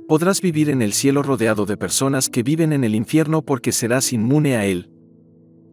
Podrás 0.09 0.41
vivir 0.41 0.71
en 0.71 0.83
el 0.83 0.93
cielo 0.93 1.23
rodeado 1.23 1.67
de 1.67 1.77
personas 1.77 2.29
que 2.29 2.43
viven 2.43 2.73
en 2.73 2.85
el 2.85 2.95
infierno 2.95 3.43
porque 3.43 3.73
serás 3.73 4.13
inmune 4.13 4.57
a 4.57 4.67
él 4.67 4.91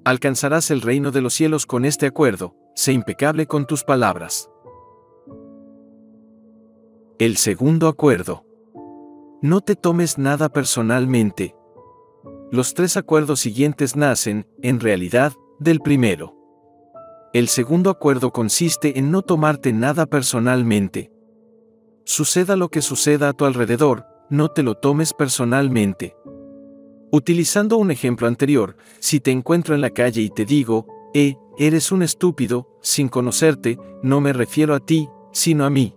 alcanzarás 0.05 0.69
el 0.71 0.81
reino 0.81 1.11
de 1.11 1.21
los 1.21 1.33
cielos 1.33 1.65
con 1.65 1.85
este 1.85 2.07
acuerdo, 2.07 2.55
sé 2.75 2.91
impecable 2.93 3.47
con 3.47 3.65
tus 3.65 3.83
palabras. 3.83 4.49
El 7.23 7.37
segundo 7.37 7.87
acuerdo. 7.87 8.45
No 9.41 9.61
te 9.61 9.77
tomes 9.77 10.17
nada 10.17 10.49
personalmente. 10.49 11.55
Los 12.51 12.73
tres 12.73 12.97
acuerdos 12.97 13.39
siguientes 13.39 13.95
nacen, 13.95 14.45
en 14.61 14.81
realidad, 14.81 15.31
del 15.57 15.79
primero. 15.79 16.35
El 17.31 17.47
segundo 17.47 17.89
acuerdo 17.89 18.33
consiste 18.33 18.99
en 18.99 19.09
no 19.09 19.21
tomarte 19.21 19.71
nada 19.71 20.05
personalmente. 20.05 21.13
Suceda 22.03 22.57
lo 22.57 22.67
que 22.67 22.81
suceda 22.81 23.29
a 23.29 23.33
tu 23.33 23.45
alrededor, 23.45 24.05
no 24.29 24.49
te 24.49 24.61
lo 24.61 24.75
tomes 24.75 25.13
personalmente. 25.13 26.17
Utilizando 27.09 27.77
un 27.77 27.89
ejemplo 27.91 28.27
anterior, 28.27 28.75
si 28.99 29.21
te 29.21 29.31
encuentro 29.31 29.75
en 29.75 29.79
la 29.79 29.91
calle 29.91 30.19
y 30.19 30.29
te 30.29 30.43
digo, 30.43 30.87
eh, 31.13 31.37
eres 31.57 31.93
un 31.93 32.03
estúpido, 32.03 32.67
sin 32.81 33.07
conocerte, 33.07 33.77
no 34.01 34.19
me 34.19 34.33
refiero 34.33 34.75
a 34.75 34.81
ti, 34.81 35.07
sino 35.31 35.63
a 35.63 35.69
mí. 35.69 35.95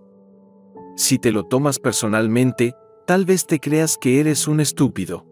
Si 0.97 1.18
te 1.18 1.30
lo 1.30 1.44
tomas 1.44 1.78
personalmente, 1.78 2.74
tal 3.07 3.26
vez 3.26 3.47
te 3.47 3.61
creas 3.61 3.99
que 3.99 4.18
eres 4.18 4.49
un 4.49 4.61
estúpido. 4.61 5.26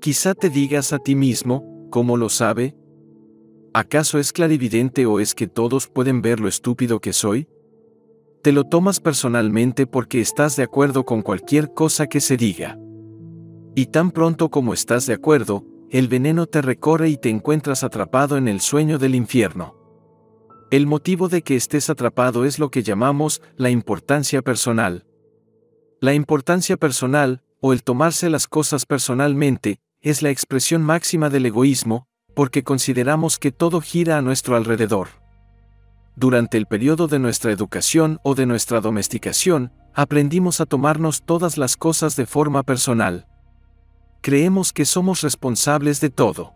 Quizá 0.00 0.34
te 0.34 0.50
digas 0.50 0.92
a 0.92 0.98
ti 0.98 1.14
mismo, 1.14 1.88
¿cómo 1.90 2.16
lo 2.16 2.28
sabe? 2.28 2.76
¿Acaso 3.72 4.18
es 4.18 4.32
clarividente 4.32 5.06
o 5.06 5.20
es 5.20 5.34
que 5.34 5.46
todos 5.46 5.86
pueden 5.86 6.22
ver 6.22 6.40
lo 6.40 6.48
estúpido 6.48 7.00
que 7.00 7.12
soy? 7.12 7.48
Te 8.42 8.50
lo 8.50 8.64
tomas 8.64 8.98
personalmente 8.98 9.86
porque 9.86 10.20
estás 10.20 10.56
de 10.56 10.64
acuerdo 10.64 11.04
con 11.04 11.22
cualquier 11.22 11.72
cosa 11.72 12.08
que 12.08 12.20
se 12.20 12.36
diga. 12.36 12.76
Y 13.76 13.86
tan 13.86 14.10
pronto 14.10 14.50
como 14.50 14.74
estás 14.74 15.06
de 15.06 15.14
acuerdo, 15.14 15.64
el 15.90 16.08
veneno 16.08 16.46
te 16.46 16.62
recorre 16.62 17.10
y 17.10 17.16
te 17.16 17.30
encuentras 17.30 17.84
atrapado 17.84 18.36
en 18.36 18.48
el 18.48 18.60
sueño 18.60 18.98
del 18.98 19.14
infierno. 19.14 19.83
El 20.74 20.88
motivo 20.88 21.28
de 21.28 21.42
que 21.42 21.54
estés 21.54 21.88
atrapado 21.88 22.44
es 22.44 22.58
lo 22.58 22.68
que 22.68 22.82
llamamos 22.82 23.40
la 23.56 23.70
importancia 23.70 24.42
personal. 24.42 25.06
La 26.00 26.14
importancia 26.14 26.76
personal, 26.76 27.44
o 27.60 27.72
el 27.72 27.84
tomarse 27.84 28.28
las 28.28 28.48
cosas 28.48 28.84
personalmente, 28.84 29.78
es 30.00 30.20
la 30.20 30.30
expresión 30.30 30.82
máxima 30.82 31.30
del 31.30 31.46
egoísmo, 31.46 32.08
porque 32.34 32.64
consideramos 32.64 33.38
que 33.38 33.52
todo 33.52 33.80
gira 33.80 34.18
a 34.18 34.20
nuestro 34.20 34.56
alrededor. 34.56 35.10
Durante 36.16 36.56
el 36.58 36.66
periodo 36.66 37.06
de 37.06 37.20
nuestra 37.20 37.52
educación 37.52 38.18
o 38.24 38.34
de 38.34 38.46
nuestra 38.46 38.80
domesticación, 38.80 39.70
aprendimos 39.94 40.60
a 40.60 40.66
tomarnos 40.66 41.22
todas 41.22 41.56
las 41.56 41.76
cosas 41.76 42.16
de 42.16 42.26
forma 42.26 42.64
personal 42.64 43.28
creemos 44.24 44.72
que 44.72 44.86
somos 44.86 45.20
responsables 45.20 46.00
de 46.00 46.08
todo. 46.08 46.54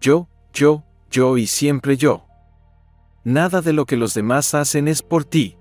Yo, 0.00 0.28
yo, 0.52 0.82
yo 1.08 1.38
y 1.38 1.46
siempre 1.46 1.96
yo. 1.96 2.23
Nada 3.24 3.62
de 3.62 3.72
lo 3.72 3.86
que 3.86 3.96
los 3.96 4.12
demás 4.12 4.54
hacen 4.54 4.86
es 4.86 5.02
por 5.02 5.24
ti. 5.24 5.56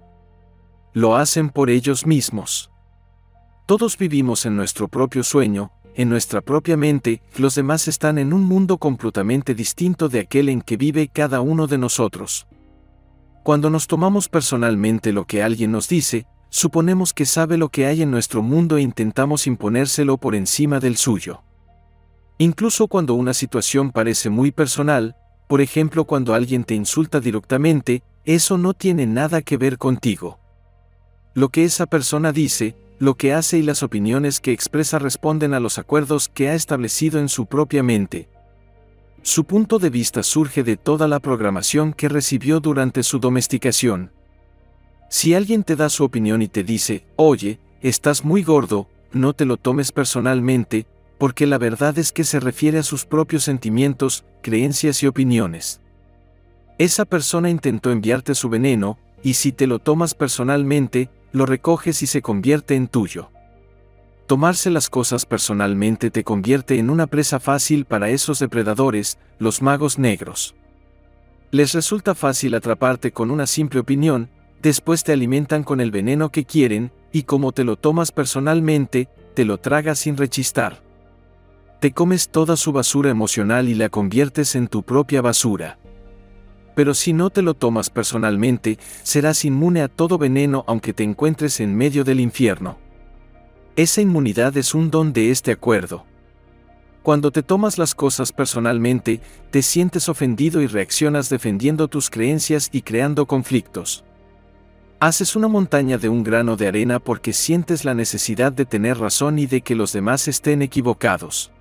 Lo 0.92 1.16
hacen 1.16 1.50
por 1.50 1.70
ellos 1.70 2.06
mismos. 2.06 2.70
Todos 3.66 3.98
vivimos 3.98 4.46
en 4.46 4.58
nuestro 4.58 4.90
propio 4.90 5.24
sueño, 5.24 5.72
en 5.96 6.10
nuestra 6.10 6.42
propia 6.42 6.76
mente, 6.76 7.22
los 7.38 7.56
demás 7.56 7.88
están 7.88 8.18
en 8.18 8.34
un 8.34 8.44
mundo 8.44 8.80
completamente 8.80 9.56
distinto 9.56 10.10
de 10.10 10.20
aquel 10.20 10.50
en 10.50 10.62
que 10.62 10.76
vive 10.76 11.08
cada 11.08 11.40
uno 11.40 11.68
de 11.68 11.78
nosotros. 11.78 12.48
Cuando 13.44 13.70
nos 13.70 13.88
tomamos 13.88 14.28
personalmente 14.28 15.14
lo 15.14 15.26
que 15.26 15.42
alguien 15.42 15.72
nos 15.72 15.88
dice, 15.88 16.26
suponemos 16.50 17.14
que 17.14 17.26
sabe 17.26 17.58
lo 17.58 17.70
que 17.70 17.86
hay 17.86 18.02
en 18.02 18.12
nuestro 18.12 18.42
mundo 18.42 18.76
e 18.76 18.82
intentamos 18.82 19.48
imponérselo 19.48 20.18
por 20.18 20.36
encima 20.36 20.82
del 20.82 20.98
suyo. 20.98 21.44
Incluso 22.40 22.88
cuando 22.88 23.14
una 23.14 23.34
situación 23.34 23.92
parece 23.92 24.30
muy 24.30 24.52
personal, 24.52 25.16
por 25.54 25.62
ejemplo 25.62 26.06
cuando 26.06 26.34
alguien 26.34 26.64
te 26.64 26.74
insulta 26.74 27.20
directamente, 27.20 28.02
eso 28.26 28.58
no 28.58 28.74
tiene 28.74 29.06
nada 29.06 29.44
que 29.44 29.56
ver 29.56 29.78
contigo. 29.78 30.40
Lo 31.36 31.50
que 31.50 31.64
esa 31.64 31.86
persona 31.86 32.32
dice, 32.32 32.76
lo 32.98 33.14
que 33.14 33.34
hace 33.34 33.60
y 33.60 33.62
las 33.62 33.84
opiniones 33.84 34.40
que 34.40 34.52
expresa 34.52 34.98
responden 34.98 35.54
a 35.54 35.60
los 35.60 35.78
acuerdos 35.78 36.28
que 36.28 36.50
ha 36.50 36.56
establecido 36.56 37.20
en 37.20 37.30
su 37.30 37.46
propia 37.46 37.84
mente. 37.84 38.30
Su 39.22 39.44
punto 39.44 39.78
de 39.78 39.92
vista 39.92 40.24
surge 40.24 40.64
de 40.64 40.76
toda 40.76 41.08
la 41.08 41.20
programación 41.20 41.94
que 41.94 42.10
recibió 42.10 42.60
durante 42.60 43.04
su 43.04 43.20
domesticación. 43.20 44.12
Si 45.08 45.36
alguien 45.36 45.64
te 45.64 45.76
da 45.76 45.90
su 45.90 46.04
opinión 46.04 46.42
y 46.42 46.48
te 46.48 46.64
dice, 46.64 47.06
oye, 47.16 47.60
estás 47.84 48.26
muy 48.26 48.42
gordo, 48.42 48.88
no 49.12 49.34
te 49.34 49.46
lo 49.46 49.58
tomes 49.58 49.92
personalmente, 49.92 50.88
porque 51.18 51.48
la 51.48 51.58
verdad 51.58 51.98
es 51.98 52.12
que 52.12 52.24
se 52.24 52.40
refiere 52.40 52.80
a 52.80 52.84
sus 52.84 53.06
propios 53.06 53.44
sentimientos, 53.44 54.26
creencias 54.42 55.04
y 55.04 55.08
opiniones. 55.08 55.80
Esa 56.78 57.06
persona 57.06 57.50
intentó 57.50 57.92
enviarte 57.92 58.36
su 58.36 58.50
veneno, 58.50 58.98
y 59.22 59.36
si 59.36 59.52
te 59.52 59.68
lo 59.68 59.80
tomas 59.80 60.16
personalmente, 60.16 61.10
lo 61.32 61.46
recoges 61.46 62.02
y 62.02 62.08
se 62.08 62.22
convierte 62.22 62.76
en 62.76 62.88
tuyo. 62.88 63.30
Tomarse 64.28 64.70
las 64.70 64.90
cosas 64.90 65.26
personalmente 65.26 66.10
te 66.10 66.24
convierte 66.24 66.80
en 66.80 66.90
una 66.90 67.08
presa 67.08 67.40
fácil 67.40 67.86
para 67.86 68.10
esos 68.10 68.40
depredadores, 68.40 69.18
los 69.38 69.62
magos 69.62 70.00
negros. 70.00 70.56
Les 71.52 71.74
resulta 71.74 72.16
fácil 72.16 72.56
atraparte 72.56 73.12
con 73.12 73.32
una 73.32 73.48
simple 73.48 73.80
opinión, 73.80 74.30
después 74.62 75.04
te 75.04 75.12
alimentan 75.12 75.64
con 75.64 75.82
el 75.82 75.92
veneno 75.92 76.30
que 76.30 76.46
quieren, 76.46 76.92
y 77.12 77.24
como 77.24 77.52
te 77.52 77.64
lo 77.64 77.76
tomas 77.76 78.12
personalmente, 78.12 79.08
te 79.36 79.46
lo 79.46 79.60
tragas 79.60 80.00
sin 80.00 80.18
rechistar. 80.18 80.82
Te 81.84 81.92
comes 81.92 82.30
toda 82.30 82.56
su 82.56 82.72
basura 82.72 83.10
emocional 83.10 83.68
y 83.68 83.76
la 83.76 83.90
conviertes 83.90 84.56
en 84.56 84.70
tu 84.70 84.84
propia 84.84 85.22
basura. 85.22 85.80
Pero 86.78 86.94
si 86.94 87.12
no 87.12 87.30
te 87.30 87.42
lo 87.42 87.56
tomas 87.56 87.90
personalmente, 87.90 88.80
serás 89.04 89.44
inmune 89.44 89.82
a 89.82 89.90
todo 89.90 90.18
veneno 90.18 90.64
aunque 90.66 90.94
te 90.94 91.04
encuentres 91.04 91.60
en 91.60 91.76
medio 91.76 92.06
del 92.06 92.22
infierno. 92.22 92.78
Esa 93.76 94.00
inmunidad 94.00 94.56
es 94.56 94.74
un 94.74 94.92
don 94.92 95.12
de 95.12 95.30
este 95.30 95.52
acuerdo. 95.52 96.06
Cuando 97.02 97.32
te 97.32 97.44
tomas 97.44 97.78
las 97.78 97.96
cosas 97.96 98.32
personalmente, 98.32 99.20
te 99.52 99.62
sientes 99.62 100.08
ofendido 100.08 100.62
y 100.62 100.68
reaccionas 100.68 101.28
defendiendo 101.28 101.90
tus 101.90 102.10
creencias 102.10 102.70
y 102.72 102.84
creando 102.84 103.26
conflictos. 103.26 104.06
Haces 105.02 105.36
una 105.36 105.50
montaña 105.50 105.98
de 105.98 106.08
un 106.08 106.24
grano 106.24 106.56
de 106.56 106.66
arena 106.66 107.00
porque 107.00 107.34
sientes 107.34 107.84
la 107.84 107.94
necesidad 107.94 108.54
de 108.54 108.64
tener 108.64 109.00
razón 109.00 109.38
y 109.38 109.48
de 109.48 109.60
que 109.60 109.76
los 109.76 109.92
demás 109.92 110.30
estén 110.30 110.62
equivocados. 110.62 111.52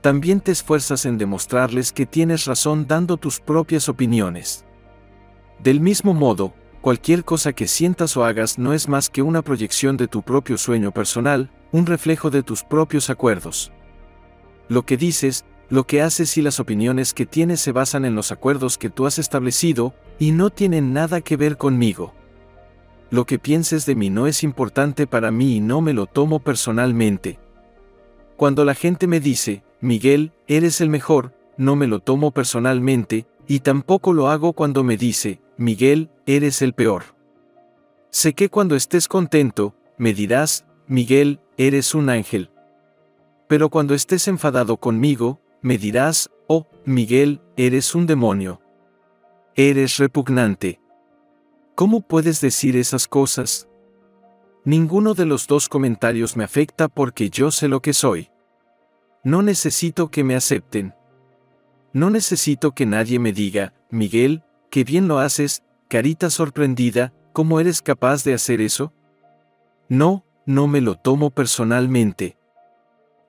También 0.00 0.40
te 0.40 0.52
esfuerzas 0.52 1.06
en 1.06 1.18
demostrarles 1.18 1.92
que 1.92 2.06
tienes 2.06 2.44
razón 2.44 2.86
dando 2.86 3.16
tus 3.16 3.40
propias 3.40 3.88
opiniones. 3.88 4.64
Del 5.62 5.80
mismo 5.80 6.14
modo, 6.14 6.54
cualquier 6.80 7.24
cosa 7.24 7.52
que 7.52 7.66
sientas 7.66 8.16
o 8.16 8.24
hagas 8.24 8.58
no 8.58 8.72
es 8.72 8.88
más 8.88 9.10
que 9.10 9.22
una 9.22 9.42
proyección 9.42 9.96
de 9.96 10.06
tu 10.06 10.22
propio 10.22 10.56
sueño 10.56 10.92
personal, 10.92 11.50
un 11.72 11.84
reflejo 11.84 12.30
de 12.30 12.44
tus 12.44 12.62
propios 12.62 13.10
acuerdos. 13.10 13.72
Lo 14.68 14.86
que 14.86 14.96
dices, 14.96 15.44
lo 15.68 15.84
que 15.84 16.00
haces 16.00 16.36
y 16.38 16.42
las 16.42 16.60
opiniones 16.60 17.12
que 17.12 17.26
tienes 17.26 17.60
se 17.60 17.72
basan 17.72 18.04
en 18.04 18.14
los 18.14 18.30
acuerdos 18.30 18.78
que 18.78 18.90
tú 18.90 19.06
has 19.06 19.18
establecido, 19.18 19.94
y 20.20 20.30
no 20.30 20.50
tienen 20.50 20.92
nada 20.92 21.20
que 21.20 21.36
ver 21.36 21.56
conmigo. 21.56 22.14
Lo 23.10 23.26
que 23.26 23.38
pienses 23.38 23.84
de 23.84 23.94
mí 23.94 24.10
no 24.10 24.26
es 24.26 24.44
importante 24.44 25.06
para 25.06 25.30
mí 25.30 25.56
y 25.56 25.60
no 25.60 25.80
me 25.80 25.92
lo 25.92 26.06
tomo 26.06 26.38
personalmente. 26.38 27.38
Cuando 28.36 28.64
la 28.64 28.74
gente 28.74 29.06
me 29.06 29.18
dice, 29.18 29.62
Miguel, 29.80 30.32
eres 30.46 30.80
el 30.80 30.88
mejor, 30.88 31.34
no 31.56 31.76
me 31.76 31.86
lo 31.86 32.00
tomo 32.00 32.32
personalmente, 32.32 33.26
y 33.46 33.60
tampoco 33.60 34.12
lo 34.12 34.28
hago 34.28 34.52
cuando 34.52 34.84
me 34.84 34.96
dice, 34.96 35.40
Miguel, 35.56 36.10
eres 36.26 36.62
el 36.62 36.74
peor. 36.74 37.04
Sé 38.10 38.34
que 38.34 38.48
cuando 38.48 38.76
estés 38.76 39.08
contento, 39.08 39.74
me 39.96 40.14
dirás, 40.14 40.66
Miguel, 40.86 41.40
eres 41.56 41.94
un 41.94 42.10
ángel. 42.10 42.50
Pero 43.46 43.70
cuando 43.70 43.94
estés 43.94 44.28
enfadado 44.28 44.76
conmigo, 44.76 45.40
me 45.62 45.78
dirás, 45.78 46.30
oh, 46.46 46.66
Miguel, 46.84 47.40
eres 47.56 47.94
un 47.94 48.06
demonio. 48.06 48.60
Eres 49.54 49.98
repugnante. 49.98 50.80
¿Cómo 51.74 52.00
puedes 52.00 52.40
decir 52.40 52.76
esas 52.76 53.08
cosas? 53.08 53.68
Ninguno 54.64 55.14
de 55.14 55.26
los 55.26 55.46
dos 55.46 55.68
comentarios 55.68 56.36
me 56.36 56.44
afecta 56.44 56.88
porque 56.88 57.30
yo 57.30 57.50
sé 57.50 57.68
lo 57.68 57.80
que 57.80 57.92
soy. 57.92 58.30
No 59.28 59.42
necesito 59.42 60.10
que 60.10 60.24
me 60.24 60.34
acepten. 60.36 60.94
No 61.92 62.08
necesito 62.08 62.72
que 62.72 62.86
nadie 62.86 63.18
me 63.18 63.34
diga, 63.34 63.74
Miguel, 63.90 64.42
que 64.70 64.84
bien 64.84 65.06
lo 65.06 65.18
haces, 65.18 65.62
carita 65.86 66.30
sorprendida, 66.30 67.12
¿cómo 67.34 67.60
eres 67.60 67.82
capaz 67.82 68.24
de 68.24 68.32
hacer 68.32 68.62
eso? 68.62 68.94
No, 69.90 70.24
no 70.46 70.66
me 70.66 70.80
lo 70.80 70.94
tomo 70.94 71.28
personalmente. 71.28 72.38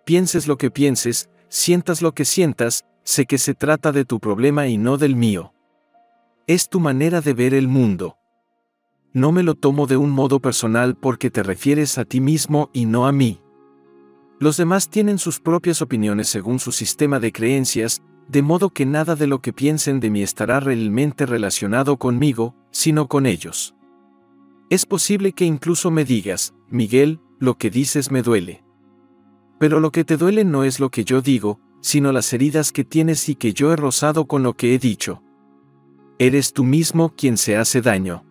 Pienses 0.05 0.47
lo 0.47 0.57
que 0.57 0.71
pienses, 0.71 1.29
sientas 1.49 2.01
lo 2.01 2.13
que 2.13 2.23
sientas, 2.23 2.85
sé 3.03 3.25
que 3.25 3.37
se 3.37 3.53
trata 3.53 3.91
de 3.91 4.05
tu 4.05 4.21
problema 4.21 4.67
y 4.67 4.77
no 4.77 4.97
del 4.97 5.17
mío. 5.17 5.53
Es 6.47 6.69
tu 6.69 6.79
manera 6.79 7.19
de 7.19 7.33
ver 7.33 7.53
el 7.53 7.67
mundo. 7.67 8.15
No 9.11 9.33
me 9.33 9.43
lo 9.43 9.53
tomo 9.53 9.85
de 9.85 9.97
un 9.97 10.11
modo 10.11 10.39
personal 10.39 10.95
porque 10.95 11.29
te 11.29 11.43
refieres 11.43 11.97
a 11.97 12.05
ti 12.05 12.21
mismo 12.21 12.69
y 12.71 12.85
no 12.85 13.05
a 13.05 13.11
mí. 13.11 13.41
Los 14.39 14.55
demás 14.55 14.89
tienen 14.89 15.17
sus 15.17 15.41
propias 15.41 15.81
opiniones 15.81 16.29
según 16.29 16.59
su 16.59 16.71
sistema 16.71 17.19
de 17.19 17.33
creencias, 17.33 18.01
de 18.29 18.41
modo 18.41 18.69
que 18.69 18.85
nada 18.85 19.15
de 19.15 19.27
lo 19.27 19.41
que 19.41 19.51
piensen 19.51 19.99
de 19.99 20.09
mí 20.09 20.23
estará 20.23 20.61
realmente 20.61 21.25
relacionado 21.25 21.97
conmigo, 21.97 22.55
sino 22.71 23.07
con 23.09 23.25
ellos. 23.25 23.75
Es 24.69 24.85
posible 24.85 25.33
que 25.33 25.45
incluso 25.45 25.91
me 25.91 26.05
digas, 26.05 26.53
Miguel, 26.69 27.19
lo 27.39 27.57
que 27.57 27.69
dices 27.69 28.11
me 28.11 28.21
duele. 28.21 28.63
Pero 29.59 29.81
lo 29.81 29.91
que 29.91 30.05
te 30.05 30.15
duele 30.15 30.45
no 30.45 30.63
es 30.63 30.79
lo 30.79 30.89
que 30.89 31.03
yo 31.03 31.21
digo, 31.21 31.59
sino 31.81 32.13
las 32.13 32.31
heridas 32.31 32.71
que 32.71 32.85
tienes 32.85 33.27
y 33.27 33.35
que 33.35 33.53
yo 33.53 33.73
he 33.73 33.75
rozado 33.75 34.25
con 34.25 34.41
lo 34.41 34.53
que 34.53 34.73
he 34.73 34.79
dicho. 34.79 35.21
Eres 36.17 36.53
tú 36.53 36.63
mismo 36.63 37.13
quien 37.15 37.35
se 37.35 37.57
hace 37.57 37.81
daño. 37.81 38.23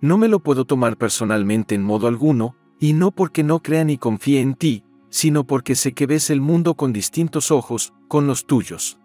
No 0.00 0.16
me 0.16 0.28
lo 0.28 0.40
puedo 0.40 0.64
tomar 0.64 0.96
personalmente 0.96 1.74
en 1.74 1.82
modo 1.82 2.06
alguno, 2.06 2.56
y 2.78 2.94
no 2.94 3.10
porque 3.10 3.42
no 3.42 3.60
crea 3.60 3.84
ni 3.84 3.98
confíe 3.98 4.40
en 4.40 4.54
ti, 4.54 4.84
sino 5.10 5.44
porque 5.44 5.74
sé 5.74 5.92
que 5.92 6.06
ves 6.06 6.30
el 6.30 6.40
mundo 6.40 6.74
con 6.74 6.92
distintos 6.92 7.50
ojos, 7.50 7.92
con 8.08 8.26
los 8.26 8.46
tuyos. 8.46 8.98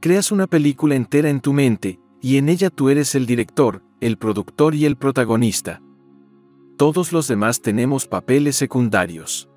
Creas 0.00 0.30
una 0.30 0.46
película 0.46 0.94
entera 0.94 1.30
en 1.30 1.40
tu 1.40 1.52
mente, 1.52 1.98
y 2.20 2.36
en 2.36 2.48
ella 2.48 2.70
tú 2.70 2.90
eres 2.90 3.14
el 3.14 3.26
director, 3.26 3.82
el 4.00 4.18
productor 4.18 4.74
y 4.74 4.84
el 4.84 4.96
protagonista. 4.96 5.82
Todos 6.76 7.12
los 7.12 7.28
demás 7.28 7.62
tenemos 7.62 8.06
papeles 8.06 8.56
secundarios. 8.56 9.48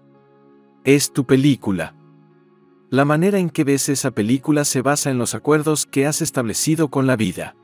Es 0.85 1.11
tu 1.11 1.25
película. 1.25 1.95
La 2.89 3.03
manera 3.03 3.37
en 3.37 3.49
que 3.49 3.65
ves 3.65 3.89
esa 3.89 4.11
película 4.11 4.63
se 4.63 4.81
basa 4.81 5.11
en 5.11 5.17
los 5.17 5.35
acuerdos 5.35 5.85
que 5.85 6.07
has 6.07 6.21
establecido 6.21 6.89
con 6.89 7.05
la 7.05 7.17
vida. 7.17 7.55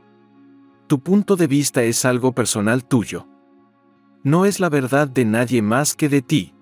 Tu 0.88 1.00
punto 1.00 1.36
de 1.36 1.48
vista 1.48 1.84
es 1.84 2.04
algo 2.04 2.34
personal 2.34 2.86
tuyo. 2.86 3.28
No 4.24 4.46
es 4.46 4.60
la 4.60 4.70
verdad 4.70 5.08
de 5.08 5.24
nadie 5.24 5.62
más 5.62 5.96
que 5.96 6.10
de 6.10 6.22
ti. 6.22 6.55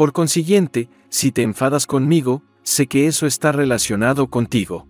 Por 0.00 0.14
consiguiente, 0.14 0.88
si 1.10 1.30
te 1.30 1.42
enfadas 1.42 1.86
conmigo, 1.86 2.42
sé 2.62 2.86
que 2.86 3.06
eso 3.06 3.26
está 3.26 3.52
relacionado 3.52 4.30
contigo. 4.30 4.86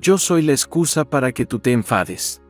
Yo 0.00 0.18
soy 0.18 0.42
la 0.42 0.50
excusa 0.50 1.04
para 1.04 1.30
que 1.30 1.46
tú 1.46 1.60
te 1.60 1.70
enfades. 1.70 2.42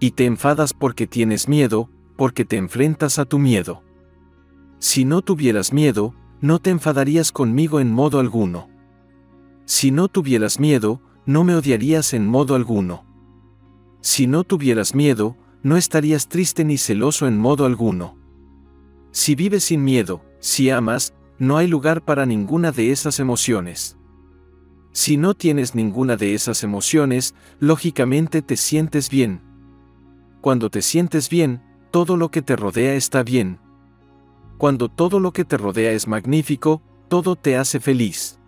Y 0.00 0.10
te 0.10 0.24
enfadas 0.24 0.74
porque 0.74 1.06
tienes 1.06 1.46
miedo, 1.46 1.88
porque 2.16 2.44
te 2.44 2.56
enfrentas 2.56 3.20
a 3.20 3.26
tu 3.26 3.38
miedo. 3.38 3.84
Si 4.80 5.04
no 5.04 5.22
tuvieras 5.22 5.72
miedo, 5.72 6.16
no 6.40 6.58
te 6.58 6.70
enfadarías 6.70 7.30
conmigo 7.30 7.78
en 7.78 7.92
modo 7.92 8.18
alguno. 8.18 8.68
Si 9.66 9.92
no 9.92 10.08
tuvieras 10.08 10.58
miedo, 10.58 11.00
no 11.26 11.44
me 11.44 11.54
odiarías 11.54 12.12
en 12.12 12.26
modo 12.26 12.56
alguno. 12.56 13.04
Si 14.00 14.26
no 14.26 14.42
tuvieras 14.42 14.96
miedo, 14.96 15.36
no 15.62 15.76
estarías 15.76 16.26
triste 16.26 16.64
ni 16.64 16.76
celoso 16.76 17.28
en 17.28 17.38
modo 17.38 17.66
alguno. 17.66 18.18
Si 19.12 19.36
vives 19.36 19.62
sin 19.62 19.84
miedo, 19.84 20.24
si 20.42 20.70
amas, 20.70 21.14
no 21.38 21.56
hay 21.56 21.68
lugar 21.68 22.04
para 22.04 22.26
ninguna 22.26 22.72
de 22.72 22.90
esas 22.90 23.20
emociones. 23.20 23.96
Si 24.90 25.16
no 25.16 25.34
tienes 25.34 25.76
ninguna 25.76 26.16
de 26.16 26.34
esas 26.34 26.64
emociones, 26.64 27.36
lógicamente 27.60 28.42
te 28.42 28.56
sientes 28.56 29.08
bien. 29.08 29.40
Cuando 30.40 30.68
te 30.68 30.82
sientes 30.82 31.30
bien, 31.30 31.62
todo 31.92 32.16
lo 32.16 32.32
que 32.32 32.42
te 32.42 32.56
rodea 32.56 32.94
está 32.94 33.22
bien. 33.22 33.60
Cuando 34.58 34.88
todo 34.88 35.20
lo 35.20 35.32
que 35.32 35.44
te 35.44 35.56
rodea 35.56 35.92
es 35.92 36.08
magnífico, 36.08 36.82
todo 37.06 37.36
te 37.36 37.56
hace 37.56 37.78
feliz. 37.78 38.40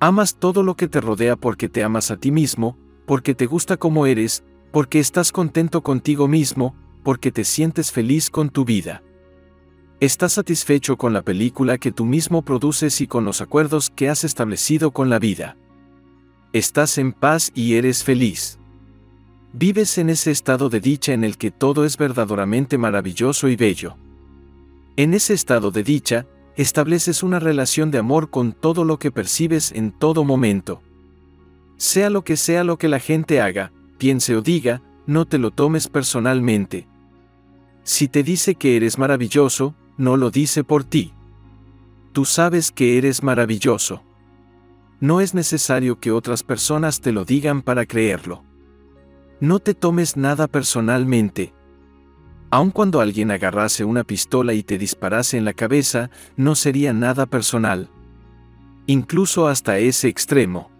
Amas 0.00 0.36
todo 0.38 0.62
lo 0.62 0.76
que 0.76 0.88
te 0.88 1.00
rodea 1.00 1.36
porque 1.36 1.70
te 1.70 1.82
amas 1.84 2.10
a 2.10 2.18
ti 2.18 2.30
mismo, 2.30 2.76
porque 3.06 3.34
te 3.34 3.46
gusta 3.46 3.78
como 3.78 4.04
eres, 4.04 4.44
porque 4.72 4.98
estás 4.98 5.32
contento 5.32 5.82
contigo 5.82 6.28
mismo, 6.28 6.76
porque 7.02 7.32
te 7.32 7.44
sientes 7.44 7.92
feliz 7.92 8.28
con 8.28 8.50
tu 8.50 8.66
vida. 8.66 9.02
Estás 10.00 10.34
satisfecho 10.34 10.96
con 10.96 11.12
la 11.12 11.22
película 11.22 11.76
que 11.76 11.90
tú 11.90 12.04
mismo 12.04 12.42
produces 12.42 13.00
y 13.00 13.08
con 13.08 13.24
los 13.24 13.40
acuerdos 13.40 13.90
que 13.90 14.08
has 14.08 14.22
establecido 14.22 14.92
con 14.92 15.10
la 15.10 15.18
vida. 15.18 15.56
Estás 16.52 16.98
en 16.98 17.12
paz 17.12 17.50
y 17.52 17.74
eres 17.74 18.04
feliz. 18.04 18.60
Vives 19.52 19.98
en 19.98 20.08
ese 20.08 20.30
estado 20.30 20.68
de 20.68 20.78
dicha 20.78 21.14
en 21.14 21.24
el 21.24 21.36
que 21.36 21.50
todo 21.50 21.84
es 21.84 21.96
verdaderamente 21.96 22.78
maravilloso 22.78 23.48
y 23.48 23.56
bello. 23.56 23.96
En 24.96 25.14
ese 25.14 25.34
estado 25.34 25.72
de 25.72 25.82
dicha, 25.82 26.26
estableces 26.56 27.24
una 27.24 27.40
relación 27.40 27.90
de 27.90 27.98
amor 27.98 28.30
con 28.30 28.52
todo 28.52 28.84
lo 28.84 29.00
que 29.00 29.10
percibes 29.10 29.72
en 29.72 29.90
todo 29.90 30.22
momento. 30.22 30.80
Sea 31.76 32.08
lo 32.08 32.22
que 32.22 32.36
sea 32.36 32.62
lo 32.62 32.78
que 32.78 32.86
la 32.86 33.00
gente 33.00 33.40
haga, 33.40 33.72
piense 33.98 34.36
o 34.36 34.42
diga, 34.42 34.80
no 35.06 35.26
te 35.26 35.38
lo 35.38 35.50
tomes 35.50 35.88
personalmente. 35.88 36.86
Si 37.82 38.06
te 38.06 38.22
dice 38.22 38.54
que 38.54 38.76
eres 38.76 38.96
maravilloso, 38.96 39.74
no 39.98 40.16
lo 40.16 40.30
dice 40.30 40.64
por 40.64 40.84
ti. 40.84 41.12
Tú 42.12 42.24
sabes 42.24 42.72
que 42.72 42.96
eres 42.96 43.22
maravilloso. 43.22 44.02
No 45.00 45.20
es 45.20 45.34
necesario 45.34 46.00
que 46.00 46.10
otras 46.10 46.42
personas 46.42 47.00
te 47.00 47.12
lo 47.12 47.24
digan 47.24 47.62
para 47.62 47.84
creerlo. 47.84 48.42
No 49.40 49.60
te 49.60 49.74
tomes 49.74 50.16
nada 50.16 50.48
personalmente. 50.48 51.52
Aun 52.50 52.70
cuando 52.70 53.00
alguien 53.00 53.30
agarrase 53.30 53.84
una 53.84 54.04
pistola 54.04 54.54
y 54.54 54.62
te 54.62 54.78
disparase 54.78 55.36
en 55.36 55.44
la 55.44 55.52
cabeza, 55.52 56.10
no 56.36 56.54
sería 56.54 56.92
nada 56.92 57.26
personal. 57.26 57.90
Incluso 58.86 59.48
hasta 59.48 59.78
ese 59.78 60.08
extremo. 60.08 60.70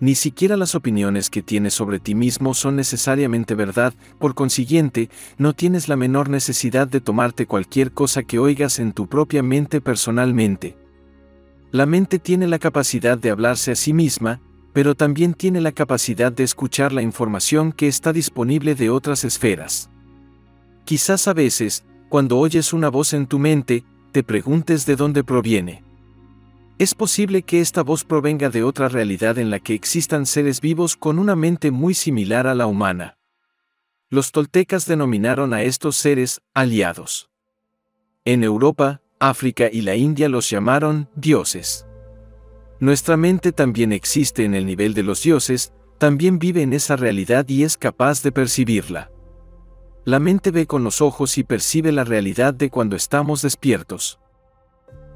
Ni 0.00 0.14
siquiera 0.14 0.56
las 0.56 0.74
opiniones 0.74 1.28
que 1.28 1.42
tienes 1.42 1.74
sobre 1.74 2.00
ti 2.00 2.14
mismo 2.14 2.54
son 2.54 2.76
necesariamente 2.76 3.54
verdad, 3.54 3.92
por 4.18 4.34
consiguiente, 4.34 5.10
no 5.36 5.52
tienes 5.52 5.88
la 5.88 5.96
menor 5.96 6.30
necesidad 6.30 6.88
de 6.88 7.02
tomarte 7.02 7.46
cualquier 7.46 7.92
cosa 7.92 8.22
que 8.22 8.38
oigas 8.38 8.78
en 8.78 8.92
tu 8.92 9.08
propia 9.08 9.42
mente 9.42 9.82
personalmente. 9.82 10.78
La 11.70 11.84
mente 11.84 12.18
tiene 12.18 12.48
la 12.48 12.58
capacidad 12.58 13.18
de 13.18 13.30
hablarse 13.30 13.72
a 13.72 13.76
sí 13.76 13.92
misma, 13.92 14.40
pero 14.72 14.94
también 14.94 15.34
tiene 15.34 15.60
la 15.60 15.72
capacidad 15.72 16.32
de 16.32 16.44
escuchar 16.44 16.92
la 16.92 17.02
información 17.02 17.70
que 17.70 17.86
está 17.86 18.14
disponible 18.14 18.74
de 18.74 18.88
otras 18.88 19.24
esferas. 19.24 19.90
Quizás 20.86 21.28
a 21.28 21.34
veces, 21.34 21.84
cuando 22.08 22.38
oyes 22.38 22.72
una 22.72 22.88
voz 22.88 23.12
en 23.12 23.26
tu 23.26 23.38
mente, 23.38 23.84
te 24.12 24.22
preguntes 24.22 24.86
de 24.86 24.96
dónde 24.96 25.24
proviene. 25.24 25.89
Es 26.80 26.94
posible 26.94 27.42
que 27.42 27.60
esta 27.60 27.82
voz 27.82 28.04
provenga 28.04 28.48
de 28.48 28.62
otra 28.62 28.88
realidad 28.88 29.36
en 29.36 29.50
la 29.50 29.60
que 29.60 29.74
existan 29.74 30.24
seres 30.24 30.62
vivos 30.62 30.96
con 30.96 31.18
una 31.18 31.36
mente 31.36 31.70
muy 31.70 31.92
similar 31.92 32.46
a 32.46 32.54
la 32.54 32.66
humana. 32.66 33.18
Los 34.08 34.32
toltecas 34.32 34.86
denominaron 34.86 35.52
a 35.52 35.62
estos 35.62 35.96
seres 35.96 36.40
aliados. 36.54 37.28
En 38.24 38.42
Europa, 38.42 39.02
África 39.18 39.68
y 39.70 39.82
la 39.82 39.94
India 39.94 40.30
los 40.30 40.48
llamaron 40.48 41.10
dioses. 41.14 41.86
Nuestra 42.78 43.18
mente 43.18 43.52
también 43.52 43.92
existe 43.92 44.46
en 44.46 44.54
el 44.54 44.64
nivel 44.64 44.94
de 44.94 45.02
los 45.02 45.22
dioses, 45.22 45.74
también 45.98 46.38
vive 46.38 46.62
en 46.62 46.72
esa 46.72 46.96
realidad 46.96 47.46
y 47.46 47.62
es 47.62 47.76
capaz 47.76 48.22
de 48.22 48.32
percibirla. 48.32 49.10
La 50.06 50.18
mente 50.18 50.50
ve 50.50 50.66
con 50.66 50.82
los 50.82 51.02
ojos 51.02 51.36
y 51.36 51.44
percibe 51.44 51.92
la 51.92 52.04
realidad 52.04 52.54
de 52.54 52.70
cuando 52.70 52.96
estamos 52.96 53.42
despiertos. 53.42 54.19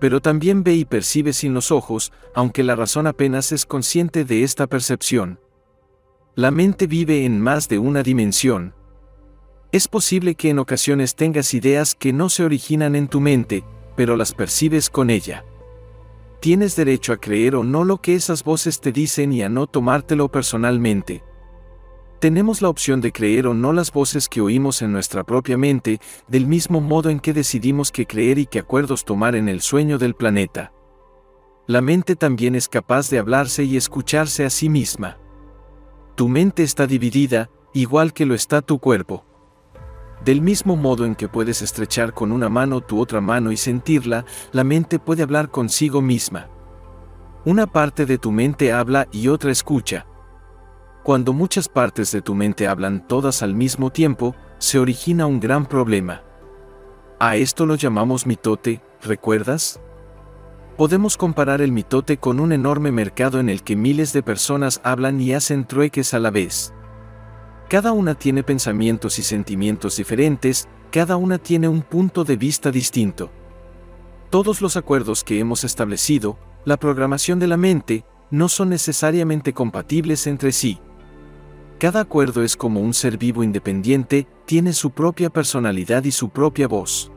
Pero 0.00 0.20
también 0.20 0.62
ve 0.62 0.74
y 0.74 0.84
percibe 0.84 1.32
sin 1.32 1.54
los 1.54 1.70
ojos, 1.70 2.12
aunque 2.34 2.62
la 2.62 2.76
razón 2.76 3.06
apenas 3.06 3.52
es 3.52 3.66
consciente 3.66 4.24
de 4.24 4.42
esta 4.42 4.66
percepción. 4.66 5.40
La 6.34 6.50
mente 6.50 6.86
vive 6.86 7.24
en 7.24 7.40
más 7.40 7.68
de 7.68 7.78
una 7.78 8.02
dimensión. 8.02 8.74
Es 9.72 9.88
posible 9.88 10.34
que 10.34 10.50
en 10.50 10.58
ocasiones 10.58 11.14
tengas 11.14 11.54
ideas 11.54 11.94
que 11.94 12.12
no 12.12 12.28
se 12.28 12.44
originan 12.44 12.96
en 12.96 13.08
tu 13.08 13.20
mente, 13.20 13.64
pero 13.96 14.16
las 14.16 14.34
percibes 14.34 14.90
con 14.90 15.10
ella. 15.10 15.44
Tienes 16.40 16.76
derecho 16.76 17.12
a 17.12 17.16
creer 17.16 17.56
o 17.56 17.64
no 17.64 17.84
lo 17.84 18.00
que 18.00 18.14
esas 18.14 18.44
voces 18.44 18.80
te 18.80 18.92
dicen 18.92 19.32
y 19.32 19.42
a 19.42 19.48
no 19.48 19.66
tomártelo 19.66 20.28
personalmente. 20.28 21.22
Tenemos 22.20 22.62
la 22.62 22.68
opción 22.68 23.00
de 23.00 23.12
creer 23.12 23.46
o 23.46 23.54
no 23.54 23.72
las 23.72 23.92
voces 23.92 24.28
que 24.28 24.40
oímos 24.40 24.80
en 24.82 24.92
nuestra 24.92 25.24
propia 25.24 25.58
mente, 25.58 26.00
del 26.26 26.46
mismo 26.46 26.80
modo 26.80 27.10
en 27.10 27.20
que 27.20 27.32
decidimos 27.32 27.92
qué 27.92 28.06
creer 28.06 28.38
y 28.38 28.46
qué 28.46 28.60
acuerdos 28.60 29.04
tomar 29.04 29.34
en 29.34 29.48
el 29.48 29.60
sueño 29.60 29.98
del 29.98 30.14
planeta. 30.14 30.72
La 31.66 31.80
mente 31.80 32.16
también 32.16 32.54
es 32.54 32.68
capaz 32.68 33.10
de 33.10 33.18
hablarse 33.18 33.64
y 33.64 33.76
escucharse 33.76 34.44
a 34.44 34.50
sí 34.50 34.68
misma. 34.68 35.18
Tu 36.14 36.28
mente 36.28 36.62
está 36.62 36.86
dividida, 36.86 37.50
igual 37.72 38.12
que 38.12 38.26
lo 38.26 38.34
está 38.34 38.62
tu 38.62 38.78
cuerpo. 38.78 39.24
Del 40.24 40.40
mismo 40.40 40.76
modo 40.76 41.04
en 41.04 41.14
que 41.14 41.28
puedes 41.28 41.60
estrechar 41.60 42.14
con 42.14 42.32
una 42.32 42.48
mano 42.48 42.80
tu 42.80 43.00
otra 43.00 43.20
mano 43.20 43.52
y 43.52 43.56
sentirla, 43.56 44.24
la 44.52 44.64
mente 44.64 44.98
puede 44.98 45.22
hablar 45.22 45.50
consigo 45.50 46.00
misma. 46.00 46.48
Una 47.44 47.66
parte 47.66 48.06
de 48.06 48.16
tu 48.16 48.32
mente 48.32 48.72
habla 48.72 49.08
y 49.12 49.28
otra 49.28 49.50
escucha. 49.50 50.06
Cuando 51.04 51.34
muchas 51.34 51.68
partes 51.68 52.12
de 52.12 52.22
tu 52.22 52.34
mente 52.34 52.66
hablan 52.66 53.06
todas 53.06 53.42
al 53.42 53.54
mismo 53.54 53.90
tiempo, 53.90 54.34
se 54.56 54.78
origina 54.78 55.26
un 55.26 55.38
gran 55.38 55.66
problema. 55.66 56.22
A 57.20 57.36
esto 57.36 57.66
lo 57.66 57.74
llamamos 57.74 58.26
mitote, 58.26 58.80
¿recuerdas? 59.02 59.80
Podemos 60.78 61.18
comparar 61.18 61.60
el 61.60 61.72
mitote 61.72 62.16
con 62.16 62.40
un 62.40 62.52
enorme 62.52 62.90
mercado 62.90 63.38
en 63.38 63.50
el 63.50 63.62
que 63.62 63.76
miles 63.76 64.14
de 64.14 64.22
personas 64.22 64.80
hablan 64.82 65.20
y 65.20 65.34
hacen 65.34 65.66
trueques 65.66 66.14
a 66.14 66.20
la 66.20 66.30
vez. 66.30 66.72
Cada 67.68 67.92
una 67.92 68.14
tiene 68.14 68.42
pensamientos 68.42 69.18
y 69.18 69.24
sentimientos 69.24 69.98
diferentes, 69.98 70.70
cada 70.90 71.16
una 71.16 71.36
tiene 71.36 71.68
un 71.68 71.82
punto 71.82 72.24
de 72.24 72.38
vista 72.38 72.70
distinto. 72.70 73.30
Todos 74.30 74.62
los 74.62 74.78
acuerdos 74.78 75.22
que 75.22 75.38
hemos 75.38 75.64
establecido, 75.64 76.38
la 76.64 76.78
programación 76.78 77.38
de 77.38 77.48
la 77.48 77.58
mente, 77.58 78.06
no 78.30 78.48
son 78.48 78.70
necesariamente 78.70 79.52
compatibles 79.52 80.26
entre 80.26 80.50
sí. 80.50 80.80
Cada 81.78 82.00
acuerdo 82.00 82.42
es 82.42 82.56
como 82.56 82.80
un 82.80 82.94
ser 82.94 83.18
vivo 83.18 83.42
independiente, 83.42 84.26
tiene 84.46 84.72
su 84.72 84.90
propia 84.90 85.30
personalidad 85.30 86.04
y 86.04 86.12
su 86.12 86.28
propia 86.28 86.68
voz. 86.68 87.10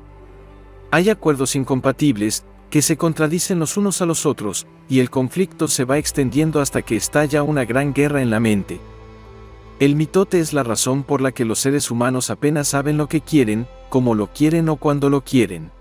Hay 0.91 1.09
acuerdos 1.09 1.55
incompatibles, 1.55 2.45
que 2.69 2.81
se 2.81 2.97
contradicen 2.97 3.59
los 3.59 3.77
unos 3.77 4.01
a 4.01 4.05
los 4.05 4.25
otros, 4.25 4.67
y 4.89 4.99
el 4.99 5.09
conflicto 5.09 5.67
se 5.67 5.85
va 5.85 5.97
extendiendo 5.97 6.59
hasta 6.59 6.81
que 6.81 6.95
estalla 6.95 7.43
una 7.43 7.65
gran 7.65 7.93
guerra 7.93 8.21
en 8.21 8.29
la 8.29 8.39
mente. 8.39 8.79
El 9.79 9.95
mitote 9.95 10.39
es 10.39 10.53
la 10.53 10.63
razón 10.63 11.03
por 11.03 11.21
la 11.21 11.31
que 11.31 11.45
los 11.45 11.59
seres 11.59 11.91
humanos 11.91 12.29
apenas 12.29 12.69
saben 12.69 12.97
lo 12.97 13.07
que 13.07 13.21
quieren, 13.21 13.67
cómo 13.89 14.15
lo 14.15 14.33
quieren 14.33 14.69
o 14.69 14.77
cuando 14.77 15.09
lo 15.09 15.21
quieren. 15.21 15.71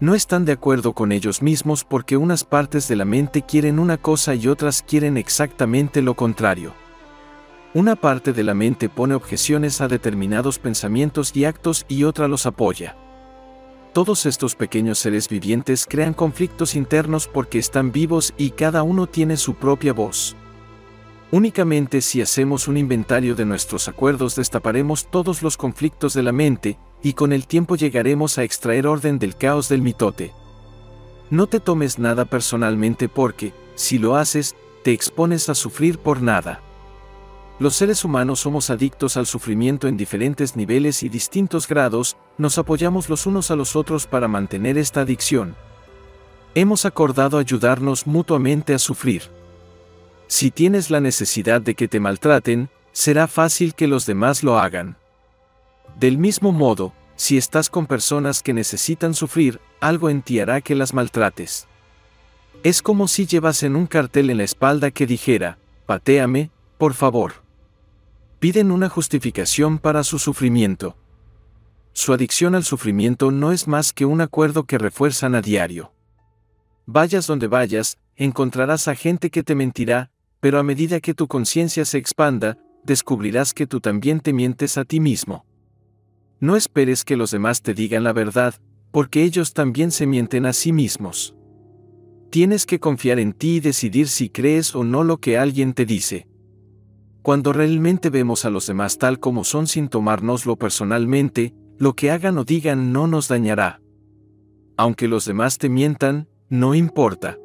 No 0.00 0.14
están 0.14 0.44
de 0.44 0.52
acuerdo 0.52 0.92
con 0.92 1.12
ellos 1.12 1.40
mismos 1.40 1.84
porque 1.84 2.16
unas 2.16 2.44
partes 2.44 2.88
de 2.88 2.96
la 2.96 3.04
mente 3.04 3.42
quieren 3.42 3.78
una 3.78 3.96
cosa 3.96 4.34
y 4.34 4.48
otras 4.48 4.82
quieren 4.82 5.16
exactamente 5.16 6.02
lo 6.02 6.14
contrario. 6.14 6.74
Una 7.76 7.94
parte 7.94 8.32
de 8.32 8.42
la 8.42 8.54
mente 8.54 8.88
pone 8.88 9.14
objeciones 9.14 9.82
a 9.82 9.86
determinados 9.86 10.58
pensamientos 10.58 11.36
y 11.36 11.44
actos 11.44 11.84
y 11.88 12.04
otra 12.04 12.26
los 12.26 12.46
apoya. 12.46 12.96
Todos 13.92 14.24
estos 14.24 14.54
pequeños 14.54 14.98
seres 14.98 15.28
vivientes 15.28 15.84
crean 15.86 16.14
conflictos 16.14 16.74
internos 16.74 17.28
porque 17.28 17.58
están 17.58 17.92
vivos 17.92 18.32
y 18.38 18.52
cada 18.52 18.82
uno 18.82 19.06
tiene 19.06 19.36
su 19.36 19.56
propia 19.56 19.92
voz. 19.92 20.36
Únicamente 21.30 22.00
si 22.00 22.22
hacemos 22.22 22.66
un 22.66 22.78
inventario 22.78 23.34
de 23.34 23.44
nuestros 23.44 23.88
acuerdos 23.88 24.36
destaparemos 24.36 25.10
todos 25.10 25.42
los 25.42 25.58
conflictos 25.58 26.14
de 26.14 26.22
la 26.22 26.32
mente, 26.32 26.78
y 27.02 27.12
con 27.12 27.30
el 27.34 27.46
tiempo 27.46 27.76
llegaremos 27.76 28.38
a 28.38 28.42
extraer 28.42 28.86
orden 28.86 29.18
del 29.18 29.36
caos 29.36 29.68
del 29.68 29.82
mitote. 29.82 30.32
No 31.28 31.46
te 31.46 31.60
tomes 31.60 31.98
nada 31.98 32.24
personalmente 32.24 33.10
porque, 33.10 33.52
si 33.74 33.98
lo 33.98 34.16
haces, 34.16 34.56
te 34.82 34.92
expones 34.92 35.50
a 35.50 35.54
sufrir 35.54 35.98
por 35.98 36.22
nada. 36.22 36.62
Los 37.58 37.74
seres 37.74 38.04
humanos 38.04 38.40
somos 38.40 38.68
adictos 38.68 39.16
al 39.16 39.24
sufrimiento 39.24 39.88
en 39.88 39.96
diferentes 39.96 40.56
niveles 40.56 41.02
y 41.02 41.08
distintos 41.08 41.66
grados, 41.66 42.18
nos 42.36 42.58
apoyamos 42.58 43.08
los 43.08 43.24
unos 43.24 43.50
a 43.50 43.56
los 43.56 43.76
otros 43.76 44.06
para 44.06 44.28
mantener 44.28 44.76
esta 44.76 45.00
adicción. 45.00 45.56
Hemos 46.54 46.84
acordado 46.84 47.38
ayudarnos 47.38 48.06
mutuamente 48.06 48.74
a 48.74 48.78
sufrir. 48.78 49.22
Si 50.26 50.50
tienes 50.50 50.90
la 50.90 51.00
necesidad 51.00 51.62
de 51.62 51.74
que 51.74 51.88
te 51.88 51.98
maltraten, 51.98 52.68
será 52.92 53.26
fácil 53.26 53.74
que 53.74 53.86
los 53.86 54.04
demás 54.04 54.42
lo 54.42 54.58
hagan. 54.58 54.98
Del 55.98 56.18
mismo 56.18 56.52
modo, 56.52 56.92
si 57.14 57.38
estás 57.38 57.70
con 57.70 57.86
personas 57.86 58.42
que 58.42 58.52
necesitan 58.52 59.14
sufrir, 59.14 59.60
algo 59.80 60.10
en 60.10 60.20
ti 60.20 60.40
hará 60.40 60.60
que 60.60 60.74
las 60.74 60.92
maltrates. 60.92 61.66
Es 62.62 62.82
como 62.82 63.08
si 63.08 63.26
llevasen 63.26 63.76
un 63.76 63.86
cartel 63.86 64.28
en 64.28 64.38
la 64.38 64.44
espalda 64.44 64.90
que 64.90 65.06
dijera, 65.06 65.56
patéame, 65.86 66.50
por 66.76 66.92
favor. 66.92 67.45
Piden 68.38 68.70
una 68.70 68.90
justificación 68.90 69.78
para 69.78 70.04
su 70.04 70.18
sufrimiento. 70.18 70.94
Su 71.94 72.12
adicción 72.12 72.54
al 72.54 72.64
sufrimiento 72.64 73.30
no 73.30 73.50
es 73.50 73.66
más 73.66 73.94
que 73.94 74.04
un 74.04 74.20
acuerdo 74.20 74.64
que 74.64 74.76
refuerzan 74.76 75.34
a 75.34 75.40
diario. 75.40 75.94
Vayas 76.84 77.26
donde 77.26 77.46
vayas, 77.46 77.96
encontrarás 78.14 78.88
a 78.88 78.94
gente 78.94 79.30
que 79.30 79.42
te 79.42 79.54
mentirá, 79.54 80.10
pero 80.40 80.58
a 80.58 80.62
medida 80.62 81.00
que 81.00 81.14
tu 81.14 81.28
conciencia 81.28 81.86
se 81.86 81.96
expanda, 81.96 82.58
descubrirás 82.84 83.54
que 83.54 83.66
tú 83.66 83.80
también 83.80 84.20
te 84.20 84.34
mientes 84.34 84.76
a 84.76 84.84
ti 84.84 85.00
mismo. 85.00 85.46
No 86.38 86.56
esperes 86.56 87.04
que 87.04 87.16
los 87.16 87.30
demás 87.30 87.62
te 87.62 87.72
digan 87.72 88.04
la 88.04 88.12
verdad, 88.12 88.54
porque 88.92 89.22
ellos 89.22 89.54
también 89.54 89.90
se 89.90 90.06
mienten 90.06 90.44
a 90.44 90.52
sí 90.52 90.74
mismos. 90.74 91.34
Tienes 92.28 92.66
que 92.66 92.80
confiar 92.80 93.18
en 93.18 93.32
ti 93.32 93.56
y 93.56 93.60
decidir 93.60 94.08
si 94.08 94.28
crees 94.28 94.74
o 94.74 94.84
no 94.84 95.04
lo 95.04 95.16
que 95.16 95.38
alguien 95.38 95.72
te 95.72 95.86
dice. 95.86 96.28
Cuando 97.26 97.52
realmente 97.52 98.08
vemos 98.08 98.44
a 98.44 98.50
los 98.50 98.68
demás 98.68 98.98
tal 98.98 99.18
como 99.18 99.42
son 99.42 99.66
sin 99.66 99.88
tomárnoslo 99.88 100.54
personalmente, 100.54 101.56
lo 101.76 101.94
que 101.94 102.12
hagan 102.12 102.38
o 102.38 102.44
digan 102.44 102.92
no 102.92 103.08
nos 103.08 103.26
dañará. 103.26 103.82
Aunque 104.76 105.08
los 105.08 105.24
demás 105.24 105.58
te 105.58 105.68
mientan, 105.68 106.28
no 106.48 106.76
importa. 106.76 107.36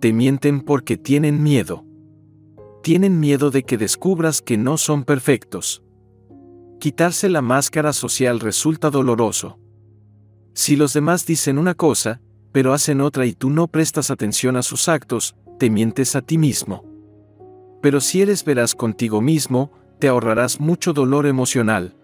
Te 0.00 0.12
mienten 0.12 0.60
porque 0.60 0.96
tienen 0.96 1.40
miedo 1.40 1.84
tienen 2.82 3.20
miedo 3.20 3.50
de 3.50 3.62
que 3.62 3.76
descubras 3.76 4.40
que 4.40 4.56
no 4.56 4.78
son 4.78 5.04
perfectos. 5.04 5.82
Quitarse 6.78 7.28
la 7.28 7.42
máscara 7.42 7.92
social 7.92 8.40
resulta 8.40 8.90
doloroso. 8.90 9.58
Si 10.54 10.76
los 10.76 10.94
demás 10.94 11.26
dicen 11.26 11.58
una 11.58 11.74
cosa, 11.74 12.20
pero 12.52 12.72
hacen 12.72 13.00
otra 13.00 13.26
y 13.26 13.34
tú 13.34 13.50
no 13.50 13.68
prestas 13.68 14.10
atención 14.10 14.56
a 14.56 14.62
sus 14.62 14.88
actos, 14.88 15.36
te 15.58 15.70
mientes 15.70 16.16
a 16.16 16.22
ti 16.22 16.38
mismo. 16.38 16.89
Pero 17.80 18.00
si 18.00 18.22
eres 18.22 18.44
veraz 18.44 18.74
contigo 18.74 19.20
mismo, 19.20 19.70
te 19.98 20.08
ahorrarás 20.08 20.60
mucho 20.60 20.92
dolor 20.92 21.26
emocional. 21.26 21.94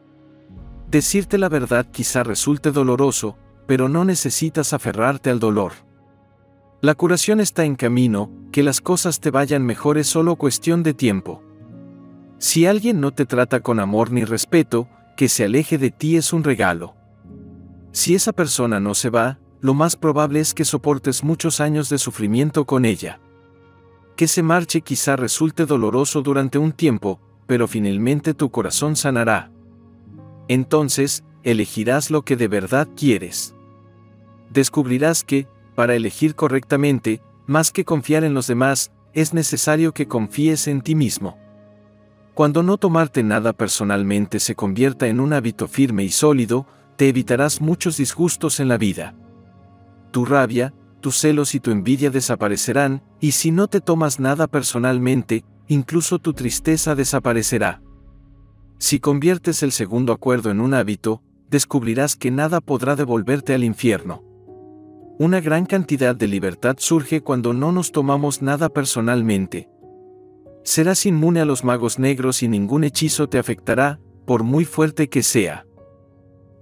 Decirte 0.90 1.38
la 1.38 1.48
verdad 1.48 1.86
quizá 1.90 2.22
resulte 2.22 2.70
doloroso, 2.70 3.36
pero 3.66 3.88
no 3.88 4.04
necesitas 4.04 4.72
aferrarte 4.72 5.30
al 5.30 5.40
dolor. 5.40 5.72
La 6.80 6.94
curación 6.94 7.40
está 7.40 7.64
en 7.64 7.74
camino, 7.74 8.30
que 8.52 8.62
las 8.62 8.80
cosas 8.80 9.20
te 9.20 9.30
vayan 9.30 9.64
mejor 9.64 9.98
es 9.98 10.06
solo 10.06 10.36
cuestión 10.36 10.82
de 10.82 10.94
tiempo. 10.94 11.42
Si 12.38 12.66
alguien 12.66 13.00
no 13.00 13.12
te 13.12 13.26
trata 13.26 13.60
con 13.60 13.80
amor 13.80 14.12
ni 14.12 14.24
respeto, 14.24 14.88
que 15.16 15.28
se 15.28 15.44
aleje 15.44 15.78
de 15.78 15.90
ti 15.90 16.16
es 16.16 16.32
un 16.32 16.44
regalo. 16.44 16.94
Si 17.92 18.14
esa 18.14 18.32
persona 18.32 18.78
no 18.78 18.94
se 18.94 19.08
va, 19.08 19.38
lo 19.60 19.72
más 19.72 19.96
probable 19.96 20.40
es 20.40 20.52
que 20.52 20.66
soportes 20.66 21.24
muchos 21.24 21.60
años 21.60 21.88
de 21.88 21.98
sufrimiento 21.98 22.66
con 22.66 22.84
ella. 22.84 23.20
Que 24.16 24.28
se 24.28 24.42
marche 24.42 24.80
quizá 24.80 25.14
resulte 25.16 25.66
doloroso 25.66 26.22
durante 26.22 26.58
un 26.58 26.72
tiempo, 26.72 27.20
pero 27.46 27.68
finalmente 27.68 28.34
tu 28.34 28.50
corazón 28.50 28.96
sanará. 28.96 29.50
Entonces, 30.48 31.22
elegirás 31.42 32.10
lo 32.10 32.22
que 32.22 32.36
de 32.36 32.48
verdad 32.48 32.88
quieres. 32.96 33.54
Descubrirás 34.50 35.22
que, 35.22 35.46
para 35.74 35.94
elegir 35.94 36.34
correctamente, 36.34 37.20
más 37.46 37.70
que 37.70 37.84
confiar 37.84 38.24
en 38.24 38.34
los 38.34 38.46
demás, 38.46 38.90
es 39.12 39.34
necesario 39.34 39.92
que 39.92 40.08
confíes 40.08 40.66
en 40.66 40.80
ti 40.80 40.94
mismo. 40.94 41.38
Cuando 42.34 42.62
no 42.62 42.76
tomarte 42.76 43.22
nada 43.22 43.52
personalmente 43.52 44.40
se 44.40 44.54
convierta 44.54 45.06
en 45.06 45.20
un 45.20 45.32
hábito 45.32 45.68
firme 45.68 46.04
y 46.04 46.10
sólido, 46.10 46.66
te 46.96 47.08
evitarás 47.08 47.60
muchos 47.60 47.96
disgustos 47.96 48.60
en 48.60 48.68
la 48.68 48.76
vida. 48.76 49.14
Tu 50.10 50.24
rabia, 50.24 50.74
tus 51.06 51.18
celos 51.18 51.54
y 51.54 51.60
tu 51.60 51.70
envidia 51.70 52.10
desaparecerán, 52.10 53.00
y 53.20 53.30
si 53.30 53.52
no 53.52 53.68
te 53.68 53.80
tomas 53.80 54.18
nada 54.18 54.48
personalmente, 54.48 55.44
incluso 55.68 56.18
tu 56.18 56.32
tristeza 56.32 56.96
desaparecerá. 56.96 57.80
Si 58.78 58.98
conviertes 58.98 59.62
el 59.62 59.70
segundo 59.70 60.12
acuerdo 60.12 60.50
en 60.50 60.58
un 60.58 60.74
hábito, 60.74 61.22
descubrirás 61.48 62.16
que 62.16 62.32
nada 62.32 62.60
podrá 62.60 62.96
devolverte 62.96 63.54
al 63.54 63.62
infierno. 63.62 64.24
una 65.20 65.40
gran 65.40 65.64
cantidad 65.64 66.16
de 66.16 66.26
libertad 66.26 66.74
surge 66.76 67.20
cuando 67.20 67.54
no 67.54 67.70
nos 67.70 67.92
tomamos 67.92 68.42
nada 68.42 68.68
personalmente. 68.68 69.70
Serás 70.64 71.06
inmune 71.06 71.40
a 71.40 71.44
los 71.44 71.62
magos 71.62 72.00
negros 72.00 72.42
y 72.42 72.48
ningún 72.48 72.82
hechizo 72.82 73.28
te 73.28 73.38
afectará, 73.38 74.00
por 74.26 74.42
muy 74.42 74.64
fuerte 74.64 75.08
que 75.08 75.22
sea. 75.22 75.66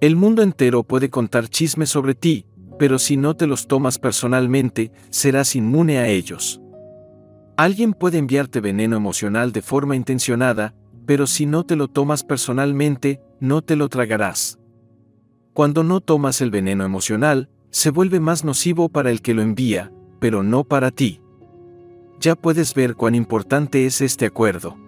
El 0.03 0.17
mundo 0.17 0.43
entero 0.43 0.83
puede 0.83 1.09
contar 1.09 1.49
chismes 1.49 1.89
sobre 1.89 2.15
ti, 2.15 2.45
pero 2.79 2.99
si 2.99 3.17
no 3.17 3.37
te 3.37 3.47
los 3.47 3.67
tomas 3.67 3.99
personalmente, 3.99 4.93
serás 5.11 5.57
inmune 5.57 5.99
a 5.99 6.09
ellos. 6.09 6.61
Alguien 7.57 7.93
puede 7.93 8.19
enviarte 8.19 8.61
veneno 8.61 8.97
emocional 8.97 9.53
de 9.53 9.63
forma 9.63 9.97
intencionada, 9.97 10.75
pero 11.07 11.27
si 11.27 11.47
no 11.47 11.65
te 11.65 11.77
lo 11.77 11.89
tomas 11.89 12.25
personalmente, 12.25 13.21
no 13.41 13.63
te 13.63 13.77
lo 13.77 13.89
tragarás. 13.89 14.59
Cuando 15.53 15.85
no 15.85 16.01
tomas 16.01 16.41
el 16.41 16.51
veneno 16.51 16.85
emocional, 16.85 17.49
se 17.71 17.91
vuelve 17.91 18.21
más 18.21 18.45
nocivo 18.45 18.89
para 18.89 19.11
el 19.11 19.23
que 19.23 19.35
lo 19.35 19.43
envía, 19.43 19.93
pero 20.19 20.43
no 20.43 20.65
para 20.65 20.91
ti 20.91 21.21
ya 22.25 22.35
puedes 22.37 22.75
ver 22.75 22.95
cuán 22.95 23.15
importante 23.15 23.85
es 23.85 24.01
este 24.01 24.25
acuerdo. 24.25 24.79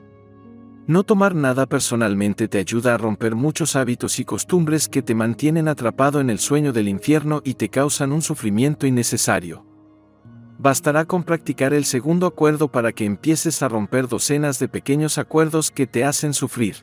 No 0.89 1.03
tomar 1.03 1.35
nada 1.35 1.67
personalmente 1.67 2.47
te 2.47 2.59
ayuda 2.59 2.95
a 2.95 2.99
romper 2.99 3.35
muchos 3.35 3.75
hábitos 3.75 4.21
y 4.21 4.25
costumbres 4.25 4.89
que 4.89 5.03
te 5.03 5.17
mantienen 5.17 5.67
atrapado 5.67 6.21
en 6.21 6.31
el 6.31 6.39
sueño 6.39 6.73
del 6.73 6.87
infierno 6.87 7.43
y 7.45 7.55
te 7.55 7.71
causan 7.71 8.13
un 8.13 8.23
sufrimiento 8.23 8.87
innecesario. 8.87 9.67
Bastará 10.59 11.05
con 11.05 11.25
practicar 11.25 11.75
el 11.75 11.85
segundo 11.85 12.25
acuerdo 12.25 12.69
para 12.69 12.93
que 12.93 13.05
empieces 13.05 13.63
a 13.63 13.69
romper 13.69 14.07
docenas 14.07 14.61
de 14.61 14.69
pequeños 14.69 15.19
acuerdos 15.19 15.73
que 15.73 15.89
te 15.89 16.05
hacen 16.05 16.33
sufrir. 16.33 16.77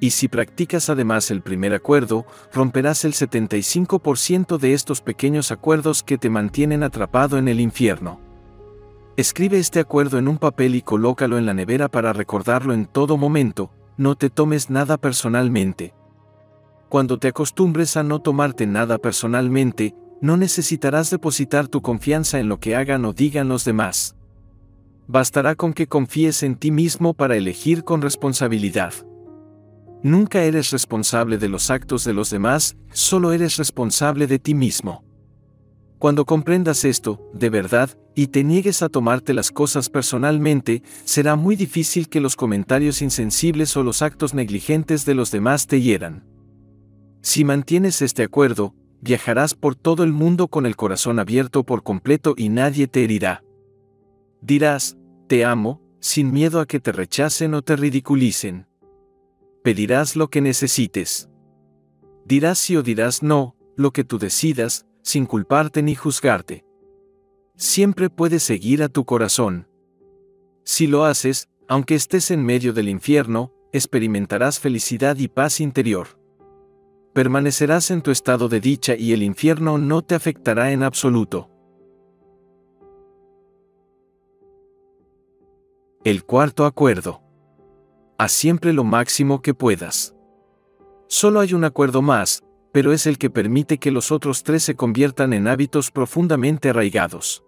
Y 0.00 0.10
si 0.10 0.26
practicas 0.26 0.90
además 0.90 1.30
el 1.30 1.42
primer 1.42 1.74
acuerdo, 1.74 2.26
romperás 2.52 3.04
el 3.04 3.12
75% 3.12 4.58
de 4.58 4.72
estos 4.74 5.00
pequeños 5.00 5.52
acuerdos 5.52 6.02
que 6.02 6.18
te 6.18 6.28
mantienen 6.28 6.82
atrapado 6.82 7.38
en 7.38 7.46
el 7.46 7.60
infierno. 7.60 8.25
Escribe 9.16 9.58
este 9.58 9.80
acuerdo 9.80 10.18
en 10.18 10.28
un 10.28 10.36
papel 10.36 10.74
y 10.74 10.82
colócalo 10.82 11.38
en 11.38 11.46
la 11.46 11.54
nevera 11.54 11.88
para 11.88 12.12
recordarlo 12.12 12.74
en 12.74 12.84
todo 12.84 13.16
momento, 13.16 13.70
no 13.96 14.14
te 14.14 14.28
tomes 14.28 14.68
nada 14.68 14.98
personalmente. 14.98 15.94
Cuando 16.90 17.18
te 17.18 17.28
acostumbres 17.28 17.96
a 17.96 18.02
no 18.02 18.20
tomarte 18.20 18.66
nada 18.66 18.98
personalmente, 18.98 19.94
no 20.20 20.36
necesitarás 20.36 21.08
depositar 21.08 21.66
tu 21.66 21.80
confianza 21.80 22.40
en 22.40 22.50
lo 22.50 22.60
que 22.60 22.76
hagan 22.76 23.06
o 23.06 23.14
digan 23.14 23.48
los 23.48 23.64
demás. 23.64 24.16
Bastará 25.06 25.54
con 25.54 25.72
que 25.72 25.86
confíes 25.86 26.42
en 26.42 26.56
ti 26.56 26.70
mismo 26.70 27.14
para 27.14 27.36
elegir 27.36 27.84
con 27.84 28.02
responsabilidad. 28.02 28.92
Nunca 30.02 30.42
eres 30.42 30.72
responsable 30.72 31.38
de 31.38 31.48
los 31.48 31.70
actos 31.70 32.04
de 32.04 32.12
los 32.12 32.28
demás, 32.28 32.76
solo 32.92 33.32
eres 33.32 33.56
responsable 33.56 34.26
de 34.26 34.38
ti 34.38 34.54
mismo. 34.54 35.05
Cuando 35.98 36.26
comprendas 36.26 36.84
esto, 36.84 37.30
de 37.32 37.48
verdad, 37.48 37.98
y 38.14 38.28
te 38.28 38.44
niegues 38.44 38.82
a 38.82 38.88
tomarte 38.88 39.32
las 39.32 39.50
cosas 39.50 39.88
personalmente, 39.88 40.82
será 41.04 41.36
muy 41.36 41.56
difícil 41.56 42.08
que 42.08 42.20
los 42.20 42.36
comentarios 42.36 43.00
insensibles 43.00 43.76
o 43.76 43.82
los 43.82 44.02
actos 44.02 44.34
negligentes 44.34 45.06
de 45.06 45.14
los 45.14 45.30
demás 45.30 45.66
te 45.66 45.80
hieran. 45.80 46.24
Si 47.22 47.44
mantienes 47.44 48.02
este 48.02 48.22
acuerdo, 48.22 48.74
viajarás 49.00 49.54
por 49.54 49.74
todo 49.74 50.04
el 50.04 50.12
mundo 50.12 50.48
con 50.48 50.66
el 50.66 50.76
corazón 50.76 51.18
abierto 51.18 51.64
por 51.64 51.82
completo 51.82 52.34
y 52.36 52.50
nadie 52.50 52.88
te 52.88 53.04
herirá. 53.04 53.42
Dirás, 54.40 54.96
te 55.28 55.44
amo, 55.44 55.82
sin 56.00 56.30
miedo 56.30 56.60
a 56.60 56.66
que 56.66 56.78
te 56.78 56.92
rechacen 56.92 57.54
o 57.54 57.62
te 57.62 57.74
ridiculicen. 57.74 58.66
Pedirás 59.64 60.14
lo 60.14 60.28
que 60.28 60.40
necesites. 60.40 61.28
Dirás 62.24 62.58
sí 62.58 62.76
o 62.76 62.82
dirás 62.82 63.22
no, 63.22 63.56
lo 63.76 63.92
que 63.92 64.04
tú 64.04 64.18
decidas, 64.18 64.86
sin 65.06 65.24
culparte 65.24 65.84
ni 65.84 65.94
juzgarte. 65.94 66.64
Siempre 67.54 68.10
puedes 68.10 68.42
seguir 68.42 68.82
a 68.82 68.88
tu 68.88 69.04
corazón. 69.04 69.68
Si 70.64 70.88
lo 70.88 71.04
haces, 71.04 71.48
aunque 71.68 71.94
estés 71.94 72.32
en 72.32 72.44
medio 72.44 72.72
del 72.72 72.88
infierno, 72.88 73.52
experimentarás 73.72 74.58
felicidad 74.58 75.16
y 75.16 75.28
paz 75.28 75.60
interior. 75.60 76.08
Permanecerás 77.14 77.92
en 77.92 78.02
tu 78.02 78.10
estado 78.10 78.48
de 78.48 78.60
dicha 78.60 78.96
y 78.96 79.12
el 79.12 79.22
infierno 79.22 79.78
no 79.78 80.02
te 80.02 80.16
afectará 80.16 80.72
en 80.72 80.82
absoluto. 80.82 81.50
El 86.02 86.24
cuarto 86.24 86.64
acuerdo. 86.64 87.22
Haz 88.18 88.32
siempre 88.32 88.72
lo 88.72 88.82
máximo 88.82 89.40
que 89.40 89.54
puedas. 89.54 90.16
Solo 91.06 91.38
hay 91.38 91.54
un 91.54 91.62
acuerdo 91.62 92.02
más, 92.02 92.42
pero 92.76 92.92
es 92.92 93.06
el 93.06 93.16
que 93.16 93.30
permite 93.30 93.78
que 93.78 93.90
los 93.90 94.12
otros 94.12 94.42
tres 94.42 94.62
se 94.62 94.74
conviertan 94.76 95.32
en 95.32 95.48
hábitos 95.48 95.90
profundamente 95.90 96.68
arraigados. 96.68 97.42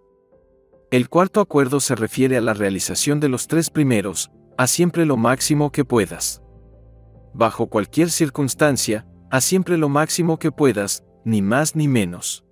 El 0.89 1.07
cuarto 1.07 1.39
acuerdo 1.39 1.81
se 1.81 1.93
refiere 1.93 2.35
a 2.35 2.41
la 2.41 2.55
realización 2.55 3.19
de 3.19 3.29
los 3.29 3.47
tres 3.47 3.69
primeros, 3.69 4.31
a 4.57 4.65
siempre 4.65 5.05
lo 5.05 5.17
máximo 5.17 5.71
que 5.71 5.85
puedas. 5.85 6.41
Bajo 7.35 7.67
cualquier 7.67 8.09
circunstancia, 8.09 9.05
a 9.29 9.39
siempre 9.39 9.77
lo 9.77 9.87
máximo 9.87 10.39
que 10.39 10.51
puedas, 10.51 11.03
ni 11.23 11.43
más 11.43 11.75
ni 11.75 11.87
menos. 11.87 12.43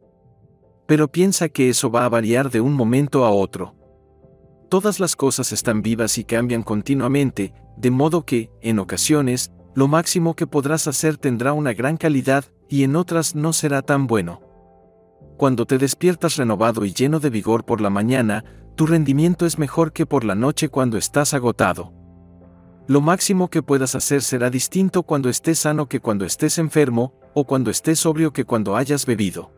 Pero 0.86 1.12
piensa 1.12 1.50
que 1.50 1.70
eso 1.70 1.90
va 1.90 2.06
a 2.06 2.10
variar 2.10 2.52
de 2.52 2.62
un 2.62 2.74
momento 2.74 3.26
a 3.26 3.32
otro. 3.32 3.74
Todas 4.70 5.00
las 5.00 5.16
cosas 5.16 5.52
están 5.52 5.82
vivas 5.82 6.20
y 6.20 6.26
cambian 6.26 6.62
continuamente, 6.62 7.56
de 7.76 7.90
modo 7.90 8.24
que, 8.24 8.52
en 8.62 8.78
ocasiones, 8.78 9.52
lo 9.74 9.88
máximo 9.88 10.36
que 10.36 10.46
podrás 10.46 10.88
hacer 10.88 11.18
tendrá 11.18 11.54
una 11.54 11.74
gran 11.74 11.98
calidad, 11.98 12.46
y 12.70 12.84
en 12.84 12.96
otras 12.96 13.36
no 13.36 13.54
será 13.54 13.82
tan 13.82 14.08
bueno. 14.08 14.42
Cuando 15.38 15.66
te 15.66 15.78
despiertas 15.78 16.36
renovado 16.36 16.84
y 16.86 16.94
lleno 16.94 17.20
de 17.20 17.30
vigor 17.30 17.64
por 17.64 17.82
la 17.82 17.90
mañana, 17.90 18.44
tu 18.76 18.86
rendimiento 18.86 19.46
es 19.46 19.58
mejor 19.58 19.92
que 19.92 20.06
por 20.06 20.24
la 20.24 20.36
noche 20.36 20.70
cuando 20.70 20.98
estás 20.98 21.34
agotado. 21.34 21.94
Lo 22.88 23.02
máximo 23.02 23.50
que 23.50 23.62
puedas 23.62 23.96
hacer 23.96 24.22
será 24.22 24.50
distinto 24.50 25.04
cuando 25.04 25.30
estés 25.30 25.60
sano 25.60 25.88
que 25.88 26.00
cuando 26.00 26.26
estés 26.26 26.58
enfermo, 26.58 27.14
o 27.34 27.44
cuando 27.44 27.70
estés 27.70 28.00
sobrio 28.00 28.32
que 28.32 28.46
cuando 28.46 28.76
hayas 28.76 29.06
bebido. 29.06 29.52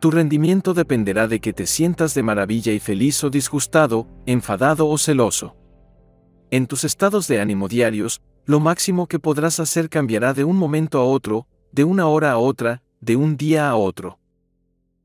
Tu 0.00 0.10
rendimiento 0.10 0.72
dependerá 0.72 1.28
de 1.28 1.40
que 1.40 1.52
te 1.52 1.66
sientas 1.66 2.14
de 2.14 2.22
maravilla 2.22 2.72
y 2.72 2.80
feliz 2.80 3.22
o 3.22 3.30
disgustado, 3.30 4.08
enfadado 4.24 4.88
o 4.88 4.96
celoso. 4.96 5.54
En 6.50 6.66
tus 6.66 6.84
estados 6.84 7.28
de 7.28 7.40
ánimo 7.40 7.68
diarios, 7.68 8.22
lo 8.46 8.58
máximo 8.58 9.06
que 9.06 9.18
podrás 9.18 9.60
hacer 9.60 9.90
cambiará 9.90 10.32
de 10.32 10.44
un 10.44 10.56
momento 10.56 10.98
a 10.98 11.04
otro, 11.04 11.46
de 11.72 11.84
una 11.84 12.06
hora 12.06 12.32
a 12.32 12.38
otra, 12.38 12.82
de 13.00 13.16
un 13.16 13.36
día 13.36 13.68
a 13.68 13.76
otro. 13.76 14.18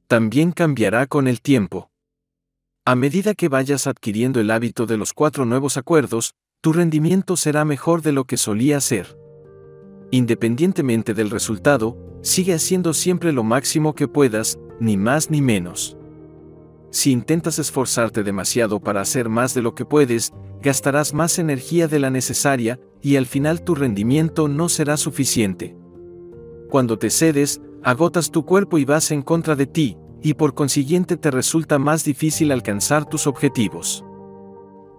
También 0.07 0.51
cambiará 0.51 1.07
con 1.07 1.27
el 1.27 1.41
tiempo. 1.41 1.89
A 2.85 2.95
medida 2.95 3.33
que 3.33 3.49
vayas 3.49 3.87
adquiriendo 3.87 4.39
el 4.39 4.51
hábito 4.51 4.85
de 4.85 4.97
los 4.97 5.13
cuatro 5.13 5.45
nuevos 5.45 5.77
acuerdos, 5.77 6.35
tu 6.61 6.73
rendimiento 6.73 7.37
será 7.37 7.65
mejor 7.65 8.01
de 8.01 8.11
lo 8.11 8.25
que 8.25 8.37
solía 8.37 8.79
ser. 8.81 9.17
Independientemente 10.11 11.13
del 11.13 11.29
resultado, 11.29 11.97
sigue 12.21 12.53
haciendo 12.53 12.93
siempre 12.93 13.31
lo 13.31 13.43
máximo 13.43 13.93
que 13.93 14.07
puedas, 14.07 14.59
ni 14.79 14.97
más 14.97 15.29
ni 15.29 15.41
menos. 15.41 15.97
Si 16.91 17.11
intentas 17.11 17.59
esforzarte 17.59 18.23
demasiado 18.23 18.79
para 18.79 19.01
hacer 19.01 19.29
más 19.29 19.53
de 19.53 19.61
lo 19.61 19.75
que 19.75 19.85
puedes, 19.85 20.31
gastarás 20.61 21.13
más 21.13 21.39
energía 21.39 21.87
de 21.87 21.99
la 21.99 22.09
necesaria, 22.09 22.79
y 23.01 23.17
al 23.17 23.25
final 23.25 23.63
tu 23.63 23.75
rendimiento 23.75 24.47
no 24.47 24.69
será 24.69 24.97
suficiente. 24.97 25.75
Cuando 26.75 26.99
te 26.99 27.09
cedes, 27.09 27.61
agotas 27.83 28.31
tu 28.31 28.43
cuerpo 28.43 28.77
y 28.77 28.83
vas 28.83 29.11
en 29.11 29.21
contra 29.21 29.55
de 29.55 29.65
ti, 29.65 29.97
y 30.21 30.33
por 30.33 30.55
consiguiente 30.55 31.15
te 31.15 31.31
resulta 31.31 31.79
más 31.79 32.03
difícil 32.03 32.51
alcanzar 32.51 33.05
tus 33.05 33.27
objetivos. 33.27 34.03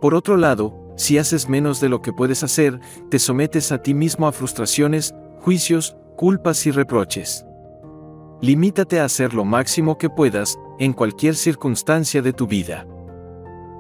Por 0.01 0.15
otro 0.15 0.39
lado, 0.39 0.75
si 0.97 1.19
haces 1.19 1.51
menos 1.51 1.79
de 1.79 1.91
lo 1.91 2.01
que 2.01 2.15
puedes 2.15 2.43
hacer, 2.43 2.81
te 3.11 3.19
sometes 3.19 3.73
a 3.73 3.83
ti 3.83 3.93
mismo 3.93 4.27
a 4.27 4.33
frustraciones, 4.33 5.15
juicios, 5.41 5.95
culpas 6.17 6.65
y 6.65 6.71
reproches. 6.71 7.45
Limítate 8.41 8.99
a 8.99 9.05
hacer 9.05 9.35
lo 9.35 9.45
máximo 9.45 9.99
que 9.99 10.09
puedas, 10.09 10.59
en 10.79 10.95
cualquier 10.95 11.35
circunstancia 11.35 12.23
de 12.23 12.33
tu 12.33 12.47
vida. 12.47 12.87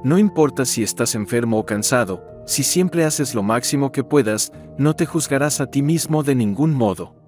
No 0.04 0.18
importa 0.18 0.66
si 0.66 0.82
estás 0.82 1.14
enfermo 1.14 1.58
o 1.58 1.64
cansado, 1.64 2.22
si 2.44 2.62
siempre 2.62 3.06
haces 3.06 3.34
lo 3.34 3.42
máximo 3.42 3.90
que 3.90 4.04
puedas, 4.04 4.52
no 4.76 4.94
te 4.94 5.06
juzgarás 5.06 5.62
a 5.62 5.70
ti 5.70 5.80
mismo 5.80 6.22
de 6.22 6.34
ningún 6.34 6.74
modo. 6.74 7.25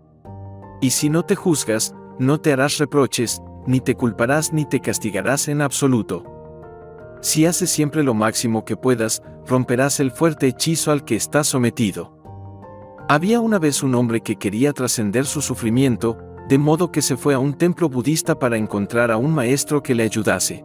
Y 0.80 0.90
si 0.90 1.10
no 1.10 1.24
te 1.24 1.34
juzgas, 1.34 1.94
no 2.18 2.40
te 2.40 2.52
harás 2.52 2.78
reproches, 2.78 3.42
ni 3.66 3.80
te 3.80 3.94
culparás 3.94 4.52
ni 4.52 4.64
te 4.64 4.80
castigarás 4.80 5.48
en 5.48 5.60
absoluto. 5.60 6.24
Si 7.20 7.46
haces 7.46 7.70
siempre 7.70 8.02
lo 8.02 8.14
máximo 8.14 8.64
que 8.64 8.76
puedas, 8.76 9.22
romperás 9.46 9.98
el 10.00 10.10
fuerte 10.10 10.46
hechizo 10.46 10.92
al 10.92 11.04
que 11.04 11.16
estás 11.16 11.48
sometido. 11.48 12.16
Había 13.08 13.40
una 13.40 13.58
vez 13.58 13.82
un 13.82 13.94
hombre 13.94 14.20
que 14.20 14.36
quería 14.36 14.72
trascender 14.72 15.26
su 15.26 15.40
sufrimiento, 15.40 16.18
de 16.48 16.58
modo 16.58 16.92
que 16.92 17.02
se 17.02 17.16
fue 17.16 17.34
a 17.34 17.38
un 17.38 17.54
templo 17.54 17.88
budista 17.88 18.38
para 18.38 18.56
encontrar 18.56 19.10
a 19.10 19.16
un 19.16 19.34
maestro 19.34 19.82
que 19.82 19.94
le 19.94 20.04
ayudase. 20.04 20.64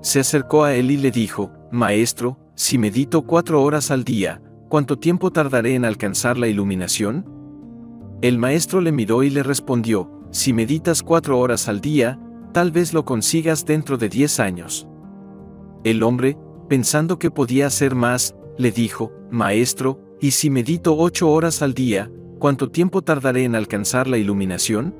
Se 0.00 0.20
acercó 0.20 0.64
a 0.64 0.74
él 0.74 0.90
y 0.90 0.96
le 0.96 1.10
dijo, 1.10 1.52
Maestro, 1.70 2.38
si 2.54 2.78
medito 2.78 3.22
cuatro 3.22 3.62
horas 3.62 3.90
al 3.90 4.04
día, 4.04 4.40
¿cuánto 4.68 4.98
tiempo 4.98 5.30
tardaré 5.30 5.74
en 5.74 5.84
alcanzar 5.84 6.38
la 6.38 6.48
iluminación? 6.48 7.39
El 8.22 8.36
maestro 8.36 8.82
le 8.82 8.92
miró 8.92 9.22
y 9.22 9.30
le 9.30 9.42
respondió, 9.42 10.10
Si 10.30 10.52
meditas 10.52 11.02
cuatro 11.02 11.38
horas 11.38 11.68
al 11.68 11.80
día, 11.80 12.20
tal 12.52 12.70
vez 12.70 12.92
lo 12.92 13.06
consigas 13.06 13.64
dentro 13.64 13.96
de 13.96 14.10
10 14.10 14.40
años. 14.40 14.86
El 15.84 16.02
hombre, 16.02 16.36
pensando 16.68 17.18
que 17.18 17.30
podía 17.30 17.66
hacer 17.66 17.94
más, 17.94 18.34
le 18.58 18.72
dijo, 18.72 19.10
Maestro, 19.30 20.00
¿y 20.20 20.32
si 20.32 20.50
medito 20.50 20.98
ocho 20.98 21.30
horas 21.30 21.62
al 21.62 21.72
día, 21.72 22.10
cuánto 22.38 22.70
tiempo 22.70 23.00
tardaré 23.00 23.44
en 23.44 23.54
alcanzar 23.54 24.06
la 24.06 24.18
iluminación? 24.18 24.94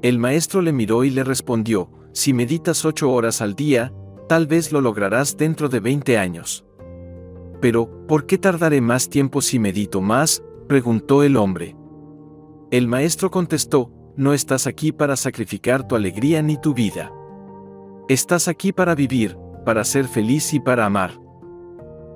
El 0.00 0.18
maestro 0.18 0.62
le 0.62 0.72
miró 0.72 1.04
y 1.04 1.10
le 1.10 1.24
respondió, 1.24 1.90
Si 2.12 2.32
meditas 2.32 2.86
ocho 2.86 3.12
horas 3.12 3.42
al 3.42 3.54
día, 3.54 3.92
tal 4.26 4.46
vez 4.46 4.72
lo 4.72 4.80
lograrás 4.80 5.36
dentro 5.36 5.68
de 5.68 5.80
20 5.80 6.16
años. 6.16 6.64
Pero, 7.60 8.06
¿por 8.06 8.24
qué 8.24 8.38
tardaré 8.38 8.80
más 8.80 9.10
tiempo 9.10 9.42
si 9.42 9.58
medito 9.58 10.00
más? 10.00 10.42
preguntó 10.66 11.22
el 11.22 11.36
hombre. 11.36 11.76
El 12.72 12.88
maestro 12.88 13.30
contestó, 13.30 13.92
no 14.16 14.32
estás 14.32 14.66
aquí 14.66 14.92
para 14.92 15.14
sacrificar 15.16 15.86
tu 15.86 15.94
alegría 15.94 16.40
ni 16.40 16.56
tu 16.56 16.72
vida. 16.72 17.12
Estás 18.08 18.48
aquí 18.48 18.72
para 18.72 18.94
vivir, 18.94 19.36
para 19.66 19.84
ser 19.84 20.08
feliz 20.08 20.54
y 20.54 20.58
para 20.58 20.86
amar. 20.86 21.20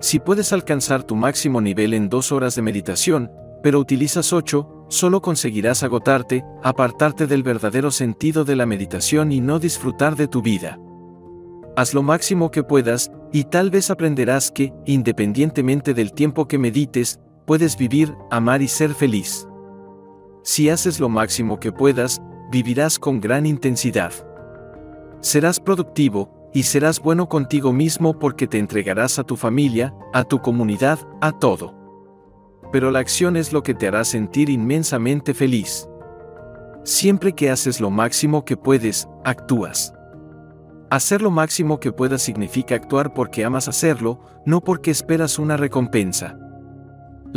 Si 0.00 0.18
puedes 0.18 0.54
alcanzar 0.54 1.04
tu 1.04 1.14
máximo 1.14 1.60
nivel 1.60 1.92
en 1.92 2.08
dos 2.08 2.32
horas 2.32 2.54
de 2.54 2.62
meditación, 2.62 3.30
pero 3.62 3.78
utilizas 3.78 4.32
ocho, 4.32 4.86
solo 4.88 5.20
conseguirás 5.20 5.82
agotarte, 5.82 6.42
apartarte 6.62 7.26
del 7.26 7.42
verdadero 7.42 7.90
sentido 7.90 8.46
de 8.46 8.56
la 8.56 8.64
meditación 8.64 9.32
y 9.32 9.42
no 9.42 9.58
disfrutar 9.58 10.16
de 10.16 10.26
tu 10.26 10.40
vida. 10.40 10.80
Haz 11.76 11.92
lo 11.92 12.02
máximo 12.02 12.50
que 12.50 12.62
puedas, 12.62 13.12
y 13.30 13.44
tal 13.44 13.70
vez 13.70 13.90
aprenderás 13.90 14.50
que, 14.50 14.72
independientemente 14.86 15.92
del 15.92 16.14
tiempo 16.14 16.48
que 16.48 16.56
medites, 16.56 17.20
puedes 17.44 17.76
vivir, 17.76 18.14
amar 18.30 18.62
y 18.62 18.68
ser 18.68 18.94
feliz. 18.94 19.46
Si 20.46 20.70
haces 20.70 21.00
lo 21.00 21.08
máximo 21.08 21.58
que 21.58 21.72
puedas, 21.72 22.22
vivirás 22.52 23.00
con 23.00 23.20
gran 23.20 23.46
intensidad. 23.46 24.12
Serás 25.20 25.58
productivo, 25.58 26.50
y 26.54 26.62
serás 26.62 27.00
bueno 27.00 27.28
contigo 27.28 27.72
mismo 27.72 28.16
porque 28.16 28.46
te 28.46 28.58
entregarás 28.60 29.18
a 29.18 29.24
tu 29.24 29.34
familia, 29.34 29.92
a 30.12 30.22
tu 30.22 30.40
comunidad, 30.40 31.00
a 31.20 31.32
todo. 31.32 31.74
Pero 32.70 32.92
la 32.92 33.00
acción 33.00 33.36
es 33.36 33.52
lo 33.52 33.64
que 33.64 33.74
te 33.74 33.88
hará 33.88 34.04
sentir 34.04 34.48
inmensamente 34.48 35.34
feliz. 35.34 35.88
Siempre 36.84 37.32
que 37.32 37.50
haces 37.50 37.80
lo 37.80 37.90
máximo 37.90 38.44
que 38.44 38.56
puedes, 38.56 39.08
actúas. 39.24 39.92
Hacer 40.90 41.22
lo 41.22 41.32
máximo 41.32 41.80
que 41.80 41.90
puedas 41.90 42.22
significa 42.22 42.76
actuar 42.76 43.14
porque 43.14 43.44
amas 43.44 43.66
hacerlo, 43.66 44.20
no 44.44 44.60
porque 44.60 44.92
esperas 44.92 45.40
una 45.40 45.56
recompensa. 45.56 46.38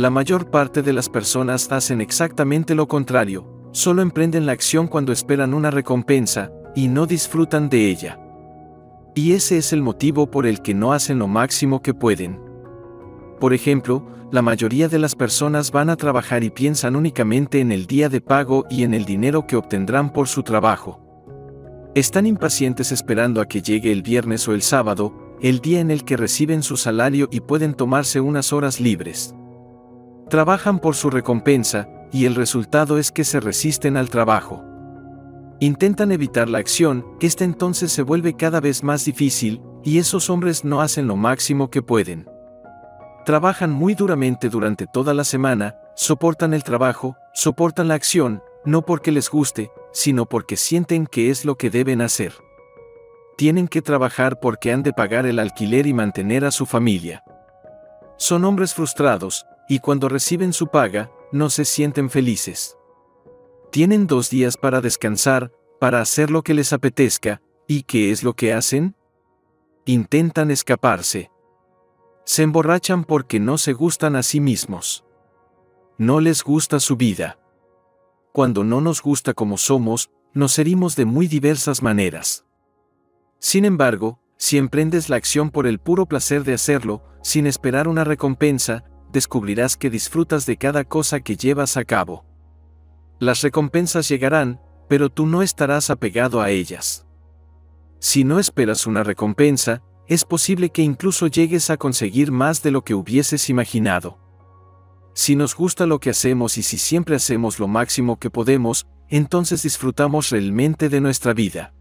La 0.00 0.08
mayor 0.08 0.48
parte 0.48 0.80
de 0.80 0.94
las 0.94 1.10
personas 1.10 1.70
hacen 1.70 2.00
exactamente 2.00 2.74
lo 2.74 2.88
contrario, 2.88 3.68
solo 3.70 4.00
emprenden 4.00 4.46
la 4.46 4.52
acción 4.52 4.88
cuando 4.88 5.12
esperan 5.12 5.52
una 5.52 5.70
recompensa, 5.70 6.50
y 6.74 6.88
no 6.88 7.04
disfrutan 7.04 7.68
de 7.68 7.90
ella. 7.90 8.18
Y 9.14 9.32
ese 9.32 9.58
es 9.58 9.74
el 9.74 9.82
motivo 9.82 10.30
por 10.30 10.46
el 10.46 10.62
que 10.62 10.72
no 10.72 10.94
hacen 10.94 11.18
lo 11.18 11.28
máximo 11.28 11.82
que 11.82 11.92
pueden. 11.92 12.40
Por 13.38 13.52
ejemplo, 13.52 14.08
la 14.32 14.40
mayoría 14.40 14.88
de 14.88 14.98
las 14.98 15.14
personas 15.14 15.70
van 15.70 15.90
a 15.90 15.96
trabajar 15.96 16.44
y 16.44 16.48
piensan 16.48 16.96
únicamente 16.96 17.60
en 17.60 17.70
el 17.70 17.84
día 17.84 18.08
de 18.08 18.22
pago 18.22 18.64
y 18.70 18.84
en 18.84 18.94
el 18.94 19.04
dinero 19.04 19.46
que 19.46 19.56
obtendrán 19.56 20.14
por 20.14 20.28
su 20.28 20.42
trabajo. 20.42 20.98
Están 21.94 22.24
impacientes 22.24 22.90
esperando 22.90 23.42
a 23.42 23.46
que 23.46 23.60
llegue 23.60 23.92
el 23.92 24.00
viernes 24.00 24.48
o 24.48 24.54
el 24.54 24.62
sábado, 24.62 25.36
el 25.42 25.60
día 25.60 25.80
en 25.80 25.90
el 25.90 26.06
que 26.06 26.16
reciben 26.16 26.62
su 26.62 26.78
salario 26.78 27.28
y 27.30 27.40
pueden 27.40 27.74
tomarse 27.74 28.22
unas 28.22 28.54
horas 28.54 28.80
libres. 28.80 29.34
Trabajan 30.30 30.78
por 30.78 30.94
su 30.94 31.10
recompensa, 31.10 31.88
y 32.12 32.24
el 32.24 32.36
resultado 32.36 32.98
es 32.98 33.10
que 33.10 33.24
se 33.24 33.40
resisten 33.40 33.96
al 33.96 34.10
trabajo. 34.10 34.64
Intentan 35.58 36.12
evitar 36.12 36.48
la 36.48 36.58
acción, 36.58 37.04
esta 37.20 37.42
entonces 37.42 37.90
se 37.90 38.02
vuelve 38.02 38.36
cada 38.36 38.60
vez 38.60 38.84
más 38.84 39.04
difícil, 39.04 39.60
y 39.82 39.98
esos 39.98 40.30
hombres 40.30 40.64
no 40.64 40.82
hacen 40.82 41.08
lo 41.08 41.16
máximo 41.16 41.68
que 41.68 41.82
pueden. 41.82 42.28
Trabajan 43.26 43.72
muy 43.72 43.94
duramente 43.94 44.48
durante 44.48 44.86
toda 44.86 45.14
la 45.14 45.24
semana, 45.24 45.74
soportan 45.96 46.54
el 46.54 46.62
trabajo, 46.62 47.16
soportan 47.34 47.88
la 47.88 47.94
acción, 47.94 48.40
no 48.64 48.82
porque 48.82 49.10
les 49.10 49.28
guste, 49.30 49.72
sino 49.92 50.26
porque 50.26 50.56
sienten 50.56 51.06
que 51.06 51.30
es 51.30 51.44
lo 51.44 51.56
que 51.56 51.70
deben 51.70 52.00
hacer. 52.00 52.34
Tienen 53.36 53.66
que 53.66 53.82
trabajar 53.82 54.38
porque 54.38 54.72
han 54.72 54.84
de 54.84 54.92
pagar 54.92 55.26
el 55.26 55.40
alquiler 55.40 55.88
y 55.88 55.92
mantener 55.92 56.44
a 56.44 56.52
su 56.52 56.66
familia. 56.66 57.24
Son 58.16 58.44
hombres 58.44 58.74
frustrados, 58.74 59.46
y 59.70 59.78
cuando 59.78 60.08
reciben 60.08 60.52
su 60.52 60.66
paga, 60.66 61.12
no 61.30 61.48
se 61.48 61.64
sienten 61.64 62.10
felices. 62.10 62.76
Tienen 63.70 64.08
dos 64.08 64.28
días 64.28 64.56
para 64.56 64.80
descansar, 64.80 65.52
para 65.78 66.00
hacer 66.00 66.32
lo 66.32 66.42
que 66.42 66.54
les 66.54 66.72
apetezca, 66.72 67.40
¿y 67.68 67.84
qué 67.84 68.10
es 68.10 68.24
lo 68.24 68.34
que 68.34 68.52
hacen? 68.52 68.96
Intentan 69.84 70.50
escaparse. 70.50 71.30
Se 72.24 72.42
emborrachan 72.42 73.04
porque 73.04 73.38
no 73.38 73.58
se 73.58 73.72
gustan 73.72 74.16
a 74.16 74.24
sí 74.24 74.40
mismos. 74.40 75.04
No 75.98 76.18
les 76.18 76.42
gusta 76.42 76.80
su 76.80 76.96
vida. 76.96 77.38
Cuando 78.32 78.64
no 78.64 78.80
nos 78.80 79.00
gusta 79.00 79.34
como 79.34 79.56
somos, 79.56 80.10
nos 80.34 80.58
herimos 80.58 80.96
de 80.96 81.04
muy 81.04 81.28
diversas 81.28 81.80
maneras. 81.80 82.44
Sin 83.38 83.64
embargo, 83.64 84.18
si 84.36 84.58
emprendes 84.58 85.08
la 85.08 85.14
acción 85.14 85.50
por 85.50 85.68
el 85.68 85.78
puro 85.78 86.06
placer 86.06 86.42
de 86.42 86.54
hacerlo, 86.54 87.04
sin 87.22 87.46
esperar 87.46 87.86
una 87.86 88.02
recompensa, 88.02 88.89
descubrirás 89.12 89.76
que 89.76 89.90
disfrutas 89.90 90.46
de 90.46 90.56
cada 90.56 90.84
cosa 90.84 91.20
que 91.20 91.36
llevas 91.36 91.76
a 91.76 91.84
cabo. 91.84 92.24
Las 93.18 93.42
recompensas 93.42 94.08
llegarán, 94.08 94.60
pero 94.88 95.10
tú 95.10 95.26
no 95.26 95.42
estarás 95.42 95.90
apegado 95.90 96.40
a 96.40 96.50
ellas. 96.50 97.06
Si 97.98 98.24
no 98.24 98.38
esperas 98.38 98.86
una 98.86 99.04
recompensa, 99.04 99.82
es 100.06 100.24
posible 100.24 100.70
que 100.70 100.82
incluso 100.82 101.26
llegues 101.26 101.70
a 101.70 101.76
conseguir 101.76 102.32
más 102.32 102.62
de 102.62 102.70
lo 102.70 102.82
que 102.82 102.94
hubieses 102.94 103.50
imaginado. 103.50 104.18
Si 105.12 105.36
nos 105.36 105.54
gusta 105.54 105.86
lo 105.86 106.00
que 106.00 106.10
hacemos 106.10 106.56
y 106.56 106.62
si 106.62 106.78
siempre 106.78 107.16
hacemos 107.16 107.58
lo 107.58 107.68
máximo 107.68 108.18
que 108.18 108.30
podemos, 108.30 108.86
entonces 109.08 109.62
disfrutamos 109.62 110.30
realmente 110.30 110.88
de 110.88 111.00
nuestra 111.00 111.34
vida. 111.34 111.74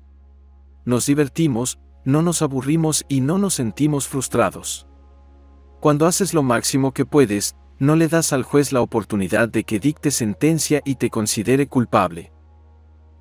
Nos 0.84 1.06
divertimos, 1.06 1.80
no 2.04 2.22
nos 2.22 2.42
aburrimos 2.42 3.06
y 3.08 3.22
no 3.22 3.38
nos 3.38 3.54
sentimos 3.54 4.08
frustrados. 4.08 4.89
Cuando 5.80 6.08
haces 6.08 6.34
lo 6.34 6.44
máximo 6.44 6.94
que 6.94 7.06
puedes, 7.06 7.56
no 7.78 7.96
le 7.96 8.10
das 8.10 8.34
al 8.34 8.44
juez 8.44 8.74
la 8.74 8.82
oportunidad 8.82 9.48
de 9.48 9.64
que 9.64 9.80
dicte 9.80 10.12
sentencia 10.12 10.82
y 10.84 10.96
te 10.96 11.10
considere 11.10 11.68
culpable. 11.68 12.34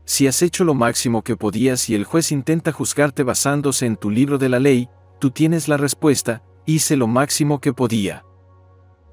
Si 0.04 0.26
has 0.26 0.42
hecho 0.42 0.64
lo 0.64 0.74
máximo 0.74 1.22
que 1.22 1.36
podías 1.36 1.88
y 1.88 1.94
el 1.94 2.04
juez 2.04 2.32
intenta 2.32 2.72
juzgarte 2.72 3.22
basándose 3.22 3.86
en 3.86 3.96
tu 3.96 4.10
libro 4.10 4.38
de 4.38 4.48
la 4.48 4.58
ley, 4.58 4.88
tú 5.20 5.30
tienes 5.30 5.68
la 5.68 5.76
respuesta, 5.76 6.42
hice 6.66 6.96
lo 6.96 7.06
máximo 7.06 7.60
que 7.60 7.72
podía. 7.72 8.24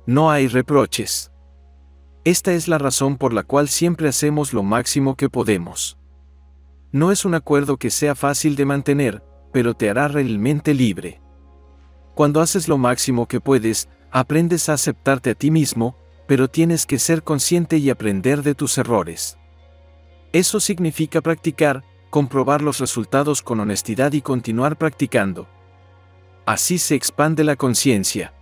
No 0.07 0.31
hay 0.31 0.47
reproches. 0.47 1.31
Esta 2.23 2.53
es 2.53 2.67
la 2.67 2.79
razón 2.79 3.17
por 3.17 3.33
la 3.33 3.43
cual 3.43 3.69
siempre 3.69 4.07
hacemos 4.07 4.53
lo 4.53 4.63
máximo 4.63 5.15
que 5.15 5.29
podemos. 5.29 5.99
No 6.91 7.11
es 7.11 7.25
un 7.25 7.35
acuerdo 7.35 7.77
que 7.77 7.91
sea 7.91 8.15
fácil 8.15 8.55
de 8.55 8.65
mantener, 8.65 9.23
pero 9.53 9.75
te 9.75 9.89
hará 9.89 10.07
realmente 10.07 10.73
libre. 10.73 11.21
Cuando 12.15 12.41
haces 12.41 12.67
lo 12.67 12.77
máximo 12.77 13.27
que 13.27 13.41
puedes, 13.41 13.87
aprendes 14.09 14.69
a 14.69 14.73
aceptarte 14.73 15.29
a 15.31 15.35
ti 15.35 15.51
mismo, 15.51 15.97
pero 16.27 16.47
tienes 16.47 16.85
que 16.85 16.97
ser 16.97 17.23
consciente 17.23 17.77
y 17.77 17.89
aprender 17.89 18.41
de 18.41 18.55
tus 18.55 18.77
errores. 18.77 19.37
Eso 20.31 20.59
significa 20.59 21.21
practicar, 21.21 21.83
comprobar 22.09 22.61
los 22.61 22.79
resultados 22.79 23.41
con 23.41 23.59
honestidad 23.59 24.13
y 24.13 24.21
continuar 24.21 24.77
practicando. 24.77 25.47
Así 26.45 26.77
se 26.77 26.95
expande 26.95 27.43
la 27.43 27.57
conciencia. 27.57 28.33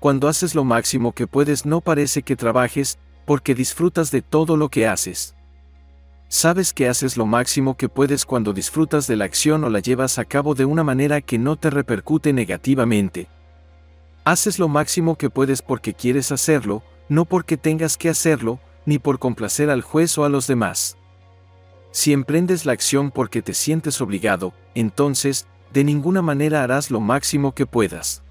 Cuando 0.00 0.28
haces 0.28 0.54
lo 0.54 0.64
máximo 0.64 1.12
que 1.12 1.26
puedes 1.26 1.66
no 1.66 1.80
parece 1.80 2.22
que 2.22 2.36
trabajes, 2.36 2.98
porque 3.24 3.54
disfrutas 3.54 4.10
de 4.10 4.22
todo 4.22 4.56
lo 4.56 4.68
que 4.68 4.86
haces. 4.86 5.35
Sabes 6.28 6.72
que 6.72 6.88
haces 6.88 7.16
lo 7.16 7.24
máximo 7.24 7.76
que 7.76 7.88
puedes 7.88 8.26
cuando 8.26 8.52
disfrutas 8.52 9.06
de 9.06 9.16
la 9.16 9.24
acción 9.24 9.62
o 9.62 9.70
la 9.70 9.78
llevas 9.78 10.18
a 10.18 10.24
cabo 10.24 10.54
de 10.54 10.64
una 10.64 10.82
manera 10.82 11.20
que 11.20 11.38
no 11.38 11.56
te 11.56 11.70
repercute 11.70 12.32
negativamente. 12.32 13.28
Haces 14.24 14.58
lo 14.58 14.66
máximo 14.68 15.16
que 15.16 15.30
puedes 15.30 15.62
porque 15.62 15.94
quieres 15.94 16.32
hacerlo, 16.32 16.82
no 17.08 17.26
porque 17.26 17.56
tengas 17.56 17.96
que 17.96 18.08
hacerlo, 18.08 18.58
ni 18.86 18.98
por 18.98 19.20
complacer 19.20 19.70
al 19.70 19.82
juez 19.82 20.18
o 20.18 20.24
a 20.24 20.28
los 20.28 20.48
demás. 20.48 20.96
Si 21.92 22.12
emprendes 22.12 22.66
la 22.66 22.72
acción 22.72 23.12
porque 23.12 23.40
te 23.40 23.54
sientes 23.54 24.00
obligado, 24.00 24.52
entonces, 24.74 25.46
de 25.72 25.84
ninguna 25.84 26.22
manera 26.22 26.64
harás 26.64 26.90
lo 26.90 27.00
máximo 27.00 27.52
que 27.52 27.66
puedas. 27.66 28.22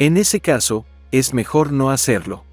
En 0.00 0.16
ese 0.16 0.40
caso, 0.40 0.84
es 1.12 1.32
mejor 1.32 1.72
no 1.72 1.90
hacerlo. 1.90 2.44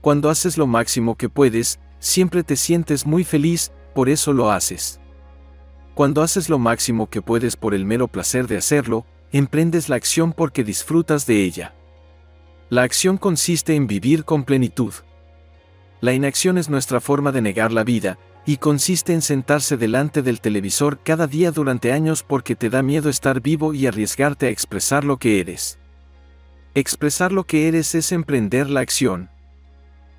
Cuando 0.00 0.30
haces 0.30 0.56
lo 0.56 0.66
máximo 0.66 1.16
que 1.16 1.28
puedes, 1.28 1.78
siempre 1.98 2.42
te 2.42 2.56
sientes 2.56 3.06
muy 3.06 3.24
feliz, 3.24 3.72
por 3.94 4.08
eso 4.08 4.32
lo 4.32 4.50
haces. 4.50 5.00
Cuando 5.94 6.22
haces 6.22 6.48
lo 6.48 6.58
máximo 6.58 7.08
que 7.10 7.22
puedes 7.22 7.56
por 7.56 7.74
el 7.74 7.84
mero 7.84 8.08
placer 8.08 8.46
de 8.46 8.56
hacerlo, 8.56 9.04
emprendes 9.32 9.88
la 9.88 9.96
acción 9.96 10.32
porque 10.32 10.64
disfrutas 10.64 11.26
de 11.26 11.42
ella. 11.42 11.74
La 12.70 12.82
acción 12.82 13.16
consiste 13.16 13.74
en 13.74 13.86
vivir 13.86 14.24
con 14.24 14.44
plenitud. 14.44 14.92
La 16.00 16.12
inacción 16.12 16.58
es 16.58 16.68
nuestra 16.68 17.00
forma 17.00 17.32
de 17.32 17.42
negar 17.42 17.72
la 17.72 17.82
vida, 17.82 18.18
y 18.46 18.56
consiste 18.56 19.12
en 19.12 19.20
sentarse 19.20 19.76
delante 19.76 20.22
del 20.22 20.40
televisor 20.40 21.00
cada 21.02 21.26
día 21.26 21.50
durante 21.50 21.92
años 21.92 22.22
porque 22.22 22.56
te 22.56 22.70
da 22.70 22.82
miedo 22.82 23.10
estar 23.10 23.42
vivo 23.42 23.74
y 23.74 23.86
arriesgarte 23.86 24.46
a 24.46 24.50
expresar 24.50 25.04
lo 25.04 25.18
que 25.18 25.40
eres. 25.40 25.78
Expresar 26.74 27.32
lo 27.32 27.44
que 27.44 27.68
eres 27.68 27.94
es 27.94 28.12
emprender 28.12 28.70
la 28.70 28.80
acción. 28.80 29.30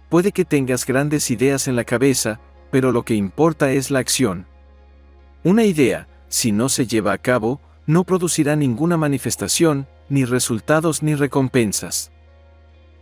Puede 0.09 0.31
que 0.31 0.43
tengas 0.43 0.85
grandes 0.85 1.29
ideas 1.29 1.67
en 1.67 1.75
la 1.75 1.83
cabeza, 1.83 2.39
pero 2.71 2.91
lo 2.91 3.03
que 3.03 3.13
importa 3.13 3.71
es 3.71 3.91
la 3.91 3.99
acción. 3.99 4.47
Una 5.43 5.63
idea, 5.63 6.07
si 6.27 6.51
no 6.51 6.67
se 6.67 6.87
lleva 6.87 7.13
a 7.13 7.17
cabo, 7.19 7.61
no 7.85 8.03
producirá 8.03 8.55
ninguna 8.55 8.97
manifestación, 8.97 9.87
ni 10.09 10.25
resultados 10.25 11.03
ni 11.03 11.15
recompensas. 11.15 12.11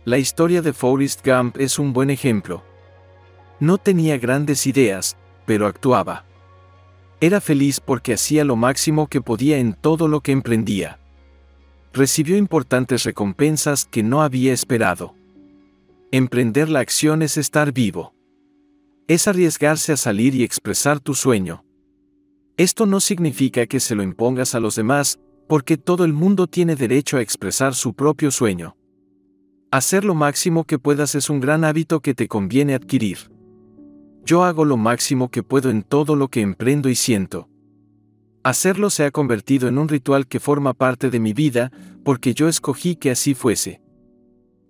La 0.04 0.18
historia 0.18 0.62
de 0.62 0.72
Forrest 0.72 1.26
Gump 1.26 1.58
es 1.58 1.78
un 1.78 1.92
buen 1.92 2.10
ejemplo. 2.10 2.62
No 3.60 3.78
tenía 3.78 4.18
grandes 4.18 4.66
ideas, 4.66 5.16
pero 5.46 5.66
actuaba. 5.66 6.24
Era 7.20 7.40
feliz 7.40 7.80
porque 7.80 8.14
hacía 8.14 8.44
lo 8.44 8.54
máximo 8.54 9.08
que 9.08 9.20
podía 9.20 9.58
en 9.58 9.72
todo 9.72 10.08
lo 10.08 10.20
que 10.20 10.32
emprendía. 10.32 11.00
Recibió 11.92 12.36
importantes 12.36 13.02
recompensas 13.04 13.86
que 13.86 14.02
no 14.02 14.22
había 14.22 14.52
esperado. 14.52 15.17
Emprender 16.10 16.70
la 16.70 16.80
acción 16.80 17.20
es 17.20 17.36
estar 17.36 17.70
vivo. 17.70 18.14
Es 19.08 19.28
arriesgarse 19.28 19.92
a 19.92 19.98
salir 19.98 20.34
y 20.34 20.42
expresar 20.42 21.00
tu 21.00 21.12
sueño. 21.12 21.66
Esto 22.56 22.86
no 22.86 23.00
significa 23.00 23.66
que 23.66 23.78
se 23.78 23.94
lo 23.94 24.02
impongas 24.02 24.54
a 24.54 24.60
los 24.60 24.74
demás, 24.74 25.20
porque 25.48 25.76
todo 25.76 26.06
el 26.06 26.14
mundo 26.14 26.46
tiene 26.46 26.76
derecho 26.76 27.18
a 27.18 27.20
expresar 27.20 27.74
su 27.74 27.92
propio 27.92 28.30
sueño. 28.30 28.74
Hacer 29.70 30.02
lo 30.06 30.14
máximo 30.14 30.64
que 30.64 30.78
puedas 30.78 31.14
es 31.14 31.28
un 31.28 31.40
gran 31.40 31.62
hábito 31.62 32.00
que 32.00 32.14
te 32.14 32.26
conviene 32.26 32.72
adquirir. 32.72 33.30
Yo 34.24 34.44
hago 34.44 34.64
lo 34.64 34.78
máximo 34.78 35.30
que 35.30 35.42
puedo 35.42 35.68
en 35.68 35.82
todo 35.82 36.16
lo 36.16 36.28
que 36.28 36.40
emprendo 36.40 36.88
y 36.88 36.94
siento. 36.94 37.50
Hacerlo 38.44 38.88
se 38.88 39.04
ha 39.04 39.10
convertido 39.10 39.68
en 39.68 39.76
un 39.76 39.88
ritual 39.88 40.26
que 40.26 40.40
forma 40.40 40.72
parte 40.72 41.10
de 41.10 41.20
mi 41.20 41.34
vida, 41.34 41.70
porque 42.02 42.32
yo 42.32 42.48
escogí 42.48 42.96
que 42.96 43.10
así 43.10 43.34
fuese. 43.34 43.82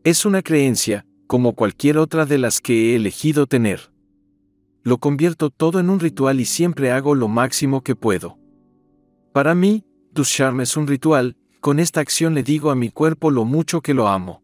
Es 0.03 0.25
una 0.25 0.43
creencia, 0.43 1.05
como 1.29 1.53
cualquier 1.53 1.99
otra 1.99 2.25
de 2.25 2.39
las 2.39 2.61
que 2.61 2.93
he 2.93 2.97
elegido 2.97 3.47
tener. 3.47 3.93
Lo 4.83 4.97
convierto 4.97 5.51
todo 5.51 5.79
en 5.79 5.91
un 5.91 6.01
ritual 6.01 6.41
y 6.41 6.47
siempre 6.47 6.91
hago 6.91 7.15
lo 7.15 7.29
máximo 7.29 7.83
que 7.83 7.95
puedo. 7.95 8.39
Para 9.33 9.55
mí, 9.55 9.85
Ducharme 10.11 10.63
es 10.63 10.75
un 10.79 10.87
ritual, 10.87 11.37
con 11.61 11.81
esta 11.81 12.01
acción 12.01 12.35
le 12.35 12.43
digo 12.43 12.71
a 12.71 12.75
mi 12.75 12.89
cuerpo 12.89 13.31
lo 13.31 13.45
mucho 13.45 13.83
que 13.83 13.93
lo 13.93 14.09
amo. 14.09 14.43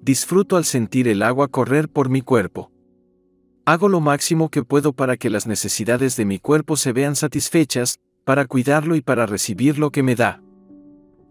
Disfruto 0.00 0.56
al 0.56 0.64
sentir 0.64 1.08
el 1.08 1.22
agua 1.22 1.48
correr 1.48 1.90
por 1.90 2.08
mi 2.08 2.22
cuerpo. 2.22 2.72
Hago 3.66 3.90
lo 3.90 4.00
máximo 4.00 4.48
que 4.48 4.64
puedo 4.64 4.94
para 4.94 5.18
que 5.18 5.28
las 5.28 5.46
necesidades 5.46 6.16
de 6.16 6.24
mi 6.24 6.38
cuerpo 6.38 6.78
se 6.78 6.92
vean 6.94 7.16
satisfechas, 7.16 8.00
para 8.24 8.46
cuidarlo 8.46 8.96
y 8.96 9.02
para 9.02 9.26
recibir 9.26 9.78
lo 9.78 9.90
que 9.90 10.02
me 10.02 10.14
da. 10.14 10.42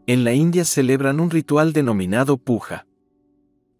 En 0.06 0.24
la 0.24 0.34
India 0.34 0.66
celebran 0.66 1.20
un 1.20 1.32
ritual 1.32 1.74
denominado 1.74 2.38
puja. 2.38 2.86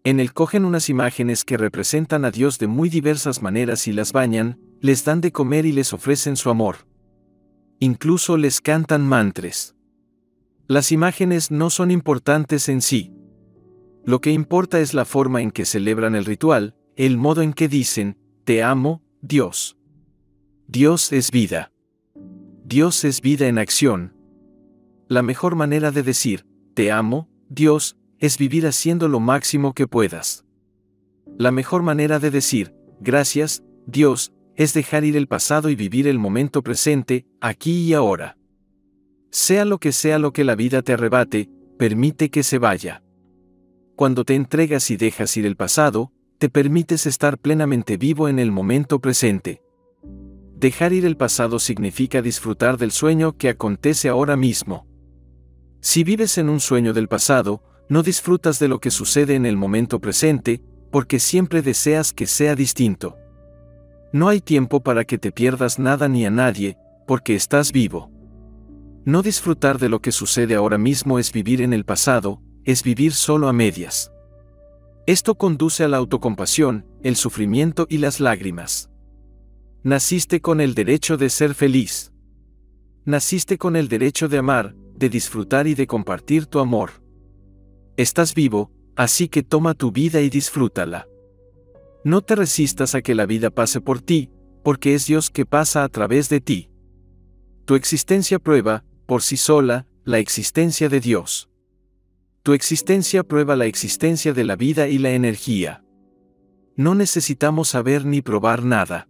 En 0.04 0.18
él 0.18 0.32
cogen 0.32 0.64
unas 0.64 0.88
imágenes 0.88 1.44
que 1.44 1.56
representan 1.56 2.24
a 2.24 2.30
Dios 2.30 2.58
de 2.58 2.66
muy 2.66 2.88
diversas 2.88 3.40
maneras 3.40 3.86
y 3.86 3.92
las 3.92 4.12
bañan, 4.12 4.58
les 4.80 5.04
dan 5.04 5.20
de 5.20 5.30
comer 5.30 5.64
y 5.64 5.72
les 5.72 5.92
ofrecen 5.92 6.36
su 6.36 6.50
amor. 6.50 6.88
Incluso 7.78 8.36
les 8.36 8.60
cantan 8.60 9.06
mantres. 9.06 9.76
Las 10.66 10.90
imágenes 10.90 11.50
no 11.50 11.70
son 11.70 11.90
importantes 11.90 12.68
en 12.68 12.82
sí. 12.82 13.12
Lo 14.04 14.20
que 14.20 14.32
importa 14.32 14.80
es 14.80 14.92
la 14.94 15.04
forma 15.04 15.40
en 15.40 15.52
que 15.52 15.64
celebran 15.64 16.16
el 16.16 16.24
ritual, 16.24 16.74
el 16.96 17.16
modo 17.16 17.42
en 17.42 17.52
que 17.52 17.68
dicen, 17.68 18.18
te 18.44 18.62
amo, 18.64 19.02
Dios. 19.20 19.76
Dios 20.66 21.12
es 21.12 21.30
vida. 21.30 21.70
Dios 22.64 23.04
es 23.04 23.20
vida 23.20 23.46
en 23.46 23.58
acción. 23.58 24.16
La 25.06 25.22
mejor 25.22 25.54
manera 25.54 25.92
de 25.92 26.02
decir, 26.02 26.44
te 26.74 26.90
amo, 26.90 27.28
Dios, 27.48 27.96
es 28.22 28.38
vivir 28.38 28.68
haciendo 28.68 29.08
lo 29.08 29.18
máximo 29.18 29.74
que 29.74 29.88
puedas. 29.88 30.44
La 31.38 31.50
mejor 31.50 31.82
manera 31.82 32.20
de 32.20 32.30
decir, 32.30 32.72
gracias, 33.00 33.64
Dios, 33.84 34.32
es 34.54 34.74
dejar 34.74 35.04
ir 35.04 35.16
el 35.16 35.26
pasado 35.26 35.70
y 35.70 35.74
vivir 35.74 36.06
el 36.06 36.20
momento 36.20 36.62
presente, 36.62 37.26
aquí 37.40 37.82
y 37.82 37.94
ahora. 37.94 38.38
Sea 39.32 39.64
lo 39.64 39.78
que 39.78 39.90
sea 39.90 40.20
lo 40.20 40.32
que 40.32 40.44
la 40.44 40.54
vida 40.54 40.82
te 40.82 40.92
arrebate, 40.92 41.50
permite 41.78 42.30
que 42.30 42.44
se 42.44 42.58
vaya. 42.58 43.02
Cuando 43.96 44.24
te 44.24 44.36
entregas 44.36 44.92
y 44.92 44.96
dejas 44.96 45.36
ir 45.36 45.44
el 45.44 45.56
pasado, 45.56 46.12
te 46.38 46.48
permites 46.48 47.06
estar 47.06 47.38
plenamente 47.38 47.96
vivo 47.96 48.28
en 48.28 48.38
el 48.38 48.52
momento 48.52 49.00
presente. 49.00 49.62
Dejar 50.54 50.92
ir 50.92 51.06
el 51.06 51.16
pasado 51.16 51.58
significa 51.58 52.22
disfrutar 52.22 52.78
del 52.78 52.92
sueño 52.92 53.36
que 53.36 53.48
acontece 53.48 54.08
ahora 54.08 54.36
mismo. 54.36 54.86
Si 55.80 56.04
vives 56.04 56.38
en 56.38 56.48
un 56.48 56.60
sueño 56.60 56.92
del 56.92 57.08
pasado, 57.08 57.64
no 57.88 58.02
disfrutas 58.02 58.58
de 58.58 58.68
lo 58.68 58.80
que 58.80 58.90
sucede 58.90 59.34
en 59.34 59.46
el 59.46 59.56
momento 59.56 60.00
presente, 60.00 60.62
porque 60.90 61.18
siempre 61.18 61.62
deseas 61.62 62.12
que 62.12 62.26
sea 62.26 62.54
distinto. 62.54 63.16
No 64.12 64.28
hay 64.28 64.40
tiempo 64.40 64.82
para 64.82 65.04
que 65.04 65.18
te 65.18 65.32
pierdas 65.32 65.78
nada 65.78 66.08
ni 66.08 66.26
a 66.26 66.30
nadie, 66.30 66.76
porque 67.06 67.34
estás 67.34 67.72
vivo. 67.72 68.10
No 69.04 69.22
disfrutar 69.22 69.78
de 69.78 69.88
lo 69.88 70.00
que 70.00 70.12
sucede 70.12 70.54
ahora 70.54 70.78
mismo 70.78 71.18
es 71.18 71.32
vivir 71.32 71.62
en 71.62 71.72
el 71.72 71.84
pasado, 71.84 72.40
es 72.64 72.82
vivir 72.82 73.12
solo 73.12 73.48
a 73.48 73.52
medias. 73.52 74.12
Esto 75.06 75.34
conduce 75.34 75.82
a 75.82 75.88
la 75.88 75.96
autocompasión, 75.96 76.86
el 77.02 77.16
sufrimiento 77.16 77.86
y 77.88 77.98
las 77.98 78.20
lágrimas. 78.20 78.90
Naciste 79.82 80.40
con 80.40 80.60
el 80.60 80.74
derecho 80.74 81.16
de 81.16 81.28
ser 81.28 81.54
feliz. 81.54 82.12
Naciste 83.04 83.58
con 83.58 83.74
el 83.74 83.88
derecho 83.88 84.28
de 84.28 84.38
amar, 84.38 84.76
de 84.94 85.08
disfrutar 85.08 85.66
y 85.66 85.74
de 85.74 85.88
compartir 85.88 86.46
tu 86.46 86.60
amor. 86.60 87.01
Estás 88.02 88.34
vivo, 88.34 88.72
así 88.96 89.28
que 89.28 89.44
toma 89.44 89.74
tu 89.74 89.92
vida 89.92 90.22
y 90.22 90.28
disfrútala. 90.28 91.06
No 92.02 92.20
te 92.20 92.34
resistas 92.34 92.96
a 92.96 93.00
que 93.00 93.14
la 93.14 93.26
vida 93.26 93.50
pase 93.50 93.80
por 93.80 94.02
ti, 94.02 94.28
porque 94.64 94.94
es 94.94 95.06
Dios 95.06 95.30
que 95.30 95.46
pasa 95.46 95.84
a 95.84 95.88
través 95.88 96.28
de 96.28 96.40
ti. 96.40 96.68
Tu 97.64 97.76
existencia 97.76 98.40
prueba, 98.40 98.82
por 99.06 99.22
sí 99.22 99.36
sola, 99.36 99.86
la 100.02 100.18
existencia 100.18 100.88
de 100.88 100.98
Dios. 100.98 101.48
Tu 102.42 102.54
existencia 102.54 103.22
prueba 103.22 103.54
la 103.54 103.66
existencia 103.66 104.32
de 104.32 104.42
la 104.42 104.56
vida 104.56 104.88
y 104.88 104.98
la 104.98 105.12
energía. 105.12 105.84
No 106.74 106.96
necesitamos 106.96 107.68
saber 107.68 108.04
ni 108.04 108.20
probar 108.20 108.64
nada. 108.64 109.06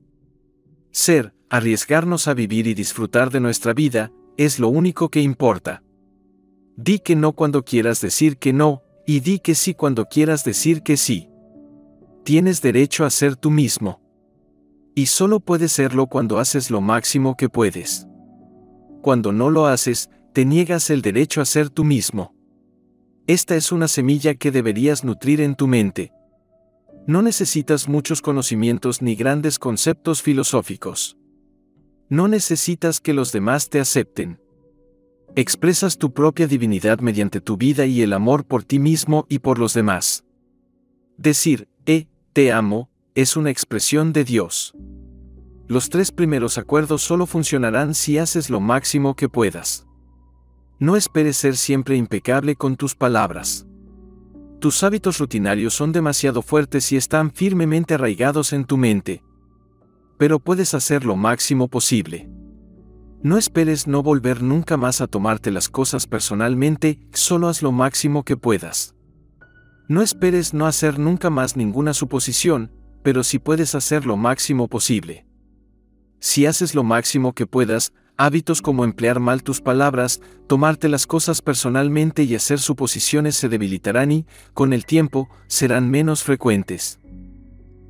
Ser, 0.90 1.34
arriesgarnos 1.48 2.28
a 2.28 2.34
vivir 2.34 2.66
y 2.66 2.74
disfrutar 2.74 3.30
de 3.30 3.40
nuestra 3.40 3.72
vida, 3.72 4.12
es 4.36 4.58
lo 4.58 4.68
único 4.68 5.08
que 5.08 5.22
importa. 5.22 5.82
Di 6.76 6.98
que 6.98 7.16
no 7.16 7.32
cuando 7.32 7.64
quieras 7.64 8.00
decir 8.00 8.38
que 8.38 8.52
no, 8.52 8.82
y 9.06 9.20
di 9.20 9.38
que 9.38 9.54
sí 9.54 9.74
cuando 9.74 10.06
quieras 10.06 10.44
decir 10.44 10.82
que 10.82 10.96
sí. 10.96 11.28
Tienes 12.24 12.62
derecho 12.62 13.04
a 13.04 13.10
ser 13.10 13.36
tú 13.36 13.50
mismo. 13.50 14.00
Y 14.94 15.06
solo 15.06 15.40
puedes 15.40 15.72
serlo 15.72 16.06
cuando 16.06 16.38
haces 16.38 16.70
lo 16.70 16.80
máximo 16.80 17.36
que 17.36 17.48
puedes. 17.48 18.06
Cuando 19.02 19.32
no 19.32 19.50
lo 19.50 19.66
haces, 19.66 20.10
te 20.32 20.44
niegas 20.44 20.90
el 20.90 21.02
derecho 21.02 21.40
a 21.40 21.44
ser 21.44 21.70
tú 21.70 21.84
mismo. 21.84 22.34
Esta 23.26 23.54
es 23.56 23.70
una 23.72 23.88
semilla 23.88 24.34
que 24.34 24.50
deberías 24.50 25.04
nutrir 25.04 25.40
en 25.40 25.54
tu 25.54 25.66
mente. 25.66 26.12
No 27.06 27.22
necesitas 27.22 27.88
muchos 27.88 28.22
conocimientos 28.22 29.02
ni 29.02 29.14
grandes 29.14 29.58
conceptos 29.58 30.22
filosóficos. 30.22 31.16
No 32.08 32.28
necesitas 32.28 33.00
que 33.00 33.14
los 33.14 33.32
demás 33.32 33.70
te 33.70 33.80
acepten. 33.80 34.41
Expresas 35.34 35.96
tu 35.96 36.12
propia 36.12 36.46
divinidad 36.46 37.00
mediante 37.00 37.40
tu 37.40 37.56
vida 37.56 37.86
y 37.86 38.02
el 38.02 38.12
amor 38.12 38.44
por 38.44 38.64
ti 38.64 38.78
mismo 38.78 39.24
y 39.30 39.38
por 39.38 39.58
los 39.58 39.72
demás. 39.72 40.24
Decir, 41.16 41.68
eh, 41.86 42.06
te 42.34 42.52
amo, 42.52 42.90
es 43.14 43.34
una 43.34 43.48
expresión 43.48 44.12
de 44.12 44.24
Dios. 44.24 44.74
Los 45.68 45.88
tres 45.88 46.12
primeros 46.12 46.58
acuerdos 46.58 47.00
solo 47.00 47.24
funcionarán 47.24 47.94
si 47.94 48.18
haces 48.18 48.50
lo 48.50 48.60
máximo 48.60 49.16
que 49.16 49.30
puedas. 49.30 49.86
No 50.78 50.96
esperes 50.96 51.38
ser 51.38 51.56
siempre 51.56 51.96
impecable 51.96 52.54
con 52.54 52.76
tus 52.76 52.94
palabras. 52.94 53.66
Tus 54.58 54.82
hábitos 54.82 55.16
rutinarios 55.16 55.72
son 55.72 55.92
demasiado 55.92 56.42
fuertes 56.42 56.92
y 56.92 56.98
están 56.98 57.32
firmemente 57.32 57.94
arraigados 57.94 58.52
en 58.52 58.66
tu 58.66 58.76
mente. 58.76 59.22
Pero 60.18 60.40
puedes 60.40 60.74
hacer 60.74 61.06
lo 61.06 61.16
máximo 61.16 61.68
posible. 61.68 62.28
No 63.22 63.38
esperes 63.38 63.86
no 63.86 64.02
volver 64.02 64.42
nunca 64.42 64.76
más 64.76 65.00
a 65.00 65.06
tomarte 65.06 65.50
las 65.50 65.68
cosas 65.68 66.06
personalmente, 66.06 66.98
solo 67.12 67.48
haz 67.48 67.62
lo 67.62 67.72
máximo 67.72 68.24
que 68.24 68.36
puedas. 68.36 68.94
No 69.88 70.02
esperes 70.02 70.54
no 70.54 70.66
hacer 70.66 70.98
nunca 70.98 71.30
más 71.30 71.56
ninguna 71.56 71.94
suposición, 71.94 72.72
pero 73.02 73.22
si 73.22 73.38
puedes 73.38 73.74
hacer 73.74 74.06
lo 74.06 74.16
máximo 74.16 74.68
posible. 74.68 75.26
Si 76.18 76.46
haces 76.46 76.74
lo 76.74 76.82
máximo 76.82 77.32
que 77.32 77.46
puedas, 77.46 77.92
Hábitos 78.18 78.60
como 78.60 78.84
emplear 78.84 79.20
mal 79.20 79.42
tus 79.42 79.60
palabras, 79.60 80.20
tomarte 80.46 80.88
las 80.88 81.06
cosas 81.06 81.40
personalmente 81.40 82.24
y 82.24 82.34
hacer 82.34 82.58
suposiciones 82.60 83.36
se 83.36 83.48
debilitarán 83.48 84.12
y, 84.12 84.26
con 84.52 84.72
el 84.72 84.84
tiempo, 84.84 85.28
serán 85.46 85.90
menos 85.90 86.22
frecuentes. 86.22 87.00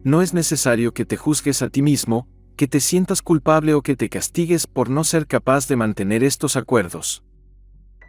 No 0.04 0.22
es 0.22 0.32
necesario 0.32 0.94
que 0.94 1.04
te 1.04 1.16
juzgues 1.16 1.60
a 1.60 1.70
ti 1.70 1.82
mismo, 1.82 2.28
que 2.56 2.68
te 2.68 2.80
sientas 2.80 3.22
culpable 3.22 3.74
o 3.74 3.82
que 3.82 3.96
te 3.96 4.08
castigues 4.08 4.66
por 4.66 4.90
no 4.90 5.04
ser 5.04 5.26
capaz 5.26 5.68
de 5.68 5.76
mantener 5.76 6.22
estos 6.24 6.56
acuerdos. 6.56 7.22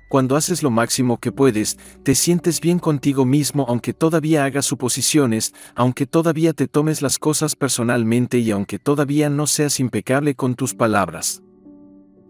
Cuando 0.09 0.35
haces 0.35 0.61
lo 0.61 0.69
máximo 0.69 1.17
que 1.17 1.31
puedes, 1.31 1.79
te 2.03 2.13
sientes 2.13 2.61
bien 2.61 2.77
contigo 2.77 3.25
mismo 3.25 3.65
aunque 3.67 3.93
todavía 3.93 4.45
hagas 4.45 4.65
suposiciones, 4.65 5.55
aunque 5.73 6.05
todavía 6.05 6.53
te 6.53 6.67
tomes 6.67 7.01
las 7.01 7.17
cosas 7.17 7.55
personalmente 7.55 8.37
y 8.37 8.51
aunque 8.51 8.77
todavía 8.77 9.29
no 9.31 9.47
seas 9.47 9.79
impecable 9.79 10.35
con 10.35 10.53
tus 10.53 10.75
palabras. 10.75 11.41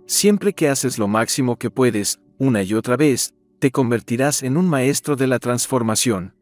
Siempre 0.06 0.54
que 0.54 0.70
haces 0.70 0.98
lo 0.98 1.08
máximo 1.08 1.58
que 1.58 1.70
puedes, 1.70 2.20
una 2.38 2.64
y 2.64 2.74
otra 2.74 2.96
vez, 2.96 3.34
te 3.60 3.72
convertirás 3.72 4.44
en 4.44 4.58
un 4.58 4.70
maestro 4.70 5.16
de 5.16 5.28
la 5.28 5.40
transformación. 5.40 6.36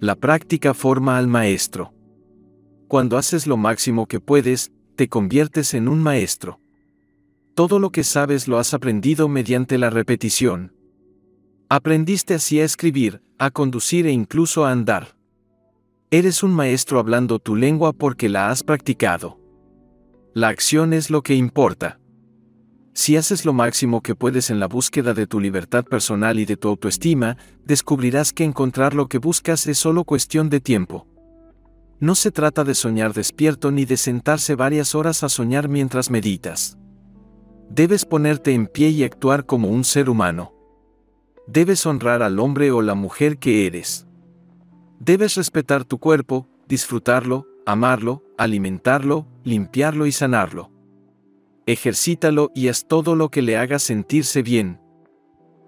La 0.00 0.16
práctica 0.16 0.74
forma 0.74 1.16
al 1.16 1.28
maestro. 1.28 1.93
Cuando 2.88 3.16
haces 3.16 3.46
lo 3.46 3.56
máximo 3.56 4.06
que 4.06 4.20
puedes, 4.20 4.72
te 4.96 5.08
conviertes 5.08 5.74
en 5.74 5.88
un 5.88 6.02
maestro. 6.02 6.60
Todo 7.54 7.78
lo 7.78 7.90
que 7.90 8.04
sabes 8.04 8.48
lo 8.48 8.58
has 8.58 8.74
aprendido 8.74 9.28
mediante 9.28 9.78
la 9.78 9.90
repetición. 9.90 10.72
Aprendiste 11.68 12.34
así 12.34 12.60
a 12.60 12.64
escribir, 12.64 13.22
a 13.38 13.50
conducir 13.50 14.06
e 14.06 14.12
incluso 14.12 14.64
a 14.64 14.70
andar. 14.70 15.16
Eres 16.10 16.42
un 16.42 16.52
maestro 16.52 16.98
hablando 16.98 17.38
tu 17.38 17.56
lengua 17.56 17.92
porque 17.92 18.28
la 18.28 18.50
has 18.50 18.62
practicado. 18.62 19.40
La 20.34 20.48
acción 20.48 20.92
es 20.92 21.10
lo 21.10 21.22
que 21.22 21.34
importa. 21.34 21.98
Si 22.92 23.16
haces 23.16 23.44
lo 23.44 23.52
máximo 23.52 24.02
que 24.02 24.14
puedes 24.14 24.50
en 24.50 24.60
la 24.60 24.68
búsqueda 24.68 25.14
de 25.14 25.26
tu 25.26 25.40
libertad 25.40 25.84
personal 25.84 26.38
y 26.38 26.44
de 26.44 26.56
tu 26.56 26.68
autoestima, 26.68 27.36
descubrirás 27.64 28.32
que 28.32 28.44
encontrar 28.44 28.94
lo 28.94 29.08
que 29.08 29.18
buscas 29.18 29.66
es 29.66 29.78
solo 29.78 30.04
cuestión 30.04 30.50
de 30.50 30.60
tiempo. 30.60 31.08
No 32.04 32.14
se 32.14 32.30
trata 32.30 32.64
de 32.64 32.74
soñar 32.74 33.14
despierto 33.14 33.70
ni 33.70 33.86
de 33.86 33.96
sentarse 33.96 34.56
varias 34.56 34.94
horas 34.94 35.22
a 35.22 35.30
soñar 35.30 35.70
mientras 35.70 36.10
meditas. 36.10 36.76
Debes 37.70 38.04
ponerte 38.04 38.52
en 38.52 38.66
pie 38.66 38.90
y 38.90 39.04
actuar 39.04 39.46
como 39.46 39.68
un 39.68 39.84
ser 39.84 40.10
humano. 40.10 40.52
Debes 41.46 41.86
honrar 41.86 42.22
al 42.22 42.40
hombre 42.40 42.70
o 42.72 42.82
la 42.82 42.94
mujer 42.94 43.38
que 43.38 43.66
eres. 43.66 44.06
Debes 45.00 45.36
respetar 45.36 45.86
tu 45.86 45.96
cuerpo, 45.96 46.46
disfrutarlo, 46.68 47.46
amarlo, 47.64 48.22
alimentarlo, 48.36 49.26
limpiarlo 49.42 50.04
y 50.04 50.12
sanarlo. 50.12 50.70
Ejercítalo 51.64 52.50
y 52.54 52.68
haz 52.68 52.86
todo 52.86 53.16
lo 53.16 53.30
que 53.30 53.40
le 53.40 53.56
haga 53.56 53.78
sentirse 53.78 54.42
bien. 54.42 54.78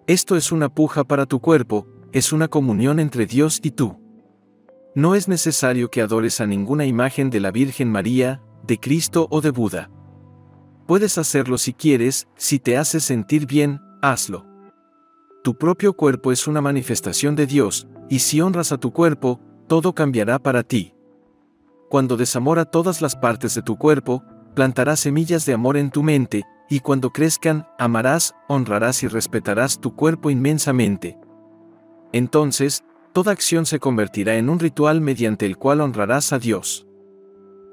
Esto 0.06 0.36
es 0.36 0.52
una 0.52 0.68
puja 0.68 1.02
para 1.04 1.24
tu 1.24 1.40
cuerpo, 1.40 1.88
es 2.12 2.30
una 2.30 2.48
comunión 2.48 3.00
entre 3.00 3.24
Dios 3.24 3.58
y 3.62 3.70
tú. 3.70 4.05
No 4.96 5.14
es 5.14 5.28
necesario 5.28 5.90
que 5.90 6.00
adores 6.00 6.40
a 6.40 6.46
ninguna 6.46 6.86
imagen 6.86 7.28
de 7.28 7.38
la 7.38 7.50
Virgen 7.50 7.92
María, 7.92 8.40
de 8.66 8.80
Cristo 8.80 9.28
o 9.30 9.42
de 9.42 9.50
Buda. 9.50 9.90
Puedes 10.86 11.18
hacerlo 11.18 11.58
si 11.58 11.74
quieres, 11.74 12.28
si 12.34 12.58
te 12.58 12.78
hace 12.78 13.00
sentir 13.00 13.46
bien, 13.46 13.78
hazlo. 14.00 14.46
Tu 15.44 15.54
propio 15.54 15.92
cuerpo 15.92 16.32
es 16.32 16.46
una 16.46 16.62
manifestación 16.62 17.36
de 17.36 17.46
Dios, 17.46 17.86
y 18.08 18.20
si 18.20 18.40
honras 18.40 18.72
a 18.72 18.78
tu 18.78 18.94
cuerpo, 18.94 19.38
todo 19.66 19.94
cambiará 19.94 20.38
para 20.38 20.62
ti. 20.62 20.94
Cuando 21.90 22.16
desamora 22.16 22.64
todas 22.64 23.02
las 23.02 23.16
partes 23.16 23.54
de 23.54 23.60
tu 23.60 23.76
cuerpo, 23.76 24.24
plantarás 24.54 25.00
semillas 25.00 25.44
de 25.44 25.52
amor 25.52 25.76
en 25.76 25.90
tu 25.90 26.02
mente, 26.02 26.44
y 26.70 26.80
cuando 26.80 27.10
crezcan, 27.10 27.68
amarás, 27.78 28.34
honrarás 28.48 29.02
y 29.02 29.08
respetarás 29.08 29.78
tu 29.78 29.94
cuerpo 29.94 30.30
inmensamente. 30.30 31.18
Entonces, 32.14 32.82
toda 33.16 33.32
acción 33.32 33.64
se 33.64 33.78
convertirá 33.78 34.36
en 34.36 34.50
un 34.50 34.58
ritual 34.58 35.00
mediante 35.00 35.46
el 35.46 35.56
cual 35.56 35.80
honrarás 35.80 36.34
a 36.34 36.38
Dios. 36.38 36.86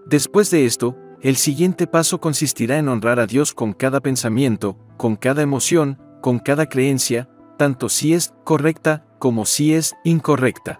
Después 0.05 0.49
de 0.51 0.65
esto, 0.65 0.97
el 1.21 1.35
siguiente 1.35 1.85
paso 1.85 2.21
consistirá 2.21 2.77
en 2.77 2.87
honrar 2.87 3.19
a 3.19 3.27
Dios 3.27 3.53
con 3.53 3.73
cada 3.73 3.99
pensamiento, 3.99 4.77
con 4.95 5.17
cada 5.17 5.41
emoción, 5.41 5.99
con 6.21 6.39
cada 6.39 6.67
creencia, 6.67 7.27
tanto 7.57 7.89
si 7.89 8.13
es 8.13 8.33
correcta 8.45 9.05
como 9.19 9.45
si 9.45 9.73
es 9.73 9.95
incorrecta. 10.05 10.79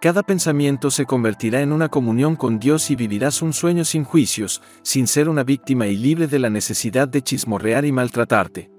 Cada 0.00 0.22
pensamiento 0.22 0.90
se 0.90 1.04
convertirá 1.04 1.60
en 1.60 1.72
una 1.72 1.90
comunión 1.90 2.36
con 2.36 2.58
Dios 2.58 2.90
y 2.90 2.96
vivirás 2.96 3.42
un 3.42 3.52
sueño 3.52 3.84
sin 3.84 4.02
juicios, 4.02 4.62
sin 4.80 5.06
ser 5.06 5.28
una 5.28 5.44
víctima 5.44 5.88
y 5.88 5.98
libre 5.98 6.26
de 6.26 6.38
la 6.38 6.48
necesidad 6.48 7.06
de 7.06 7.20
chismorrear 7.20 7.84
y 7.84 7.92
maltratarte. 7.92 8.77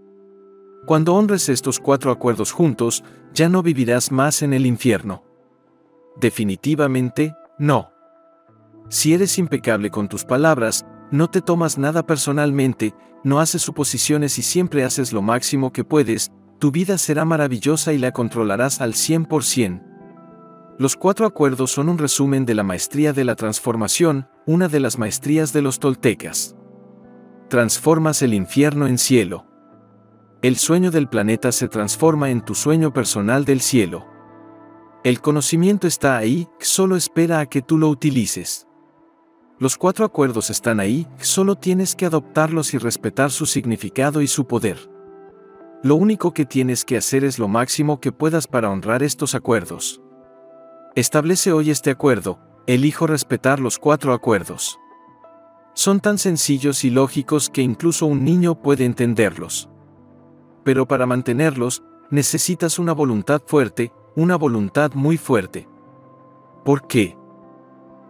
Cuando 0.86 1.14
honres 1.16 1.50
estos 1.50 1.80
cuatro 1.80 2.12
acuerdos 2.12 2.52
juntos, 2.52 3.04
ya 3.34 3.50
no 3.50 3.62
vivirás 3.62 4.12
más 4.12 4.42
en 4.42 4.54
el 4.54 4.66
infierno. 4.66 5.24
Definitivamente, 6.20 7.36
no. 7.58 7.92
Si 8.90 9.14
eres 9.14 9.38
impecable 9.38 9.92
con 9.92 10.10
tus 10.10 10.26
palabras, 10.26 10.86
no 11.12 11.30
te 11.30 11.42
tomas 11.42 11.78
nada 11.78 12.06
personalmente, 12.06 12.94
no 13.24 13.40
haces 13.40 13.62
suposiciones 13.62 14.38
y 14.40 14.42
siempre 14.42 14.84
haces 14.84 15.14
lo 15.14 15.22
máximo 15.22 15.72
que 15.72 15.84
puedes, 15.84 16.32
tu 16.60 16.72
vida 16.72 16.98
será 16.98 17.26
maravillosa 17.26 17.94
y 17.94 17.98
la 17.98 18.12
controlarás 18.12 18.82
al 18.82 18.94
100%. 18.94 19.84
Los 20.78 20.96
cuatro 20.96 21.26
acuerdos 21.26 21.72
son 21.72 21.90
un 21.90 21.98
resumen 21.98 22.46
de 22.46 22.56
la 22.56 22.64
maestría 22.64 23.12
de 23.12 23.26
la 23.26 23.36
transformación, 23.36 24.30
una 24.46 24.70
de 24.70 24.80
las 24.80 24.98
maestrías 24.98 25.52
de 25.52 25.62
los 25.62 25.80
toltecas. 25.80 26.56
Transformas 27.50 28.22
el 28.22 28.34
infierno 28.34 28.88
en 28.88 28.98
cielo. 28.98 29.49
El 30.42 30.56
sueño 30.56 30.90
del 30.90 31.10
planeta 31.10 31.52
se 31.52 31.68
transforma 31.68 32.30
en 32.30 32.40
tu 32.40 32.56
sueño 32.56 32.94
personal 32.94 33.44
del 33.44 33.60
cielo. 33.60 34.08
El 35.04 35.20
conocimiento 35.20 35.86
está 35.86 36.16
ahí, 36.16 36.48
solo 36.60 36.96
espera 36.96 37.42
a 37.42 37.46
que 37.46 37.62
tú 37.62 37.78
lo 37.78 37.90
utilices. 37.90 38.66
Los 39.58 39.78
cuatro 39.78 40.06
acuerdos 40.06 40.50
están 40.50 40.80
ahí, 40.80 41.06
solo 41.18 41.58
tienes 41.58 41.94
que 41.94 42.06
adoptarlos 42.06 42.74
y 42.74 42.78
respetar 42.78 43.32
su 43.32 43.46
significado 43.46 44.22
y 44.22 44.28
su 44.28 44.48
poder. 44.48 44.90
Lo 45.84 45.96
único 45.96 46.34
que 46.34 46.46
tienes 46.46 46.86
que 46.86 46.96
hacer 46.96 47.26
es 47.26 47.38
lo 47.38 47.50
máximo 47.50 48.00
que 48.00 48.14
puedas 48.14 48.48
para 48.48 48.70
honrar 48.70 49.04
estos 49.04 49.36
acuerdos. 49.36 50.02
Establece 50.96 51.52
hoy 51.52 51.70
este 51.70 51.92
acuerdo, 51.92 52.40
elijo 52.66 53.08
respetar 53.08 53.60
los 53.60 53.78
cuatro 53.78 54.14
acuerdos. 54.14 54.80
Son 55.74 56.00
tan 56.00 56.18
sencillos 56.18 56.86
y 56.86 56.92
lógicos 56.92 57.50
que 57.50 57.62
incluso 57.62 58.06
un 58.06 58.24
niño 58.24 58.62
puede 58.62 58.86
entenderlos. 58.86 59.69
Pero 60.70 60.88
para 60.88 61.08
mantenerlos, 61.08 61.82
necesitas 62.12 62.78
una 62.78 62.94
voluntad 62.94 63.42
fuerte, 63.44 63.92
una 64.16 64.36
voluntad 64.36 64.92
muy 64.94 65.18
fuerte. 65.18 65.68
¿Por 66.64 66.86
qué? 66.86 67.18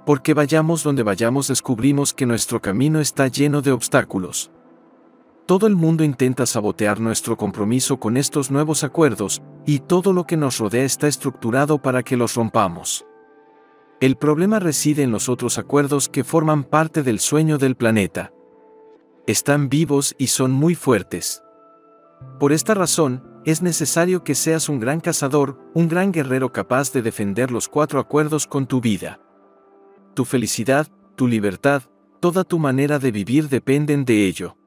Porque 0.06 0.34
vayamos 0.34 0.84
donde 0.84 1.04
vayamos 1.04 1.48
descubrimos 1.48 2.14
que 2.14 2.26
nuestro 2.26 2.62
camino 2.62 3.00
está 3.00 3.30
lleno 3.30 3.62
de 3.62 3.72
obstáculos. 3.72 4.52
Todo 5.46 5.68
el 5.68 5.78
mundo 5.78 6.04
intenta 6.04 6.46
sabotear 6.46 7.00
nuestro 7.00 7.38
compromiso 7.38 7.98
con 7.98 8.18
estos 8.18 8.52
nuevos 8.52 8.84
acuerdos, 8.84 9.42
y 9.66 9.80
todo 9.80 10.12
lo 10.12 10.26
que 10.26 10.36
nos 10.36 10.58
rodea 10.58 10.84
está 10.84 11.08
estructurado 11.08 11.82
para 11.82 12.04
que 12.04 12.18
los 12.18 12.36
rompamos. 12.36 13.06
El 14.02 14.18
problema 14.18 14.60
reside 14.60 15.04
en 15.04 15.14
los 15.14 15.30
otros 15.30 15.58
acuerdos 15.58 16.10
que 16.10 16.26
forman 16.26 16.66
parte 16.66 17.04
del 17.04 17.22
sueño 17.22 17.58
del 17.58 17.78
planeta. 17.78 18.34
Están 19.28 19.70
vivos 19.70 20.14
y 20.18 20.28
son 20.28 20.52
muy 20.52 20.76
fuertes. 20.76 21.42
Por 22.40 22.52
esta 22.52 22.74
razón, 22.74 23.24
es 23.46 23.62
necesario 23.62 24.24
que 24.24 24.36
seas 24.36 24.70
un 24.70 24.80
gran 24.80 25.00
cazador, 25.00 25.60
un 25.74 25.88
gran 25.88 26.12
guerrero 26.12 26.52
capaz 26.52 26.92
de 26.92 27.02
defender 27.02 27.52
los 27.52 27.68
cuatro 27.68 28.00
acuerdos 28.00 28.48
con 28.48 28.68
tu 28.68 28.82
vida 28.82 29.20
tu 30.20 30.26
felicidad, 30.26 30.86
tu 31.16 31.30
libertad, 31.30 31.84
toda 32.20 32.44
tu 32.44 32.60
manera 32.60 33.00
de 33.00 33.10
vivir 33.10 33.48
dependen 33.48 34.04
de 34.04 34.28
ello. 34.28 34.58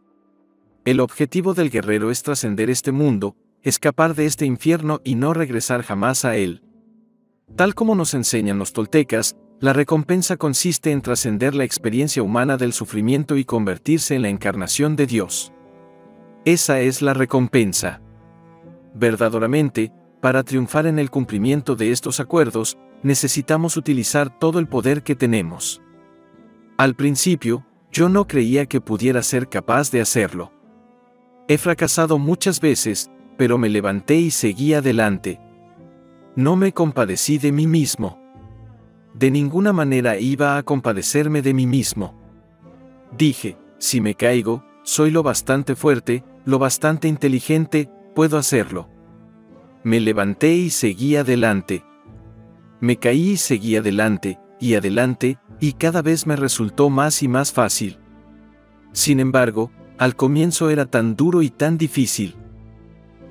El 0.87 0.99
objetivo 0.99 1.53
del 1.53 1.69
guerrero 1.69 2.11
es 2.11 2.23
trascender 2.23 2.71
este 2.71 2.91
mundo, 2.91 3.37
escapar 3.63 4.15
de 4.15 4.25
este 4.25 4.47
infierno 4.47 5.03
y 5.05 5.15
no 5.15 5.35
regresar 5.35 5.83
jamás 5.83 6.25
a 6.25 6.37
él. 6.37 6.63
Tal 7.55 7.75
como 7.75 7.95
nos 7.95 8.15
enseñan 8.15 8.59
los 8.59 8.73
toltecas, 8.73 9.37
la 9.61 9.75
recompensa 9.75 10.39
consiste 10.39 10.91
en 10.91 11.03
trascender 11.03 11.55
la 11.55 11.65
experiencia 11.65 12.23
humana 12.23 12.57
del 12.57 12.73
sufrimiento 12.73 13.37
y 13.37 13.45
convertirse 13.45 14.15
en 14.15 14.23
la 14.23 14.31
encarnación 14.31 14.97
de 14.97 15.07
Dios. 15.07 15.52
Esa 16.45 16.81
es 16.81 17.03
la 17.03 17.15
recompensa. 17.15 18.01
Verdaderamente, 18.95 19.93
para 20.21 20.43
triunfar 20.43 20.87
en 20.87 20.99
el 20.99 21.09
cumplimiento 21.09 21.77
de 21.77 21.93
estos 21.93 22.19
acuerdos, 22.19 22.79
necesitamos 23.03 23.77
utilizar 23.77 24.39
todo 24.39 24.59
el 24.59 24.67
poder 24.67 25.05
que 25.05 25.15
tenemos. 25.15 25.81
Al 26.79 26.97
principio, 26.97 27.65
yo 27.93 28.09
no 28.09 28.27
creía 28.27 28.67
que 28.67 28.81
pudiera 28.81 29.23
ser 29.23 29.49
capaz 29.49 29.93
de 29.93 30.01
hacerlo. 30.01 30.53
He 31.47 31.59
fracasado 31.59 32.19
muchas 32.19 32.61
veces, 32.61 33.11
pero 33.37 33.57
me 33.57 33.69
levanté 33.69 34.17
y 34.17 34.31
seguí 34.33 34.75
adelante. 34.75 35.41
No 36.35 36.57
me 36.57 36.73
compadecí 36.73 37.39
de 37.39 37.53
mí 37.53 37.69
mismo. 37.69 38.19
De 39.15 39.31
ninguna 39.31 39.73
manera 39.73 40.19
iba 40.19 40.57
a 40.57 40.63
compadecerme 40.65 41.43
de 41.43 41.55
mí 41.55 41.67
mismo. 41.67 42.15
Dije, 43.17 43.59
si 43.79 44.01
me 44.01 44.15
caigo, 44.15 44.65
soy 44.83 45.11
lo 45.11 45.23
bastante 45.23 45.77
fuerte, 45.77 46.25
lo 46.45 46.59
bastante 46.59 47.09
inteligente, 47.09 47.89
puedo 48.15 48.39
hacerlo. 48.39 48.89
Me 49.85 50.01
levanté 50.01 50.55
y 50.55 50.71
seguí 50.71 51.17
adelante. 51.17 51.85
Me 52.81 52.97
caí 52.97 53.31
y 53.31 53.37
seguí 53.37 53.77
adelante, 53.77 54.39
y 54.61 54.75
adelante, 54.75 55.39
y 55.61 55.75
cada 55.75 56.03
vez 56.03 56.27
me 56.27 56.37
resultó 56.37 56.91
más 56.91 57.23
y 57.23 57.29
más 57.29 57.53
fácil. 57.53 57.99
Sin 58.93 59.21
embargo, 59.21 59.71
al 59.99 60.17
comienzo 60.17 60.71
era 60.71 60.87
tan 60.87 61.17
duro 61.17 61.43
y 61.43 61.51
tan 61.51 61.79
difícil. 61.79 62.37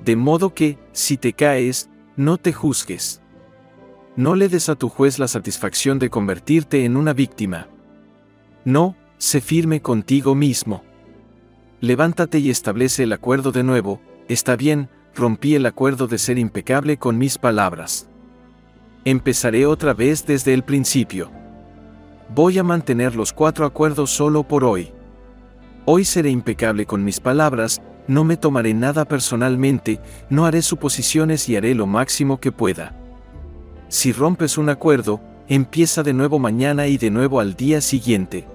De 0.04 0.16
modo 0.16 0.54
que, 0.54 0.78
si 0.92 1.16
te 1.16 1.32
caes, 1.32 1.90
no 2.16 2.38
te 2.38 2.52
juzgues. 2.52 3.22
No 4.16 4.34
le 4.34 4.48
des 4.48 4.68
a 4.68 4.74
tu 4.74 4.88
juez 4.88 5.18
la 5.18 5.28
satisfacción 5.28 5.98
de 5.98 6.10
convertirte 6.10 6.84
en 6.84 6.96
una 6.96 7.12
víctima. 7.12 7.68
No, 8.64 8.96
sé 9.16 9.40
firme 9.40 9.80
contigo 9.80 10.34
mismo. 10.34 10.82
Levántate 11.82 12.38
y 12.38 12.48
establece 12.48 13.02
el 13.02 13.12
acuerdo 13.12 13.50
de 13.50 13.64
nuevo, 13.64 14.00
está 14.28 14.54
bien, 14.54 14.88
rompí 15.16 15.56
el 15.56 15.66
acuerdo 15.66 16.06
de 16.06 16.16
ser 16.16 16.38
impecable 16.38 16.96
con 16.96 17.18
mis 17.18 17.38
palabras. 17.38 18.08
Empezaré 19.04 19.66
otra 19.66 19.92
vez 19.92 20.24
desde 20.24 20.54
el 20.54 20.62
principio. 20.62 21.32
Voy 22.32 22.56
a 22.56 22.62
mantener 22.62 23.16
los 23.16 23.32
cuatro 23.32 23.66
acuerdos 23.66 24.10
solo 24.12 24.44
por 24.44 24.62
hoy. 24.62 24.92
Hoy 25.84 26.04
seré 26.04 26.30
impecable 26.30 26.86
con 26.86 27.02
mis 27.02 27.18
palabras, 27.18 27.82
no 28.06 28.22
me 28.22 28.36
tomaré 28.36 28.74
nada 28.74 29.04
personalmente, 29.04 29.98
no 30.30 30.46
haré 30.46 30.62
suposiciones 30.62 31.48
y 31.48 31.56
haré 31.56 31.74
lo 31.74 31.88
máximo 31.88 32.38
que 32.38 32.52
pueda. 32.52 32.94
Si 33.88 34.12
rompes 34.12 34.56
un 34.56 34.68
acuerdo, 34.68 35.20
empieza 35.48 36.04
de 36.04 36.12
nuevo 36.12 36.38
mañana 36.38 36.86
y 36.86 36.96
de 36.96 37.10
nuevo 37.10 37.40
al 37.40 37.56
día 37.56 37.80
siguiente. 37.80 38.46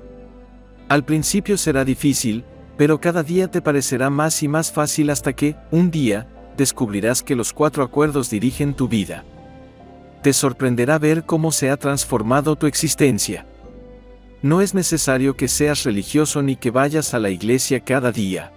Al 0.87 1.03
principio 1.03 1.57
será 1.57 1.83
difícil, 1.83 2.45
pero 2.77 3.01
cada 3.01 3.23
día 3.23 3.49
te 3.49 3.61
parecerá 3.61 4.09
más 4.09 4.43
y 4.43 4.47
más 4.47 4.71
fácil 4.71 5.09
hasta 5.09 5.33
que, 5.33 5.55
un 5.71 5.89
día, 5.89 6.27
descubrirás 6.55 7.23
que 7.23 7.35
los 7.35 7.51
cuatro 7.51 7.83
acuerdos 7.83 8.29
dirigen 8.29 8.75
tu 8.75 8.87
vida. 8.87 9.23
Te 10.21 10.31
sorprenderá 10.33 10.99
ver 10.99 11.25
cómo 11.25 11.51
se 11.51 11.69
ha 11.69 11.77
transformado 11.77 12.55
tu 12.55 12.67
existencia. 12.67 13.45
No 14.41 14.61
es 14.61 14.73
necesario 14.73 15.35
que 15.35 15.47
seas 15.47 15.83
religioso 15.83 16.43
ni 16.43 16.55
que 16.55 16.69
vayas 16.69 17.13
a 17.13 17.19
la 17.19 17.31
iglesia 17.31 17.79
cada 17.79 18.11
día. 18.11 18.51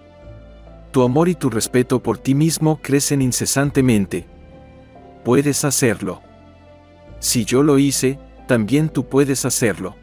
Tu 0.91 1.03
amor 1.03 1.27
y 1.29 1.35
tu 1.35 1.49
respeto 1.49 2.03
por 2.03 2.17
ti 2.17 2.35
mismo 2.35 2.79
crecen 2.81 3.21
incesantemente. 3.21 4.27
Puedes 5.23 5.63
hacerlo. 5.65 6.21
Si 7.19 7.45
yo 7.45 7.63
lo 7.63 7.79
hice, 7.79 8.19
también 8.47 8.89
tú 8.89 9.07
puedes 9.07 9.45
hacerlo. 9.45 9.95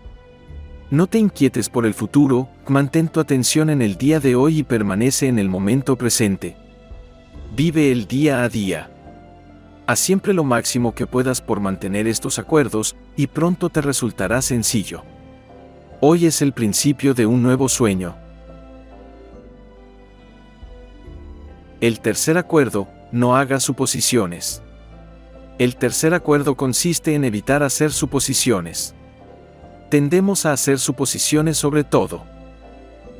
No 0.91 1.07
te 1.07 1.19
inquietes 1.19 1.69
por 1.69 1.85
el 1.85 1.93
futuro, 1.93 2.49
mantén 2.67 3.09
tu 3.09 3.21
atención 3.21 3.69
en 3.69 3.83
el 3.83 3.97
día 3.97 4.21
de 4.21 4.35
hoy 4.35 4.61
y 4.61 4.63
permanece 4.63 5.29
en 5.29 5.39
el 5.39 5.51
momento 5.51 5.97
presente. 5.97 6.57
Vive 7.55 7.93
el 7.93 8.07
día 8.07 8.43
a 8.43 8.49
día. 8.49 8.91
Haz 9.87 9.99
siempre 9.99 10.33
lo 10.33 10.45
máximo 10.45 10.95
que 10.95 11.07
puedas 11.07 11.43
por 11.43 11.61
mantener 11.61 12.07
estos 12.07 12.39
acuerdos, 12.39 12.97
y 13.17 13.27
pronto 13.27 13.69
te 13.69 13.83
resultará 13.83 14.41
sencillo. 14.41 15.03
Hoy 16.01 16.25
es 16.25 16.41
el 16.41 16.55
principio 16.55 17.13
de 17.13 17.27
un 17.27 17.43
nuevo 17.43 17.69
sueño. 17.69 18.17
El 21.83 22.01
tercer 22.01 22.39
acuerdo, 22.39 22.89
no 23.13 23.37
haga 23.37 23.61
suposiciones. 23.61 24.63
El 25.59 25.77
tercer 25.77 26.15
acuerdo 26.15 26.57
consiste 26.57 27.15
en 27.15 27.25
evitar 27.25 27.63
hacer 27.63 27.93
suposiciones 27.93 28.95
tendemos 29.91 30.47
a 30.47 30.53
hacer 30.53 30.79
suposiciones 30.79 31.57
sobre 31.57 31.85
todo. 31.85 32.25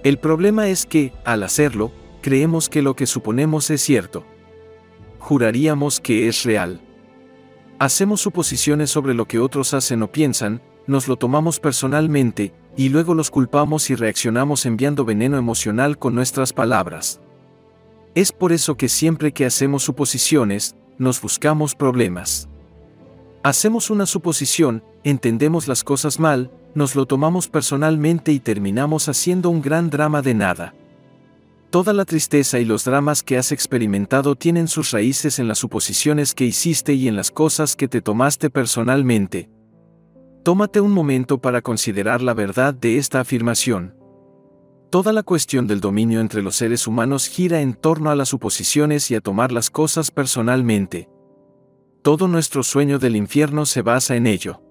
El 0.05 0.19
problema 0.19 0.69
es 0.69 0.87
que, 0.87 1.13
al 1.25 1.43
hacerlo, 1.43 1.93
creemos 2.23 2.69
que 2.69 2.83
lo 2.83 2.95
que 2.95 3.07
suponemos 3.07 3.71
es 3.71 3.81
cierto. 3.81 4.25
Juraríamos 5.19 6.01
que 6.01 6.29
es 6.29 6.45
real. 6.45 6.81
Hacemos 7.79 8.21
suposiciones 8.21 8.91
sobre 8.91 9.15
lo 9.15 9.27
que 9.27 9.39
otros 9.39 9.75
hacen 9.75 10.03
o 10.03 10.11
piensan, 10.11 10.61
nos 10.87 11.09
lo 11.09 11.17
tomamos 11.17 11.61
personalmente, 11.61 12.53
y 12.77 12.89
luego 12.89 13.15
los 13.15 13.31
culpamos 13.31 13.91
y 13.91 13.95
reaccionamos 13.95 14.67
enviando 14.67 15.05
veneno 15.05 15.37
emocional 15.37 15.99
con 15.99 16.15
nuestras 16.15 16.53
palabras. 16.53 17.21
Es 18.15 18.33
por 18.33 18.53
eso 18.53 18.77
que 18.77 18.89
siempre 18.89 19.33
que 19.33 19.45
hacemos 19.45 19.83
suposiciones, 19.83 20.77
nos 20.97 21.21
buscamos 21.21 21.75
problemas. 21.75 22.49
Hacemos 23.43 23.91
una 23.91 24.07
suposición, 24.07 24.83
entendemos 25.05 25.69
las 25.69 25.85
cosas 25.85 26.19
mal, 26.19 26.51
nos 26.79 26.95
lo 26.95 27.05
tomamos 27.05 27.49
personalmente 27.49 28.33
y 28.33 28.41
terminamos 28.41 29.09
haciendo 29.09 29.51
un 29.51 29.61
gran 29.61 29.91
drama 29.91 30.23
de 30.23 30.33
nada. 30.33 30.75
Toda 31.71 31.93
la 31.93 32.07
tristeza 32.07 32.59
y 32.59 32.65
los 32.65 32.85
dramas 32.85 33.23
que 33.23 33.37
has 33.37 33.53
experimentado 33.53 34.37
tienen 34.37 34.69
sus 34.69 34.93
raíces 34.93 35.39
en 35.39 35.49
las 35.49 35.59
suposiciones 35.59 36.35
que 36.35 36.47
hiciste 36.47 36.95
y 36.95 37.09
en 37.09 37.17
las 37.17 37.31
cosas 37.31 37.77
que 37.77 37.89
te 37.89 38.01
tomaste 38.01 38.49
personalmente. 38.49 39.51
Tómate 40.45 40.81
un 40.81 40.93
momento 40.93 41.43
para 41.43 41.61
considerar 41.61 42.23
la 42.23 42.33
verdad 42.33 42.73
de 42.73 42.97
esta 42.97 43.21
afirmación. 43.21 43.95
Toda 44.89 45.13
la 45.13 45.23
cuestión 45.23 45.67
del 45.67 45.81
dominio 45.81 46.21
entre 46.21 46.41
los 46.41 46.57
seres 46.57 46.87
humanos 46.87 47.27
gira 47.27 47.61
en 47.61 47.75
torno 47.75 48.09
a 48.09 48.15
las 48.15 48.31
suposiciones 48.31 49.11
y 49.11 49.15
a 49.15 49.21
tomar 49.21 49.53
las 49.53 49.69
cosas 49.69 50.11
personalmente. 50.11 51.11
Todo 52.01 52.29
nuestro 52.29 52.63
sueño 52.63 52.99
del 52.99 53.17
infierno 53.17 53.67
se 53.67 53.83
basa 53.83 54.17
en 54.17 54.27
ello. 54.27 54.63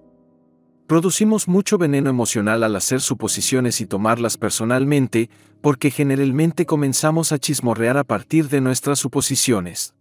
Producimos 0.88 1.48
mucho 1.48 1.76
veneno 1.76 2.08
emocional 2.08 2.64
al 2.64 2.74
hacer 2.74 3.02
suposiciones 3.02 3.82
y 3.82 3.86
tomarlas 3.86 4.38
personalmente, 4.38 5.28
porque 5.60 5.90
generalmente 5.90 6.64
comenzamos 6.64 7.30
a 7.30 7.38
chismorrear 7.38 7.98
a 7.98 8.04
partir 8.04 8.48
de 8.48 8.62
nuestras 8.62 8.98
suposiciones. 8.98 9.94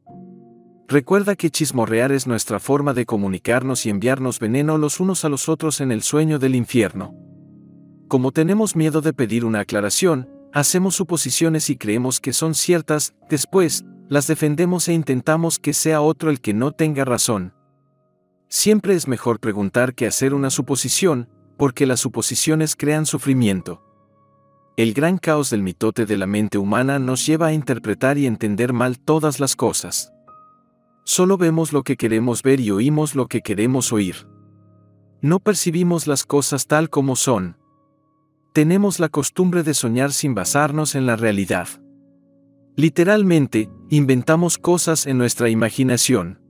Recuerda 0.87 1.35
que 1.35 1.49
chismorrear 1.49 2.13
es 2.13 2.25
nuestra 2.25 2.61
forma 2.61 2.93
de 2.93 3.05
comunicarnos 3.05 3.85
y 3.85 3.89
enviarnos 3.89 4.39
veneno 4.39 4.77
los 4.77 5.01
unos 5.01 5.25
a 5.25 5.29
los 5.29 5.49
otros 5.49 5.81
en 5.81 5.91
el 5.91 6.03
sueño 6.03 6.39
del 6.39 6.55
infierno. 6.55 7.13
Como 8.07 8.31
tenemos 8.31 8.77
miedo 8.77 9.01
de 9.01 9.11
pedir 9.11 9.43
una 9.43 9.59
aclaración, 9.59 10.29
hacemos 10.53 10.95
suposiciones 10.95 11.69
y 11.69 11.75
creemos 11.75 12.21
que 12.21 12.31
son 12.31 12.55
ciertas, 12.55 13.13
después, 13.29 13.83
las 14.07 14.27
defendemos 14.27 14.87
e 14.87 14.93
intentamos 14.93 15.59
que 15.59 15.73
sea 15.73 15.99
otro 15.99 16.29
el 16.29 16.39
que 16.39 16.53
no 16.53 16.71
tenga 16.71 17.03
razón, 17.03 17.51
Siempre 18.49 18.95
es 18.95 19.09
mejor 19.09 19.39
preguntar 19.39 19.93
que 19.93 20.07
hacer 20.07 20.33
una 20.33 20.49
suposición, 20.49 21.27
porque 21.57 21.85
las 21.85 21.99
suposiciones 21.99 22.77
crean 22.77 23.05
sufrimiento. 23.05 23.83
El 24.77 24.93
gran 24.93 25.17
caos 25.17 25.49
del 25.49 25.63
mitote 25.63 26.05
de 26.05 26.17
la 26.17 26.27
mente 26.27 26.57
humana 26.57 26.97
nos 26.97 27.25
lleva 27.25 27.47
a 27.47 27.53
interpretar 27.53 28.17
y 28.17 28.25
entender 28.25 28.71
mal 28.71 28.99
todas 28.99 29.41
las 29.41 29.55
cosas. 29.55 30.13
Solo 31.03 31.37
vemos 31.37 31.73
lo 31.73 31.83
que 31.83 31.97
queremos 31.97 32.41
ver 32.41 32.59
y 32.61 32.71
oímos 32.71 33.15
lo 33.15 33.27
que 33.27 33.41
queremos 33.41 33.91
oír. 33.91 34.27
No 35.21 35.39
percibimos 35.39 36.07
las 36.07 36.25
cosas 36.25 36.67
tal 36.67 36.89
como 36.89 37.15
son. 37.15 37.57
Tenemos 38.53 38.99
la 38.99 39.09
costumbre 39.09 39.63
de 39.63 39.73
soñar 39.73 40.13
sin 40.13 40.35
basarnos 40.35 40.95
en 40.95 41.05
la 41.05 41.15
realidad. 41.15 41.67
Literalmente, 42.75 43.69
inventamos 43.89 44.57
cosas 44.57 45.05
en 45.05 45.17
nuestra 45.17 45.49
imaginación 45.49 46.46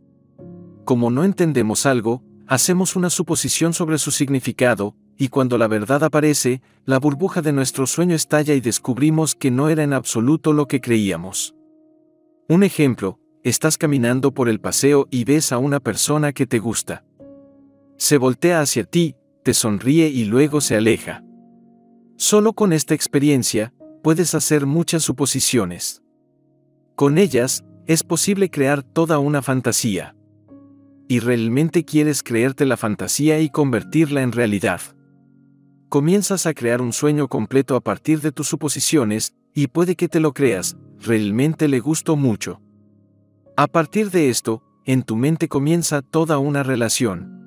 como 0.87 1.11
no 1.11 1.25
entendemos 1.25 1.85
algo, 1.85 2.23
hacemos 2.47 2.95
una 2.95 3.09
suposición 3.09 3.73
sobre 3.73 3.97
su 3.97 4.09
significado, 4.09 4.95
y 5.17 5.27
cuando 5.27 5.57
la 5.57 5.67
verdad 5.67 6.01
aparece, 6.01 6.61
la 6.85 6.97
burbuja 6.97 7.41
de 7.41 7.51
nuestro 7.51 7.85
sueño 7.87 8.15
estalla 8.15 8.53
y 8.53 8.61
descubrimos 8.61 9.35
que 9.35 9.51
no 9.51 9.67
era 9.67 9.83
en 9.83 9.91
absoluto 9.91 10.53
lo 10.53 10.65
que 10.65 10.79
creíamos. 10.79 11.55
Un 12.47 12.63
ejemplo, 12.63 13.19
estás 13.43 13.77
caminando 13.77 14.33
por 14.33 14.47
el 14.47 14.61
paseo 14.61 15.09
y 15.11 15.25
ves 15.25 15.51
a 15.51 15.57
una 15.57 15.81
persona 15.81 16.31
que 16.31 16.47
te 16.47 16.59
gusta. 16.59 17.03
Se 17.97 18.17
voltea 18.17 18.61
hacia 18.61 18.85
ti, 18.85 19.17
te 19.43 19.53
sonríe 19.53 20.07
y 20.07 20.23
luego 20.23 20.61
se 20.61 20.77
aleja. 20.77 21.21
Solo 22.15 22.53
con 22.53 22.71
esta 22.71 22.93
experiencia, 22.93 23.73
puedes 24.01 24.33
hacer 24.33 24.65
muchas 24.65 25.03
suposiciones. 25.03 26.01
Con 26.95 27.17
ellas, 27.17 27.65
es 27.87 28.03
posible 28.03 28.49
crear 28.49 28.83
toda 28.83 29.19
una 29.19 29.41
fantasía 29.41 30.16
y 31.07 31.19
realmente 31.19 31.85
quieres 31.85 32.23
creerte 32.23 32.65
la 32.65 32.77
fantasía 32.77 33.39
y 33.39 33.49
convertirla 33.49 34.21
en 34.21 34.31
realidad. 34.31 34.81
Comienzas 35.89 36.45
a 36.45 36.53
crear 36.53 36.81
un 36.81 36.91
sueño 36.91 37.27
completo 37.29 37.75
a 37.75 37.81
partir 37.81 38.21
de 38.21 38.31
tus 38.31 38.47
suposiciones, 38.47 39.35
y 39.53 39.67
puede 39.67 39.95
que 39.95 40.09
te 40.09 40.19
lo 40.19 40.33
creas, 40.33 40.77
realmente 40.99 41.67
le 41.67 41.79
gustó 41.79 42.15
mucho. 42.15 42.61
A 43.55 43.67
partir 43.67 44.11
de 44.11 44.29
esto, 44.29 44.63
en 44.85 45.03
tu 45.03 45.15
mente 45.15 45.47
comienza 45.47 46.01
toda 46.01 46.39
una 46.39 46.63
relación. 46.63 47.37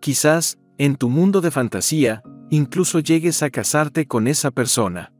Quizás, 0.00 0.58
en 0.78 0.96
tu 0.96 1.08
mundo 1.08 1.40
de 1.40 1.50
fantasía, 1.50 2.22
incluso 2.50 2.98
llegues 2.98 3.42
a 3.42 3.50
casarte 3.50 4.06
con 4.06 4.26
esa 4.26 4.50
persona. 4.50 5.12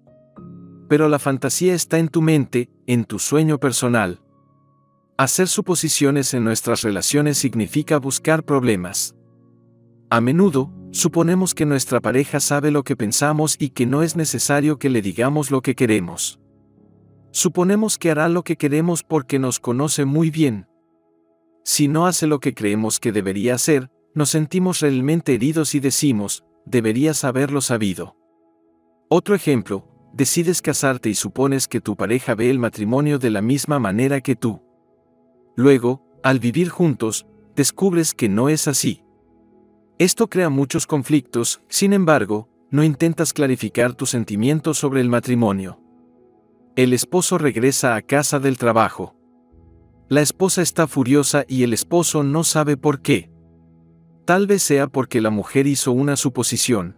Pero 0.88 1.08
la 1.08 1.18
fantasía 1.18 1.74
está 1.74 1.98
en 1.98 2.08
tu 2.08 2.22
mente, 2.22 2.68
en 2.86 3.04
tu 3.04 3.18
sueño 3.18 3.58
personal. 3.58 4.20
Hacer 5.22 5.46
suposiciones 5.46 6.34
en 6.34 6.42
nuestras 6.42 6.82
relaciones 6.82 7.38
significa 7.38 7.98
buscar 7.98 8.42
problemas. 8.42 9.14
A 10.10 10.20
menudo, 10.20 10.72
suponemos 10.90 11.54
que 11.54 11.64
nuestra 11.64 12.00
pareja 12.00 12.40
sabe 12.40 12.72
lo 12.72 12.82
que 12.82 12.96
pensamos 12.96 13.54
y 13.56 13.70
que 13.70 13.86
no 13.86 14.02
es 14.02 14.16
necesario 14.16 14.80
que 14.80 14.90
le 14.90 15.00
digamos 15.00 15.52
lo 15.52 15.62
que 15.62 15.76
queremos. 15.76 16.40
Suponemos 17.30 17.98
que 17.98 18.10
hará 18.10 18.28
lo 18.28 18.42
que 18.42 18.56
queremos 18.56 19.04
porque 19.04 19.38
nos 19.38 19.60
conoce 19.60 20.06
muy 20.06 20.32
bien. 20.32 20.66
Si 21.62 21.86
no 21.86 22.06
hace 22.06 22.26
lo 22.26 22.40
que 22.40 22.52
creemos 22.52 22.98
que 22.98 23.12
debería 23.12 23.54
hacer, 23.54 23.92
nos 24.16 24.30
sentimos 24.30 24.80
realmente 24.80 25.34
heridos 25.34 25.76
y 25.76 25.78
decimos, 25.78 26.42
deberías 26.66 27.22
haberlo 27.22 27.60
sabido. 27.60 28.16
Otro 29.08 29.36
ejemplo, 29.36 29.86
decides 30.12 30.60
casarte 30.60 31.10
y 31.10 31.14
supones 31.14 31.68
que 31.68 31.80
tu 31.80 31.94
pareja 31.94 32.34
ve 32.34 32.50
el 32.50 32.58
matrimonio 32.58 33.20
de 33.20 33.30
la 33.30 33.40
misma 33.40 33.78
manera 33.78 34.20
que 34.20 34.34
tú. 34.34 34.71
Luego, 35.54 36.02
al 36.22 36.38
vivir 36.38 36.68
juntos, 36.68 37.26
descubres 37.54 38.14
que 38.14 38.28
no 38.28 38.48
es 38.48 38.68
así. 38.68 39.04
Esto 39.98 40.28
crea 40.28 40.48
muchos 40.48 40.86
conflictos, 40.86 41.60
sin 41.68 41.92
embargo, 41.92 42.48
no 42.70 42.82
intentas 42.82 43.32
clarificar 43.32 43.94
tus 43.94 44.10
sentimientos 44.10 44.78
sobre 44.78 45.00
el 45.00 45.08
matrimonio. 45.08 45.78
El 46.74 46.94
esposo 46.94 47.36
regresa 47.36 47.94
a 47.94 48.02
casa 48.02 48.40
del 48.40 48.56
trabajo. 48.56 49.14
La 50.08 50.22
esposa 50.22 50.62
está 50.62 50.86
furiosa 50.86 51.44
y 51.46 51.64
el 51.64 51.74
esposo 51.74 52.22
no 52.22 52.44
sabe 52.44 52.78
por 52.78 53.02
qué. 53.02 53.30
Tal 54.24 54.46
vez 54.46 54.62
sea 54.62 54.86
porque 54.86 55.20
la 55.20 55.30
mujer 55.30 55.66
hizo 55.66 55.92
una 55.92 56.16
suposición. 56.16 56.96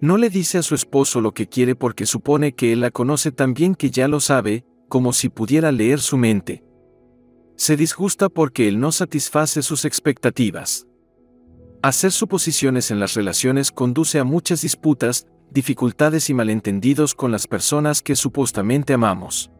No 0.00 0.16
le 0.16 0.30
dice 0.30 0.56
a 0.56 0.62
su 0.62 0.74
esposo 0.74 1.20
lo 1.20 1.34
que 1.34 1.46
quiere 1.46 1.74
porque 1.74 2.06
supone 2.06 2.54
que 2.54 2.72
él 2.72 2.80
la 2.80 2.90
conoce 2.90 3.32
tan 3.32 3.52
bien 3.52 3.74
que 3.74 3.90
ya 3.90 4.08
lo 4.08 4.20
sabe, 4.20 4.64
como 4.88 5.12
si 5.12 5.28
pudiera 5.28 5.72
leer 5.72 6.00
su 6.00 6.16
mente. 6.16 6.64
Se 7.60 7.76
disgusta 7.76 8.30
porque 8.30 8.68
él 8.68 8.80
no 8.80 8.90
satisface 8.90 9.60
sus 9.60 9.84
expectativas. 9.84 10.86
Hacer 11.82 12.10
suposiciones 12.10 12.90
en 12.90 12.98
las 12.98 13.12
relaciones 13.12 13.70
conduce 13.70 14.18
a 14.18 14.24
muchas 14.24 14.62
disputas, 14.62 15.26
dificultades 15.50 16.30
y 16.30 16.34
malentendidos 16.34 17.14
con 17.14 17.30
las 17.30 17.46
personas 17.46 18.00
que 18.00 18.16
supuestamente 18.16 18.94
amamos. 18.94 19.50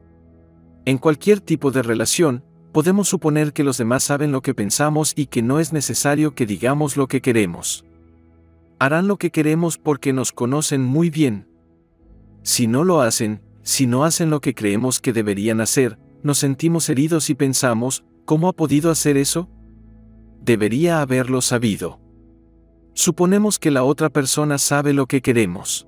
En 0.86 0.97
cualquier 0.97 1.43
tipo 1.43 1.72
de 1.72 1.82
relación, 1.82 2.43
podemos 2.72 3.06
suponer 3.06 3.52
que 3.52 3.64
los 3.64 3.77
demás 3.77 4.02
saben 4.02 4.32
lo 4.32 4.40
que 4.40 4.55
pensamos 4.55 5.12
y 5.14 5.27
que 5.27 5.43
no 5.43 5.60
es 5.60 5.74
necesario 5.74 6.35
que 6.35 6.47
digamos 6.47 6.97
lo 6.97 7.06
que 7.06 7.20
queremos. 7.20 7.85
Harán 8.78 9.09
lo 9.09 9.18
que 9.18 9.31
queremos 9.31 9.77
porque 9.77 10.14
nos 10.14 10.32
conocen 10.32 10.82
muy 10.82 11.10
bien. 11.10 11.48
Si 12.44 12.66
no 12.66 12.82
lo 12.82 13.02
hacen, 13.02 13.43
si 13.62 13.86
no 13.86 14.05
hacen 14.05 14.31
lo 14.31 14.40
que 14.40 14.55
creemos 14.55 15.01
que 15.01 15.12
deberían 15.12 15.60
hacer, 15.60 15.98
nos 16.22 16.38
sentimos 16.38 16.88
heridos 16.88 17.30
y 17.30 17.34
pensamos, 17.34 18.05
¿cómo 18.24 18.48
ha 18.48 18.52
podido 18.52 18.90
hacer 18.90 19.16
eso? 19.16 19.48
Debería 20.42 21.01
haberlo 21.01 21.40
sabido. 21.40 22.01
Suponemos 22.94 23.59
que 23.59 23.70
la 23.70 23.84
otra 23.84 24.10
persona 24.10 24.59
sabe 24.59 24.92
lo 24.92 25.06
que 25.06 25.22
queremos. 25.22 25.86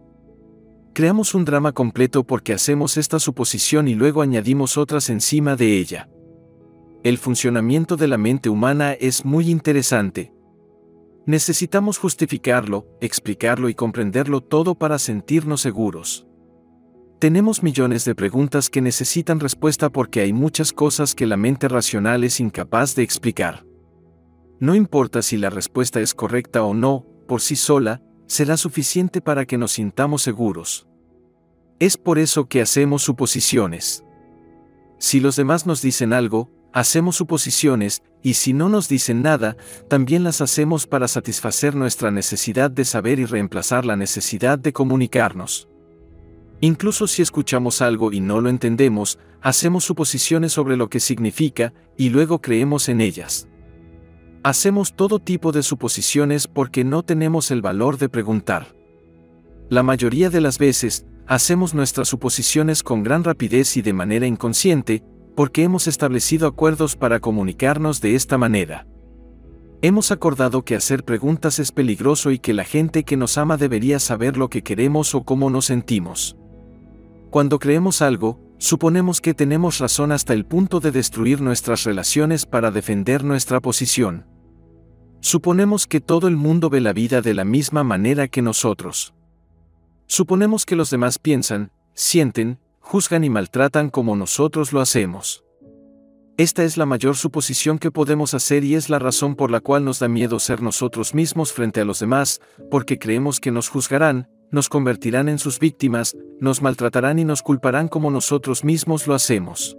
Creamos 0.95 1.35
un 1.35 1.45
drama 1.45 1.73
completo 1.73 2.25
porque 2.25 2.53
hacemos 2.53 2.97
esta 2.97 3.19
suposición 3.19 3.89
y 3.89 3.95
luego 3.95 4.23
añadimos 4.23 4.77
otras 4.77 5.09
encima 5.11 5.57
de 5.57 5.79
ella. 5.79 6.09
El 7.03 7.19
funcionamiento 7.19 7.97
de 7.97 8.09
la 8.09 8.19
mente 8.19 8.49
humana 8.49 8.93
es 8.93 9.25
muy 9.25 9.51
interesante. 9.51 10.33
Necesitamos 11.27 11.99
justificarlo, 11.99 12.87
explicarlo 13.01 13.69
y 13.69 13.75
comprenderlo 13.75 14.41
todo 14.41 14.75
para 14.75 14.99
sentirnos 14.99 15.61
seguros. 15.61 16.27
Tenemos 17.23 17.63
millones 17.63 18.05
de 18.05 18.17
preguntas 18.17 18.69
que 18.69 18.81
necesitan 18.81 19.39
respuesta 19.39 19.91
porque 19.91 20.23
hay 20.23 20.33
muchas 20.33 20.73
cosas 20.73 21.15
que 21.15 21.25
la 21.25 21.37
mente 21.37 21.69
racional 21.69 22.25
es 22.25 22.41
incapaz 22.41 22.97
de 22.97 23.05
explicar. 23.05 23.65
No 24.59 24.75
importa 24.75 25.23
si 25.23 25.37
la 25.37 25.49
respuesta 25.49 26.01
es 26.01 26.15
correcta 26.15 26.65
o 26.65 26.75
no, 26.75 27.07
por 27.29 27.41
sí 27.41 27.55
sola, 27.55 28.03
será 28.27 28.57
suficiente 28.57 29.21
para 29.21 29.47
que 29.47 29.57
nos 29.57 29.71
sintamos 29.71 30.23
seguros. 30.23 30.89
Es 31.79 31.97
por 31.97 32.19
eso 32.19 32.49
que 32.49 32.61
hacemos 32.61 33.05
suposiciones. 33.05 34.03
Si 34.99 35.21
los 35.21 35.37
demás 35.37 35.65
nos 35.65 35.81
dicen 35.81 36.13
algo, 36.13 36.51
hacemos 36.73 37.15
suposiciones, 37.15 38.03
y 38.21 38.35
si 38.35 38.53
no 38.53 38.69
nos 38.69 38.89
dicen 38.89 39.23
nada, 39.23 39.57
también 39.89 40.25
las 40.25 40.41
hacemos 40.41 40.89
para 40.89 41.07
satisfacer 41.07 41.77
nuestra 41.77 42.11
necesidad 42.11 42.69
de 42.69 42.85
saber 42.85 43.21
y 43.21 43.27
reemplazar 43.27 43.85
la 43.85 43.95
necesidad 43.95 44.59
de 44.59 44.73
comunicarnos. 44.73 45.69
Incluso 46.65 47.09
si 47.09 47.23
escuchamos 47.23 47.83
algo 47.83 48.13
y 48.13 48.21
no 48.21 48.41
lo 48.41 48.49
entendemos, 48.49 49.19
hacemos 49.41 49.83
suposiciones 49.83 50.53
sobre 50.53 50.77
lo 50.77 50.89
que 50.89 51.01
significa, 51.01 51.73
y 51.97 52.11
luego 52.11 52.41
creemos 52.41 52.89
en 52.89 53.01
ellas. 53.01 53.49
Hacemos 54.45 54.95
todo 54.95 55.19
tipo 55.19 55.51
de 55.51 55.65
suposiciones 55.65 56.47
porque 56.47 56.85
no 56.85 57.03
tenemos 57.03 57.51
el 57.51 57.63
valor 57.63 57.99
de 57.99 58.09
preguntar. 58.09 58.77
La 59.71 59.83
mayoría 59.83 60.31
de 60.31 60.41
las 60.41 60.59
veces, 60.59 61.05
hacemos 61.27 61.75
nuestras 61.75 62.07
suposiciones 62.07 62.85
con 62.85 63.03
gran 63.03 63.25
rapidez 63.25 63.77
y 63.77 63.83
de 63.83 63.93
manera 63.93 64.29
inconsciente, 64.29 65.03
porque 65.35 65.65
hemos 65.65 65.89
establecido 65.89 66.47
acuerdos 66.47 66.95
para 66.95 67.19
comunicarnos 67.19 68.01
de 68.01 68.15
esta 68.15 68.39
manera. 68.39 68.87
Hemos 69.81 70.13
acordado 70.13 70.65
que 70.65 70.77
hacer 70.77 71.03
preguntas 71.03 71.59
es 71.59 71.73
peligroso 71.73 72.31
y 72.31 72.39
que 72.39 72.53
la 72.53 72.63
gente 72.63 73.03
que 73.03 73.17
nos 73.17 73.37
ama 73.37 73.57
debería 73.57 73.99
saber 73.99 74.37
lo 74.37 74.49
que 74.49 74.63
queremos 74.63 75.13
o 75.17 75.25
cómo 75.25 75.51
nos 75.51 75.65
sentimos. 75.65 76.37
Cuando 77.33 77.59
creemos 77.59 78.03
algo, 78.03 78.39
suponemos 78.59 79.23
que 79.23 79.33
tenemos 79.33 79.79
razón 79.79 80.13
hasta 80.13 80.35
el 80.35 80.45
punto 80.45 80.81
de 80.81 80.91
destruir 80.91 81.41
nuestras 81.41 81.85
relaciones 81.85 82.45
para 82.45 82.71
defender 82.71 83.25
nuestra 83.25 83.59
posición. 83.59 84.27
Suponemos 85.21 85.87
que 85.87 86.03
todo 86.03 86.29
el 86.29 86.37
mundo 86.37 86.69
ve 86.69 86.83
la 86.83 86.93
vida 86.93 87.23
de 87.23 87.33
la 87.33 87.47
misma 87.47 87.85
manera 87.85 88.29
que 88.29 88.43
nosotros. 88.43 89.15
Suponemos 90.07 90.67
que 90.67 90.77
los 90.77 90.91
demás 90.91 91.19
piensan, 91.19 91.73
sienten, 91.95 92.59
juzgan 92.81 93.25
y 93.25 93.31
maltratan 93.31 93.89
como 93.89 94.15
nosotros 94.15 94.75
lo 94.75 94.83
hacemos. 94.83 95.43
Esta 96.37 96.65
es 96.65 96.77
la 96.77 96.85
mayor 96.85 97.17
suposición 97.17 97.79
que 97.79 97.91
podemos 97.91 98.35
hacer 98.35 98.63
y 98.63 98.75
es 98.75 98.91
la 98.91 98.99
razón 98.99 99.37
por 99.37 99.51
la 99.51 99.61
cual 99.61 99.87
nos 99.87 100.01
da 100.01 100.09
miedo 100.09 100.39
ser 100.39 100.61
nosotros 100.61 101.15
mismos 101.15 101.55
frente 101.55 101.81
a 101.81 101.87
los 101.87 101.99
demás, 101.99 102.43
porque 102.71 102.99
creemos 102.99 103.41
que 103.41 103.53
nos 103.53 103.71
juzgarán, 103.71 104.29
nos 104.53 104.69
convertirán 104.69 105.29
en 105.29 105.39
sus 105.39 105.59
víctimas, 105.59 106.17
nos 106.39 106.63
maltratarán 106.63 107.19
y 107.19 107.25
nos 107.25 107.43
culparán 107.43 107.89
como 107.89 108.11
nosotros 108.11 108.63
mismos 108.65 109.07
lo 109.07 109.15
hacemos. 109.15 109.77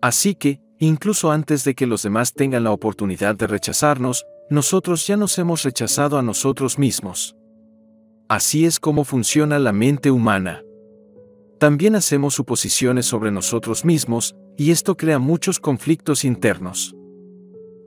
Así 0.00 0.34
que, 0.34 0.60
incluso 0.78 1.30
antes 1.30 1.64
de 1.64 1.74
que 1.74 1.86
los 1.86 2.02
demás 2.02 2.32
tengan 2.32 2.64
la 2.64 2.70
oportunidad 2.70 3.36
de 3.36 3.46
rechazarnos, 3.46 4.24
nosotros 4.48 5.06
ya 5.06 5.16
nos 5.16 5.36
hemos 5.38 5.62
rechazado 5.64 6.18
a 6.18 6.22
nosotros 6.22 6.78
mismos. 6.78 7.36
Así 8.28 8.64
es 8.64 8.80
como 8.80 9.04
funciona 9.04 9.58
la 9.58 9.72
mente 9.72 10.10
humana. 10.10 10.62
También 11.58 11.94
hacemos 11.94 12.34
suposiciones 12.34 13.06
sobre 13.06 13.30
nosotros 13.30 13.84
mismos, 13.84 14.34
y 14.56 14.70
esto 14.70 14.96
crea 14.96 15.18
muchos 15.18 15.60
conflictos 15.60 16.24
internos. 16.24 16.94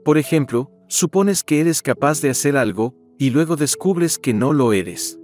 Por 0.04 0.18
ejemplo, 0.18 0.70
supones 0.88 1.42
que 1.42 1.60
eres 1.60 1.82
capaz 1.82 2.20
de 2.20 2.30
hacer 2.30 2.56
algo, 2.56 2.94
y 3.18 3.30
luego 3.30 3.56
descubres 3.56 4.18
que 4.18 4.34
no 4.34 4.52
lo 4.52 4.72
eres. 4.72 5.18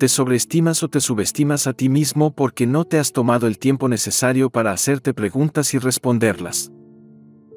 Te 0.00 0.08
sobreestimas 0.08 0.82
o 0.82 0.88
te 0.88 0.98
subestimas 0.98 1.66
a 1.66 1.74
ti 1.74 1.90
mismo 1.90 2.34
porque 2.34 2.66
no 2.66 2.86
te 2.86 2.98
has 2.98 3.12
tomado 3.12 3.46
el 3.46 3.58
tiempo 3.58 3.86
necesario 3.86 4.48
para 4.48 4.72
hacerte 4.72 5.12
preguntas 5.12 5.74
y 5.74 5.78
responderlas. 5.78 6.72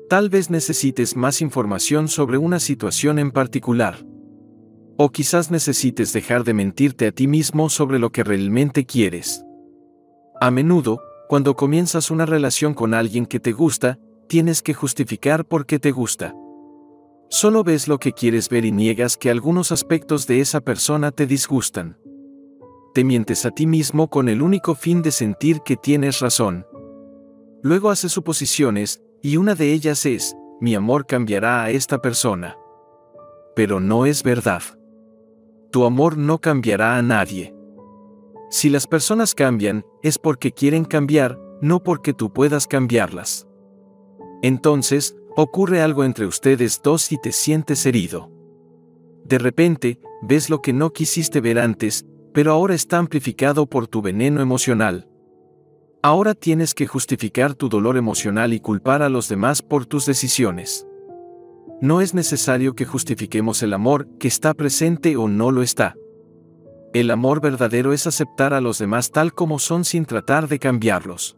Tal 0.10 0.28
vez 0.30 0.50
necesites 0.50 1.16
más 1.16 1.42
información 1.42 2.10
sobre 2.10 2.38
una 2.38 2.60
situación 2.60 3.18
en 3.18 3.32
particular. 3.32 4.06
O 4.98 5.10
quizás 5.10 5.52
necesites 5.52 6.12
dejar 6.12 6.44
de 6.44 6.54
mentirte 6.54 7.08
a 7.08 7.14
ti 7.14 7.28
mismo 7.28 7.70
sobre 7.70 7.98
lo 7.98 8.12
que 8.12 8.26
realmente 8.26 8.86
quieres. 8.86 9.46
A 10.42 10.52
menudo, 10.52 11.00
cuando 11.30 11.56
comienzas 11.56 12.12
una 12.12 12.26
relación 12.26 12.74
con 12.74 12.94
alguien 12.94 13.26
que 13.26 13.40
te 13.40 13.54
gusta, 13.54 14.00
tienes 14.28 14.62
que 14.62 14.74
justificar 14.74 15.46
por 15.46 15.66
qué 15.66 15.80
te 15.80 15.92
gusta. 15.92 16.36
Solo 17.30 17.64
ves 17.64 17.88
lo 17.88 18.00
que 18.00 18.12
quieres 18.12 18.50
ver 18.50 18.66
y 18.66 18.74
niegas 18.74 19.16
que 19.16 19.30
algunos 19.30 19.72
aspectos 19.72 20.28
de 20.28 20.42
esa 20.42 20.60
persona 20.60 21.12
te 21.12 21.26
disgustan. 21.26 22.03
Te 22.94 23.04
mientes 23.04 23.44
a 23.48 23.52
ti 23.52 23.66
mismo 23.66 24.08
con 24.08 24.30
el 24.30 24.44
único 24.44 24.76
fin 24.76 25.02
de 25.02 25.12
sentir 25.12 25.62
que 25.62 25.76
tienes 25.76 26.20
razón. 26.20 26.68
Luego 27.64 27.90
haces 27.90 28.12
suposiciones, 28.12 29.02
y 29.24 29.38
una 29.38 29.56
de 29.56 29.74
ellas 29.74 30.06
es, 30.06 30.36
mi 30.62 30.76
amor 30.76 31.08
cambiará 31.08 31.64
a 31.64 31.72
esta 31.72 32.02
persona. 32.04 32.56
Pero 33.56 33.80
no 33.80 34.06
es 34.06 34.22
verdad. 34.22 34.62
Tu 35.72 35.86
amor 35.86 36.18
no 36.18 36.40
cambiará 36.40 36.96
a 36.96 37.02
nadie. 37.02 37.56
Si 38.52 38.70
las 38.70 38.86
personas 38.86 39.34
cambian, 39.34 39.84
es 40.04 40.20
porque 40.20 40.52
quieren 40.52 40.86
cambiar, 40.86 41.40
no 41.62 41.82
porque 41.82 42.14
tú 42.14 42.32
puedas 42.32 42.68
cambiarlas. 42.68 43.48
Entonces, 44.44 45.16
ocurre 45.36 45.82
algo 45.82 46.04
entre 46.04 46.28
ustedes 46.28 46.80
dos 46.84 47.12
y 47.12 47.18
te 47.18 47.32
sientes 47.32 47.88
herido. 47.88 48.30
De 49.24 49.40
repente, 49.40 50.00
ves 50.22 50.52
lo 50.52 50.62
que 50.62 50.74
no 50.74 50.94
quisiste 50.94 51.42
ver 51.42 51.58
antes, 51.58 52.06
pero 52.34 52.52
ahora 52.52 52.74
está 52.74 52.98
amplificado 52.98 53.66
por 53.66 53.88
tu 53.88 54.02
veneno 54.02 54.42
emocional. 54.42 55.08
Ahora 56.02 56.34
tienes 56.34 56.74
que 56.74 56.88
justificar 56.88 57.54
tu 57.54 57.70
dolor 57.70 57.96
emocional 57.96 58.52
y 58.54 58.60
culpar 58.60 59.02
a 59.02 59.10
los 59.10 59.30
demás 59.30 59.62
por 59.62 59.86
tus 59.86 60.06
decisiones. 60.06 60.86
No 61.80 62.02
es 62.02 62.14
necesario 62.14 62.76
que 62.76 62.86
justifiquemos 62.86 63.64
el 63.64 63.74
amor 63.74 64.08
que 64.20 64.28
está 64.28 64.54
presente 64.54 65.16
o 65.16 65.28
no 65.28 65.52
lo 65.52 65.62
está. 65.62 65.96
El 66.94 67.10
amor 67.10 67.42
verdadero 67.42 67.94
es 67.94 68.06
aceptar 68.06 68.54
a 68.54 68.62
los 68.62 68.78
demás 68.80 69.12
tal 69.12 69.34
como 69.34 69.60
son 69.60 69.86
sin 69.86 70.06
tratar 70.06 70.48
de 70.48 70.60
cambiarlos. 70.60 71.38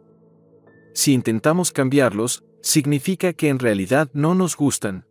Si 0.94 1.14
intentamos 1.14 1.72
cambiarlos, 1.72 2.44
significa 2.62 3.34
que 3.34 3.50
en 3.50 3.60
realidad 3.60 4.10
no 4.14 4.34
nos 4.34 4.56
gustan. 4.56 5.06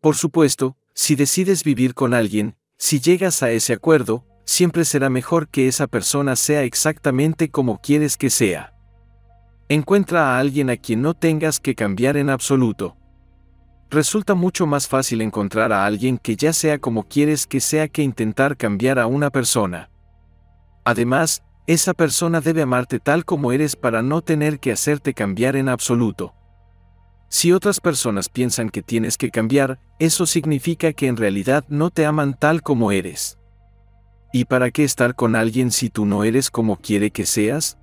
Por 0.00 0.16
supuesto, 0.16 0.76
si 0.94 1.16
decides 1.16 1.64
vivir 1.64 1.94
con 1.94 2.14
alguien, 2.14 2.56
si 2.78 3.00
llegas 3.00 3.42
a 3.42 3.50
ese 3.50 3.72
acuerdo, 3.72 4.24
siempre 4.44 4.84
será 4.84 5.10
mejor 5.10 5.48
que 5.48 5.68
esa 5.68 5.86
persona 5.86 6.36
sea 6.36 6.62
exactamente 6.62 7.50
como 7.50 7.80
quieres 7.80 8.16
que 8.16 8.30
sea. 8.30 8.74
Encuentra 9.68 10.34
a 10.34 10.38
alguien 10.38 10.70
a 10.70 10.76
quien 10.76 11.02
no 11.02 11.14
tengas 11.14 11.58
que 11.58 11.74
cambiar 11.74 12.16
en 12.16 12.30
absoluto. 12.30 12.96
Resulta 13.90 14.34
mucho 14.34 14.66
más 14.66 14.88
fácil 14.88 15.22
encontrar 15.22 15.72
a 15.72 15.86
alguien 15.86 16.18
que 16.18 16.36
ya 16.36 16.52
sea 16.52 16.78
como 16.78 17.08
quieres 17.08 17.46
que 17.46 17.60
sea 17.60 17.88
que 17.88 18.02
intentar 18.02 18.56
cambiar 18.56 18.98
a 18.98 19.06
una 19.06 19.30
persona. 19.30 19.90
Además, 20.84 21.42
esa 21.66 21.94
persona 21.94 22.40
debe 22.40 22.62
amarte 22.62 22.98
tal 23.00 23.24
como 23.24 23.52
eres 23.52 23.76
para 23.76 24.02
no 24.02 24.20
tener 24.20 24.60
que 24.60 24.72
hacerte 24.72 25.14
cambiar 25.14 25.56
en 25.56 25.68
absoluto. 25.68 26.34
Si 27.28 27.52
otras 27.52 27.80
personas 27.80 28.28
piensan 28.28 28.68
que 28.68 28.82
tienes 28.82 29.16
que 29.16 29.30
cambiar, 29.30 29.80
eso 29.98 30.26
significa 30.26 30.92
que 30.92 31.06
en 31.06 31.16
realidad 31.16 31.64
no 31.68 31.90
te 31.90 32.04
aman 32.04 32.34
tal 32.34 32.62
como 32.62 32.92
eres. 32.92 33.38
¿Y 34.34 34.46
para 34.46 34.72
qué 34.72 34.82
estar 34.82 35.14
con 35.14 35.36
alguien 35.36 35.70
si 35.70 35.90
tú 35.90 36.06
no 36.06 36.24
eres 36.24 36.50
como 36.50 36.74
quiere 36.74 37.12
que 37.12 37.24
seas? 37.24 37.78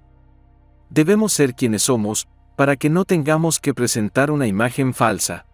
Debemos 0.90 1.32
ser 1.32 1.56
quienes 1.56 1.84
somos, 1.84 2.28
para 2.58 2.76
que 2.76 2.90
no 2.90 3.06
tengamos 3.06 3.62
que 3.62 3.74
presentar 3.74 4.32
una 4.32 4.48
imagen 4.48 4.94
falsa. 4.94 5.46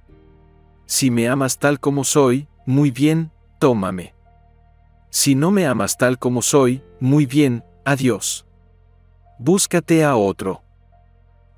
Si 0.88 1.12
me 1.12 1.30
amas 1.30 1.60
tal 1.60 1.80
como 1.80 2.04
soy, 2.04 2.48
muy 2.66 2.90
bien, 2.90 3.30
tómame. 3.60 4.16
Si 5.12 5.36
no 5.36 5.52
me 5.52 5.68
amas 5.68 5.98
tal 5.98 6.18
como 6.18 6.42
soy, 6.42 6.82
muy 7.00 7.28
bien, 7.28 7.64
adiós. 7.86 8.48
Búscate 9.38 10.04
a 10.04 10.16
otro. 10.16 10.64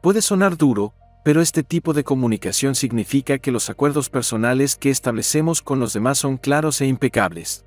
Puede 0.02 0.22
sonar 0.22 0.58
duro, 0.58 0.94
pero 1.24 1.40
este 1.42 1.64
tipo 1.64 1.94
de 1.94 2.04
comunicación 2.04 2.76
significa 2.76 3.40
que 3.40 3.54
los 3.54 3.70
acuerdos 3.70 4.10
personales 4.10 4.76
que 4.76 4.90
establecemos 4.90 5.62
con 5.62 5.80
los 5.80 5.94
demás 5.94 6.18
son 6.18 6.36
claros 6.36 6.82
e 6.82 6.88
impecables. 6.88 7.64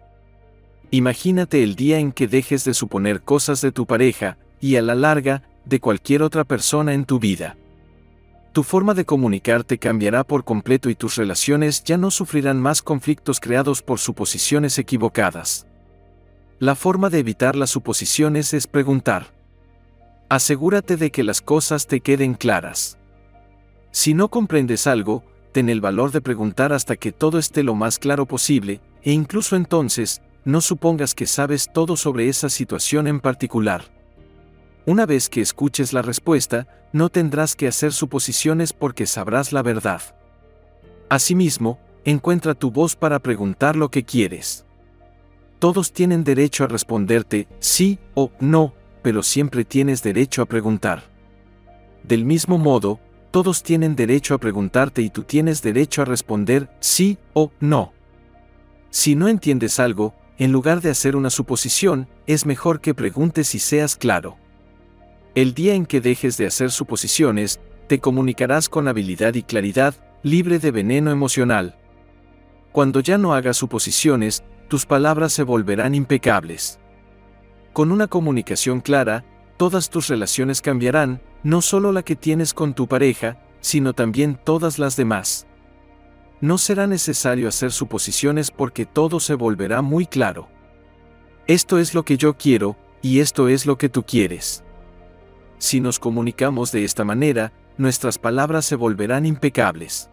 Imagínate 0.94 1.62
el 1.62 1.74
día 1.74 1.98
en 1.98 2.12
que 2.12 2.28
dejes 2.28 2.64
de 2.64 2.74
suponer 2.74 3.22
cosas 3.22 3.62
de 3.62 3.72
tu 3.72 3.86
pareja, 3.86 4.36
y 4.60 4.76
a 4.76 4.82
la 4.82 4.94
larga, 4.94 5.42
de 5.64 5.80
cualquier 5.80 6.22
otra 6.22 6.44
persona 6.44 6.92
en 6.92 7.06
tu 7.06 7.18
vida. 7.18 7.56
Tu 8.52 8.62
forma 8.62 8.92
de 8.92 9.06
comunicarte 9.06 9.78
cambiará 9.78 10.22
por 10.22 10.44
completo 10.44 10.90
y 10.90 10.94
tus 10.94 11.16
relaciones 11.16 11.82
ya 11.82 11.96
no 11.96 12.10
sufrirán 12.10 12.60
más 12.60 12.82
conflictos 12.82 13.40
creados 13.40 13.80
por 13.80 14.00
suposiciones 14.00 14.78
equivocadas. 14.78 15.66
La 16.58 16.74
forma 16.74 17.08
de 17.08 17.20
evitar 17.20 17.56
las 17.56 17.70
suposiciones 17.70 18.52
es 18.52 18.66
preguntar. 18.66 19.32
Asegúrate 20.28 20.98
de 20.98 21.10
que 21.10 21.22
las 21.22 21.40
cosas 21.40 21.86
te 21.86 22.00
queden 22.00 22.34
claras. 22.34 22.98
Si 23.92 24.12
no 24.12 24.28
comprendes 24.28 24.86
algo, 24.86 25.24
ten 25.52 25.70
el 25.70 25.80
valor 25.80 26.12
de 26.12 26.20
preguntar 26.20 26.74
hasta 26.74 26.96
que 26.96 27.12
todo 27.12 27.38
esté 27.38 27.62
lo 27.62 27.74
más 27.74 27.98
claro 27.98 28.26
posible, 28.26 28.82
e 29.02 29.12
incluso 29.12 29.56
entonces, 29.56 30.20
no 30.44 30.60
supongas 30.60 31.14
que 31.14 31.26
sabes 31.26 31.70
todo 31.72 31.96
sobre 31.96 32.28
esa 32.28 32.48
situación 32.48 33.06
en 33.06 33.20
particular. 33.20 33.84
Una 34.84 35.06
vez 35.06 35.28
que 35.28 35.40
escuches 35.40 35.92
la 35.92 36.02
respuesta, 36.02 36.66
no 36.92 37.08
tendrás 37.08 37.54
que 37.54 37.68
hacer 37.68 37.92
suposiciones 37.92 38.72
porque 38.72 39.06
sabrás 39.06 39.52
la 39.52 39.62
verdad. 39.62 40.02
Asimismo, 41.08 41.78
encuentra 42.04 42.54
tu 42.54 42.70
voz 42.70 42.96
para 42.96 43.20
preguntar 43.20 43.76
lo 43.76 43.90
que 43.90 44.04
quieres. 44.04 44.64
Todos 45.58 45.92
tienen 45.92 46.24
derecho 46.24 46.64
a 46.64 46.66
responderte 46.66 47.46
sí 47.60 48.00
o 48.14 48.32
no, 48.40 48.74
pero 49.02 49.22
siempre 49.22 49.64
tienes 49.64 50.02
derecho 50.02 50.42
a 50.42 50.46
preguntar. 50.46 51.04
Del 52.02 52.24
mismo 52.24 52.58
modo, 52.58 52.98
todos 53.30 53.62
tienen 53.62 53.94
derecho 53.94 54.34
a 54.34 54.38
preguntarte 54.38 55.02
y 55.02 55.10
tú 55.10 55.22
tienes 55.22 55.62
derecho 55.62 56.02
a 56.02 56.04
responder 56.04 56.68
sí 56.80 57.18
o 57.32 57.52
no. 57.60 57.92
Si 58.90 59.14
no 59.14 59.28
entiendes 59.28 59.78
algo, 59.78 60.14
en 60.42 60.50
lugar 60.50 60.80
de 60.80 60.90
hacer 60.90 61.14
una 61.14 61.30
suposición, 61.30 62.08
es 62.26 62.46
mejor 62.46 62.80
que 62.80 62.94
preguntes 62.94 63.54
y 63.54 63.60
seas 63.60 63.94
claro. 63.94 64.38
El 65.36 65.54
día 65.54 65.74
en 65.74 65.86
que 65.86 66.00
dejes 66.00 66.36
de 66.36 66.46
hacer 66.46 66.72
suposiciones, 66.72 67.60
te 67.86 68.00
comunicarás 68.00 68.68
con 68.68 68.88
habilidad 68.88 69.34
y 69.34 69.44
claridad, 69.44 69.94
libre 70.24 70.58
de 70.58 70.72
veneno 70.72 71.12
emocional. 71.12 71.78
Cuando 72.72 72.98
ya 72.98 73.18
no 73.18 73.34
hagas 73.34 73.56
suposiciones, 73.56 74.42
tus 74.66 74.84
palabras 74.84 75.32
se 75.32 75.44
volverán 75.44 75.94
impecables. 75.94 76.80
Con 77.72 77.92
una 77.92 78.08
comunicación 78.08 78.80
clara, 78.80 79.24
todas 79.58 79.90
tus 79.90 80.08
relaciones 80.08 80.60
cambiarán, 80.60 81.22
no 81.44 81.62
solo 81.62 81.92
la 81.92 82.02
que 82.02 82.16
tienes 82.16 82.52
con 82.52 82.74
tu 82.74 82.88
pareja, 82.88 83.38
sino 83.60 83.92
también 83.92 84.40
todas 84.42 84.80
las 84.80 84.96
demás. 84.96 85.46
No 86.42 86.58
será 86.58 86.88
necesario 86.88 87.46
hacer 87.46 87.70
suposiciones 87.70 88.50
porque 88.50 88.84
todo 88.84 89.20
se 89.20 89.34
volverá 89.34 89.80
muy 89.80 90.06
claro. 90.06 90.48
Esto 91.46 91.78
es 91.78 91.94
lo 91.94 92.04
que 92.04 92.16
yo 92.16 92.36
quiero, 92.36 92.76
y 93.00 93.20
esto 93.20 93.46
es 93.46 93.64
lo 93.64 93.78
que 93.78 93.88
tú 93.88 94.02
quieres. 94.02 94.64
Si 95.58 95.80
nos 95.80 96.00
comunicamos 96.00 96.72
de 96.72 96.82
esta 96.82 97.04
manera, 97.04 97.52
nuestras 97.78 98.18
palabras 98.18 98.64
se 98.64 98.74
volverán 98.74 99.24
impecables. 99.24 100.10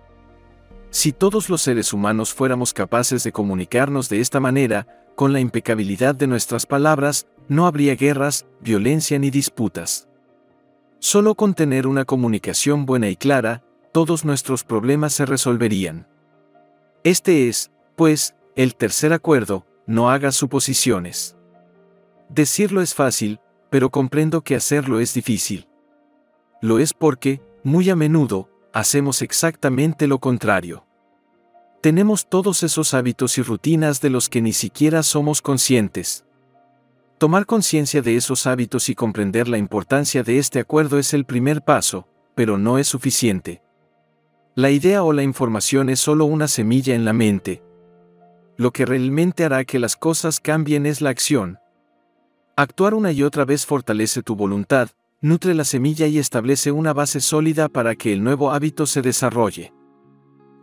Si 0.91 1.13
todos 1.13 1.49
los 1.49 1.63
seres 1.63 1.93
humanos 1.93 2.31
fuéramos 2.31 2.75
capaces 2.75 3.23
de 3.23 3.31
comunicarnos 3.31 4.07
de 4.07 4.19
esta 4.19 4.39
manera, 4.39 5.07
con 5.15 5.33
la 5.33 5.39
impecabilidad 5.39 6.13
de 6.13 6.27
nuestras 6.27 6.67
palabras, 6.67 7.25
no 7.47 7.65
habría 7.65 7.95
guerras, 7.95 8.45
violencia 8.61 9.17
ni 9.17 9.31
disputas. 9.31 10.07
Solo 10.99 11.33
con 11.33 11.55
tener 11.55 11.87
una 11.87 12.05
comunicación 12.05 12.85
buena 12.85 13.09
y 13.09 13.15
clara, 13.15 13.63
todos 13.91 14.25
nuestros 14.25 14.63
problemas 14.63 15.13
se 15.13 15.25
resolverían. 15.25 16.05
Este 17.03 17.47
es, 17.47 17.71
pues, 17.95 18.35
el 18.57 18.75
tercer 18.75 19.13
acuerdo, 19.13 19.65
no 19.87 20.09
hagas 20.09 20.35
suposiciones. 20.35 21.37
Decirlo 22.27 22.81
es 22.81 22.93
fácil, 22.93 23.39
pero 23.69 23.89
comprendo 23.89 24.41
que 24.41 24.55
hacerlo 24.55 24.99
es 24.99 25.13
difícil. 25.13 25.69
Lo 26.61 26.77
es 26.77 26.93
porque, 26.93 27.41
muy 27.63 27.89
a 27.89 27.95
menudo, 27.95 28.49
hacemos 28.73 29.21
exactamente 29.21 30.07
lo 30.07 30.19
contrario. 30.19 30.85
Tenemos 31.81 32.27
todos 32.27 32.63
esos 32.63 32.93
hábitos 32.93 33.37
y 33.37 33.43
rutinas 33.43 34.01
de 34.01 34.09
los 34.09 34.27
que 34.27 34.41
ni 34.41 34.51
siquiera 34.51 35.01
somos 35.01 35.41
conscientes. 35.41 36.25
Tomar 37.17 37.45
conciencia 37.45 38.01
de 38.01 38.17
esos 38.17 38.45
hábitos 38.45 38.89
y 38.89 38.95
comprender 38.95 39.47
la 39.47 39.57
importancia 39.57 40.21
de 40.21 40.37
este 40.37 40.59
acuerdo 40.59 40.99
es 40.99 41.13
el 41.13 41.23
primer 41.23 41.61
paso, 41.61 42.09
pero 42.35 42.57
no 42.57 42.77
es 42.77 42.87
suficiente. 42.87 43.61
La 44.59 44.71
idea 44.71 45.03
o 45.03 45.13
la 45.13 45.23
información 45.23 45.87
es 45.87 46.01
solo 46.01 46.25
una 46.25 46.49
semilla 46.49 46.93
en 46.93 47.05
la 47.05 47.13
mente. 47.13 47.63
Lo 48.57 48.71
que 48.71 48.85
realmente 48.85 49.45
hará 49.45 49.63
que 49.63 49.79
las 49.79 49.95
cosas 49.95 50.41
cambien 50.41 50.85
es 50.85 50.99
la 50.99 51.11
acción, 51.11 51.59
Actuar 52.57 52.93
una 52.93 53.13
y 53.13 53.23
otra 53.23 53.45
vez 53.45 53.65
fortalece 53.65 54.21
tu 54.21 54.35
voluntad, 54.35 54.89
nutre 55.21 55.53
la 55.53 55.63
semilla 55.63 56.07
y 56.07 56.17
establece 56.17 56.73
una 56.73 56.91
base 56.91 57.21
sólida 57.21 57.69
para 57.69 57.95
que 57.95 58.11
el 58.11 58.21
nuevo 58.21 58.51
hábito 58.51 58.85
se 58.85 59.01
desarrolle. 59.01 59.71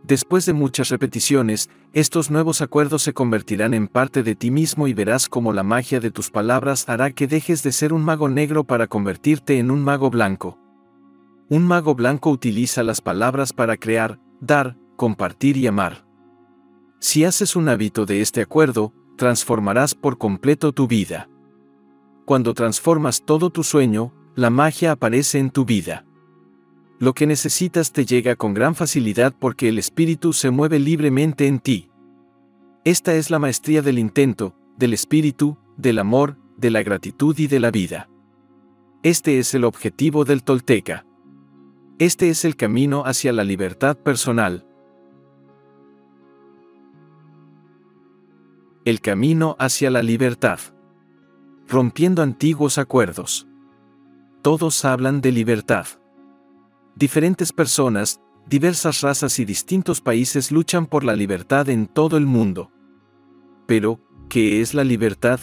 Después 0.03 0.45
de 0.45 0.53
muchas 0.53 0.91
repeticiones, 0.91 1.71
estos 1.95 2.31
nuevos 2.31 2.61
acuerdos 2.61 3.01
se 3.01 3.15
convertirán 3.15 3.73
en 3.73 3.89
parte 3.89 4.23
de 4.23 4.35
ti 4.35 4.51
mismo 4.51 4.89
y 4.89 4.93
verás 4.93 5.31
cómo 5.31 5.55
la 5.55 5.63
magia 5.63 5.99
de 5.99 6.11
tus 6.11 6.31
palabras 6.31 6.87
hará 6.87 7.13
que 7.13 7.27
dejes 7.27 7.63
de 7.63 7.73
ser 7.73 7.95
un 7.95 8.05
mago 8.05 8.29
negro 8.29 8.65
para 8.65 8.89
convertirte 8.89 9.59
en 9.59 9.71
un 9.71 9.83
mago 9.83 10.11
blanco. 10.11 10.66
Un 11.49 11.65
mago 11.65 11.95
blanco 11.95 12.31
utiliza 12.31 12.83
las 12.83 13.01
palabras 13.01 13.53
para 13.53 13.77
crear, 13.77 14.19
dar, 14.41 14.77
compartir 14.97 15.57
y 15.57 15.69
amar. 15.69 16.05
Si 16.99 17.25
haces 17.25 17.55
un 17.55 17.69
hábito 17.69 18.05
de 18.05 18.21
este 18.21 18.43
acuerdo, 18.43 18.93
transformarás 19.17 19.95
por 19.95 20.19
completo 20.19 20.73
tu 20.73 20.89
vida. 20.89 21.29
Cuando 22.25 22.53
transformas 22.53 23.25
todo 23.25 23.51
tu 23.51 23.63
sueño, 23.63 24.13
la 24.35 24.51
magia 24.51 24.91
aparece 24.91 25.39
en 25.39 25.51
tu 25.51 25.65
vida. 25.65 26.05
Lo 26.99 27.15
que 27.15 27.29
necesitas 27.29 27.93
te 27.93 28.05
llega 28.05 28.35
con 28.35 28.53
gran 28.53 28.75
facilidad 28.75 29.33
porque 29.39 29.69
el 29.69 29.79
espíritu 29.79 30.33
se 30.33 30.51
mueve 30.51 30.81
libremente 30.81 31.47
en 31.47 31.61
ti. 31.61 31.91
Esta 32.85 33.15
es 33.15 33.31
la 33.31 33.39
maestría 33.39 33.83
del 33.83 34.01
intento, 34.01 34.57
del 34.77 34.95
espíritu, 34.95 35.59
del 35.77 36.01
amor, 36.01 36.39
de 36.57 36.71
la 36.71 36.83
gratitud 36.83 37.39
y 37.39 37.47
de 37.47 37.61
la 37.61 37.71
vida. 37.71 38.09
Este 39.05 39.39
es 39.39 39.55
el 39.55 39.63
objetivo 39.63 40.25
del 40.25 40.43
tolteca. 40.43 41.07
Este 41.99 42.29
es 42.29 42.45
el 42.45 42.57
camino 42.57 43.05
hacia 43.07 43.33
la 43.33 43.43
libertad 43.43 43.97
personal. 43.97 44.67
El 48.85 49.01
camino 49.01 49.57
hacia 49.59 49.91
la 49.91 50.03
libertad 50.03 50.59
rompiendo 51.69 52.23
antiguos 52.23 52.79
acuerdos. 52.79 53.49
Todos 54.43 54.85
hablan 54.85 55.21
de 55.21 55.33
libertad. 55.33 55.87
Diferentes 56.95 57.53
personas, 57.53 58.21
diversas 58.47 59.01
razas 59.01 59.39
y 59.39 59.45
distintos 59.45 60.01
países 60.01 60.53
luchan 60.53 60.87
por 60.87 61.03
la 61.03 61.17
libertad 61.17 61.69
en 61.69 61.87
todo 61.87 62.17
el 62.17 62.27
mundo. 62.27 62.71
Pero, 63.67 64.01
¿qué 64.29 64.61
es 64.61 64.75
la 64.75 64.85
libertad? 64.85 65.41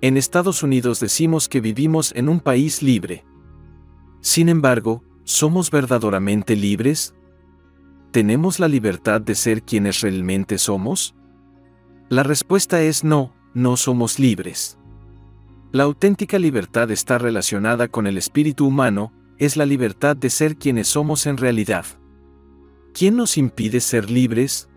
En 0.00 0.16
Estados 0.16 0.62
Unidos 0.62 0.98
decimos 0.98 1.48
que 1.48 1.60
vivimos 1.60 2.12
en 2.16 2.28
un 2.28 2.40
país 2.40 2.82
libre. 2.82 3.24
Sin 4.20 4.48
embargo, 4.48 5.04
¿somos 5.24 5.70
verdaderamente 5.70 6.56
libres? 6.56 7.14
¿Tenemos 8.10 8.58
la 8.58 8.68
libertad 8.68 9.20
de 9.20 9.34
ser 9.34 9.62
quienes 9.62 10.00
realmente 10.00 10.58
somos? 10.58 11.14
La 12.08 12.22
respuesta 12.22 12.82
es 12.82 13.04
no, 13.04 13.32
no 13.54 13.76
somos 13.76 14.18
libres. 14.18 14.78
La 15.72 15.84
auténtica 15.84 16.38
libertad 16.38 16.90
está 16.90 17.16
relacionada 17.16 17.88
con 17.88 18.06
el 18.06 18.18
espíritu 18.18 18.66
humano, 18.66 19.12
es 19.38 19.56
la 19.56 19.64
libertad 19.64 20.16
de 20.16 20.28
ser 20.28 20.56
quienes 20.56 20.88
somos 20.88 21.26
en 21.26 21.38
realidad. 21.38 21.86
¿Quién 22.92 23.16
nos 23.16 23.38
impide 23.38 23.80
ser 23.80 24.10
libres? 24.10 24.68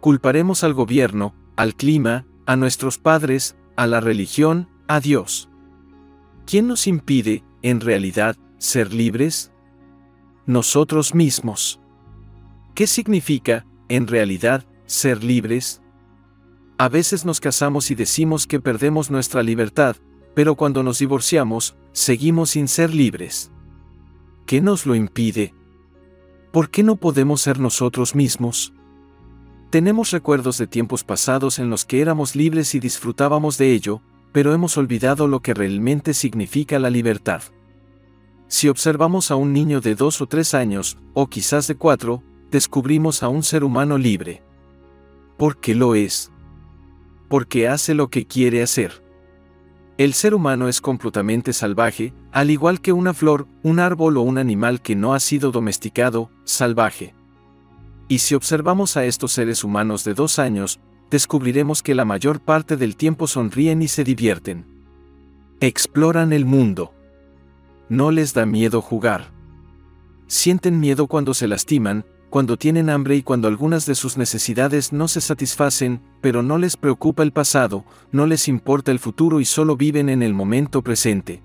Culparemos 0.00 0.64
al 0.64 0.72
gobierno, 0.72 1.34
al 1.56 1.74
clima, 1.74 2.26
a 2.46 2.56
nuestros 2.56 2.96
padres, 2.96 3.56
a 3.76 3.86
la 3.86 4.00
religión, 4.00 4.70
a 4.86 5.00
Dios. 5.00 5.50
¿Quién 6.46 6.66
nos 6.66 6.86
impide, 6.86 7.44
en 7.60 7.80
realidad, 7.80 8.36
ser 8.58 8.92
libres? 8.92 9.52
Nosotros 10.46 11.14
mismos. 11.14 11.80
¿Qué 12.74 12.86
significa, 12.86 13.66
en 13.88 14.06
realidad, 14.06 14.64
ser 14.86 15.22
libres? 15.22 15.80
A 16.76 16.88
veces 16.88 17.24
nos 17.24 17.40
casamos 17.40 17.90
y 17.90 17.94
decimos 17.94 18.46
que 18.46 18.60
perdemos 18.60 19.10
nuestra 19.10 19.42
libertad, 19.42 19.96
pero 20.34 20.56
cuando 20.56 20.82
nos 20.82 20.98
divorciamos, 20.98 21.76
seguimos 21.92 22.50
sin 22.50 22.68
ser 22.68 22.94
libres. 22.94 23.50
¿Qué 24.46 24.60
nos 24.60 24.86
lo 24.86 24.94
impide? 24.94 25.54
¿Por 26.52 26.70
qué 26.70 26.82
no 26.82 26.96
podemos 26.96 27.40
ser 27.40 27.60
nosotros 27.60 28.14
mismos? 28.14 28.72
Tenemos 29.70 30.10
recuerdos 30.10 30.56
de 30.58 30.66
tiempos 30.66 31.04
pasados 31.04 31.58
en 31.58 31.68
los 31.68 31.84
que 31.84 32.00
éramos 32.00 32.34
libres 32.34 32.74
y 32.74 32.80
disfrutábamos 32.80 33.58
de 33.58 33.72
ello, 33.72 34.00
pero 34.32 34.54
hemos 34.54 34.76
olvidado 34.78 35.28
lo 35.28 35.40
que 35.40 35.54
realmente 35.54 36.14
significa 36.14 36.78
la 36.78 36.90
libertad. 36.90 37.42
Si 38.48 38.68
observamos 38.68 39.30
a 39.30 39.36
un 39.36 39.52
niño 39.52 39.82
de 39.82 39.94
dos 39.94 40.22
o 40.22 40.26
tres 40.26 40.54
años, 40.54 40.96
o 41.12 41.26
quizás 41.26 41.68
de 41.68 41.76
cuatro, 41.76 42.22
descubrimos 42.50 43.22
a 43.22 43.28
un 43.28 43.42
ser 43.42 43.62
humano 43.62 43.98
libre. 43.98 44.42
¿Por 45.36 45.58
qué 45.58 45.74
lo 45.74 45.94
es? 45.94 46.32
Porque 47.28 47.68
hace 47.68 47.94
lo 47.94 48.08
que 48.08 48.26
quiere 48.26 48.62
hacer. 48.62 49.02
El 49.98 50.14
ser 50.14 50.34
humano 50.34 50.68
es 50.68 50.80
completamente 50.80 51.52
salvaje, 51.52 52.14
al 52.32 52.50
igual 52.50 52.80
que 52.80 52.92
una 52.92 53.12
flor, 53.12 53.46
un 53.62 53.80
árbol 53.80 54.16
o 54.16 54.22
un 54.22 54.38
animal 54.38 54.80
que 54.80 54.96
no 54.96 55.12
ha 55.12 55.20
sido 55.20 55.50
domesticado, 55.50 56.30
salvaje. 56.44 57.14
Y 58.08 58.20
si 58.20 58.34
observamos 58.34 58.96
a 58.96 59.04
estos 59.04 59.32
seres 59.32 59.62
humanos 59.62 60.04
de 60.04 60.14
dos 60.14 60.38
años, 60.38 60.80
descubriremos 61.10 61.82
que 61.82 61.94
la 61.94 62.06
mayor 62.06 62.40
parte 62.40 62.78
del 62.78 62.96
tiempo 62.96 63.26
sonríen 63.26 63.82
y 63.82 63.88
se 63.88 64.04
divierten. 64.04 64.64
Exploran 65.60 66.32
el 66.32 66.46
mundo. 66.46 66.94
No 67.88 68.10
les 68.10 68.34
da 68.34 68.44
miedo 68.46 68.82
jugar. 68.82 69.30
Sienten 70.26 70.78
miedo 70.78 71.06
cuando 71.06 71.32
se 71.32 71.48
lastiman, 71.48 72.04
cuando 72.30 72.58
tienen 72.58 72.90
hambre 72.90 73.16
y 73.16 73.22
cuando 73.22 73.48
algunas 73.48 73.86
de 73.86 73.94
sus 73.94 74.18
necesidades 74.18 74.92
no 74.92 75.08
se 75.08 75.22
satisfacen, 75.22 76.02
pero 76.20 76.42
no 76.42 76.58
les 76.58 76.76
preocupa 76.76 77.22
el 77.22 77.32
pasado, 77.32 77.84
no 78.12 78.26
les 78.26 78.48
importa 78.48 78.92
el 78.92 78.98
futuro 78.98 79.40
y 79.40 79.46
solo 79.46 79.76
viven 79.76 80.10
en 80.10 80.22
el 80.22 80.34
momento 80.34 80.82
presente. 80.82 81.42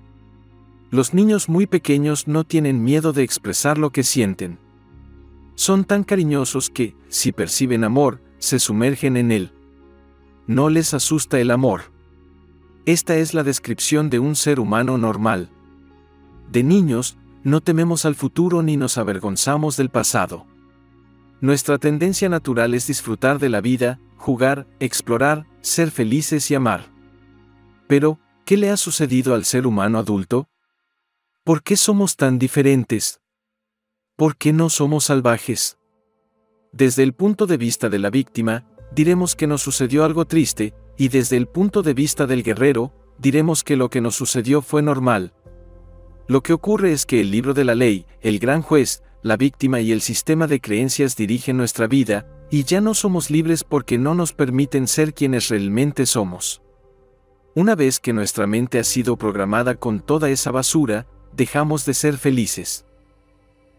Los 0.91 1.13
niños 1.13 1.47
muy 1.47 1.65
pequeños 1.65 2.27
no 2.27 2.43
tienen 2.43 2.83
miedo 2.83 3.13
de 3.13 3.23
expresar 3.23 3.77
lo 3.77 3.91
que 3.91 4.03
sienten. 4.03 4.59
Son 5.55 5.85
tan 5.85 6.03
cariñosos 6.03 6.69
que, 6.69 6.95
si 7.07 7.31
perciben 7.31 7.83
amor, 7.83 8.21
se 8.37 8.59
sumergen 8.59 9.15
en 9.15 9.31
él. 9.31 9.51
No 10.45 10.69
les 10.69 10.93
asusta 10.93 11.39
el 11.39 11.51
amor. 11.51 11.83
Esta 12.85 13.15
es 13.15 13.33
la 13.33 13.43
descripción 13.43 14.09
de 14.09 14.19
un 14.19 14.35
ser 14.35 14.59
humano 14.59 14.97
normal. 14.97 15.49
De 16.53 16.61
niños, 16.61 17.17
no 17.43 17.61
tememos 17.61 18.05
al 18.05 18.13
futuro 18.13 18.61
ni 18.61 18.77
nos 18.77 18.99
avergonzamos 18.99 19.75
del 19.75 19.89
pasado. 19.89 20.45
Nuestra 21.41 21.79
tendencia 21.79 22.29
natural 22.29 22.75
es 22.75 22.85
disfrutar 22.85 23.39
de 23.39 23.49
la 23.49 23.59
vida, 23.59 23.99
jugar, 24.17 24.67
explorar, 24.79 25.47
ser 25.61 25.89
felices 25.89 26.51
y 26.51 26.53
amar. 26.53 26.91
Pero, 27.87 28.19
¿qué 28.45 28.57
le 28.57 28.69
ha 28.69 28.77
sucedido 28.77 29.33
al 29.33 29.45
ser 29.45 29.65
humano 29.65 29.97
adulto? 29.97 30.47
¿Por 31.43 31.63
qué 31.63 31.75
somos 31.75 32.17
tan 32.17 32.37
diferentes? 32.37 33.19
¿Por 34.15 34.37
qué 34.37 34.53
no 34.53 34.69
somos 34.69 35.05
salvajes? 35.05 35.79
Desde 36.71 37.01
el 37.01 37.13
punto 37.13 37.47
de 37.47 37.57
vista 37.57 37.89
de 37.89 37.97
la 37.97 38.11
víctima, 38.11 38.63
diremos 38.91 39.35
que 39.35 39.47
nos 39.47 39.63
sucedió 39.63 40.05
algo 40.05 40.25
triste, 40.25 40.75
y 40.99 41.07
desde 41.07 41.35
el 41.35 41.47
punto 41.47 41.81
de 41.81 41.95
vista 41.95 42.27
del 42.27 42.43
guerrero, 42.43 42.93
diremos 43.17 43.63
que 43.63 43.75
lo 43.75 43.89
que 43.89 44.01
nos 44.01 44.15
sucedió 44.15 44.61
fue 44.61 44.83
normal. 44.83 45.33
Lo 46.27 46.41
que 46.41 46.53
ocurre 46.53 46.93
es 46.93 47.05
que 47.05 47.21
el 47.21 47.31
libro 47.31 47.53
de 47.53 47.65
la 47.65 47.75
ley, 47.75 48.05
el 48.21 48.39
gran 48.39 48.61
juez, 48.61 49.03
la 49.23 49.37
víctima 49.37 49.79
y 49.79 49.91
el 49.91 50.01
sistema 50.01 50.47
de 50.47 50.61
creencias 50.61 51.15
dirigen 51.15 51.57
nuestra 51.57 51.87
vida, 51.87 52.27
y 52.49 52.65
ya 52.65 52.81
no 52.81 52.93
somos 52.93 53.31
libres 53.31 53.63
porque 53.63 53.97
no 53.97 54.13
nos 54.13 54.33
permiten 54.33 54.87
ser 54.87 55.13
quienes 55.13 55.49
realmente 55.49 56.05
somos. 56.05 56.61
Una 57.55 57.75
vez 57.75 57.99
que 57.99 58.13
nuestra 58.13 58.47
mente 58.47 58.79
ha 58.79 58.83
sido 58.83 59.17
programada 59.17 59.75
con 59.75 59.99
toda 59.99 60.29
esa 60.29 60.51
basura, 60.51 61.07
dejamos 61.33 61.85
de 61.85 61.93
ser 61.93 62.17
felices. 62.17 62.85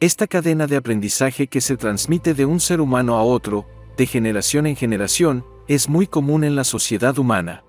Esta 0.00 0.26
cadena 0.26 0.66
de 0.66 0.76
aprendizaje 0.76 1.46
que 1.46 1.60
se 1.60 1.76
transmite 1.76 2.34
de 2.34 2.46
un 2.46 2.58
ser 2.58 2.80
humano 2.80 3.16
a 3.16 3.22
otro, 3.22 3.66
de 3.96 4.06
generación 4.06 4.66
en 4.66 4.76
generación, 4.76 5.44
es 5.68 5.88
muy 5.88 6.06
común 6.06 6.44
en 6.44 6.56
la 6.56 6.64
sociedad 6.64 7.18
humana. 7.18 7.64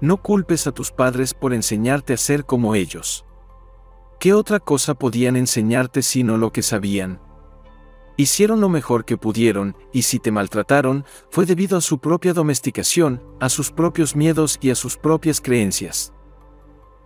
No 0.00 0.16
culpes 0.16 0.66
a 0.66 0.72
tus 0.72 0.90
padres 0.90 1.34
por 1.34 1.52
enseñarte 1.52 2.14
a 2.14 2.16
ser 2.16 2.44
como 2.44 2.74
ellos. 2.74 3.25
¿Qué 4.18 4.32
otra 4.32 4.60
cosa 4.60 4.94
podían 4.94 5.36
enseñarte 5.36 6.00
sino 6.00 6.38
lo 6.38 6.50
que 6.50 6.62
sabían? 6.62 7.20
Hicieron 8.16 8.62
lo 8.62 8.70
mejor 8.70 9.04
que 9.04 9.18
pudieron, 9.18 9.76
y 9.92 10.02
si 10.02 10.18
te 10.18 10.30
maltrataron, 10.30 11.04
fue 11.30 11.44
debido 11.44 11.76
a 11.76 11.82
su 11.82 11.98
propia 11.98 12.32
domesticación, 12.32 13.22
a 13.40 13.50
sus 13.50 13.70
propios 13.70 14.16
miedos 14.16 14.58
y 14.62 14.70
a 14.70 14.74
sus 14.74 14.96
propias 14.96 15.42
creencias. 15.42 16.14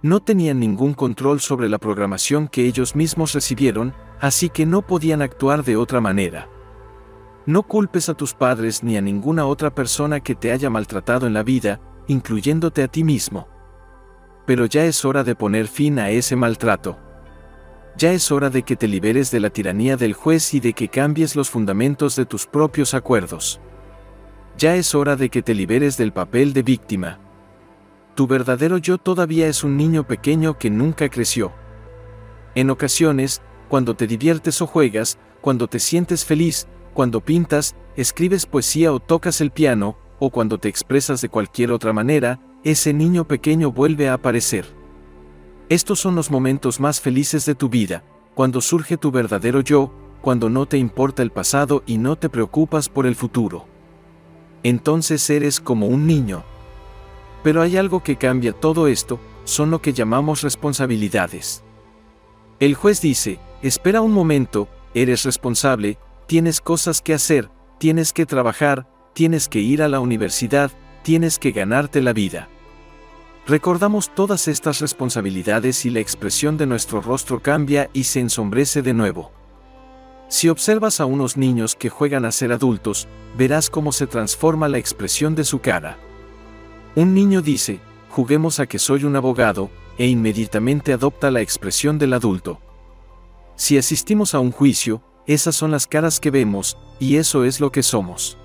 No 0.03 0.21
tenían 0.21 0.61
ningún 0.61 0.95
control 0.95 1.41
sobre 1.41 1.69
la 1.69 1.79
programación 1.79 2.47
que 2.47 2.67
ellos 2.67 2.95
mismos 2.95 3.33
recibieron, 3.33 3.93
así 4.21 4.49
que 4.49 4.65
no 4.65 4.87
podían 4.87 5.21
actuar 5.21 5.65
de 5.65 5.77
otra 5.77 6.01
manera. 6.01 6.49
No 7.45 7.65
culpes 7.65 8.09
a 8.09 8.15
tus 8.15 8.35
padres 8.35 8.85
ni 8.85 8.97
a 8.97 9.01
ninguna 9.01 9.47
otra 9.47 9.75
persona 9.75 10.21
que 10.21 10.37
te 10.37 10.53
haya 10.53 10.71
maltratado 10.71 11.27
en 11.27 11.35
la 11.35 11.43
vida, 11.43 11.81
incluyéndote 12.07 12.85
a 12.85 12.89
ti 12.89 13.03
mismo. 13.03 13.49
Pero 14.51 14.67
ya 14.67 14.85
es 14.85 15.05
hora 15.05 15.23
de 15.23 15.37
poner 15.37 15.69
fin 15.69 16.01
a 16.01 16.11
ese 16.11 16.35
maltrato. 16.35 16.99
Ya 17.97 18.11
es 18.11 18.33
hora 18.33 18.51
de 18.51 18.65
que 18.65 18.75
te 18.75 18.89
liberes 18.89 19.31
de 19.31 19.39
la 19.39 19.51
tiranía 19.51 19.97
del 19.97 20.13
juez 20.13 20.55
y 20.55 20.59
de 20.59 20.73
que 20.73 20.89
cambies 20.89 21.37
los 21.37 21.49
fundamentos 21.49 22.17
de 22.17 22.27
tus 22.27 22.49
propios 22.49 22.93
acuerdos. 22.93 23.61
Ya 24.59 24.75
es 24.75 24.93
hora 24.93 25.15
de 25.15 25.29
que 25.29 25.41
te 25.41 25.55
liberes 25.55 25.97
del 25.97 26.13
papel 26.13 26.53
de 26.53 26.65
víctima. 26.65 27.21
Tu 28.17 28.27
verdadero 28.27 28.79
yo 28.79 28.99
todavía 28.99 29.47
es 29.47 29.63
un 29.63 29.77
niño 29.77 30.05
pequeño 30.05 30.59
que 30.59 30.69
nunca 30.69 31.09
creció. 31.09 31.53
En 32.57 32.71
ocasiones, 32.71 33.43
cuando 33.69 33.95
te 33.95 34.09
diviertes 34.09 34.61
o 34.63 34.67
juegas, 34.67 35.17
cuando 35.41 35.69
te 35.69 35.79
sientes 35.79 36.25
feliz, 36.25 36.67
cuando 36.93 37.21
pintas, 37.21 37.77
escribes 37.95 38.47
poesía 38.47 38.93
o 38.93 38.99
tocas 38.99 39.41
el 39.41 39.53
piano, 39.53 39.97
o 40.19 40.31
cuando 40.31 40.59
te 40.59 40.69
expresas 40.69 41.21
de 41.21 41.29
cualquier 41.29 41.71
otra 41.71 41.93
manera, 41.93 42.41
ese 42.63 42.93
niño 42.93 43.27
pequeño 43.27 43.73
vuelve 43.73 44.09
a 44.09 44.15
aparecer. 44.15 44.67
Estos 45.69 46.01
son 46.01 46.15
los 46.15 46.31
momentos 46.31 46.81
más 46.81 47.01
felices 47.01 47.47
de 47.47 47.55
tu 47.55 47.69
vida, 47.69 48.05
cuando 48.35 48.61
surge 48.61 48.97
tu 48.97 49.11
verdadero 49.11 49.61
yo, 49.61 49.93
cuando 50.21 50.51
no 50.51 50.67
te 50.67 50.77
importa 50.77 51.23
el 51.23 51.31
pasado 51.31 51.83
y 51.87 51.99
no 51.99 52.17
te 52.17 52.29
preocupas 52.29 52.89
por 52.89 53.07
el 53.07 53.15
futuro. 53.15 53.67
Entonces 54.63 55.29
eres 55.31 55.61
como 55.61 55.87
un 55.87 56.07
niño. 56.07 56.45
Pero 57.43 57.63
hay 57.63 57.77
algo 57.79 58.03
que 58.03 58.17
cambia 58.17 58.53
todo 58.53 58.89
esto, 58.89 59.19
son 59.45 59.71
lo 59.71 59.81
que 59.81 59.95
llamamos 59.95 60.43
responsabilidades. 60.43 61.65
El 62.59 62.75
juez 62.75 63.01
dice, 63.01 63.39
espera 63.63 64.03
un 64.03 64.13
momento, 64.13 64.69
eres 64.93 65.25
responsable, 65.25 65.97
tienes 66.27 66.61
cosas 66.61 67.01
que 67.01 67.15
hacer, 67.15 67.51
tienes 67.79 68.13
que 68.13 68.27
trabajar, 68.27 68.87
tienes 69.15 69.49
que 69.49 69.61
ir 69.61 69.83
a 69.83 69.89
la 69.89 70.01
universidad, 70.01 70.71
tienes 71.03 71.39
que 71.39 71.53
ganarte 71.53 72.03
la 72.03 72.13
vida. 72.13 72.49
Recordamos 73.47 74.15
todas 74.15 74.49
estas 74.49 74.81
responsabilidades 74.81 75.85
y 75.85 75.91
la 75.91 76.01
expresión 76.01 76.57
de 76.57 76.67
nuestro 76.67 77.01
rostro 77.01 77.41
cambia 77.41 77.91
y 77.93 78.05
se 78.05 78.21
ensombrece 78.21 78.83
de 78.83 78.95
nuevo. 78.95 79.33
Si 80.29 80.49
observas 80.49 81.01
a 81.01 81.07
unos 81.07 81.37
niños 81.37 81.75
que 81.75 81.89
juegan 81.89 82.25
a 82.25 82.31
ser 82.31 82.53
adultos, 82.53 83.09
verás 83.37 83.69
cómo 83.69 83.91
se 83.91 84.07
transforma 84.07 84.69
la 84.69 84.79
expresión 84.79 85.35
de 85.35 85.45
su 85.45 85.61
cara. 85.61 85.99
Un 86.95 87.15
niño 87.15 87.43
dice, 87.43 87.81
juguemos 88.11 88.61
a 88.61 88.67
que 88.67 88.79
soy 88.79 89.05
un 89.05 89.17
abogado, 89.17 89.71
e 89.99 90.07
inmediatamente 90.07 90.93
adopta 90.93 91.31
la 91.31 91.41
expresión 91.41 91.99
del 91.99 92.13
adulto. 92.13 92.61
Si 93.57 93.77
asistimos 93.77 94.35
a 94.35 94.39
un 94.39 94.53
juicio, 94.53 95.03
esas 95.27 95.57
son 95.57 95.73
las 95.73 95.87
caras 95.87 96.21
que 96.21 96.31
vemos, 96.31 96.79
y 96.99 97.17
eso 97.17 97.45
es 97.45 97.61
lo 97.61 97.73
que 97.73 97.83
somos. 97.83 98.39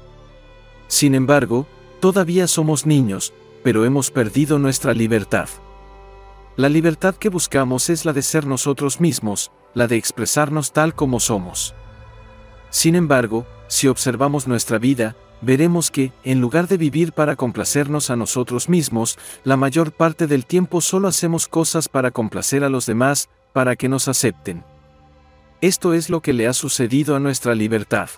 Sin 0.87 1.15
embargo, 1.15 1.67
todavía 1.99 2.47
somos 2.47 2.85
niños, 2.85 3.33
pero 3.63 3.85
hemos 3.85 4.11
perdido 4.11 4.59
nuestra 4.59 4.93
libertad. 4.93 5.49
La 6.55 6.69
libertad 6.69 7.15
que 7.15 7.29
buscamos 7.29 7.89
es 7.89 8.05
la 8.05 8.13
de 8.13 8.21
ser 8.21 8.45
nosotros 8.45 9.01
mismos, 9.01 9.51
la 9.73 9.87
de 9.87 9.97
expresarnos 9.97 10.71
tal 10.71 10.95
como 10.95 11.19
somos. 11.19 11.75
Sin 12.69 12.95
embargo, 12.95 13.45
si 13.67 13.87
observamos 13.87 14.47
nuestra 14.47 14.77
vida, 14.77 15.15
veremos 15.41 15.91
que, 15.91 16.13
en 16.23 16.41
lugar 16.41 16.67
de 16.67 16.77
vivir 16.77 17.13
para 17.13 17.35
complacernos 17.35 18.09
a 18.09 18.15
nosotros 18.15 18.69
mismos, 18.69 19.17
la 19.43 19.57
mayor 19.57 19.91
parte 19.91 20.27
del 20.27 20.45
tiempo 20.45 20.81
solo 20.81 21.07
hacemos 21.07 21.47
cosas 21.47 21.89
para 21.89 22.11
complacer 22.11 22.63
a 22.63 22.69
los 22.69 22.85
demás, 22.85 23.29
para 23.53 23.75
que 23.75 23.89
nos 23.89 24.07
acepten. 24.07 24.63
Esto 25.61 25.93
es 25.93 26.09
lo 26.09 26.21
que 26.21 26.33
le 26.33 26.47
ha 26.47 26.53
sucedido 26.53 27.15
a 27.15 27.19
nuestra 27.19 27.55
libertad. 27.55 28.09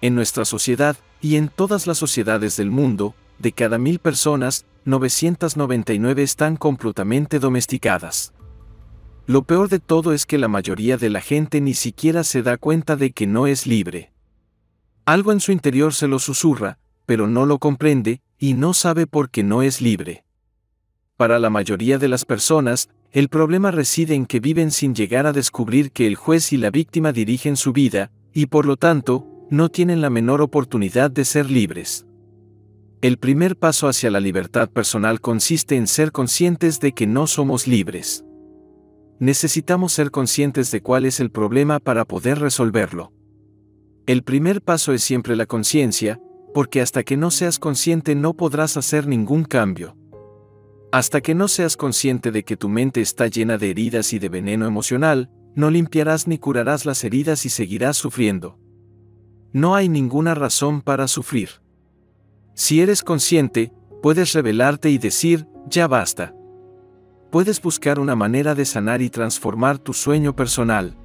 En 0.00 0.14
nuestra 0.14 0.44
sociedad, 0.44 0.96
y 1.20 1.36
en 1.36 1.48
todas 1.48 1.86
las 1.86 1.98
sociedades 1.98 2.56
del 2.56 2.70
mundo, 2.70 3.14
de 3.38 3.52
cada 3.52 3.78
mil 3.78 3.98
personas, 3.98 4.64
999 4.84 6.22
están 6.22 6.56
completamente 6.56 7.38
domesticadas. 7.38 8.32
Lo 9.26 9.42
peor 9.42 9.68
de 9.68 9.78
todo 9.78 10.12
es 10.14 10.24
que 10.24 10.38
la 10.38 10.48
mayoría 10.48 10.96
de 10.96 11.10
la 11.10 11.20
gente 11.20 11.60
ni 11.60 11.74
siquiera 11.74 12.24
se 12.24 12.42
da 12.42 12.56
cuenta 12.56 12.96
de 12.96 13.12
que 13.12 13.26
no 13.26 13.46
es 13.46 13.66
libre. 13.66 14.12
Algo 15.04 15.32
en 15.32 15.40
su 15.40 15.52
interior 15.52 15.92
se 15.92 16.08
lo 16.08 16.18
susurra, 16.18 16.78
pero 17.04 17.26
no 17.26 17.44
lo 17.44 17.58
comprende, 17.58 18.22
y 18.38 18.54
no 18.54 18.72
sabe 18.72 19.06
por 19.06 19.30
qué 19.30 19.42
no 19.42 19.62
es 19.62 19.80
libre. 19.80 20.24
Para 21.16 21.38
la 21.38 21.50
mayoría 21.50 21.98
de 21.98 22.08
las 22.08 22.24
personas, 22.24 22.88
el 23.10 23.28
problema 23.28 23.70
reside 23.70 24.14
en 24.14 24.24
que 24.24 24.40
viven 24.40 24.70
sin 24.70 24.94
llegar 24.94 25.26
a 25.26 25.32
descubrir 25.32 25.92
que 25.92 26.06
el 26.06 26.14
juez 26.14 26.52
y 26.52 26.56
la 26.56 26.70
víctima 26.70 27.12
dirigen 27.12 27.56
su 27.56 27.72
vida, 27.72 28.10
y 28.32 28.46
por 28.46 28.64
lo 28.64 28.76
tanto, 28.76 29.26
no 29.50 29.68
tienen 29.68 30.00
la 30.00 30.10
menor 30.10 30.40
oportunidad 30.40 31.10
de 31.10 31.24
ser 31.24 31.50
libres. 31.50 32.06
El 33.00 33.18
primer 33.18 33.56
paso 33.56 33.88
hacia 33.88 34.10
la 34.10 34.20
libertad 34.20 34.68
personal 34.68 35.20
consiste 35.20 35.76
en 35.76 35.86
ser 35.86 36.12
conscientes 36.12 36.80
de 36.80 36.92
que 36.92 37.06
no 37.06 37.26
somos 37.26 37.66
libres 37.66 38.24
necesitamos 39.18 39.92
ser 39.92 40.10
conscientes 40.10 40.70
de 40.70 40.80
cuál 40.80 41.04
es 41.04 41.20
el 41.20 41.30
problema 41.30 41.80
para 41.80 42.04
poder 42.04 42.38
resolverlo. 42.38 43.12
El 44.06 44.22
primer 44.22 44.62
paso 44.62 44.92
es 44.92 45.02
siempre 45.02 45.36
la 45.36 45.46
conciencia, 45.46 46.20
porque 46.54 46.80
hasta 46.80 47.02
que 47.02 47.16
no 47.16 47.30
seas 47.30 47.58
consciente 47.58 48.14
no 48.14 48.34
podrás 48.34 48.76
hacer 48.76 49.06
ningún 49.06 49.44
cambio. 49.44 49.96
Hasta 50.92 51.20
que 51.20 51.34
no 51.34 51.48
seas 51.48 51.76
consciente 51.76 52.30
de 52.30 52.44
que 52.44 52.56
tu 52.56 52.68
mente 52.68 53.00
está 53.02 53.26
llena 53.26 53.58
de 53.58 53.70
heridas 53.70 54.12
y 54.14 54.18
de 54.18 54.30
veneno 54.30 54.66
emocional, 54.66 55.30
no 55.54 55.70
limpiarás 55.70 56.26
ni 56.26 56.38
curarás 56.38 56.86
las 56.86 57.04
heridas 57.04 57.44
y 57.44 57.50
seguirás 57.50 57.96
sufriendo. 57.98 58.58
No 59.52 59.74
hay 59.74 59.88
ninguna 59.88 60.34
razón 60.34 60.82
para 60.82 61.08
sufrir. 61.08 61.50
Si 62.54 62.80
eres 62.80 63.02
consciente, 63.02 63.72
puedes 64.02 64.32
revelarte 64.32 64.90
y 64.90 64.98
decir, 64.98 65.46
ya 65.68 65.86
basta 65.86 66.34
puedes 67.30 67.60
buscar 67.60 67.98
una 67.98 68.16
manera 68.16 68.54
de 68.54 68.64
sanar 68.64 69.02
y 69.02 69.10
transformar 69.10 69.78
tu 69.78 69.92
sueño 69.92 70.34
personal. 70.34 70.96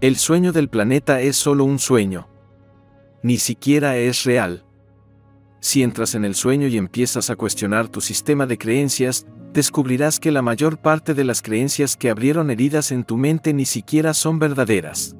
El 0.00 0.16
sueño 0.16 0.52
del 0.52 0.68
planeta 0.68 1.20
es 1.20 1.36
solo 1.36 1.64
un 1.64 1.78
sueño. 1.78 2.28
Ni 3.22 3.38
siquiera 3.38 3.96
es 3.96 4.24
real. 4.24 4.64
Si 5.60 5.82
entras 5.82 6.14
en 6.14 6.24
el 6.24 6.34
sueño 6.34 6.68
y 6.68 6.76
empiezas 6.76 7.30
a 7.30 7.36
cuestionar 7.36 7.88
tu 7.88 8.00
sistema 8.00 8.46
de 8.46 8.58
creencias, 8.58 9.26
descubrirás 9.52 10.20
que 10.20 10.30
la 10.30 10.42
mayor 10.42 10.78
parte 10.78 11.14
de 11.14 11.24
las 11.24 11.42
creencias 11.42 11.96
que 11.96 12.10
abrieron 12.10 12.50
heridas 12.50 12.92
en 12.92 13.04
tu 13.04 13.16
mente 13.16 13.52
ni 13.52 13.64
siquiera 13.64 14.14
son 14.14 14.38
verdaderas. 14.38 15.16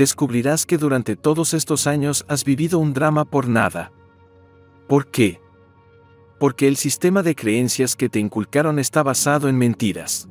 Descubrirás 0.00 0.64
que 0.64 0.78
durante 0.78 1.14
todos 1.14 1.52
estos 1.52 1.86
años 1.86 2.24
has 2.26 2.42
vivido 2.42 2.78
un 2.78 2.94
drama 2.94 3.26
por 3.26 3.48
nada. 3.48 3.92
¿Por 4.88 5.10
qué? 5.10 5.42
porque 6.40 6.66
el 6.66 6.78
sistema 6.78 7.22
de 7.22 7.34
creencias 7.34 7.96
que 7.96 8.08
te 8.08 8.18
inculcaron 8.18 8.78
está 8.78 9.02
basado 9.02 9.46
en 9.50 9.58
mentiras. 9.58 10.26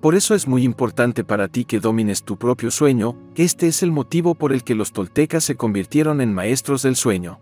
Por 0.00 0.14
eso 0.14 0.36
es 0.36 0.46
muy 0.46 0.62
importante 0.62 1.24
para 1.24 1.48
ti 1.48 1.64
que 1.64 1.80
domines 1.80 2.22
tu 2.22 2.38
propio 2.38 2.70
sueño, 2.70 3.18
este 3.34 3.66
es 3.66 3.82
el 3.82 3.90
motivo 3.90 4.36
por 4.36 4.52
el 4.52 4.62
que 4.62 4.76
los 4.76 4.92
toltecas 4.92 5.42
se 5.42 5.56
convirtieron 5.56 6.20
en 6.20 6.32
maestros 6.32 6.82
del 6.82 6.94
sueño. 6.94 7.40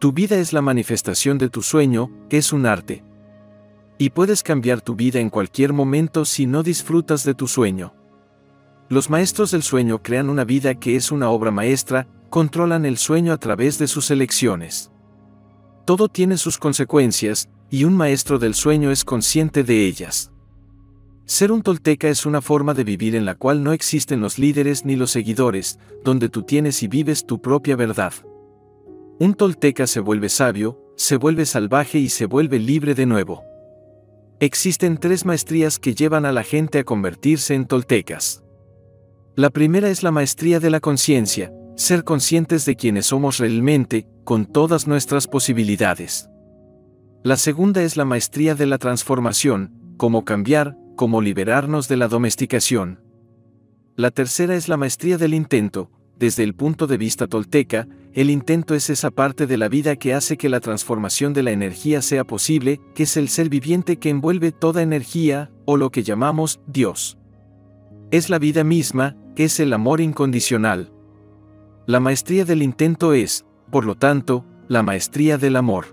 Tu 0.00 0.10
vida 0.10 0.38
es 0.38 0.52
la 0.52 0.60
manifestación 0.60 1.38
de 1.38 1.50
tu 1.50 1.62
sueño, 1.62 2.10
es 2.30 2.52
un 2.52 2.66
arte. 2.66 3.04
Y 3.96 4.10
puedes 4.10 4.42
cambiar 4.42 4.80
tu 4.80 4.96
vida 4.96 5.20
en 5.20 5.30
cualquier 5.30 5.72
momento 5.72 6.24
si 6.24 6.46
no 6.46 6.64
disfrutas 6.64 7.22
de 7.22 7.34
tu 7.34 7.46
sueño. 7.46 7.94
Los 8.92 9.08
maestros 9.08 9.52
del 9.52 9.62
sueño 9.62 10.02
crean 10.02 10.28
una 10.28 10.44
vida 10.44 10.74
que 10.74 10.96
es 10.96 11.12
una 11.12 11.30
obra 11.30 11.50
maestra, 11.50 12.06
controlan 12.28 12.84
el 12.84 12.98
sueño 12.98 13.32
a 13.32 13.38
través 13.38 13.78
de 13.78 13.86
sus 13.86 14.10
elecciones. 14.10 14.90
Todo 15.86 16.08
tiene 16.08 16.36
sus 16.36 16.58
consecuencias, 16.58 17.48
y 17.70 17.84
un 17.84 17.96
maestro 17.96 18.38
del 18.38 18.52
sueño 18.52 18.90
es 18.90 19.06
consciente 19.06 19.64
de 19.64 19.86
ellas. 19.86 20.30
Ser 21.24 21.52
un 21.52 21.62
tolteca 21.62 22.10
es 22.10 22.26
una 22.26 22.42
forma 22.42 22.74
de 22.74 22.84
vivir 22.84 23.16
en 23.16 23.24
la 23.24 23.34
cual 23.34 23.64
no 23.64 23.72
existen 23.72 24.20
los 24.20 24.38
líderes 24.38 24.84
ni 24.84 24.94
los 24.94 25.10
seguidores, 25.10 25.78
donde 26.04 26.28
tú 26.28 26.42
tienes 26.42 26.82
y 26.82 26.88
vives 26.88 27.24
tu 27.24 27.40
propia 27.40 27.76
verdad. 27.76 28.12
Un 29.18 29.32
tolteca 29.32 29.86
se 29.86 30.00
vuelve 30.00 30.28
sabio, 30.28 30.78
se 30.96 31.16
vuelve 31.16 31.46
salvaje 31.46 31.98
y 31.98 32.10
se 32.10 32.26
vuelve 32.26 32.58
libre 32.58 32.94
de 32.94 33.06
nuevo. 33.06 33.42
Existen 34.38 34.98
tres 34.98 35.24
maestrías 35.24 35.78
que 35.78 35.94
llevan 35.94 36.26
a 36.26 36.32
la 36.32 36.42
gente 36.42 36.80
a 36.80 36.84
convertirse 36.84 37.54
en 37.54 37.64
toltecas. 37.64 38.41
La 39.34 39.48
primera 39.48 39.88
es 39.88 40.02
la 40.02 40.10
maestría 40.10 40.60
de 40.60 40.68
la 40.68 40.80
conciencia, 40.80 41.52
ser 41.74 42.04
conscientes 42.04 42.66
de 42.66 42.76
quienes 42.76 43.06
somos 43.06 43.38
realmente, 43.38 44.06
con 44.24 44.44
todas 44.44 44.86
nuestras 44.86 45.26
posibilidades. 45.26 46.28
La 47.22 47.36
segunda 47.36 47.82
es 47.82 47.96
la 47.96 48.04
maestría 48.04 48.54
de 48.54 48.66
la 48.66 48.76
transformación, 48.76 49.72
cómo 49.96 50.26
cambiar, 50.26 50.76
cómo 50.96 51.22
liberarnos 51.22 51.88
de 51.88 51.96
la 51.96 52.08
domesticación. 52.08 53.00
La 53.96 54.10
tercera 54.10 54.54
es 54.54 54.68
la 54.68 54.76
maestría 54.76 55.16
del 55.16 55.32
intento, 55.32 55.90
desde 56.18 56.42
el 56.42 56.54
punto 56.54 56.86
de 56.86 56.98
vista 56.98 57.26
tolteca, 57.26 57.88
el 58.12 58.28
intento 58.28 58.74
es 58.74 58.90
esa 58.90 59.10
parte 59.10 59.46
de 59.46 59.56
la 59.56 59.68
vida 59.68 59.96
que 59.96 60.12
hace 60.12 60.36
que 60.36 60.50
la 60.50 60.60
transformación 60.60 61.32
de 61.32 61.42
la 61.42 61.52
energía 61.52 62.02
sea 62.02 62.24
posible, 62.24 62.80
que 62.94 63.04
es 63.04 63.16
el 63.16 63.28
ser 63.28 63.48
viviente 63.48 63.96
que 63.96 64.10
envuelve 64.10 64.52
toda 64.52 64.82
energía, 64.82 65.50
o 65.64 65.78
lo 65.78 65.90
que 65.90 66.02
llamamos 66.02 66.60
Dios. 66.66 67.18
Es 68.12 68.28
la 68.28 68.38
vida 68.38 68.62
misma, 68.62 69.16
es 69.36 69.60
el 69.60 69.72
amor 69.72 70.00
incondicional. 70.00 70.92
La 71.86 72.00
maestría 72.00 72.44
del 72.44 72.62
intento 72.62 73.12
es, 73.12 73.44
por 73.70 73.84
lo 73.84 73.94
tanto, 73.94 74.44
la 74.68 74.82
maestría 74.82 75.38
del 75.38 75.56
amor. 75.56 75.86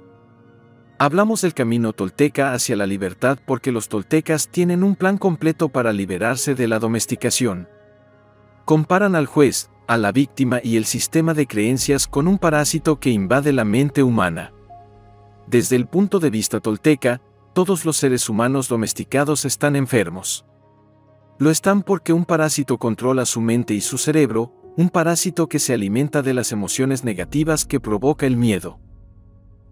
Hablamos 1.00 1.42
del 1.42 1.54
camino 1.54 1.94
tolteca 1.94 2.54
hacia 2.54 2.76
la 2.76 2.86
libertad 2.86 3.40
porque 3.46 3.72
los 3.72 3.88
toltecas 3.88 4.50
tienen 4.50 4.84
un 4.84 4.96
plan 4.96 5.18
completo 5.18 5.70
para 5.70 5.94
liberarse 5.94 6.56
de 6.56 6.68
la 6.68 6.80
domesticación. 6.80 7.70
Comparan 8.66 9.16
al 9.16 9.26
juez, 9.26 9.70
a 9.88 9.98
la 9.98 10.12
víctima 10.12 10.60
y 10.62 10.76
el 10.76 10.86
sistema 10.86 11.34
de 11.34 11.48
creencias 11.48 12.06
con 12.06 12.28
un 12.28 12.38
parásito 12.38 13.00
que 13.00 13.10
invade 13.10 13.54
la 13.54 13.64
mente 13.64 14.04
humana. 14.04 14.54
Desde 15.48 15.78
el 15.78 15.88
punto 15.88 16.20
de 16.20 16.30
vista 16.30 16.60
tolteca, 16.60 17.22
todos 17.54 17.86
los 17.86 17.98
seres 17.98 18.30
humanos 18.30 18.68
domesticados 18.68 19.46
están 19.46 19.76
enfermos. 19.76 20.46
Lo 21.40 21.52
están 21.52 21.84
porque 21.84 22.12
un 22.12 22.26
parásito 22.26 22.78
controla 22.78 23.26
su 23.26 23.40
mente 23.40 23.74
y 23.74 23.80
su 23.80 23.98
cerebro, 23.98 24.54
un 24.76 24.90
parásito 24.90 25.48
que 25.48 25.58
se 25.58 25.74
alimenta 25.74 26.22
de 26.22 26.34
las 26.34 26.52
emociones 26.52 27.06
negativas 27.06 27.64
que 27.64 27.80
provoca 27.80 28.26
el 28.26 28.36
miedo. 28.36 28.78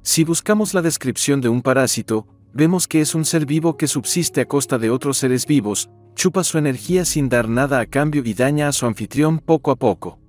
Si 0.01 0.23
buscamos 0.23 0.73
la 0.73 0.81
descripción 0.81 1.41
de 1.41 1.49
un 1.49 1.61
parásito, 1.61 2.25
vemos 2.53 2.87
que 2.87 3.01
es 3.01 3.13
un 3.15 3.25
ser 3.25 3.45
vivo 3.45 3.75
que 3.75 3.87
subsiste 3.87 4.39
a 4.39 4.45
costa 4.45 4.77
de 4.77 4.89
otros 4.89 5.17
seres 5.17 5.45
vivos, 5.45 5.89
chupa 6.15 6.45
su 6.45 6.57
energía 6.57 7.03
sin 7.03 7.27
dar 7.27 7.49
nada 7.49 7.81
a 7.81 7.85
cambio 7.85 8.23
y 8.23 8.33
daña 8.33 8.69
a 8.69 8.71
su 8.71 8.85
anfitrión 8.85 9.39
poco 9.39 9.71
a 9.71 9.75
poco. 9.75 10.19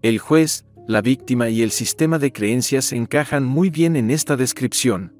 El 0.00 0.18
juez, 0.18 0.64
la 0.88 1.02
víctima 1.02 1.50
y 1.50 1.60
el 1.60 1.70
sistema 1.70 2.18
de 2.18 2.32
creencias 2.32 2.94
encajan 2.94 3.44
muy 3.44 3.68
bien 3.68 3.94
en 3.94 4.10
esta 4.10 4.36
descripción. 4.36 5.12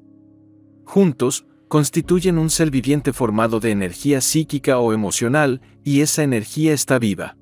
Juntos, 0.87 1.45
constituyen 1.69 2.39
un 2.39 2.51
ser 2.51 2.71
viviente 2.71 3.13
formado 3.13 3.61
de 3.61 3.71
energía 3.71 4.21
psíquica 4.21 4.79
o 4.79 4.93
emocional, 4.93 5.61
y 5.85 6.01
esa 6.01 6.23
energía 6.23 6.73
está 6.73 6.99
viva. 6.99 7.37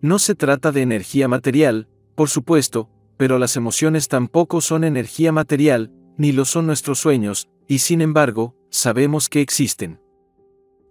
No 0.00 0.18
se 0.18 0.34
trata 0.34 0.72
de 0.72 0.82
energía 0.82 1.28
material, 1.28 1.88
por 2.14 2.28
supuesto, 2.28 2.90
pero 3.16 3.38
las 3.38 3.56
emociones 3.56 4.08
tampoco 4.08 4.60
son 4.60 4.84
energía 4.84 5.32
material, 5.32 5.92
ni 6.16 6.32
lo 6.32 6.44
son 6.44 6.66
nuestros 6.66 6.98
sueños, 6.98 7.48
y 7.66 7.78
sin 7.78 8.00
embargo, 8.00 8.54
sabemos 8.70 9.28
que 9.28 9.40
existen. 9.40 10.00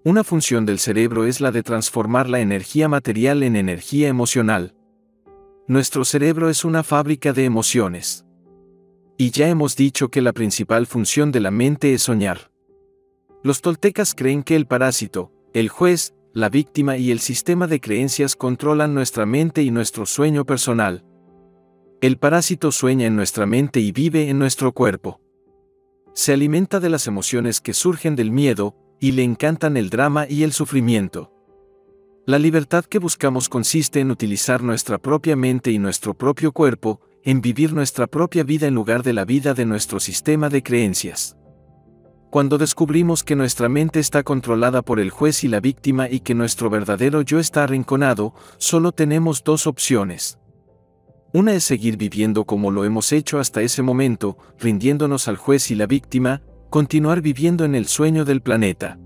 Una 0.03 0.23
función 0.23 0.65
del 0.65 0.79
cerebro 0.79 1.25
es 1.25 1.41
la 1.41 1.51
de 1.51 1.63
transformar 1.63 2.29
la 2.29 2.39
energía 2.39 2.87
material 2.87 3.41
en 3.41 3.55
energía 3.55 4.07
emocional. 4.07 4.75
Nuestro 5.67 6.05
cerebro 6.05 6.49
es 6.49 6.63
una 6.63 6.83
fábrica 6.83 7.33
de 7.33 7.45
emociones. 7.45 8.24
Y 9.17 9.31
ya 9.31 9.47
hemos 9.47 9.75
dicho 9.75 10.09
que 10.09 10.21
la 10.21 10.33
principal 10.33 10.87
función 10.87 11.31
de 11.31 11.39
la 11.39 11.51
mente 11.51 11.93
es 11.93 12.03
soñar. 12.03 12.51
Los 13.43 13.61
toltecas 13.61 14.13
creen 14.13 14.43
que 14.43 14.55
el 14.55 14.65
parásito, 14.65 15.31
el 15.53 15.69
juez, 15.69 16.13
la 16.33 16.49
víctima 16.49 16.97
y 16.97 17.11
el 17.11 17.19
sistema 17.19 17.67
de 17.67 17.79
creencias 17.79 18.35
controlan 18.35 18.93
nuestra 18.93 19.25
mente 19.25 19.63
y 19.63 19.71
nuestro 19.71 20.05
sueño 20.05 20.45
personal. 20.45 21.05
El 22.01 22.17
parásito 22.17 22.71
sueña 22.71 23.07
en 23.07 23.15
nuestra 23.15 23.45
mente 23.45 23.79
y 23.79 23.93
vive 23.93 24.29
en 24.29 24.37
nuestro 24.37 24.73
cuerpo. 24.73 25.21
Se 26.13 26.33
alimenta 26.33 26.79
de 26.79 26.89
las 26.89 27.07
emociones 27.07 27.61
que 27.61 27.73
surgen 27.73 28.15
del 28.15 28.31
miedo, 28.31 28.75
y 28.99 29.11
le 29.11 29.23
encantan 29.23 29.77
el 29.77 29.89
drama 29.89 30.25
y 30.27 30.43
el 30.43 30.51
sufrimiento. 30.53 31.31
La 32.25 32.39
libertad 32.39 32.85
que 32.85 32.99
buscamos 32.99 33.49
consiste 33.49 33.99
en 33.99 34.09
utilizar 34.09 34.63
nuestra 34.63 34.97
propia 34.97 35.35
mente 35.35 35.71
y 35.71 35.79
nuestro 35.79 36.13
propio 36.13 36.51
cuerpo, 36.51 37.01
en 37.25 37.41
vivir 37.41 37.73
nuestra 37.73 38.05
propia 38.05 38.43
vida 38.43 38.67
en 38.67 38.75
lugar 38.75 39.01
de 39.01 39.11
la 39.11 39.25
vida 39.25 39.55
de 39.55 39.65
nuestro 39.65 39.99
sistema 39.99 40.47
de 40.47 40.61
creencias. 40.61 41.35
Cuando 42.29 42.59
descubrimos 42.59 43.23
que 43.23 43.35
nuestra 43.35 43.67
mente 43.67 43.99
está 43.99 44.21
controlada 44.21 44.83
por 44.83 44.99
el 44.99 45.09
juez 45.09 45.43
y 45.43 45.47
la 45.47 45.59
víctima 45.59 46.07
y 46.07 46.19
que 46.19 46.35
nuestro 46.35 46.69
verdadero 46.69 47.23
yo 47.23 47.39
está 47.39 47.63
arrinconado, 47.63 48.35
solo 48.57 48.91
tenemos 48.91 49.43
dos 49.43 49.65
opciones. 49.65 50.37
Una 51.33 51.53
es 51.53 51.63
seguir 51.63 51.97
viviendo 51.97 52.45
como 52.45 52.69
lo 52.69 52.85
hemos 52.85 53.11
hecho 53.11 53.39
hasta 53.39 53.63
ese 53.63 53.81
momento, 53.81 54.37
rindiéndonos 54.59 55.27
al 55.27 55.37
juez 55.37 55.71
y 55.71 55.75
la 55.75 55.87
víctima, 55.87 56.43
continuar 56.69 57.21
viviendo 57.21 57.65
en 57.65 57.73
el 57.73 57.87
sueño 57.87 58.23
del 58.23 58.41
planeta. 58.41 58.99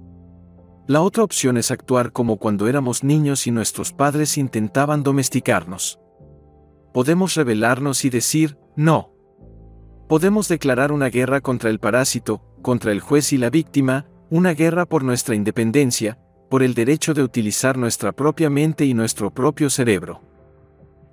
La 0.87 1.01
otra 1.01 1.23
opción 1.23 1.55
es 1.55 1.71
actuar 1.71 2.11
como 2.11 2.35
cuando 2.35 2.67
éramos 2.67 3.05
niños 3.05 3.47
y 3.47 3.51
nuestros 3.51 3.93
padres 3.93 4.37
intentaban 4.37 5.03
domesticarnos. 5.03 5.99
Podemos 6.99 7.35
rebelarnos 7.35 8.03
y 8.03 8.09
decir, 8.09 8.57
no. 8.75 9.13
Podemos 10.09 10.49
declarar 10.49 10.91
una 10.91 11.07
guerra 11.07 11.39
contra 11.39 11.69
el 11.69 11.79
parásito, 11.79 12.43
contra 12.61 12.91
el 12.91 12.99
juez 12.99 13.31
y 13.31 13.37
la 13.37 13.49
víctima, 13.49 14.05
una 14.29 14.53
guerra 14.53 14.85
por 14.85 15.05
nuestra 15.05 15.33
independencia, 15.33 16.19
por 16.49 16.61
el 16.61 16.73
derecho 16.73 17.13
de 17.13 17.23
utilizar 17.23 17.77
nuestra 17.77 18.11
propia 18.11 18.49
mente 18.49 18.83
y 18.83 18.93
nuestro 18.93 19.31
propio 19.31 19.69
cerebro. 19.69 20.21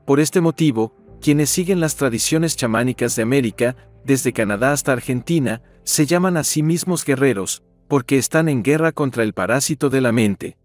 Por 0.04 0.18
este 0.18 0.40
motivo, 0.40 0.92
quienes 1.20 1.50
siguen 1.50 1.78
las 1.78 1.94
tradiciones 1.94 2.56
chamánicas 2.56 3.14
de 3.14 3.22
América, 3.22 3.76
desde 4.04 4.32
Canadá 4.32 4.72
hasta 4.72 4.90
Argentina, 4.90 5.62
se 5.84 6.04
llaman 6.04 6.36
a 6.36 6.42
sí 6.42 6.64
mismos 6.64 7.04
guerreros, 7.04 7.62
porque 7.86 8.18
están 8.18 8.48
en 8.48 8.64
guerra 8.64 8.90
contra 8.90 9.22
el 9.22 9.34
parásito 9.34 9.88
de 9.88 10.00
la 10.00 10.10
mente. 10.10 10.56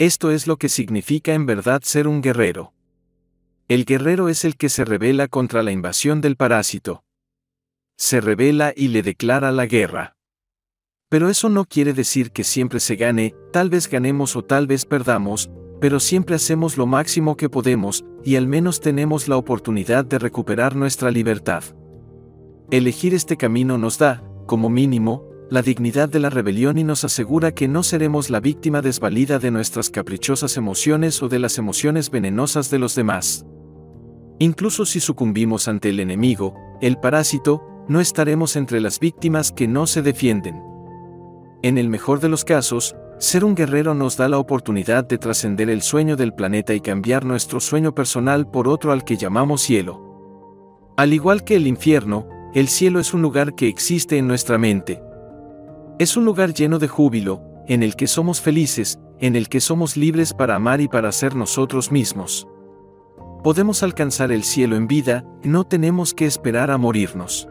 Esto 0.00 0.32
es 0.32 0.48
lo 0.48 0.56
que 0.56 0.68
significa 0.68 1.34
en 1.34 1.46
verdad 1.46 1.82
ser 1.84 2.08
un 2.08 2.20
guerrero. 2.20 2.72
El 3.66 3.86
guerrero 3.86 4.28
es 4.28 4.44
el 4.44 4.56
que 4.58 4.68
se 4.68 4.84
revela 4.84 5.26
contra 5.26 5.62
la 5.62 5.72
invasión 5.72 6.20
del 6.20 6.36
parásito. 6.36 7.02
Se 7.96 8.20
revela 8.20 8.74
y 8.76 8.88
le 8.88 9.02
declara 9.02 9.52
la 9.52 9.64
guerra. 9.64 10.16
Pero 11.08 11.30
eso 11.30 11.48
no 11.48 11.64
quiere 11.64 11.94
decir 11.94 12.30
que 12.30 12.44
siempre 12.44 12.78
se 12.78 12.96
gane, 12.96 13.34
tal 13.54 13.70
vez 13.70 13.88
ganemos 13.88 14.36
o 14.36 14.44
tal 14.44 14.66
vez 14.66 14.84
perdamos, 14.84 15.50
pero 15.80 15.98
siempre 15.98 16.34
hacemos 16.34 16.76
lo 16.76 16.84
máximo 16.84 17.38
que 17.38 17.48
podemos, 17.48 18.04
y 18.22 18.36
al 18.36 18.48
menos 18.48 18.80
tenemos 18.80 19.28
la 19.28 19.38
oportunidad 19.38 20.04
de 20.04 20.18
recuperar 20.18 20.76
nuestra 20.76 21.10
libertad. 21.10 21.64
Elegir 22.70 23.14
este 23.14 23.38
camino 23.38 23.78
nos 23.78 23.96
da, 23.96 24.22
como 24.46 24.68
mínimo, 24.68 25.26
la 25.48 25.62
dignidad 25.62 26.10
de 26.10 26.20
la 26.20 26.28
rebelión 26.28 26.76
y 26.76 26.84
nos 26.84 27.04
asegura 27.04 27.54
que 27.54 27.68
no 27.68 27.82
seremos 27.82 28.28
la 28.28 28.40
víctima 28.40 28.82
desvalida 28.82 29.38
de 29.38 29.50
nuestras 29.50 29.88
caprichosas 29.88 30.58
emociones 30.58 31.22
o 31.22 31.28
de 31.28 31.38
las 31.38 31.56
emociones 31.56 32.10
venenosas 32.10 32.70
de 32.70 32.78
los 32.78 32.94
demás. 32.94 33.46
Incluso 34.38 34.84
si 34.84 35.00
sucumbimos 35.00 35.68
ante 35.68 35.90
el 35.90 36.00
enemigo, 36.00 36.54
el 36.80 36.98
parásito, 36.98 37.62
no 37.88 38.00
estaremos 38.00 38.56
entre 38.56 38.80
las 38.80 38.98
víctimas 38.98 39.52
que 39.52 39.68
no 39.68 39.86
se 39.86 40.02
defienden. 40.02 40.62
En 41.62 41.78
el 41.78 41.88
mejor 41.88 42.20
de 42.20 42.28
los 42.28 42.44
casos, 42.44 42.96
ser 43.18 43.44
un 43.44 43.54
guerrero 43.54 43.94
nos 43.94 44.16
da 44.16 44.28
la 44.28 44.38
oportunidad 44.38 45.04
de 45.04 45.18
trascender 45.18 45.70
el 45.70 45.82
sueño 45.82 46.16
del 46.16 46.34
planeta 46.34 46.74
y 46.74 46.80
cambiar 46.80 47.24
nuestro 47.24 47.60
sueño 47.60 47.94
personal 47.94 48.50
por 48.50 48.68
otro 48.68 48.92
al 48.92 49.04
que 49.04 49.16
llamamos 49.16 49.62
cielo. 49.62 50.92
Al 50.96 51.12
igual 51.12 51.44
que 51.44 51.56
el 51.56 51.66
infierno, 51.66 52.28
el 52.54 52.68
cielo 52.68 53.00
es 53.00 53.14
un 53.14 53.22
lugar 53.22 53.54
que 53.54 53.68
existe 53.68 54.18
en 54.18 54.26
nuestra 54.26 54.58
mente. 54.58 55.02
Es 55.98 56.16
un 56.16 56.24
lugar 56.24 56.54
lleno 56.54 56.78
de 56.78 56.88
júbilo, 56.88 57.42
en 57.66 57.82
el 57.82 57.96
que 57.96 58.06
somos 58.06 58.40
felices, 58.40 58.98
en 59.20 59.36
el 59.36 59.48
que 59.48 59.60
somos 59.60 59.96
libres 59.96 60.34
para 60.34 60.56
amar 60.56 60.80
y 60.80 60.88
para 60.88 61.12
ser 61.12 61.34
nosotros 61.34 61.90
mismos. 61.92 62.46
Podemos 63.44 63.82
alcanzar 63.82 64.32
el 64.32 64.42
cielo 64.42 64.74
en 64.74 64.86
vida, 64.86 65.22
no 65.42 65.64
tenemos 65.64 66.14
que 66.14 66.24
esperar 66.24 66.70
a 66.70 66.78
morirnos. 66.78 67.46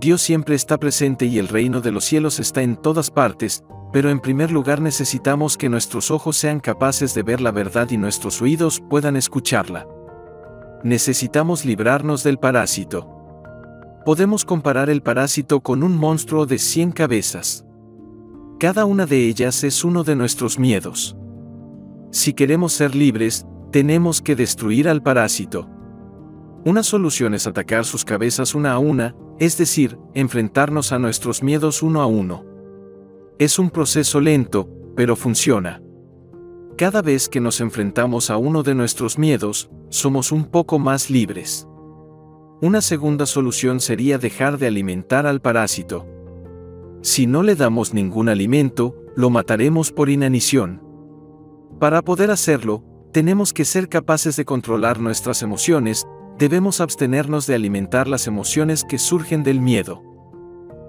Dios 0.00 0.22
siempre 0.22 0.54
está 0.54 0.78
presente 0.78 1.26
y 1.26 1.38
el 1.38 1.48
reino 1.48 1.82
de 1.82 1.92
los 1.92 2.06
cielos 2.06 2.40
está 2.40 2.62
en 2.62 2.76
todas 2.76 3.10
partes, 3.10 3.62
pero 3.92 4.08
en 4.08 4.20
primer 4.20 4.50
lugar 4.50 4.80
necesitamos 4.80 5.58
que 5.58 5.68
nuestros 5.68 6.10
ojos 6.10 6.38
sean 6.38 6.60
capaces 6.60 7.12
de 7.12 7.22
ver 7.22 7.42
la 7.42 7.50
verdad 7.50 7.90
y 7.90 7.98
nuestros 7.98 8.40
oídos 8.40 8.82
puedan 8.88 9.16
escucharla. 9.16 9.86
Necesitamos 10.82 11.66
librarnos 11.66 12.22
del 12.22 12.38
parásito. 12.38 13.06
Podemos 14.06 14.46
comparar 14.46 14.88
el 14.88 15.02
parásito 15.02 15.60
con 15.60 15.82
un 15.82 15.94
monstruo 15.94 16.46
de 16.46 16.56
100 16.58 16.92
cabezas. 16.92 17.66
Cada 18.58 18.86
una 18.86 19.04
de 19.04 19.26
ellas 19.26 19.62
es 19.62 19.84
uno 19.84 20.04
de 20.04 20.16
nuestros 20.16 20.58
miedos. 20.58 21.18
Si 22.12 22.32
queremos 22.32 22.72
ser 22.72 22.94
libres, 22.94 23.44
tenemos 23.70 24.22
que 24.22 24.36
destruir 24.36 24.88
al 24.88 25.02
parásito. 25.02 25.68
Una 26.64 26.82
solución 26.82 27.34
es 27.34 27.46
atacar 27.46 27.84
sus 27.84 28.04
cabezas 28.04 28.54
una 28.54 28.72
a 28.72 28.78
una, 28.78 29.14
es 29.38 29.56
decir, 29.56 29.98
enfrentarnos 30.14 30.92
a 30.92 30.98
nuestros 30.98 31.42
miedos 31.42 31.82
uno 31.82 32.02
a 32.02 32.06
uno. 32.06 32.44
Es 33.38 33.58
un 33.58 33.70
proceso 33.70 34.20
lento, 34.20 34.68
pero 34.96 35.14
funciona. 35.14 35.82
Cada 36.76 37.02
vez 37.02 37.28
que 37.28 37.40
nos 37.40 37.60
enfrentamos 37.60 38.30
a 38.30 38.36
uno 38.36 38.62
de 38.62 38.74
nuestros 38.74 39.18
miedos, 39.18 39.70
somos 39.88 40.32
un 40.32 40.44
poco 40.44 40.78
más 40.78 41.10
libres. 41.10 41.68
Una 42.60 42.80
segunda 42.80 43.26
solución 43.26 43.80
sería 43.80 44.18
dejar 44.18 44.58
de 44.58 44.66
alimentar 44.66 45.26
al 45.26 45.40
parásito. 45.40 46.06
Si 47.02 47.26
no 47.26 47.42
le 47.42 47.54
damos 47.54 47.94
ningún 47.94 48.28
alimento, 48.28 48.96
lo 49.14 49.30
mataremos 49.30 49.92
por 49.92 50.10
inanición. 50.10 50.82
Para 51.78 52.02
poder 52.02 52.30
hacerlo, 52.30 52.82
tenemos 53.12 53.52
que 53.52 53.64
ser 53.64 53.88
capaces 53.88 54.36
de 54.36 54.44
controlar 54.44 55.00
nuestras 55.00 55.42
emociones, 55.42 56.06
debemos 56.38 56.80
abstenernos 56.80 57.46
de 57.46 57.54
alimentar 57.54 58.08
las 58.08 58.26
emociones 58.26 58.84
que 58.84 58.98
surgen 58.98 59.42
del 59.42 59.60
miedo. 59.60 60.02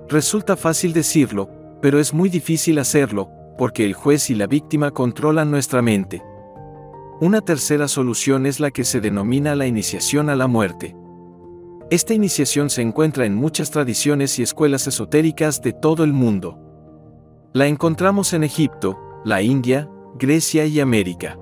Resulta 0.10 0.56
fácil 0.56 0.94
decirlo, 0.94 1.50
pero 1.82 2.00
es 2.00 2.14
muy 2.14 2.30
difícil 2.30 2.80
hacerlo, 2.80 3.30
porque 3.58 3.86
el 3.86 3.94
juez 3.94 4.30
y 4.30 4.36
la 4.36 4.48
víctima 4.48 4.92
controlan 4.92 5.52
nuestra 5.52 5.82
mente. 5.82 6.24
Una 7.20 7.42
tercera 7.42 7.88
solución 7.88 8.46
es 8.46 8.60
la 8.60 8.72
que 8.72 8.84
se 8.84 9.02
denomina 9.02 9.56
la 9.56 9.66
iniciación 9.66 10.30
a 10.30 10.36
la 10.36 10.48
muerte. 10.48 10.96
Esta 11.90 12.14
iniciación 12.14 12.70
se 12.70 12.82
encuentra 12.82 13.26
en 13.26 13.34
muchas 13.34 13.72
tradiciones 13.72 14.38
y 14.40 14.44
escuelas 14.44 14.88
esotéricas 14.88 15.62
de 15.62 15.74
todo 15.74 16.04
el 16.04 16.14
mundo. 16.14 16.60
La 17.54 17.68
encontramos 17.68 18.34
en 18.34 18.44
Egipto, 18.44 19.00
la 19.24 19.42
India, 19.42 19.90
Grecia 20.20 20.66
y 20.66 20.80
América. 20.80 21.40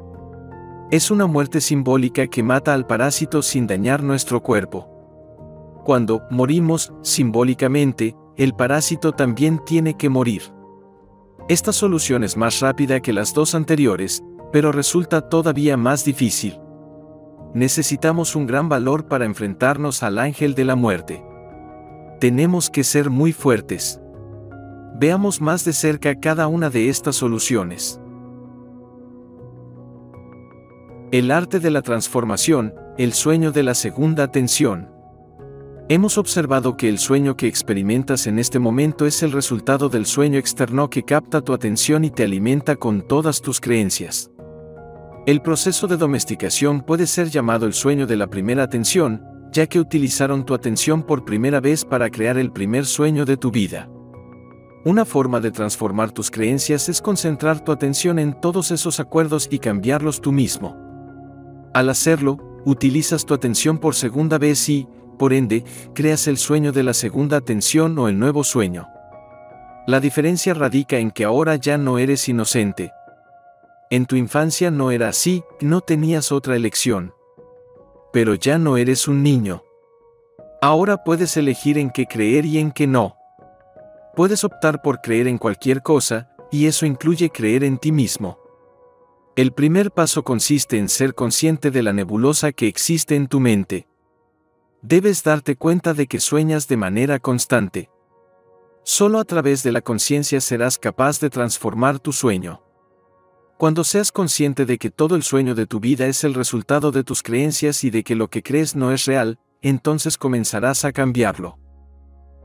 Es 0.91 1.09
una 1.09 1.25
muerte 1.25 1.61
simbólica 1.61 2.27
que 2.27 2.43
mata 2.43 2.75
al 2.75 2.85
parásito 2.85 3.41
sin 3.41 3.65
dañar 3.65 4.03
nuestro 4.03 4.43
cuerpo. 4.43 4.87
Cuando 5.83 6.21
morimos, 6.29 6.93
simbólicamente, 7.01 8.15
el 8.37 8.53
parásito 8.53 9.11
también 9.11 9.59
tiene 9.65 9.97
que 9.97 10.09
morir. 10.09 10.43
Esta 11.49 11.71
solución 11.71 12.23
es 12.23 12.37
más 12.37 12.59
rápida 12.59 12.99
que 12.99 13.13
las 13.13 13.33
dos 13.33 13.55
anteriores, 13.55 14.23
pero 14.51 14.71
resulta 14.71 15.27
todavía 15.27 15.75
más 15.75 16.05
difícil. 16.05 16.59
Necesitamos 17.55 18.35
un 18.35 18.45
gran 18.45 18.69
valor 18.69 19.07
para 19.07 19.25
enfrentarnos 19.25 20.03
al 20.03 20.19
ángel 20.19 20.53
de 20.53 20.65
la 20.65 20.75
muerte. 20.75 21.25
Tenemos 22.19 22.69
que 22.69 22.83
ser 22.83 23.09
muy 23.09 23.33
fuertes. 23.33 23.99
Veamos 24.99 25.41
más 25.41 25.65
de 25.65 25.73
cerca 25.73 26.19
cada 26.19 26.47
una 26.47 26.69
de 26.69 26.89
estas 26.89 27.15
soluciones. 27.15 27.99
El 31.11 31.29
arte 31.29 31.59
de 31.59 31.69
la 31.69 31.83
transformación, 31.83 32.73
el 32.97 33.13
sueño 33.13 33.51
de 33.51 33.61
la 33.61 33.75
segunda 33.75 34.31
tensión. 34.31 34.89
Hemos 35.87 36.17
observado 36.17 36.77
que 36.77 36.89
el 36.89 36.97
sueño 36.97 37.37
que 37.37 37.45
experimentas 37.47 38.25
en 38.25 38.39
este 38.39 38.57
momento 38.57 39.05
es 39.05 39.21
el 39.21 39.31
resultado 39.31 39.87
del 39.87 40.07
sueño 40.07 40.39
externo 40.39 40.89
que 40.89 41.03
capta 41.03 41.41
tu 41.41 41.53
atención 41.53 42.05
y 42.05 42.09
te 42.09 42.23
alimenta 42.23 42.75
con 42.75 43.07
todas 43.07 43.43
tus 43.43 43.61
creencias. 43.61 44.31
El 45.27 45.43
proceso 45.43 45.85
de 45.85 45.97
domesticación 45.97 46.81
puede 46.81 47.05
ser 47.05 47.29
llamado 47.29 47.67
el 47.67 47.73
sueño 47.73 48.07
de 48.07 48.17
la 48.17 48.25
primera 48.25 48.63
atención, 48.63 49.23
ya 49.51 49.67
que 49.67 49.79
utilizaron 49.79 50.43
tu 50.43 50.55
atención 50.55 51.03
por 51.03 51.23
primera 51.23 51.59
vez 51.59 51.85
para 51.85 52.09
crear 52.09 52.39
el 52.39 52.51
primer 52.51 52.87
sueño 52.87 53.25
de 53.25 53.37
tu 53.37 53.51
vida. 53.51 53.87
Una 54.85 55.05
forma 55.05 55.39
de 55.39 55.51
transformar 55.51 56.11
tus 56.11 56.31
creencias 56.31 56.89
es 56.89 56.99
concentrar 56.99 57.63
tu 57.63 57.71
atención 57.71 58.17
en 58.17 58.39
todos 58.41 58.71
esos 58.71 58.99
acuerdos 58.99 59.47
y 59.51 59.59
cambiarlos 59.59 60.19
tú 60.19 60.31
mismo. 60.31 60.84
Al 61.75 61.89
hacerlo, 61.89 62.37
utilizas 62.63 63.25
tu 63.25 63.33
atención 63.33 63.79
por 63.79 63.95
segunda 63.95 64.37
vez 64.37 64.69
y, 64.69 64.87
por 65.19 65.33
ende, 65.33 65.65
creas 65.93 66.25
el 66.27 66.37
sueño 66.37 66.71
de 66.71 66.83
la 66.83 66.93
segunda 66.93 67.35
atención 67.35 67.99
o 67.99 68.07
el 68.07 68.17
nuevo 68.17 68.45
sueño. 68.45 68.87
La 69.85 69.99
diferencia 69.99 70.53
radica 70.53 70.99
en 70.99 71.11
que 71.11 71.25
ahora 71.25 71.57
ya 71.57 71.77
no 71.77 71.97
eres 71.99 72.29
inocente. 72.29 72.93
En 73.89 74.05
tu 74.05 74.15
infancia 74.15 74.71
no 74.71 74.89
era 74.89 75.09
así, 75.09 75.43
no 75.59 75.81
tenías 75.81 76.31
otra 76.31 76.55
elección. 76.55 77.13
Pero 78.13 78.35
ya 78.35 78.57
no 78.57 78.77
eres 78.77 79.09
un 79.09 79.21
niño. 79.21 79.61
Ahora 80.61 81.03
puedes 81.03 81.35
elegir 81.35 81.77
en 81.77 81.89
qué 81.89 82.05
creer 82.05 82.45
y 82.45 82.57
en 82.57 82.71
qué 82.71 82.87
no. 82.87 83.17
Puedes 84.15 84.45
optar 84.45 84.81
por 84.81 85.01
creer 85.01 85.27
en 85.27 85.37
cualquier 85.37 85.81
cosa, 85.81 86.29
y 86.53 86.67
eso 86.67 86.85
incluye 86.85 87.31
creer 87.31 87.65
en 87.65 87.77
ti 87.77 87.91
mismo. 87.91 88.44
El 89.35 89.51
primer 89.51 89.91
paso 89.91 90.23
consiste 90.23 90.77
en 90.77 90.87
ser 90.87 91.13
consciente 91.13 91.69
de 91.69 91.83
la 91.83 91.91
nebulosa 91.91 92.53
que 92.53 92.69
existe 92.69 93.15
en 93.15 93.27
tu 93.27 93.41
mente. 93.41 93.85
debes 94.81 95.23
darte 95.23 95.57
cuenta 95.57 95.93
de 95.93 96.07
que 96.07 96.21
sueñas 96.21 96.69
de 96.69 96.77
manera 96.77 97.19
constante. 97.19 97.89
Solo 98.83 99.19
a 99.19 99.25
través 99.25 99.61
de 99.63 99.73
la 99.73 99.81
conciencia 99.81 100.39
serás 100.39 100.77
capaz 100.77 101.19
de 101.19 101.29
transformar 101.29 101.99
tu 101.99 102.13
sueño. 102.13 102.61
Cuando 103.57 103.83
seas 103.83 104.11
consciente 104.11 104.65
de 104.65 104.77
que 104.77 104.91
todo 104.91 105.15
el 105.15 105.23
sueño 105.23 105.53
de 105.53 105.65
tu 105.65 105.81
vida 105.81 106.05
es 106.05 106.23
el 106.23 106.33
resultado 106.33 106.91
de 106.91 107.03
tus 107.03 107.21
creencias 107.21 107.83
y 107.83 107.89
de 107.89 108.03
que 108.03 108.15
lo 108.15 108.29
que 108.29 108.43
crees 108.43 108.75
no 108.75 108.93
es 108.93 109.05
real, 109.05 109.39
entonces 109.61 110.17
comenzarás 110.17 110.85
a 110.85 110.93
cambiarlo. 110.93 111.57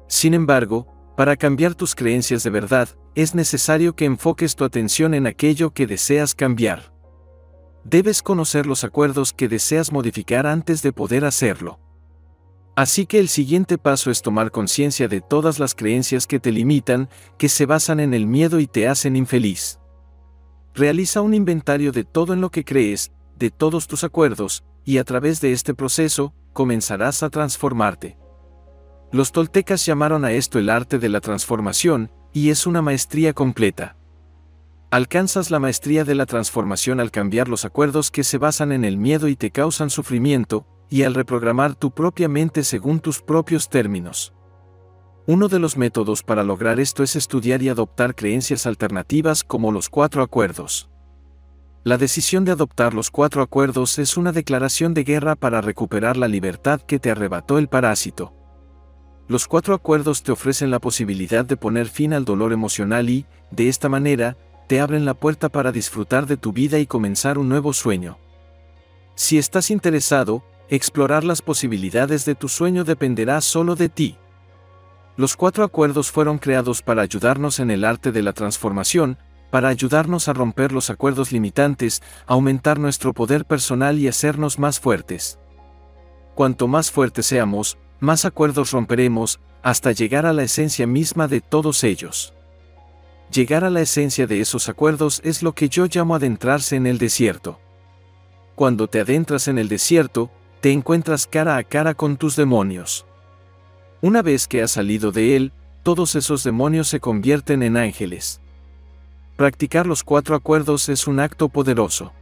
Sin 0.09 0.35
embargo, 0.35 1.00
para 1.21 1.37
cambiar 1.37 1.75
tus 1.75 1.95
creencias 1.95 2.45
de 2.45 2.49
verdad, 2.49 2.89
es 3.15 3.35
necesario 3.35 3.95
que 3.95 4.07
enfoques 4.07 4.57
tu 4.57 4.65
atención 4.65 5.13
en 5.13 5.27
aquello 5.27 5.75
que 5.75 5.87
deseas 5.87 6.35
cambiar. 6.35 6.95
Debes 7.85 8.23
conocer 8.23 8.65
los 8.65 8.85
acuerdos 8.85 9.35
que 9.35 9.47
deseas 9.47 9.93
modificar 9.93 10.47
antes 10.47 10.81
de 10.81 10.95
poder 10.95 11.27
hacerlo. 11.27 11.79
Así 12.75 13.05
que 13.05 13.19
el 13.19 13.29
siguiente 13.29 13.77
paso 13.77 14.11
es 14.11 14.23
tomar 14.23 14.51
conciencia 14.51 15.09
de 15.09 15.21
todas 15.21 15.59
las 15.59 15.75
creencias 15.75 16.27
que 16.27 16.41
te 16.41 16.53
limitan, 16.53 17.11
que 17.37 17.51
se 17.51 17.67
basan 17.67 18.01
en 18.01 18.15
el 18.15 18.27
miedo 18.27 18.59
y 18.59 18.67
te 18.67 18.89
hacen 18.89 19.15
infeliz. 19.15 19.79
Realiza 20.73 21.21
un 21.21 21.35
inventario 21.35 21.93
de 21.93 22.05
todo 22.05 22.33
en 22.33 22.41
lo 22.41 22.51
que 22.51 22.65
crees, 22.65 23.13
de 23.37 23.51
todos 23.51 23.89
tus 23.89 24.05
acuerdos, 24.05 24.65
y 24.87 24.97
a 24.97 25.05
través 25.05 25.43
de 25.43 25.53
este 25.53 25.75
proceso, 25.75 26.33
comenzarás 26.55 27.23
a 27.23 27.29
transformarte. 27.29 28.20
Los 29.13 29.33
toltecas 29.33 29.85
llamaron 29.85 30.25
a 30.25 30.33
esto 30.33 30.59
el 30.59 30.71
arte 30.71 30.99
de 30.99 31.09
la 31.09 31.21
transformación, 31.21 32.13
y 32.33 32.51
es 32.51 32.67
una 32.67 32.81
maestría 32.81 33.33
completa. 33.33 33.97
Alcanzas 34.93 35.51
la 35.51 35.59
maestría 35.59 36.05
de 36.05 36.15
la 36.15 36.27
transformación 36.27 37.01
al 37.01 37.11
cambiar 37.11 37.49
los 37.49 37.65
acuerdos 37.65 38.11
que 38.11 38.23
se 38.23 38.39
basan 38.39 38.71
en 38.71 38.85
el 38.85 38.99
miedo 38.99 39.27
y 39.29 39.35
te 39.35 39.51
causan 39.51 39.91
sufrimiento, 39.91 40.67
y 40.89 41.03
al 41.03 41.15
reprogramar 41.15 41.75
tu 41.75 41.93
propia 41.93 42.29
mente 42.29 42.63
según 42.63 43.01
tus 43.01 43.21
propios 43.21 43.69
términos. 43.69 44.33
Uno 45.27 45.49
de 45.49 45.59
los 45.59 45.77
métodos 45.77 46.23
para 46.23 46.45
lograr 46.45 46.81
esto 46.81 47.03
es 47.03 47.15
estudiar 47.15 47.63
y 47.63 47.69
adoptar 47.69 48.15
creencias 48.15 48.67
alternativas 48.67 49.45
como 49.45 49.71
los 49.71 49.89
cuatro 49.89 50.23
acuerdos. 50.23 50.89
La 51.83 51.99
decisión 51.99 52.45
de 52.45 52.53
adoptar 52.53 52.95
los 52.95 53.11
cuatro 53.11 53.43
acuerdos 53.43 53.99
es 53.99 54.17
una 54.17 54.33
declaración 54.33 54.93
de 54.93 55.05
guerra 55.05 55.37
para 55.37 55.61
recuperar 55.61 56.17
la 56.17 56.29
libertad 56.29 56.81
que 56.81 56.99
te 56.99 57.11
arrebató 57.11 57.59
el 57.59 57.69
parásito. 57.69 58.40
Los 59.31 59.49
cuatro 59.49 59.75
acuerdos 59.75 60.23
te 60.23 60.33
ofrecen 60.33 60.71
la 60.71 60.79
posibilidad 60.79 61.47
de 61.47 61.57
poner 61.57 61.89
fin 61.89 62.13
al 62.13 62.27
dolor 62.27 62.53
emocional 62.53 63.09
y, 63.09 63.25
de 63.51 63.71
esta 63.71 63.89
manera, 63.89 64.37
te 64.67 64.79
abren 64.79 65.07
la 65.07 65.15
puerta 65.15 65.49
para 65.49 65.73
disfrutar 65.73 66.27
de 66.27 66.37
tu 66.37 66.53
vida 66.53 66.79
y 66.79 66.87
comenzar 66.87 67.39
un 67.39 67.49
nuevo 67.49 67.73
sueño. 67.73 68.19
Si 69.15 69.39
estás 69.39 69.71
interesado, 69.71 70.45
Explorar 70.73 71.25
las 71.25 71.43
posibilidades 71.43 72.25
de 72.25 72.37
tu 72.37 72.49
sueño 72.49 72.85
dependerá 72.85 73.41
solo 73.41 73.75
de 73.75 73.89
ti. 73.89 74.17
Los 75.17 75.35
cuatro 75.35 75.65
acuerdos 75.65 76.13
fueron 76.13 76.39
creados 76.39 76.81
para 76.81 77.03
ayudarnos 77.03 77.59
en 77.59 77.73
el 77.73 77.85
arte 77.85 78.13
de 78.13 78.23
la 78.23 78.33
transformación, 78.33 79.19
para 79.51 79.67
ayudarnos 79.67 80.29
a 80.29 80.33
romper 80.33 80.71
los 80.71 80.89
acuerdos 80.89 81.33
limitantes, 81.33 82.03
aumentar 82.25 82.79
nuestro 82.79 83.13
poder 83.13 83.47
personal 83.47 83.99
y 83.99 84.07
hacernos 84.07 84.61
más 84.61 84.79
fuertes. 84.79 85.41
Cuanto 86.37 86.69
más 86.69 86.93
fuertes 86.93 87.27
seamos, 87.27 87.77
más 88.01 88.25
acuerdos 88.25 88.73
romperemos, 88.73 89.41
hasta 89.63 89.93
llegar 89.93 90.27
a 90.27 90.33
la 90.33 90.43
esencia 90.43 90.87
misma 90.87 91.29
de 91.29 91.41
todos 91.41 91.85
ellos. 91.85 92.35
Llegar 93.33 93.63
a 93.63 93.71
la 93.71 93.83
esencia 93.83 94.27
de 94.27 94.41
esos 94.41 94.69
acuerdos 94.69 95.21
es 95.23 95.43
lo 95.43 95.53
que 95.53 95.69
yo 95.69 95.87
llamo 95.87 96.15
adentrarse 96.15 96.77
en 96.77 96.87
el 96.87 96.99
desierto. 96.99 97.61
Cuando 98.57 98.89
te 98.89 99.01
adentras 99.01 99.47
en 99.49 99.59
el 99.59 99.69
desierto, 99.69 100.31
te 100.61 100.73
encuentras 100.73 101.27
cara 101.27 101.57
a 101.57 101.63
cara 101.63 101.95
con 101.95 102.17
tus 102.17 102.37
demonios. 102.37 103.07
Una 104.03 104.23
vez 104.23 104.49
que 104.49 104.63
has 104.63 104.73
salido 104.73 105.13
de 105.13 105.37
él, 105.37 105.53
todos 105.83 106.15
esos 106.15 106.43
demonios 106.43 106.89
se 106.89 107.01
convierten 107.01 107.63
en 107.63 107.77
ángeles. 107.77 108.41
Practicar 109.37 109.87
los 109.87 110.03
cuatro 110.05 110.35
acuerdos 110.35 110.89
es 110.89 111.07
un 111.07 111.21
acto 111.21 111.49
poderoso. 111.49 112.13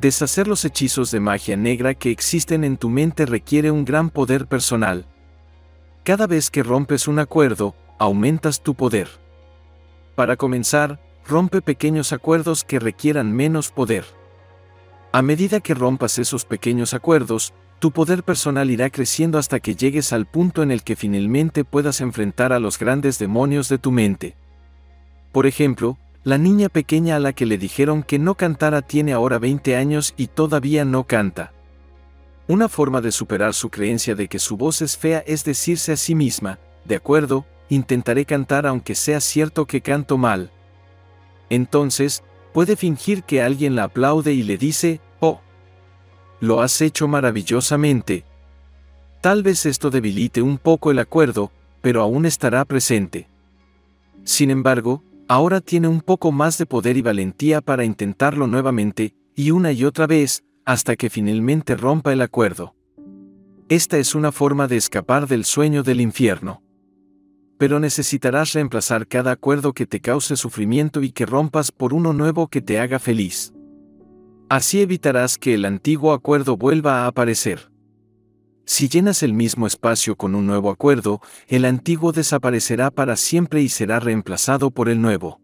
Deshacer 0.00 0.46
los 0.46 0.64
hechizos 0.64 1.10
de 1.10 1.18
magia 1.18 1.56
negra 1.56 1.92
que 1.92 2.12
existen 2.12 2.62
en 2.62 2.76
tu 2.76 2.88
mente 2.88 3.26
requiere 3.26 3.72
un 3.72 3.84
gran 3.84 4.10
poder 4.10 4.46
personal. 4.46 5.06
Cada 6.04 6.28
vez 6.28 6.50
que 6.52 6.62
rompes 6.62 7.08
un 7.08 7.18
acuerdo, 7.18 7.74
aumentas 7.98 8.62
tu 8.62 8.76
poder. 8.76 9.08
Para 10.14 10.36
comenzar, 10.36 11.00
rompe 11.26 11.62
pequeños 11.62 12.12
acuerdos 12.12 12.62
que 12.62 12.78
requieran 12.78 13.32
menos 13.32 13.72
poder. 13.72 14.04
A 15.10 15.20
medida 15.20 15.58
que 15.58 15.74
rompas 15.74 16.20
esos 16.20 16.44
pequeños 16.44 16.94
acuerdos, 16.94 17.52
tu 17.80 17.90
poder 17.90 18.22
personal 18.22 18.70
irá 18.70 18.90
creciendo 18.90 19.36
hasta 19.36 19.58
que 19.58 19.74
llegues 19.74 20.12
al 20.12 20.26
punto 20.26 20.62
en 20.62 20.70
el 20.70 20.84
que 20.84 20.94
finalmente 20.94 21.64
puedas 21.64 22.00
enfrentar 22.00 22.52
a 22.52 22.60
los 22.60 22.78
grandes 22.78 23.18
demonios 23.18 23.68
de 23.68 23.78
tu 23.78 23.90
mente. 23.90 24.36
Por 25.32 25.48
ejemplo, 25.48 25.98
la 26.24 26.38
niña 26.38 26.68
pequeña 26.68 27.16
a 27.16 27.20
la 27.20 27.32
que 27.32 27.46
le 27.46 27.58
dijeron 27.58 28.02
que 28.02 28.18
no 28.18 28.34
cantara 28.34 28.82
tiene 28.82 29.12
ahora 29.12 29.38
20 29.38 29.76
años 29.76 30.14
y 30.16 30.26
todavía 30.26 30.84
no 30.84 31.04
canta. 31.04 31.52
Una 32.48 32.68
forma 32.68 33.00
de 33.00 33.12
superar 33.12 33.54
su 33.54 33.70
creencia 33.70 34.14
de 34.14 34.28
que 34.28 34.38
su 34.38 34.56
voz 34.56 34.82
es 34.82 34.96
fea 34.96 35.22
es 35.26 35.44
decirse 35.44 35.92
a 35.92 35.96
sí 35.96 36.14
misma, 36.14 36.58
de 36.84 36.96
acuerdo, 36.96 37.46
intentaré 37.68 38.24
cantar 38.24 38.66
aunque 38.66 38.94
sea 38.94 39.20
cierto 39.20 39.66
que 39.66 39.80
canto 39.80 40.18
mal. 40.18 40.50
Entonces, 41.50 42.22
puede 42.52 42.76
fingir 42.76 43.22
que 43.22 43.42
alguien 43.42 43.76
la 43.76 43.84
aplaude 43.84 44.32
y 44.32 44.42
le 44.42 44.56
dice, 44.56 45.00
oh, 45.20 45.40
lo 46.40 46.60
has 46.60 46.80
hecho 46.80 47.06
maravillosamente. 47.08 48.24
Tal 49.20 49.42
vez 49.42 49.66
esto 49.66 49.90
debilite 49.90 50.42
un 50.42 50.58
poco 50.58 50.90
el 50.90 50.98
acuerdo, 50.98 51.50
pero 51.80 52.02
aún 52.02 52.26
estará 52.26 52.64
presente. 52.64 53.28
Sin 54.24 54.50
embargo, 54.50 55.02
ahora 55.28 55.60
tiene 55.60 55.88
un 55.88 56.00
poco 56.00 56.32
más 56.32 56.58
de 56.58 56.66
poder 56.66 56.96
y 56.96 57.02
valentía 57.02 57.60
para 57.60 57.84
intentarlo 57.84 58.46
nuevamente, 58.46 59.14
y 59.34 59.52
una 59.52 59.72
y 59.72 59.84
otra 59.84 60.06
vez, 60.06 60.44
hasta 60.64 60.96
que 60.96 61.10
finalmente 61.10 61.76
rompa 61.76 62.12
el 62.12 62.22
acuerdo. 62.22 62.74
Esta 63.68 63.98
es 63.98 64.14
una 64.14 64.32
forma 64.32 64.66
de 64.66 64.76
escapar 64.78 65.28
del 65.28 65.44
sueño 65.44 65.82
del 65.82 66.00
infierno 66.00 66.62
pero 67.58 67.80
necesitarás 67.80 68.52
reemplazar 68.52 69.06
cada 69.06 69.32
acuerdo 69.32 69.72
que 69.72 69.84
te 69.84 70.00
cause 70.00 70.36
sufrimiento 70.36 71.02
y 71.02 71.10
que 71.10 71.26
rompas 71.26 71.72
por 71.72 71.92
uno 71.92 72.12
nuevo 72.12 72.46
que 72.46 72.62
te 72.62 72.78
haga 72.78 73.00
feliz. 73.00 73.52
Así 74.48 74.80
evitarás 74.80 75.36
que 75.36 75.54
el 75.54 75.64
antiguo 75.64 76.12
acuerdo 76.12 76.56
vuelva 76.56 77.02
a 77.02 77.08
aparecer. 77.08 77.70
Si 78.68 78.86
llenas 78.86 79.22
el 79.22 79.32
mismo 79.32 79.66
espacio 79.66 80.14
con 80.14 80.34
un 80.34 80.46
nuevo 80.46 80.70
acuerdo, 80.70 81.22
el 81.46 81.64
antiguo 81.64 82.12
desaparecerá 82.12 82.90
para 82.90 83.16
siempre 83.16 83.62
y 83.62 83.70
será 83.70 83.98
reemplazado 83.98 84.70
por 84.70 84.90
el 84.90 85.00
nuevo. 85.00 85.40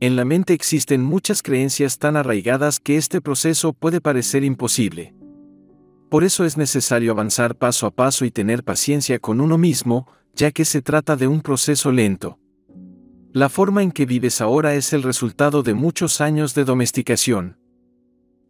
En 0.00 0.16
la 0.16 0.24
mente 0.24 0.54
existen 0.54 1.02
muchas 1.04 1.42
creencias 1.42 1.98
tan 1.98 2.16
arraigadas 2.16 2.80
que 2.80 2.96
este 2.96 3.20
proceso 3.20 3.74
puede 3.74 4.00
parecer 4.00 4.44
imposible. 4.44 5.14
Por 6.08 6.24
eso 6.24 6.46
es 6.46 6.56
necesario 6.56 7.12
avanzar 7.12 7.54
paso 7.54 7.86
a 7.86 7.90
paso 7.90 8.24
y 8.24 8.30
tener 8.30 8.64
paciencia 8.64 9.18
con 9.18 9.38
uno 9.42 9.58
mismo, 9.58 10.08
ya 10.34 10.52
que 10.52 10.64
se 10.64 10.80
trata 10.80 11.16
de 11.16 11.26
un 11.26 11.42
proceso 11.42 11.92
lento. 11.92 12.38
La 13.34 13.50
forma 13.50 13.82
en 13.82 13.92
que 13.92 14.06
vives 14.06 14.40
ahora 14.40 14.74
es 14.74 14.94
el 14.94 15.02
resultado 15.02 15.62
de 15.62 15.74
muchos 15.74 16.22
años 16.22 16.54
de 16.54 16.64
domesticación. 16.64 17.58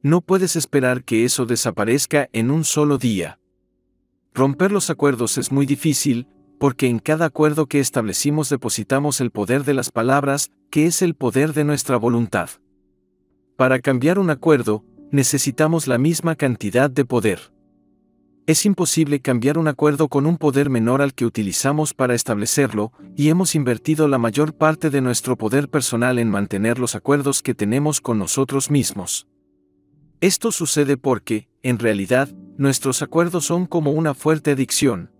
No 0.02 0.20
puedes 0.20 0.54
esperar 0.54 1.02
que 1.02 1.24
eso 1.24 1.46
desaparezca 1.46 2.28
en 2.32 2.52
un 2.52 2.62
solo 2.62 2.96
día. 2.96 3.40
Romper 4.34 4.72
los 4.72 4.88
acuerdos 4.88 5.36
es 5.36 5.52
muy 5.52 5.66
difícil, 5.66 6.26
porque 6.58 6.86
en 6.86 7.00
cada 7.00 7.26
acuerdo 7.26 7.66
que 7.66 7.80
establecimos 7.80 8.48
depositamos 8.48 9.20
el 9.20 9.30
poder 9.30 9.64
de 9.64 9.74
las 9.74 9.90
palabras, 9.90 10.50
que 10.70 10.86
es 10.86 11.02
el 11.02 11.14
poder 11.14 11.52
de 11.52 11.64
nuestra 11.64 11.96
voluntad. 11.96 12.48
Para 13.56 13.80
cambiar 13.80 14.18
un 14.18 14.30
acuerdo, 14.30 14.84
necesitamos 15.10 15.86
la 15.86 15.98
misma 15.98 16.34
cantidad 16.34 16.88
de 16.88 17.04
poder. 17.04 17.52
Es 18.46 18.64
imposible 18.64 19.20
cambiar 19.20 19.58
un 19.58 19.68
acuerdo 19.68 20.08
con 20.08 20.24
un 20.26 20.38
poder 20.38 20.70
menor 20.70 21.02
al 21.02 21.14
que 21.14 21.26
utilizamos 21.26 21.92
para 21.92 22.14
establecerlo, 22.14 22.92
y 23.14 23.28
hemos 23.28 23.54
invertido 23.54 24.08
la 24.08 24.18
mayor 24.18 24.54
parte 24.54 24.88
de 24.88 25.02
nuestro 25.02 25.36
poder 25.36 25.68
personal 25.68 26.18
en 26.18 26.30
mantener 26.30 26.78
los 26.78 26.94
acuerdos 26.94 27.42
que 27.42 27.54
tenemos 27.54 28.00
con 28.00 28.18
nosotros 28.18 28.70
mismos. 28.70 29.28
Esto 30.20 30.52
sucede 30.52 30.96
porque, 30.96 31.48
en 31.62 31.78
realidad, 31.78 32.30
nuestros 32.56 33.02
acuerdos 33.02 33.46
son 33.46 33.66
como 33.66 33.92
una 33.92 34.14
fuerte 34.14 34.52
adicción. 34.52 35.10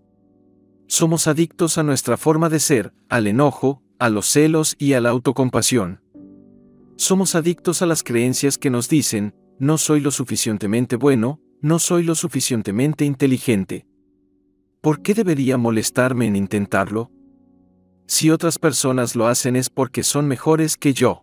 Somos 0.87 1.27
adictos 1.27 1.77
a 1.77 1.83
nuestra 1.83 2.17
forma 2.17 2.49
de 2.49 2.59
ser, 2.59 2.93
al 3.09 3.27
enojo, 3.27 3.81
a 3.99 4.09
los 4.09 4.27
celos 4.27 4.75
y 4.77 4.93
a 4.93 5.01
la 5.01 5.09
autocompasión. 5.09 6.01
Somos 6.95 7.35
adictos 7.35 7.81
a 7.81 7.85
las 7.85 8.03
creencias 8.03 8.57
que 8.57 8.69
nos 8.69 8.89
dicen, 8.89 9.33
no 9.59 9.77
soy 9.77 10.01
lo 10.01 10.11
suficientemente 10.11 10.95
bueno, 10.95 11.39
no 11.61 11.79
soy 11.79 12.03
lo 12.03 12.15
suficientemente 12.15 13.05
inteligente. 13.05 13.87
¿Por 14.81 15.01
qué 15.01 15.13
debería 15.13 15.57
molestarme 15.57 16.27
en 16.27 16.35
intentarlo? 16.35 17.11
Si 18.05 18.29
otras 18.29 18.59
personas 18.59 19.15
lo 19.15 19.27
hacen 19.27 19.55
es 19.55 19.69
porque 19.69 20.03
son 20.03 20.27
mejores 20.27 20.75
que 20.75 20.93
yo. 20.93 21.22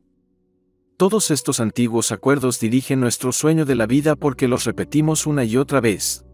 Todos 1.01 1.31
estos 1.31 1.61
antiguos 1.61 2.13
acuerdos 2.13 2.61
dirigen 2.61 3.01
nuestro 3.01 3.33
sueño 3.33 3.65
de 3.65 3.75
la 3.75 3.87
vida 3.87 4.17
porque 4.17 4.49
los 4.49 4.67
repetimos 4.67 5.27
una 5.27 5.45
y 5.45 5.57
otra 5.57 5.81
vez. 5.81 6.27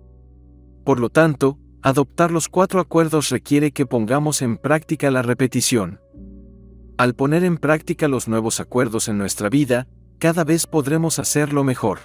Por 0.85 0.99
lo 0.99 1.09
tanto, 1.09 1.61
adoptar 1.83 2.33
los 2.33 2.49
cuatro 2.49 2.81
acuerdos 2.81 3.29
requiere 3.29 3.71
que 3.71 3.87
pongamos 3.87 4.43
en 4.43 4.59
práctica 4.59 5.13
la 5.13 5.23
repetición. 5.23 6.01
Al 6.99 7.15
poner 7.15 7.45
en 7.45 7.59
práctica 7.59 8.09
los 8.09 8.27
nuevos 8.27 8.59
acuerdos 8.59 9.07
en 9.07 9.19
nuestra 9.19 9.49
vida, 9.49 9.87
cada 10.19 10.43
vez 10.43 10.67
podremos 10.67 11.21
hacerlo 11.21 11.63
mejor. 11.63 12.01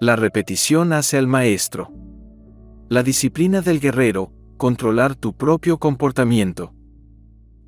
La 0.00 0.16
repetición 0.16 0.94
hace 0.94 1.18
al 1.18 1.26
maestro. 1.26 1.92
La 2.88 3.02
disciplina 3.02 3.60
del 3.60 3.80
guerrero, 3.80 4.32
controlar 4.56 5.14
tu 5.14 5.36
propio 5.36 5.76
comportamiento. 5.76 6.72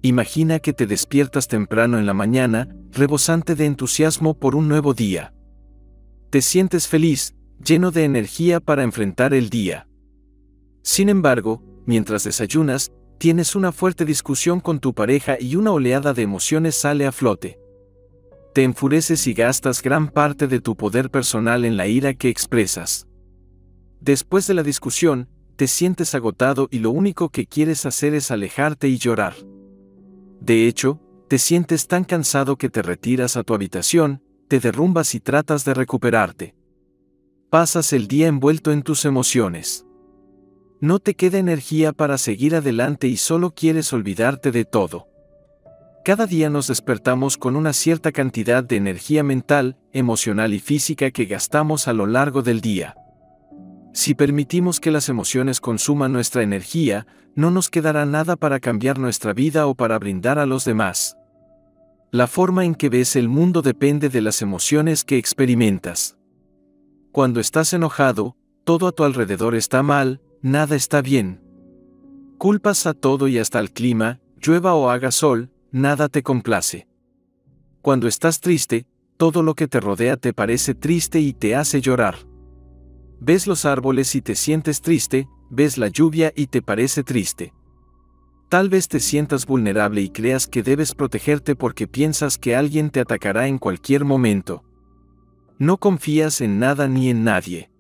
Imagina 0.05 0.59
que 0.59 0.73
te 0.73 0.89
despiertas 0.89 1.47
temprano 1.47 1.97
en 1.97 2.07
la 2.07 2.13
mañana, 2.13 2.69
rebosante 2.91 3.55
de 3.55 3.67
entusiasmo 3.67 4.35
por 4.35 4.57
un 4.57 4.67
nuevo 4.67 4.95
día. 4.95 5.33
Te 6.31 6.43
sientes 6.43 6.89
feliz, 6.89 7.37
lleno 7.65 7.93
de 7.93 8.03
energía 8.03 8.59
para 8.59 8.83
enfrentar 8.83 9.33
el 9.33 9.49
día. 9.49 9.87
Sin 10.83 11.09
embargo, 11.09 11.63
mientras 11.87 12.25
desayunas, 12.25 12.91
tienes 13.19 13.55
una 13.55 13.71
fuerte 13.71 14.05
discusión 14.05 14.59
con 14.59 14.81
tu 14.81 14.93
pareja 14.93 15.37
y 15.39 15.55
una 15.55 15.71
oleada 15.71 16.13
de 16.15 16.23
emociones 16.23 16.75
sale 16.75 17.07
a 17.07 17.13
flote. 17.13 17.61
Te 18.55 18.65
enfureces 18.65 19.29
y 19.29 19.35
gastas 19.35 19.83
gran 19.83 20.09
parte 20.09 20.49
de 20.49 20.61
tu 20.61 20.77
poder 20.77 21.11
personal 21.11 21.65
en 21.65 21.77
la 21.77 21.87
ira 21.87 22.15
que 22.15 22.29
expresas. 22.29 23.07
Después 24.01 24.49
de 24.49 24.55
la 24.55 24.65
discusión, 24.65 25.29
te 25.55 25.69
sientes 25.69 26.17
agotado 26.17 26.67
y 26.73 26.81
lo 26.81 26.91
único 26.91 27.29
que 27.29 27.47
quieres 27.47 27.87
hacer 27.87 28.15
es 28.15 28.33
alejarte 28.33 28.89
y 28.89 28.99
llorar. 28.99 29.35
De 30.43 30.67
hecho, 30.67 31.01
te 31.29 31.39
sientes 31.39 31.87
tan 31.87 32.03
cansado 32.03 32.57
que 32.57 32.69
te 32.69 32.83
retiras 32.83 33.37
a 33.37 33.45
tu 33.45 33.55
habitación, 33.55 34.23
te 34.49 34.59
derrumbas 34.59 35.15
y 35.15 35.21
tratas 35.21 35.65
de 35.65 35.73
recuperarte. 35.73 36.57
Pasas 37.49 37.93
el 37.93 38.09
día 38.09 38.27
envuelto 38.27 38.73
en 38.73 38.83
tus 38.83 39.05
emociones. 39.05 39.87
No 40.81 40.99
te 40.99 41.15
queda 41.15 41.39
energía 41.39 41.93
para 41.93 42.19
seguir 42.19 42.57
adelante 42.57 43.07
y 43.07 43.19
solo 43.19 43.55
quieres 43.55 43.93
olvidarte 43.93 44.51
de 44.51 44.65
todo. 44.65 45.07
Cada 46.05 46.27
día 46.27 46.51
nos 46.51 46.67
despertamos 46.67 47.37
con 47.39 47.55
una 47.55 47.73
cierta 47.73 48.11
cantidad 48.11 48.65
de 48.65 48.75
energía 48.75 49.23
mental, 49.23 49.77
emocional 49.93 50.55
y 50.55 50.59
física 50.59 51.13
que 51.13 51.27
gastamos 51.27 51.87
a 51.87 51.93
lo 51.93 52.07
largo 52.07 52.43
del 52.43 52.61
día. 52.61 52.97
Si 53.93 54.15
permitimos 54.15 54.81
que 54.81 54.91
las 54.91 55.09
emociones 55.09 55.61
consuman 55.61 56.13
nuestra 56.13 56.43
energía, 56.43 57.07
no 57.35 57.51
nos 57.51 57.69
quedará 57.69 58.07
nada 58.07 58.37
para 58.37 58.59
cambiar 58.59 58.99
nuestra 58.99 59.35
vida 59.35 59.67
o 59.67 59.75
para 59.75 59.99
brindar 59.99 60.39
a 60.39 60.47
los 60.47 60.65
demás. 60.65 61.17
La 62.11 62.27
forma 62.27 62.65
en 62.65 62.75
que 62.75 62.89
ves 62.89 63.17
el 63.17 63.29
mundo 63.29 63.63
depende 63.63 64.09
de 64.09 64.21
las 64.21 64.43
emociones 64.43 65.05
que 65.05 65.19
experimentas. 65.19 66.17
Cuando 67.11 67.41
estás 67.41 67.73
enojado, 67.73 68.37
todo 68.65 68.87
a 68.87 68.93
tu 68.93 69.05
alrededor 69.05 69.55
está 69.55 69.83
mal, 69.83 70.21
nada 70.41 70.77
está 70.77 71.03
bien. 71.03 71.43
Culpas 72.39 72.87
a 72.87 72.95
todo 72.95 73.29
y 73.29 73.39
hasta 73.39 73.59
al 73.59 73.71
clima, 73.71 74.21
llueva 74.41 74.75
o 74.75 74.91
haga 74.91 75.11
sol, 75.11 75.51
nada 75.71 76.09
te 76.09 76.23
complace. 76.23 76.89
Cuando 77.83 78.09
estás 78.09 78.41
triste, 78.41 78.87
todo 79.17 79.43
lo 79.43 79.55
que 79.55 79.69
te 79.69 79.81
rodea 79.81 80.17
te 80.17 80.33
parece 80.33 80.75
triste 80.75 81.21
y 81.21 81.33
te 81.33 81.55
hace 81.55 81.81
llorar. 81.81 82.32
Ves 83.25 83.47
los 83.47 83.67
árboles 83.67 84.17
y 84.17 84.21
te 84.21 84.35
sientes 84.35 84.81
triste, 84.81 85.29
ves 85.49 85.79
la 85.79 85.87
lluvia 85.87 86.33
y 86.35 86.49
te 86.49 86.61
parece 86.61 87.05
triste. 87.05 87.55
Tal 88.49 88.69
vez 88.69 88.89
te 88.89 88.99
sientas 88.99 89.47
vulnerable 89.47 90.01
y 90.01 90.11
creas 90.11 90.49
que 90.49 90.65
debes 90.65 90.93
protegerte 90.93 91.55
porque 91.55 91.87
piensas 91.87 92.37
que 92.37 92.57
alguien 92.57 92.91
te 92.91 92.99
atacará 92.99 93.47
en 93.47 93.59
cualquier 93.59 94.05
momento. 94.05 94.65
No 95.57 95.77
confías 95.77 96.41
en 96.41 96.59
nada 96.59 96.89
ni 96.89 97.11
en 97.11 97.23
nadie. 97.23 97.71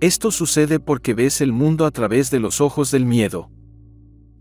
Esto 0.00 0.32
sucede 0.32 0.80
porque 0.80 1.14
ves 1.14 1.40
el 1.40 1.52
mundo 1.52 1.86
a 1.86 1.92
través 1.92 2.32
de 2.32 2.40
los 2.40 2.60
ojos 2.60 2.90
del 2.90 3.06
miedo. 3.06 3.52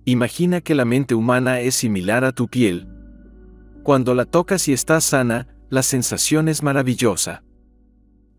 Imagina 0.03 0.61
que 0.61 0.73
la 0.73 0.85
mente 0.85 1.13
humana 1.13 1.59
es 1.59 1.75
similar 1.75 2.25
a 2.25 2.31
tu 2.31 2.47
piel. 2.47 2.87
Cuando 3.83 4.15
la 4.15 4.25
tocas 4.25 4.67
y 4.67 4.73
estás 4.73 5.03
sana, 5.03 5.47
la 5.69 5.83
sensación 5.83 6.49
es 6.49 6.63
maravillosa. 6.63 7.43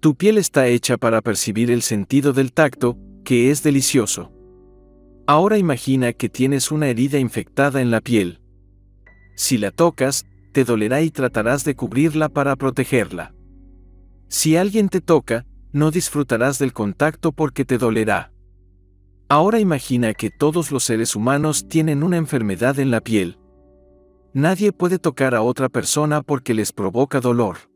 Tu 0.01 0.15
piel 0.15 0.39
está 0.39 0.69
hecha 0.69 0.97
para 0.97 1.23
percibir 1.23 1.73
el 1.73 1.83
sentido 1.83 2.33
del 2.33 2.53
tacto, 2.53 2.97
que 3.25 3.51
es 3.51 3.65
delicioso. 3.65 4.33
Ahora 5.27 5.59
imagina 5.59 6.13
que 6.13 6.29
tienes 6.29 6.71
una 6.71 6.89
herida 6.89 7.19
infectada 7.19 7.81
en 7.81 7.91
la 7.91 8.01
piel. 8.01 8.41
Si 9.35 9.59
la 9.59 9.73
tocas, 9.73 10.25
te 10.53 10.65
dolerá 10.65 11.03
y 11.03 11.11
tratarás 11.11 11.65
de 11.65 11.75
cubrirla 11.75 12.29
para 12.29 12.55
protegerla. 12.55 13.35
Si 14.29 14.57
alguien 14.57 14.89
te 14.89 15.01
toca, 15.01 15.47
no 15.73 15.91
disfrutarás 15.91 16.59
del 16.59 16.73
contacto 16.73 17.33
porque 17.33 17.65
te 17.65 17.77
dolerá. 17.77 18.33
Ahora 19.29 19.59
imagina 19.59 20.15
que 20.15 20.31
todos 20.31 20.71
los 20.71 20.85
seres 20.85 21.17
humanos 21.17 21.69
tienen 21.69 22.03
una 22.03 22.17
enfermedad 22.17 22.79
en 22.79 22.91
la 22.91 23.01
piel. 23.01 23.37
Nadie 24.33 24.73
puede 24.73 24.99
tocar 24.99 25.35
a 25.35 25.43
otra 25.43 25.69
persona 25.69 26.23
porque 26.23 26.55
les 26.55 26.73
provoca 26.73 27.21
dolor. 27.21 27.68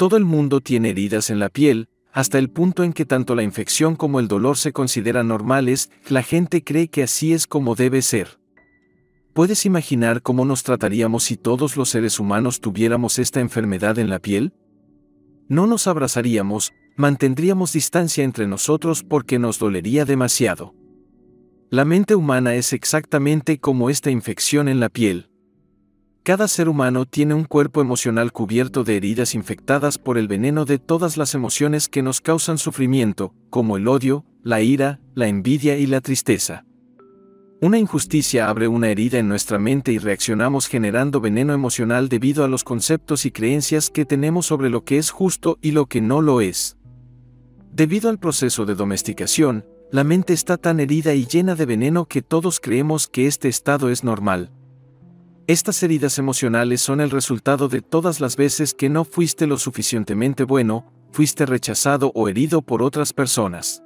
Todo 0.00 0.16
el 0.16 0.24
mundo 0.24 0.62
tiene 0.62 0.88
heridas 0.88 1.28
en 1.28 1.38
la 1.38 1.50
piel, 1.50 1.90
hasta 2.10 2.38
el 2.38 2.48
punto 2.48 2.84
en 2.84 2.94
que 2.94 3.04
tanto 3.04 3.34
la 3.34 3.42
infección 3.42 3.96
como 3.96 4.18
el 4.18 4.28
dolor 4.28 4.56
se 4.56 4.72
consideran 4.72 5.28
normales, 5.28 5.90
la 6.08 6.22
gente 6.22 6.64
cree 6.64 6.88
que 6.88 7.02
así 7.02 7.34
es 7.34 7.46
como 7.46 7.74
debe 7.74 8.00
ser. 8.00 8.40
¿Puedes 9.34 9.66
imaginar 9.66 10.22
cómo 10.22 10.46
nos 10.46 10.62
trataríamos 10.62 11.24
si 11.24 11.36
todos 11.36 11.76
los 11.76 11.90
seres 11.90 12.18
humanos 12.18 12.62
tuviéramos 12.62 13.18
esta 13.18 13.40
enfermedad 13.40 13.98
en 13.98 14.08
la 14.08 14.20
piel? 14.20 14.54
No 15.48 15.66
nos 15.66 15.86
abrazaríamos, 15.86 16.72
mantendríamos 16.96 17.74
distancia 17.74 18.24
entre 18.24 18.46
nosotros 18.46 19.04
porque 19.04 19.38
nos 19.38 19.58
dolería 19.58 20.06
demasiado. 20.06 20.74
La 21.68 21.84
mente 21.84 22.14
humana 22.14 22.54
es 22.54 22.72
exactamente 22.72 23.58
como 23.58 23.90
esta 23.90 24.10
infección 24.10 24.66
en 24.68 24.80
la 24.80 24.88
piel. 24.88 25.29
Cada 26.22 26.48
ser 26.48 26.68
humano 26.68 27.06
tiene 27.06 27.32
un 27.32 27.44
cuerpo 27.44 27.80
emocional 27.80 28.30
cubierto 28.30 28.84
de 28.84 28.98
heridas 28.98 29.34
infectadas 29.34 29.96
por 29.96 30.18
el 30.18 30.28
veneno 30.28 30.66
de 30.66 30.78
todas 30.78 31.16
las 31.16 31.34
emociones 31.34 31.88
que 31.88 32.02
nos 32.02 32.20
causan 32.20 32.58
sufrimiento, 32.58 33.32
como 33.48 33.78
el 33.78 33.88
odio, 33.88 34.26
la 34.42 34.60
ira, 34.60 35.00
la 35.14 35.28
envidia 35.28 35.78
y 35.78 35.86
la 35.86 36.02
tristeza. 36.02 36.66
Una 37.62 37.78
injusticia 37.78 38.50
abre 38.50 38.68
una 38.68 38.90
herida 38.90 39.18
en 39.18 39.28
nuestra 39.28 39.58
mente 39.58 39.92
y 39.92 39.98
reaccionamos 39.98 40.66
generando 40.66 41.22
veneno 41.22 41.54
emocional 41.54 42.10
debido 42.10 42.44
a 42.44 42.48
los 42.48 42.64
conceptos 42.64 43.24
y 43.24 43.30
creencias 43.30 43.88
que 43.88 44.04
tenemos 44.04 44.44
sobre 44.44 44.68
lo 44.68 44.84
que 44.84 44.98
es 44.98 45.10
justo 45.10 45.58
y 45.62 45.70
lo 45.70 45.86
que 45.86 46.02
no 46.02 46.20
lo 46.20 46.42
es. 46.42 46.76
Debido 47.72 48.10
al 48.10 48.18
proceso 48.18 48.66
de 48.66 48.74
domesticación, 48.74 49.64
la 49.90 50.04
mente 50.04 50.34
está 50.34 50.58
tan 50.58 50.80
herida 50.80 51.14
y 51.14 51.24
llena 51.24 51.54
de 51.54 51.64
veneno 51.64 52.04
que 52.04 52.20
todos 52.20 52.60
creemos 52.60 53.08
que 53.08 53.26
este 53.26 53.48
estado 53.48 53.88
es 53.88 54.04
normal. 54.04 54.50
Estas 55.50 55.82
heridas 55.82 56.16
emocionales 56.20 56.80
son 56.80 57.00
el 57.00 57.10
resultado 57.10 57.66
de 57.66 57.82
todas 57.82 58.20
las 58.20 58.36
veces 58.36 58.72
que 58.72 58.88
no 58.88 59.04
fuiste 59.04 59.48
lo 59.48 59.58
suficientemente 59.58 60.44
bueno, 60.44 60.92
fuiste 61.10 61.44
rechazado 61.44 62.12
o 62.14 62.28
herido 62.28 62.62
por 62.62 62.84
otras 62.84 63.12
personas. 63.12 63.82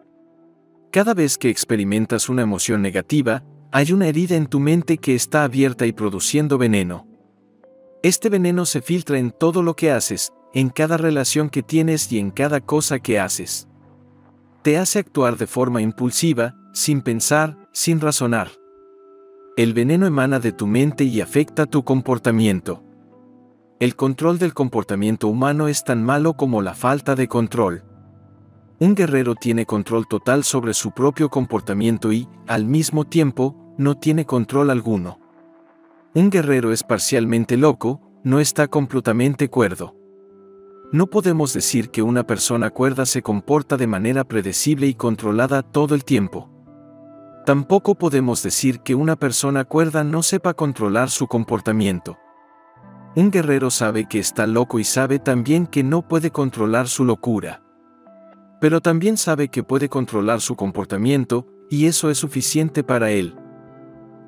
Cada 0.93 1.15
vez 1.15 1.39
que 1.39 1.49
experimentas 1.49 2.29
una 2.29 2.43
emoción 2.43 2.83
negativa, 2.83 3.45
hay 3.73 3.93
una 3.93 4.09
herida 4.09 4.37
en 4.37 4.47
tu 4.47 4.61
mente 4.61 4.99
que 4.99 5.15
está 5.15 5.43
abierta 5.43 5.87
y 5.87 5.93
produciendo 5.93 6.59
veneno. 6.59 7.09
Este 8.03 8.29
veneno 8.29 8.67
se 8.67 8.83
filtra 8.83 9.19
en 9.19 9.31
todo 9.31 9.63
lo 9.63 9.75
que 9.75 9.91
haces, 9.91 10.35
en 10.53 10.69
cada 10.69 10.99
relación 10.99 11.49
que 11.49 11.63
tienes 11.63 12.13
y 12.13 12.19
en 12.19 12.31
cada 12.31 12.61
cosa 12.61 12.99
que 12.99 13.19
haces. 13.19 13.69
Te 14.61 14.77
hace 14.77 14.99
actuar 14.99 15.39
de 15.39 15.47
forma 15.47 15.81
impulsiva, 15.81 16.55
sin 16.75 17.01
pensar, 17.01 17.57
sin 17.73 18.03
razonar. 18.03 18.51
El 19.57 19.73
veneno 19.73 20.05
emana 20.05 20.41
de 20.41 20.51
tu 20.51 20.67
mente 20.67 21.05
y 21.05 21.21
afecta 21.21 21.67
tu 21.67 21.85
comportamiento. 21.85 22.83
El 23.79 23.95
control 23.95 24.37
del 24.41 24.53
comportamiento 24.53 25.29
humano 25.29 25.69
es 25.69 25.85
tan 25.85 26.03
malo 26.03 26.35
como 26.35 26.61
la 26.61 26.75
falta 26.75 27.15
de 27.15 27.29
control. 27.29 27.85
Un 28.81 28.97
guerrero 28.97 29.37
tiene 29.37 29.65
control 29.65 30.09
total 30.09 30.43
sobre 30.43 30.75
su 30.75 30.91
propio 30.91 31.29
comportamiento 31.29 32.13
y, 32.13 32.27
al 32.49 32.65
mismo 32.65 33.05
tiempo, 33.05 33.75
no 33.79 33.97
tiene 33.97 34.27
control 34.27 34.71
alguno. 34.71 35.21
Un 36.15 36.31
guerrero 36.31 36.73
es 36.73 36.83
parcialmente 36.83 37.57
loco, 37.57 38.01
no 38.25 38.41
está 38.41 38.67
completamente 38.67 39.51
cuerdo. 39.51 39.95
No 40.91 41.07
podemos 41.07 41.55
decir 41.55 41.91
que 41.91 42.03
una 42.03 42.27
persona 42.27 42.71
cuerda 42.71 43.07
se 43.07 43.23
comporta 43.23 43.77
de 43.77 43.87
manera 43.87 44.25
predecible 44.25 44.89
y 44.89 44.95
controlada 44.95 45.63
todo 45.63 45.95
el 45.95 46.05
tiempo. 46.05 46.54
Tampoco 47.45 47.95
podemos 47.95 48.43
decir 48.43 48.81
que 48.81 48.95
una 48.95 49.17
persona 49.17 49.65
cuerda 49.65 50.03
no 50.03 50.23
sepa 50.23 50.55
controlar 50.55 51.11
su 51.11 51.27
comportamiento. 51.27 52.17
Un 53.17 53.31
guerrero 53.31 53.71
sabe 53.71 54.09
que 54.09 54.19
está 54.19 54.47
loco 54.47 54.79
y 54.79 54.85
sabe 54.85 55.19
también 55.19 55.67
que 55.67 55.83
no 55.83 56.09
puede 56.09 56.31
controlar 56.31 56.89
su 56.89 57.05
locura. 57.05 57.63
Pero 58.63 58.81
también 58.81 59.19
sabe 59.19 59.49
que 59.49 59.63
puede 59.63 59.91
controlar 59.91 60.41
su 60.41 60.57
comportamiento, 60.57 61.47
y 61.69 61.85
eso 61.85 62.09
es 62.09 62.17
suficiente 62.17 62.83
para 62.83 63.11
él. 63.11 63.37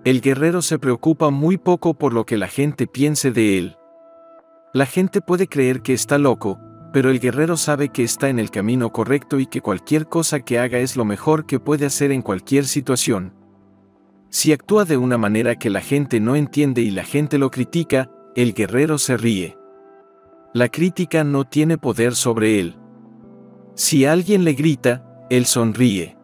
El 0.04 0.20
guerrero 0.20 0.60
se 0.60 0.78
preocupa 0.78 1.30
muy 1.30 1.56
poco 1.56 1.94
por 1.94 2.12
lo 2.12 2.26
que 2.26 2.36
la 2.36 2.48
gente 2.48 2.86
piense 2.86 3.30
de 3.30 3.56
él. 3.58 3.76
La 4.74 4.84
gente 4.84 5.22
puede 5.22 5.48
creer 5.48 5.80
que 5.80 5.94
está 5.94 6.18
loco, 6.18 6.60
pero 6.96 7.10
el 7.10 7.20
guerrero 7.20 7.58
sabe 7.58 7.90
que 7.90 8.02
está 8.02 8.30
en 8.30 8.38
el 8.38 8.50
camino 8.50 8.90
correcto 8.90 9.38
y 9.38 9.44
que 9.44 9.60
cualquier 9.60 10.08
cosa 10.08 10.40
que 10.40 10.58
haga 10.58 10.78
es 10.78 10.96
lo 10.96 11.04
mejor 11.04 11.44
que 11.44 11.60
puede 11.60 11.84
hacer 11.84 12.10
en 12.10 12.22
cualquier 12.22 12.64
situación. 12.64 13.34
Si 14.30 14.50
actúa 14.50 14.86
de 14.86 14.96
una 14.96 15.18
manera 15.18 15.56
que 15.56 15.68
la 15.68 15.82
gente 15.82 16.20
no 16.20 16.36
entiende 16.36 16.80
y 16.80 16.90
la 16.90 17.04
gente 17.04 17.36
lo 17.36 17.50
critica, 17.50 18.10
el 18.34 18.54
guerrero 18.54 18.96
se 18.96 19.18
ríe. 19.18 19.58
La 20.54 20.70
crítica 20.70 21.22
no 21.22 21.44
tiene 21.44 21.76
poder 21.76 22.14
sobre 22.14 22.60
él. 22.60 22.78
Si 23.74 24.06
alguien 24.06 24.44
le 24.44 24.54
grita, 24.54 25.04
él 25.28 25.44
sonríe. 25.44 26.16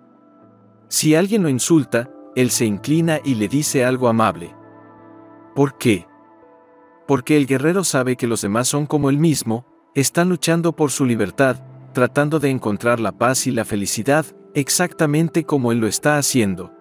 Si 0.89 1.15
alguien 1.15 1.43
lo 1.43 1.51
insulta, 1.51 2.09
él 2.35 2.51
se 2.51 2.65
inclina 2.65 3.21
y 3.23 3.35
le 3.35 3.49
dice 3.49 3.85
algo 3.85 4.09
amable. 4.09 4.57
¿Por 5.55 5.77
qué? 5.77 6.07
Porque 7.07 7.37
el 7.37 7.47
guerrero 7.47 7.85
sabe 7.85 8.17
que 8.17 8.27
los 8.27 8.41
demás 8.41 8.69
son 8.69 8.87
como 8.87 9.11
él 9.11 9.19
mismo, 9.19 9.67
están 9.95 10.29
luchando 10.29 10.73
por 10.73 10.91
su 10.91 11.05
libertad, 11.05 11.57
tratando 11.93 12.41
de 12.41 12.51
encontrar 12.51 12.99
la 13.01 13.13
paz 13.13 13.47
y 13.47 13.51
la 13.51 13.65
felicidad, 13.65 14.25
exactamente 14.55 15.45
como 15.45 15.73
él 15.73 15.79
lo 15.79 15.87
está 15.87 16.17
haciendo. 16.17 16.73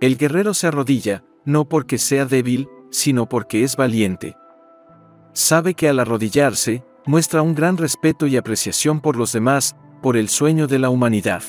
El 0.00 0.16
guerrero 0.16 0.54
se 0.54 0.68
arrodilla, 0.68 1.24
no 1.44 1.68
porque 1.68 1.98
sea 1.98 2.24
débil, 2.24 2.68
sino 2.90 3.28
porque 3.28 3.64
es 3.64 3.76
valiente. 3.76 4.36
Sabe 5.32 5.74
que 5.74 5.88
al 5.88 5.98
arrodillarse, 5.98 6.84
muestra 7.06 7.42
un 7.42 7.54
gran 7.54 7.76
respeto 7.76 8.26
y 8.26 8.36
apreciación 8.36 9.00
por 9.00 9.16
los 9.16 9.32
demás, 9.32 9.76
por 10.00 10.16
el 10.16 10.28
sueño 10.28 10.66
de 10.66 10.78
la 10.78 10.90
humanidad. 10.90 11.42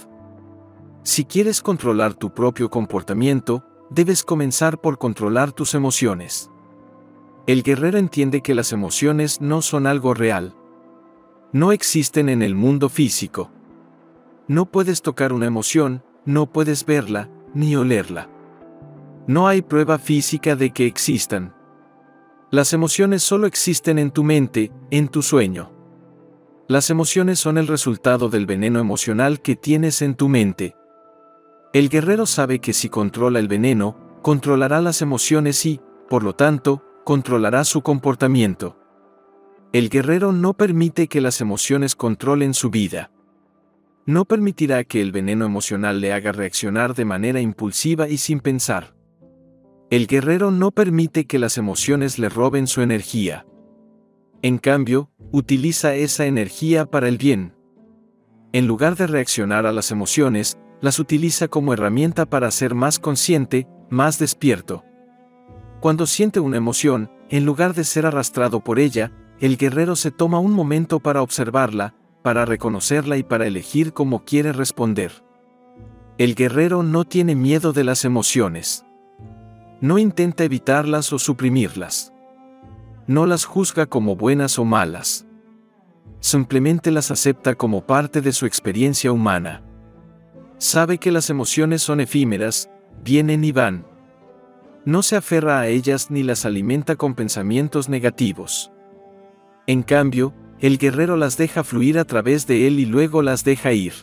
Si 1.03 1.25
quieres 1.25 1.61
controlar 1.61 2.13
tu 2.13 2.33
propio 2.33 2.69
comportamiento, 2.69 3.63
debes 3.89 4.23
comenzar 4.23 4.79
por 4.79 4.97
controlar 4.97 5.51
tus 5.51 5.75
emociones. 5.75 6.49
El 7.45 7.61
guerrero 7.61 7.97
entiende 7.97 8.41
que 8.41 8.55
las 8.55 8.71
emociones 8.71 9.41
no 9.41 9.61
son 9.61 9.85
algo 9.85 10.13
real. 10.13 10.55
No 11.53 11.71
existen 11.71 12.29
en 12.29 12.41
el 12.41 12.55
mundo 12.55 12.89
físico. 12.89 13.51
No 14.47 14.65
puedes 14.65 15.03
tocar 15.03 15.31
una 15.31 15.45
emoción, 15.45 16.03
no 16.25 16.51
puedes 16.51 16.83
verla, 16.83 17.29
ni 17.53 17.75
olerla. 17.75 18.27
No 19.27 19.47
hay 19.47 19.61
prueba 19.61 19.99
física 19.99 20.55
de 20.55 20.71
que 20.71 20.87
existan. 20.87 21.53
Las 22.49 22.73
emociones 22.73 23.21
solo 23.21 23.45
existen 23.45 23.99
en 23.99 24.09
tu 24.09 24.23
mente, 24.23 24.71
en 24.89 25.07
tu 25.09 25.21
sueño. 25.21 25.71
Las 26.67 26.89
emociones 26.89 27.39
son 27.39 27.59
el 27.59 27.67
resultado 27.67 28.29
del 28.29 28.47
veneno 28.47 28.79
emocional 28.79 29.39
que 29.39 29.55
tienes 29.55 30.01
en 30.01 30.15
tu 30.15 30.29
mente. 30.29 30.75
El 31.71 31.89
guerrero 31.89 32.25
sabe 32.25 32.57
que 32.59 32.73
si 32.73 32.89
controla 32.89 33.37
el 33.37 33.47
veneno, 33.47 33.95
controlará 34.23 34.81
las 34.81 35.03
emociones 35.03 35.63
y, 35.67 35.79
por 36.09 36.23
lo 36.23 36.33
tanto, 36.33 36.83
controlará 37.03 37.63
su 37.63 37.83
comportamiento. 37.83 38.75
El 39.73 39.89
guerrero 39.89 40.31
no 40.31 40.53
permite 40.53 41.07
que 41.07 41.19
las 41.19 41.41
emociones 41.41 41.95
controlen 41.95 42.53
su 42.53 42.69
vida. 42.69 43.09
No 44.05 44.25
permitirá 44.25 44.83
que 44.83 45.01
el 45.01 45.11
veneno 45.11 45.45
emocional 45.45 45.99
le 45.99 46.13
haga 46.13 46.31
reaccionar 46.31 46.93
de 46.93 47.05
manera 47.05 47.41
impulsiva 47.41 48.07
y 48.07 48.19
sin 48.19 48.39
pensar. 48.39 48.93
El 49.89 50.05
guerrero 50.05 50.51
no 50.51 50.69
permite 50.69 51.25
que 51.25 51.39
las 51.39 51.57
emociones 51.57 52.19
le 52.19 52.29
roben 52.29 52.67
su 52.67 52.81
energía. 52.81 53.47
En 54.43 54.59
cambio, 54.59 55.09
utiliza 55.31 55.95
esa 55.95 56.27
energía 56.27 56.85
para 56.85 57.07
el 57.07 57.17
bien. 57.17 57.55
En 58.51 58.67
lugar 58.67 58.95
de 58.95 59.07
reaccionar 59.07 59.65
a 59.65 59.71
las 59.71 59.89
emociones, 59.89 60.59
las 60.81 60.99
utiliza 60.99 61.47
como 61.47 61.73
herramienta 61.73 62.27
para 62.27 62.51
ser 62.51 62.75
más 62.75 62.99
consciente, 62.99 63.67
más 63.89 64.19
despierto. 64.19 64.83
Cuando 65.79 66.05
siente 66.05 66.39
una 66.39 66.57
emoción, 66.57 67.09
en 67.29 67.43
lugar 67.43 67.73
de 67.73 67.85
ser 67.85 68.05
arrastrado 68.05 68.63
por 68.63 68.77
ella, 68.77 69.11
el 69.43 69.57
guerrero 69.57 69.97
se 69.97 70.09
toma 70.09 70.39
un 70.39 70.53
momento 70.53 71.01
para 71.01 71.21
observarla, 71.21 71.95
para 72.21 72.45
reconocerla 72.45 73.17
y 73.17 73.23
para 73.23 73.45
elegir 73.45 73.91
cómo 73.91 74.23
quiere 74.23 74.53
responder. 74.53 75.11
El 76.17 76.33
guerrero 76.33 76.81
no 76.81 77.03
tiene 77.03 77.35
miedo 77.35 77.73
de 77.73 77.83
las 77.83 78.05
emociones. 78.05 78.85
No 79.81 79.97
intenta 79.97 80.45
evitarlas 80.45 81.11
o 81.11 81.19
suprimirlas. 81.19 82.13
No 83.05 83.25
las 83.25 83.43
juzga 83.43 83.85
como 83.85 84.15
buenas 84.15 84.57
o 84.59 84.63
malas. 84.63 85.25
Simplemente 86.21 86.89
las 86.89 87.11
acepta 87.11 87.55
como 87.55 87.85
parte 87.85 88.21
de 88.21 88.31
su 88.31 88.45
experiencia 88.45 89.11
humana. 89.11 89.61
Sabe 90.57 90.99
que 90.99 91.11
las 91.11 91.29
emociones 91.29 91.81
son 91.81 91.99
efímeras, 91.99 92.69
vienen 93.03 93.43
y 93.43 93.51
van. 93.51 93.85
No 94.85 95.03
se 95.03 95.17
aferra 95.17 95.59
a 95.59 95.67
ellas 95.67 96.09
ni 96.11 96.23
las 96.23 96.45
alimenta 96.45 96.95
con 96.95 97.13
pensamientos 97.13 97.89
negativos. 97.89 98.72
En 99.65 99.83
cambio, 99.83 100.33
el 100.59 100.77
guerrero 100.77 101.15
las 101.15 101.37
deja 101.37 101.63
fluir 101.63 101.97
a 101.97 102.05
través 102.05 102.47
de 102.47 102.67
él 102.67 102.79
y 102.79 102.85
luego 102.85 103.21
las 103.21 103.43
deja 103.43 103.71
ir. 103.71 103.93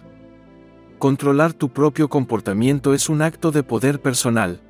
Controlar 0.98 1.52
tu 1.52 1.70
propio 1.70 2.08
comportamiento 2.08 2.94
es 2.94 3.08
un 3.08 3.22
acto 3.22 3.50
de 3.50 3.62
poder 3.62 4.00
personal. 4.00 4.60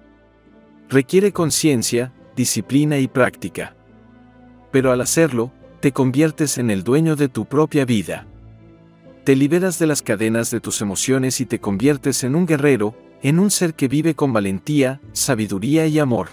Requiere 0.89 1.33
conciencia, 1.33 2.13
disciplina 2.37 2.99
y 2.99 3.09
práctica. 3.09 3.77
Pero 4.71 4.93
al 4.93 5.01
hacerlo, 5.01 5.53
te 5.81 5.93
conviertes 5.93 6.59
en 6.59 6.71
el 6.71 6.85
dueño 6.85 7.17
de 7.17 7.29
tu 7.29 7.47
propia 7.47 7.85
vida. 7.85 8.27
Te 9.25 9.37
liberas 9.37 9.79
de 9.79 9.87
las 9.87 10.03
cadenas 10.03 10.51
de 10.51 10.61
tus 10.61 10.81
emociones 10.81 11.41
y 11.41 11.47
te 11.47 11.61
conviertes 11.61 12.25
en 12.25 12.35
un 12.35 12.47
guerrero, 12.47 12.97
en 13.23 13.39
un 13.39 13.51
ser 13.51 13.75
que 13.75 13.89
vive 13.89 14.15
con 14.15 14.33
valentía, 14.33 15.01
sabiduría 15.13 15.87
y 15.87 15.99
amor. 15.99 16.29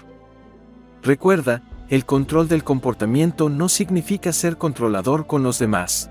Recuerda, 1.02 1.62
el 1.88 2.04
control 2.04 2.48
del 2.48 2.64
comportamiento 2.64 3.48
no 3.48 3.68
significa 3.68 4.32
ser 4.32 4.58
controlador 4.58 5.26
con 5.26 5.42
los 5.42 5.58
demás. 5.58 6.10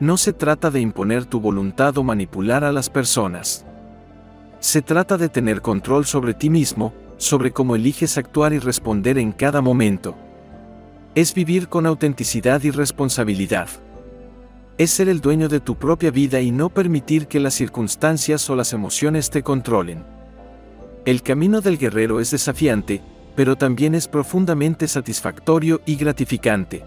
No 0.00 0.16
se 0.16 0.32
trata 0.32 0.70
de 0.70 0.80
imponer 0.80 1.24
tu 1.24 1.40
voluntad 1.40 1.96
o 1.98 2.02
manipular 2.02 2.64
a 2.64 2.72
las 2.72 2.90
personas. 2.90 3.64
Se 4.58 4.82
trata 4.82 5.16
de 5.16 5.28
tener 5.28 5.62
control 5.62 6.06
sobre 6.06 6.34
ti 6.34 6.50
mismo, 6.50 6.92
sobre 7.16 7.52
cómo 7.52 7.76
eliges 7.76 8.18
actuar 8.18 8.52
y 8.52 8.58
responder 8.58 9.18
en 9.18 9.32
cada 9.32 9.60
momento. 9.60 10.16
Es 11.14 11.34
vivir 11.34 11.68
con 11.68 11.86
autenticidad 11.86 12.62
y 12.62 12.70
responsabilidad 12.70 13.68
es 14.78 14.90
ser 14.90 15.08
el 15.08 15.20
dueño 15.20 15.48
de 15.48 15.60
tu 15.60 15.76
propia 15.76 16.10
vida 16.10 16.40
y 16.40 16.50
no 16.50 16.68
permitir 16.70 17.26
que 17.26 17.40
las 17.40 17.54
circunstancias 17.54 18.48
o 18.50 18.56
las 18.56 18.72
emociones 18.72 19.30
te 19.30 19.42
controlen. 19.42 20.04
El 21.04 21.22
camino 21.22 21.60
del 21.60 21.78
guerrero 21.78 22.20
es 22.20 22.30
desafiante, 22.30 23.02
pero 23.34 23.56
también 23.56 23.94
es 23.94 24.08
profundamente 24.08 24.88
satisfactorio 24.88 25.80
y 25.86 25.96
gratificante. 25.96 26.84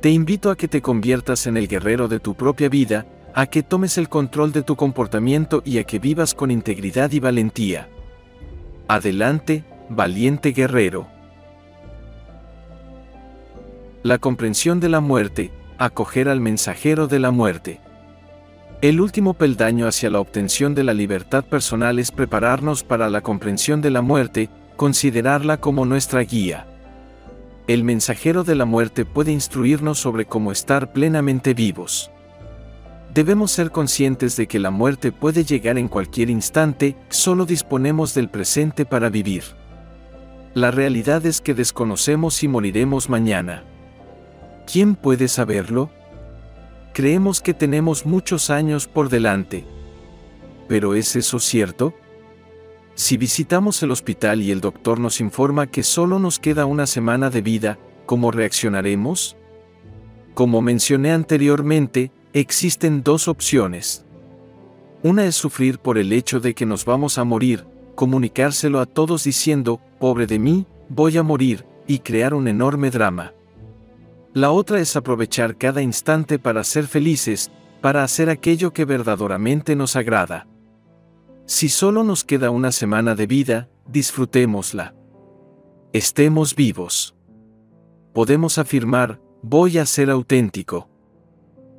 Te 0.00 0.10
invito 0.10 0.50
a 0.50 0.56
que 0.56 0.68
te 0.68 0.80
conviertas 0.80 1.46
en 1.46 1.56
el 1.56 1.68
guerrero 1.68 2.08
de 2.08 2.20
tu 2.20 2.34
propia 2.34 2.68
vida, 2.68 3.06
a 3.34 3.46
que 3.46 3.62
tomes 3.62 3.98
el 3.98 4.08
control 4.08 4.52
de 4.52 4.62
tu 4.62 4.76
comportamiento 4.76 5.62
y 5.64 5.78
a 5.78 5.84
que 5.84 5.98
vivas 5.98 6.34
con 6.34 6.50
integridad 6.50 7.12
y 7.12 7.20
valentía. 7.20 7.88
Adelante, 8.88 9.64
valiente 9.88 10.52
guerrero. 10.52 11.06
La 14.02 14.18
comprensión 14.18 14.80
de 14.80 14.88
la 14.88 15.00
muerte, 15.00 15.52
acoger 15.76 16.28
al 16.28 16.40
mensajero 16.40 17.06
de 17.06 17.18
la 17.18 17.30
muerte. 17.30 17.80
El 18.80 19.00
último 19.00 19.34
peldaño 19.34 19.86
hacia 19.86 20.08
la 20.08 20.20
obtención 20.20 20.74
de 20.74 20.84
la 20.84 20.94
libertad 20.94 21.44
personal 21.44 21.98
es 21.98 22.10
prepararnos 22.10 22.82
para 22.82 23.10
la 23.10 23.20
comprensión 23.20 23.82
de 23.82 23.90
la 23.90 24.00
muerte, 24.00 24.48
considerarla 24.80 25.58
como 25.60 25.84
nuestra 25.84 26.22
guía. 26.22 26.66
El 27.66 27.84
mensajero 27.84 28.44
de 28.44 28.54
la 28.54 28.64
muerte 28.64 29.04
puede 29.04 29.30
instruirnos 29.30 29.98
sobre 29.98 30.24
cómo 30.24 30.52
estar 30.52 30.94
plenamente 30.94 31.52
vivos. 31.52 32.10
Debemos 33.12 33.50
ser 33.50 33.72
conscientes 33.72 34.36
de 34.36 34.48
que 34.48 34.58
la 34.58 34.70
muerte 34.70 35.12
puede 35.12 35.44
llegar 35.44 35.76
en 35.76 35.86
cualquier 35.86 36.30
instante, 36.30 36.96
solo 37.10 37.44
disponemos 37.44 38.14
del 38.14 38.30
presente 38.30 38.86
para 38.86 39.10
vivir. 39.10 39.44
La 40.54 40.70
realidad 40.70 41.26
es 41.26 41.42
que 41.42 41.52
desconocemos 41.52 42.32
si 42.32 42.48
moriremos 42.48 43.10
mañana. 43.10 43.64
¿Quién 44.66 44.94
puede 44.94 45.28
saberlo? 45.28 45.90
Creemos 46.94 47.42
que 47.42 47.52
tenemos 47.52 48.06
muchos 48.06 48.48
años 48.48 48.88
por 48.88 49.10
delante. 49.10 49.66
¿Pero 50.68 50.94
es 50.94 51.16
eso 51.16 51.38
cierto? 51.38 51.92
Si 53.00 53.16
visitamos 53.16 53.82
el 53.82 53.92
hospital 53.92 54.42
y 54.42 54.50
el 54.50 54.60
doctor 54.60 55.00
nos 55.00 55.22
informa 55.22 55.68
que 55.68 55.82
solo 55.82 56.18
nos 56.18 56.38
queda 56.38 56.66
una 56.66 56.86
semana 56.86 57.30
de 57.30 57.40
vida, 57.40 57.78
¿cómo 58.04 58.30
reaccionaremos? 58.30 59.38
Como 60.34 60.60
mencioné 60.60 61.12
anteriormente, 61.12 62.12
existen 62.34 63.02
dos 63.02 63.26
opciones. 63.26 64.04
Una 65.02 65.24
es 65.24 65.34
sufrir 65.34 65.78
por 65.78 65.96
el 65.96 66.12
hecho 66.12 66.40
de 66.40 66.54
que 66.54 66.66
nos 66.66 66.84
vamos 66.84 67.16
a 67.16 67.24
morir, 67.24 67.64
comunicárselo 67.94 68.80
a 68.80 68.84
todos 68.84 69.24
diciendo, 69.24 69.80
pobre 69.98 70.26
de 70.26 70.38
mí, 70.38 70.66
voy 70.90 71.16
a 71.16 71.22
morir, 71.22 71.64
y 71.86 72.00
crear 72.00 72.34
un 72.34 72.48
enorme 72.48 72.90
drama. 72.90 73.32
La 74.34 74.50
otra 74.50 74.78
es 74.78 74.94
aprovechar 74.94 75.56
cada 75.56 75.80
instante 75.80 76.38
para 76.38 76.62
ser 76.64 76.86
felices, 76.86 77.50
para 77.80 78.04
hacer 78.04 78.28
aquello 78.28 78.74
que 78.74 78.84
verdaderamente 78.84 79.74
nos 79.74 79.96
agrada. 79.96 80.49
Si 81.50 81.68
solo 81.68 82.04
nos 82.04 82.22
queda 82.22 82.50
una 82.50 82.70
semana 82.70 83.16
de 83.16 83.26
vida, 83.26 83.68
disfrutémosla. 83.88 84.94
Estemos 85.92 86.54
vivos. 86.54 87.16
Podemos 88.14 88.56
afirmar, 88.58 89.20
voy 89.42 89.78
a 89.78 89.84
ser 89.84 90.10
auténtico. 90.10 90.88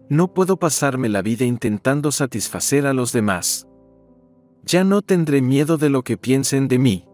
No 0.10 0.34
puedo 0.34 0.58
pasarme 0.58 1.08
la 1.08 1.22
vida 1.22 1.46
intentando 1.46 2.12
satisfacer 2.12 2.86
a 2.86 2.92
los 2.92 3.14
demás. 3.14 3.66
Ya 4.66 4.84
no 4.84 5.02
tendré 5.02 5.42
miedo 5.42 5.78
de 5.78 5.90
lo 5.90 6.04
que 6.04 6.18
piensen 6.18 6.68
de 6.68 6.78
mí. 6.78 7.06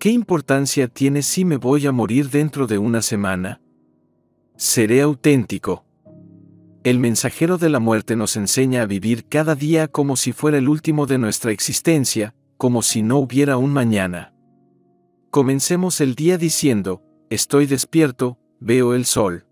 ¿Qué 0.00 0.10
importancia 0.10 0.88
tiene 0.88 1.22
si 1.22 1.44
me 1.44 1.58
voy 1.58 1.86
a 1.86 1.92
morir 1.92 2.28
dentro 2.28 2.66
de 2.66 2.78
una 2.78 3.02
semana? 3.02 3.60
Seré 4.56 5.00
auténtico. 5.00 5.84
El 6.84 6.98
mensajero 6.98 7.58
de 7.58 7.68
la 7.68 7.78
muerte 7.78 8.16
nos 8.16 8.36
enseña 8.36 8.82
a 8.82 8.86
vivir 8.86 9.28
cada 9.28 9.54
día 9.54 9.86
como 9.86 10.16
si 10.16 10.32
fuera 10.32 10.58
el 10.58 10.68
último 10.68 11.06
de 11.06 11.16
nuestra 11.16 11.52
existencia, 11.52 12.34
como 12.56 12.82
si 12.82 13.02
no 13.02 13.18
hubiera 13.18 13.56
un 13.56 13.72
mañana. 13.72 14.34
Comencemos 15.30 16.00
el 16.00 16.16
día 16.16 16.38
diciendo, 16.38 17.00
estoy 17.30 17.66
despierto, 17.66 18.36
veo 18.58 18.94
el 18.94 19.04
sol. 19.04 19.46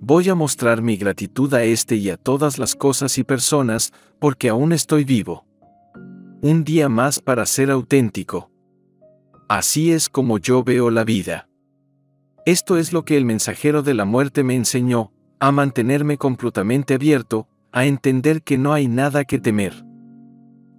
Voy 0.00 0.30
a 0.30 0.34
mostrar 0.34 0.80
mi 0.80 0.96
gratitud 0.96 1.52
a 1.52 1.62
este 1.62 1.96
y 1.96 2.08
a 2.08 2.16
todas 2.16 2.56
las 2.56 2.74
cosas 2.74 3.18
y 3.18 3.24
personas, 3.24 3.92
porque 4.18 4.48
aún 4.48 4.72
estoy 4.72 5.04
vivo. 5.04 5.44
Un 6.40 6.64
día 6.64 6.88
más 6.88 7.20
para 7.20 7.44
ser 7.44 7.70
auténtico. 7.70 8.50
Así 9.46 9.92
es 9.92 10.08
como 10.08 10.38
yo 10.38 10.64
veo 10.64 10.90
la 10.90 11.04
vida. 11.04 11.50
Esto 12.46 12.78
es 12.78 12.94
lo 12.94 13.04
que 13.04 13.18
el 13.18 13.26
mensajero 13.26 13.82
de 13.82 13.92
la 13.92 14.06
muerte 14.06 14.42
me 14.42 14.54
enseñó, 14.54 15.12
a 15.40 15.52
mantenerme 15.52 16.18
completamente 16.18 16.94
abierto, 16.94 17.48
a 17.72 17.86
entender 17.86 18.42
que 18.42 18.58
no 18.58 18.74
hay 18.74 18.88
nada 18.88 19.24
que 19.24 19.38
temer. 19.38 19.84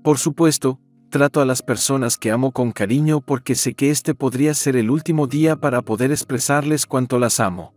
Por 0.04 0.20
supuesto, 0.20 0.80
trato 1.10 1.42
a 1.42 1.46
las 1.46 1.64
personas 1.64 2.18
que 2.18 2.32
amo 2.32 2.52
con 2.52 2.72
cariño 2.72 3.22
porque 3.22 3.56
sé 3.56 3.74
que 3.74 3.90
este 3.90 4.14
podría 4.14 4.54
ser 4.54 4.76
el 4.76 4.92
último 4.92 5.26
día 5.26 5.56
para 5.56 5.82
poder 5.82 6.12
expresarles 6.12 6.86
cuánto 6.86 7.18
las 7.18 7.40
amo. 7.40 7.74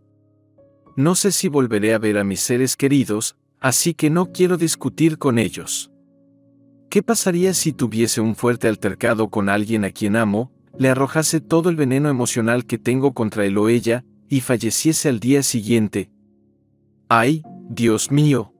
No 0.95 1.15
sé 1.15 1.31
si 1.31 1.47
volveré 1.47 1.93
a 1.93 1.97
ver 1.97 2.19
a 2.19 2.23
mis 2.23 2.39
seres 2.39 2.77
queridos, 2.77 3.35
así 3.59 3.93
que 3.95 4.09
no 4.09 4.31
quiero 4.31 4.55
discutir 4.55 5.17
con 5.17 5.39
ellos. 5.39 5.91
¿Qué 6.89 7.01
pasaría 7.03 7.53
si 7.53 7.73
tuviese 7.73 8.21
un 8.21 8.35
fuerte 8.35 8.67
altercado 8.67 9.29
con 9.29 9.49
alguien 9.49 9.85
a 9.85 9.91
quien 9.91 10.15
amo, 10.15 10.51
le 10.77 10.89
arrojase 10.89 11.41
todo 11.41 11.69
el 11.69 11.75
veneno 11.75 12.09
emocional 12.09 12.65
que 12.65 12.77
tengo 12.77 13.13
contra 13.13 13.45
él 13.45 13.57
o 13.57 13.69
ella, 13.69 14.05
y 14.29 14.41
falleciese 14.41 15.09
al 15.09 15.19
día 15.19 15.43
siguiente. 15.43 16.09
¡Ay, 17.07 17.43
Dios 17.69 18.11
mío! 18.11 18.51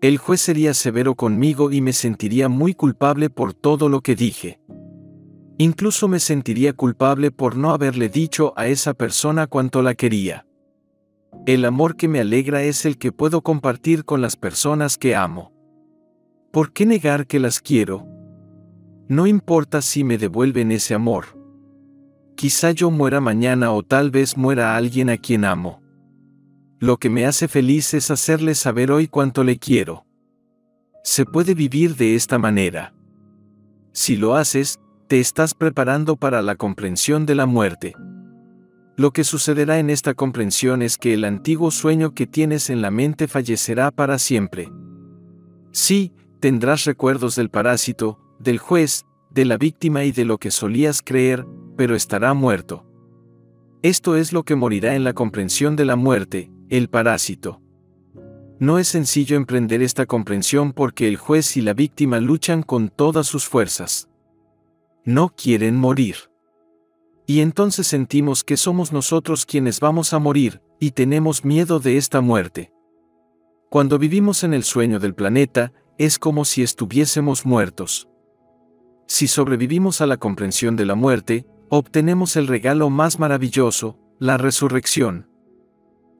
El 0.00 0.18
juez 0.18 0.40
sería 0.40 0.74
severo 0.74 1.14
conmigo 1.14 1.70
y 1.70 1.80
me 1.80 1.92
sentiría 1.92 2.48
muy 2.48 2.74
culpable 2.74 3.30
por 3.30 3.54
todo 3.54 3.88
lo 3.88 4.00
que 4.00 4.16
dije. 4.16 4.60
Incluso 5.56 6.08
me 6.08 6.18
sentiría 6.18 6.72
culpable 6.72 7.30
por 7.30 7.56
no 7.56 7.70
haberle 7.70 8.08
dicho 8.08 8.52
a 8.56 8.66
esa 8.66 8.92
persona 8.92 9.46
cuánto 9.46 9.82
la 9.82 9.94
quería. 9.94 10.46
El 11.46 11.64
amor 11.64 11.94
que 11.96 12.08
me 12.08 12.18
alegra 12.18 12.64
es 12.64 12.84
el 12.86 12.98
que 12.98 13.12
puedo 13.12 13.42
compartir 13.42 14.04
con 14.04 14.20
las 14.20 14.34
personas 14.34 14.98
que 14.98 15.14
amo. 15.14 15.52
¿Por 16.50 16.72
qué 16.72 16.86
negar 16.86 17.28
que 17.28 17.38
las 17.38 17.60
quiero? 17.60 18.04
No 19.06 19.28
importa 19.28 19.80
si 19.80 20.02
me 20.02 20.18
devuelven 20.18 20.72
ese 20.72 20.94
amor. 20.94 21.38
Quizá 22.34 22.72
yo 22.72 22.90
muera 22.90 23.20
mañana 23.20 23.70
o 23.70 23.84
tal 23.84 24.10
vez 24.10 24.36
muera 24.36 24.76
alguien 24.76 25.08
a 25.08 25.18
quien 25.18 25.44
amo. 25.44 25.83
Lo 26.84 26.98
que 26.98 27.08
me 27.08 27.24
hace 27.24 27.48
feliz 27.48 27.94
es 27.94 28.10
hacerle 28.10 28.54
saber 28.54 28.92
hoy 28.92 29.08
cuánto 29.08 29.42
le 29.42 29.58
quiero. 29.58 30.04
Se 31.02 31.24
puede 31.24 31.54
vivir 31.54 31.96
de 31.96 32.14
esta 32.14 32.38
manera. 32.38 32.92
Si 33.92 34.16
lo 34.16 34.34
haces, 34.34 34.78
te 35.08 35.18
estás 35.18 35.54
preparando 35.54 36.16
para 36.16 36.42
la 36.42 36.56
comprensión 36.56 37.24
de 37.24 37.36
la 37.36 37.46
muerte. 37.46 37.94
Lo 38.98 39.12
que 39.12 39.24
sucederá 39.24 39.78
en 39.78 39.88
esta 39.88 40.12
comprensión 40.12 40.82
es 40.82 40.98
que 40.98 41.14
el 41.14 41.24
antiguo 41.24 41.70
sueño 41.70 42.12
que 42.12 42.26
tienes 42.26 42.68
en 42.68 42.82
la 42.82 42.90
mente 42.90 43.28
fallecerá 43.28 43.90
para 43.90 44.18
siempre. 44.18 44.70
Sí, 45.72 46.12
tendrás 46.38 46.84
recuerdos 46.84 47.34
del 47.34 47.48
parásito, 47.48 48.20
del 48.38 48.58
juez, 48.58 49.06
de 49.30 49.46
la 49.46 49.56
víctima 49.56 50.04
y 50.04 50.12
de 50.12 50.26
lo 50.26 50.36
que 50.36 50.50
solías 50.50 51.00
creer, 51.00 51.46
pero 51.78 51.96
estará 51.96 52.34
muerto. 52.34 52.84
Esto 53.80 54.16
es 54.16 54.34
lo 54.34 54.42
que 54.42 54.54
morirá 54.54 54.96
en 54.96 55.04
la 55.04 55.14
comprensión 55.14 55.76
de 55.76 55.86
la 55.86 55.96
muerte, 55.96 56.50
el 56.76 56.88
parásito. 56.88 57.60
No 58.58 58.80
es 58.80 58.88
sencillo 58.88 59.36
emprender 59.36 59.80
esta 59.80 60.06
comprensión 60.06 60.72
porque 60.72 61.06
el 61.06 61.16
juez 61.16 61.56
y 61.56 61.60
la 61.60 61.72
víctima 61.72 62.18
luchan 62.18 62.64
con 62.64 62.88
todas 62.88 63.28
sus 63.28 63.46
fuerzas. 63.46 64.08
No 65.04 65.28
quieren 65.36 65.76
morir. 65.76 66.16
Y 67.26 67.42
entonces 67.42 67.86
sentimos 67.86 68.42
que 68.42 68.56
somos 68.56 68.92
nosotros 68.92 69.46
quienes 69.46 69.78
vamos 69.78 70.12
a 70.12 70.18
morir, 70.18 70.62
y 70.80 70.90
tenemos 70.90 71.44
miedo 71.44 71.78
de 71.78 71.96
esta 71.96 72.20
muerte. 72.20 72.72
Cuando 73.70 73.96
vivimos 73.96 74.42
en 74.42 74.52
el 74.52 74.64
sueño 74.64 74.98
del 74.98 75.14
planeta, 75.14 75.72
es 75.96 76.18
como 76.18 76.44
si 76.44 76.64
estuviésemos 76.64 77.46
muertos. 77.46 78.08
Si 79.06 79.28
sobrevivimos 79.28 80.00
a 80.00 80.06
la 80.06 80.16
comprensión 80.16 80.74
de 80.74 80.86
la 80.86 80.96
muerte, 80.96 81.46
obtenemos 81.68 82.34
el 82.34 82.48
regalo 82.48 82.90
más 82.90 83.20
maravilloso, 83.20 83.96
la 84.18 84.38
resurrección. 84.38 85.33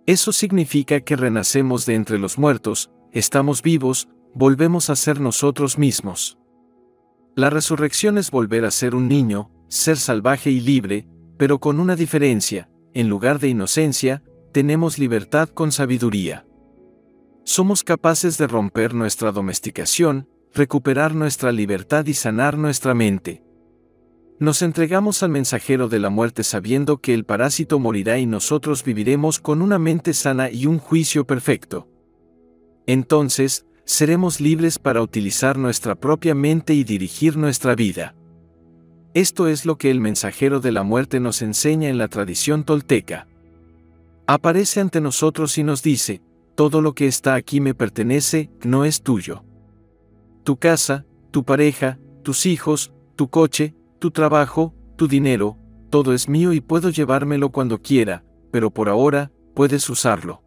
Eso 0.06 0.32
significa 0.32 1.00
que 1.00 1.16
renacemos 1.16 1.86
de 1.86 1.94
entre 1.94 2.18
los 2.18 2.38
muertos, 2.38 2.90
estamos 3.12 3.62
vivos, 3.62 4.08
volvemos 4.34 4.90
a 4.90 4.96
ser 4.96 5.20
nosotros 5.20 5.78
mismos. 5.78 6.38
La 7.34 7.48
resurrección 7.48 8.18
es 8.18 8.30
volver 8.30 8.66
a 8.66 8.70
ser 8.70 8.94
un 8.94 9.08
niño, 9.08 9.50
ser 9.68 9.96
salvaje 9.96 10.50
y 10.50 10.60
libre, 10.60 11.06
pero 11.38 11.58
con 11.58 11.80
una 11.80 11.96
diferencia, 11.96 12.68
en 12.92 13.08
lugar 13.08 13.38
de 13.38 13.48
inocencia, 13.48 14.22
tenemos 14.52 14.98
libertad 14.98 15.48
con 15.48 15.72
sabiduría. 15.72 16.46
Somos 17.44 17.82
capaces 17.82 18.38
de 18.38 18.46
romper 18.46 18.94
nuestra 18.94 19.32
domesticación, 19.32 20.28
recuperar 20.52 21.14
nuestra 21.14 21.52
libertad 21.52 22.06
y 22.06 22.14
sanar 22.14 22.56
nuestra 22.56 22.94
mente. 22.94 23.43
Nos 24.38 24.62
entregamos 24.62 25.22
al 25.22 25.30
mensajero 25.30 25.88
de 25.88 26.00
la 26.00 26.10
muerte 26.10 26.42
sabiendo 26.42 26.98
que 26.98 27.14
el 27.14 27.24
parásito 27.24 27.78
morirá 27.78 28.18
y 28.18 28.26
nosotros 28.26 28.84
viviremos 28.84 29.38
con 29.38 29.62
una 29.62 29.78
mente 29.78 30.12
sana 30.12 30.50
y 30.50 30.66
un 30.66 30.78
juicio 30.78 31.26
perfecto. 31.26 31.88
Entonces, 32.86 33.64
seremos 33.84 34.40
libres 34.40 34.78
para 34.78 35.02
utilizar 35.02 35.56
nuestra 35.56 35.94
propia 35.94 36.34
mente 36.34 36.74
y 36.74 36.84
dirigir 36.84 37.36
nuestra 37.36 37.74
vida. 37.74 38.14
Esto 39.14 39.46
es 39.46 39.64
lo 39.64 39.78
que 39.78 39.90
el 39.90 40.00
mensajero 40.00 40.60
de 40.60 40.72
la 40.72 40.82
muerte 40.82 41.20
nos 41.20 41.40
enseña 41.40 41.88
en 41.88 41.98
la 41.98 42.08
tradición 42.08 42.64
tolteca. 42.64 43.28
Aparece 44.26 44.80
ante 44.80 45.00
nosotros 45.00 45.56
y 45.58 45.62
nos 45.62 45.82
dice, 45.82 46.20
todo 46.56 46.80
lo 46.80 46.94
que 46.94 47.06
está 47.06 47.34
aquí 47.34 47.60
me 47.60 47.74
pertenece, 47.74 48.50
no 48.62 48.84
es 48.84 49.02
tuyo 49.02 49.44
tu 50.44 50.56
casa, 50.58 51.06
tu 51.30 51.42
pareja, 51.42 51.98
tus 52.22 52.46
hijos, 52.46 52.92
tu 53.16 53.28
coche, 53.28 53.74
tu 53.98 54.10
trabajo, 54.10 54.74
tu 54.96 55.08
dinero, 55.08 55.58
todo 55.90 56.12
es 56.12 56.28
mío 56.28 56.52
y 56.52 56.60
puedo 56.60 56.90
llevármelo 56.90 57.50
cuando 57.50 57.80
quiera, 57.80 58.24
pero 58.50 58.70
por 58.70 58.88
ahora, 58.88 59.30
puedes 59.54 59.88
usarlo. 59.88 60.42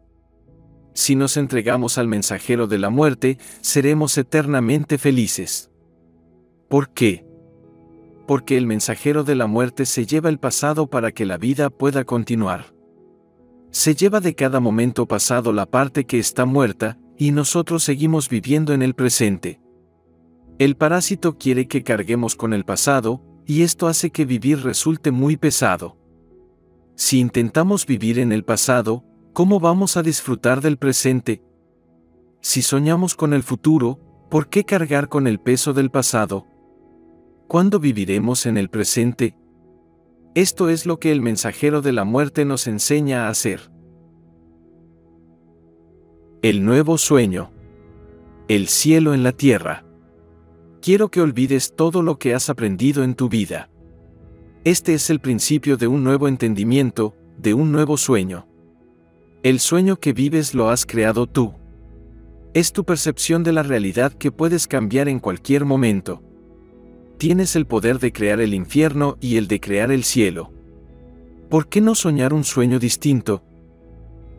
Si 0.94 1.14
nos 1.14 1.36
entregamos 1.36 1.96
al 1.96 2.08
mensajero 2.08 2.66
de 2.66 2.78
la 2.78 2.90
muerte, 2.90 3.38
seremos 3.60 4.18
eternamente 4.18 4.98
felices. 4.98 5.70
¿Por 6.68 6.90
qué? 6.90 7.24
Porque 8.26 8.58
el 8.58 8.66
mensajero 8.66 9.24
de 9.24 9.34
la 9.34 9.46
muerte 9.46 9.86
se 9.86 10.06
lleva 10.06 10.28
el 10.28 10.38
pasado 10.38 10.88
para 10.88 11.12
que 11.12 11.24
la 11.24 11.38
vida 11.38 11.70
pueda 11.70 12.04
continuar. 12.04 12.74
Se 13.70 13.94
lleva 13.94 14.20
de 14.20 14.34
cada 14.34 14.60
momento 14.60 15.06
pasado 15.06 15.52
la 15.52 15.66
parte 15.66 16.04
que 16.04 16.18
está 16.18 16.44
muerta, 16.46 16.98
y 17.16 17.32
nosotros 17.32 17.82
seguimos 17.82 18.28
viviendo 18.28 18.72
en 18.72 18.82
el 18.82 18.94
presente. 18.94 19.60
El 20.58 20.76
parásito 20.76 21.38
quiere 21.38 21.68
que 21.68 21.82
carguemos 21.82 22.34
con 22.34 22.52
el 22.52 22.64
pasado, 22.64 23.22
y 23.48 23.62
esto 23.62 23.86
hace 23.86 24.10
que 24.10 24.26
vivir 24.26 24.62
resulte 24.62 25.10
muy 25.10 25.38
pesado. 25.38 25.96
Si 26.96 27.18
intentamos 27.18 27.86
vivir 27.86 28.18
en 28.18 28.30
el 28.30 28.44
pasado, 28.44 29.04
¿cómo 29.32 29.58
vamos 29.58 29.96
a 29.96 30.02
disfrutar 30.02 30.60
del 30.60 30.76
presente? 30.76 31.42
Si 32.42 32.60
soñamos 32.60 33.14
con 33.14 33.32
el 33.32 33.42
futuro, 33.42 33.98
¿por 34.30 34.50
qué 34.50 34.64
cargar 34.64 35.08
con 35.08 35.26
el 35.26 35.40
peso 35.40 35.72
del 35.72 35.90
pasado? 35.90 36.46
¿Cuándo 37.48 37.80
viviremos 37.80 38.44
en 38.44 38.58
el 38.58 38.68
presente? 38.68 39.34
Esto 40.34 40.68
es 40.68 40.84
lo 40.84 41.00
que 41.00 41.10
el 41.10 41.22
mensajero 41.22 41.80
de 41.80 41.92
la 41.92 42.04
muerte 42.04 42.44
nos 42.44 42.66
enseña 42.66 43.26
a 43.26 43.28
hacer. 43.30 43.72
El 46.42 46.66
nuevo 46.66 46.98
sueño. 46.98 47.50
El 48.46 48.68
cielo 48.68 49.14
en 49.14 49.22
la 49.22 49.32
tierra 49.32 49.87
quiero 50.80 51.10
que 51.10 51.20
olvides 51.20 51.74
todo 51.74 52.02
lo 52.02 52.18
que 52.18 52.34
has 52.34 52.50
aprendido 52.50 53.02
en 53.04 53.14
tu 53.14 53.28
vida. 53.28 53.68
Este 54.64 54.94
es 54.94 55.10
el 55.10 55.20
principio 55.20 55.76
de 55.76 55.86
un 55.86 56.04
nuevo 56.04 56.28
entendimiento, 56.28 57.14
de 57.38 57.54
un 57.54 57.72
nuevo 57.72 57.96
sueño. 57.96 58.46
El 59.42 59.60
sueño 59.60 59.96
que 60.00 60.12
vives 60.12 60.54
lo 60.54 60.68
has 60.68 60.84
creado 60.84 61.26
tú. 61.26 61.54
Es 62.54 62.72
tu 62.72 62.84
percepción 62.84 63.44
de 63.44 63.52
la 63.52 63.62
realidad 63.62 64.12
que 64.12 64.32
puedes 64.32 64.66
cambiar 64.66 65.08
en 65.08 65.20
cualquier 65.20 65.64
momento. 65.64 66.22
Tienes 67.18 67.56
el 67.56 67.66
poder 67.66 67.98
de 67.98 68.12
crear 68.12 68.40
el 68.40 68.54
infierno 68.54 69.16
y 69.20 69.36
el 69.36 69.48
de 69.48 69.60
crear 69.60 69.92
el 69.92 70.04
cielo. 70.04 70.52
¿Por 71.48 71.68
qué 71.68 71.80
no 71.80 71.94
soñar 71.94 72.32
un 72.32 72.44
sueño 72.44 72.78
distinto? 72.78 73.42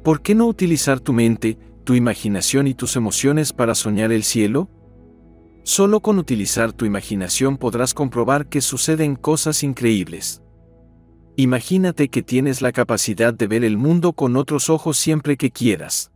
¿Por 0.03 0.21
qué 0.21 0.35
no 0.35 0.47
utilizar 0.47 0.99
tu 0.99 1.11
mente, 1.11 1.57
tu 1.83 1.95
imaginación 1.95 2.67
y 2.67 2.73
tus 2.73 2.95
emociones 2.95 3.51
para 3.51 3.75
soñar 3.75 4.11
el 4.11 4.23
cielo? 4.23 4.69
Solo 5.63 5.99
con 5.99 6.17
utilizar 6.19 6.73
tu 6.73 6.85
imaginación 6.85 7.57
podrás 7.57 7.93
comprobar 7.93 8.47
que 8.47 8.61
suceden 8.61 9.15
cosas 9.15 9.63
increíbles. 9.63 10.41
Imagínate 11.35 12.09
que 12.09 12.21
tienes 12.21 12.61
la 12.61 12.71
capacidad 12.71 13.33
de 13.33 13.47
ver 13.47 13.63
el 13.63 13.77
mundo 13.77 14.13
con 14.13 14.35
otros 14.35 14.69
ojos 14.69 14.97
siempre 14.97 15.37
que 15.37 15.51
quieras. 15.51 16.11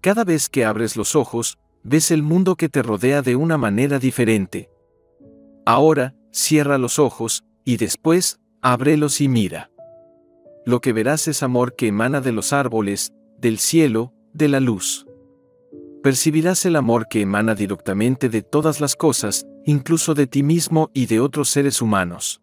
Cada 0.00 0.24
vez 0.24 0.48
que 0.48 0.64
abres 0.64 0.96
los 0.96 1.14
ojos, 1.14 1.58
ves 1.82 2.10
el 2.10 2.22
mundo 2.22 2.56
que 2.56 2.68
te 2.68 2.82
rodea 2.82 3.22
de 3.22 3.36
una 3.36 3.58
manera 3.58 3.98
diferente. 3.98 4.70
Ahora, 5.64 6.14
cierra 6.32 6.78
los 6.78 6.98
ojos, 6.98 7.44
y 7.64 7.76
después, 7.76 8.40
ábrelos 8.60 9.20
y 9.20 9.28
mira. 9.28 9.70
Lo 10.66 10.80
que 10.80 10.92
verás 10.92 11.28
es 11.28 11.42
amor 11.42 11.76
que 11.76 11.88
emana 11.88 12.20
de 12.20 12.32
los 12.32 12.52
árboles, 12.52 13.12
del 13.38 13.58
cielo, 13.58 14.12
de 14.32 14.48
la 14.48 14.60
luz. 14.60 15.06
Percibirás 16.04 16.66
el 16.66 16.76
amor 16.76 17.08
que 17.08 17.22
emana 17.22 17.54
directamente 17.54 18.28
de 18.28 18.42
todas 18.42 18.78
las 18.78 18.94
cosas, 18.94 19.46
incluso 19.64 20.12
de 20.12 20.26
ti 20.26 20.42
mismo 20.42 20.90
y 20.92 21.06
de 21.06 21.18
otros 21.18 21.48
seres 21.48 21.80
humanos. 21.80 22.42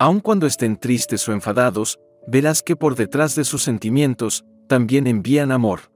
Aun 0.00 0.18
cuando 0.18 0.48
estén 0.48 0.76
tristes 0.76 1.28
o 1.28 1.32
enfadados, 1.32 2.00
verás 2.26 2.64
que 2.64 2.74
por 2.74 2.96
detrás 2.96 3.36
de 3.36 3.44
sus 3.44 3.62
sentimientos, 3.62 4.44
también 4.66 5.06
envían 5.06 5.52
amor. 5.52 5.92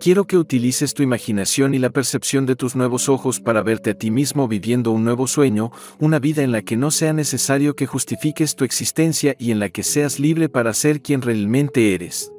Quiero 0.00 0.26
que 0.26 0.36
utilices 0.36 0.94
tu 0.94 1.04
imaginación 1.04 1.74
y 1.74 1.78
la 1.78 1.90
percepción 1.90 2.44
de 2.44 2.56
tus 2.56 2.74
nuevos 2.74 3.08
ojos 3.08 3.38
para 3.38 3.62
verte 3.62 3.90
a 3.90 3.94
ti 3.94 4.10
mismo 4.10 4.48
viviendo 4.48 4.90
un 4.90 5.04
nuevo 5.04 5.28
sueño, 5.28 5.70
una 6.00 6.18
vida 6.18 6.42
en 6.42 6.50
la 6.50 6.62
que 6.62 6.76
no 6.76 6.90
sea 6.90 7.12
necesario 7.12 7.76
que 7.76 7.86
justifiques 7.86 8.56
tu 8.56 8.64
existencia 8.64 9.36
y 9.38 9.52
en 9.52 9.60
la 9.60 9.68
que 9.68 9.84
seas 9.84 10.18
libre 10.18 10.48
para 10.48 10.74
ser 10.74 11.02
quien 11.02 11.22
realmente 11.22 11.94
eres. 11.94 12.32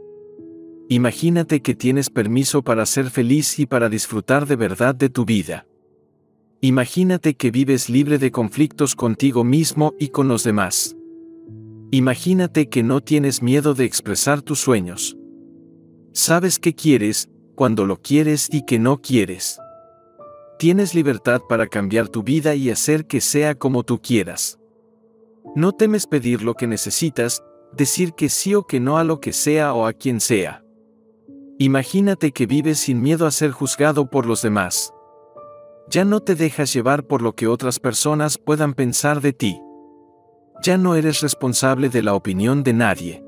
Imagínate 0.92 1.62
que 1.62 1.76
tienes 1.76 2.10
permiso 2.10 2.64
para 2.64 2.84
ser 2.88 3.12
feliz 3.12 3.60
y 3.60 3.68
para 3.68 3.90
disfrutar 3.90 4.48
de 4.48 4.56
verdad 4.56 4.96
de 4.96 5.10
tu 5.10 5.24
vida. 5.24 5.68
Imagínate 6.62 7.36
que 7.36 7.52
vives 7.52 7.92
libre 7.92 8.18
de 8.18 8.32
conflictos 8.32 8.96
contigo 8.96 9.44
mismo 9.44 9.94
y 10.00 10.08
con 10.08 10.28
los 10.28 10.44
demás. 10.44 10.96
Imagínate 11.92 12.70
que 12.70 12.82
no 12.82 13.02
tienes 13.02 13.44
miedo 13.44 13.76
de 13.76 13.86
expresar 13.86 14.42
tus 14.42 14.62
sueños. 14.62 15.16
Sabes 16.12 16.58
qué 16.58 16.74
quieres, 16.74 17.30
cuando 17.54 17.86
lo 17.86 18.02
quieres 18.02 18.50
y 18.52 18.66
que 18.66 18.80
no 18.80 19.00
quieres. 19.00 19.60
Tienes 20.58 20.96
libertad 20.96 21.42
para 21.48 21.68
cambiar 21.68 22.10
tu 22.10 22.24
vida 22.24 22.56
y 22.56 22.72
hacer 22.72 23.06
que 23.06 23.22
sea 23.22 23.54
como 23.54 23.84
tú 23.84 24.02
quieras. 24.02 24.58
No 25.56 25.72
temes 25.72 26.08
pedir 26.08 26.42
lo 26.42 26.56
que 26.56 26.66
necesitas, 26.66 27.44
decir 27.74 28.14
que 28.14 28.28
sí 28.28 28.56
o 28.56 28.64
que 28.64 28.80
no 28.80 28.98
a 28.98 29.04
lo 29.04 29.20
que 29.20 29.34
sea 29.34 29.76
o 29.76 29.86
a 29.86 29.94
quien 29.94 30.20
sea. 30.20 30.64
Imagínate 31.62 32.32
que 32.32 32.46
vives 32.46 32.80
sin 32.80 33.02
miedo 33.02 33.26
a 33.28 33.32
ser 33.32 33.52
juzgado 33.52 34.10
por 34.10 34.26
los 34.26 34.42
demás. 34.42 34.94
Ya 35.90 36.06
no 36.06 36.22
te 36.22 36.36
dejas 36.36 36.72
llevar 36.72 37.06
por 37.06 37.22
lo 37.22 37.34
que 37.34 37.48
otras 37.48 37.82
personas 37.82 38.38
puedan 38.38 38.74
pensar 38.74 39.20
de 39.20 39.34
ti. 39.34 39.60
Ya 40.64 40.78
no 40.78 40.96
eres 40.96 41.20
responsable 41.20 41.90
de 41.90 42.02
la 42.02 42.14
opinión 42.14 42.64
de 42.64 42.72
nadie. 42.72 43.26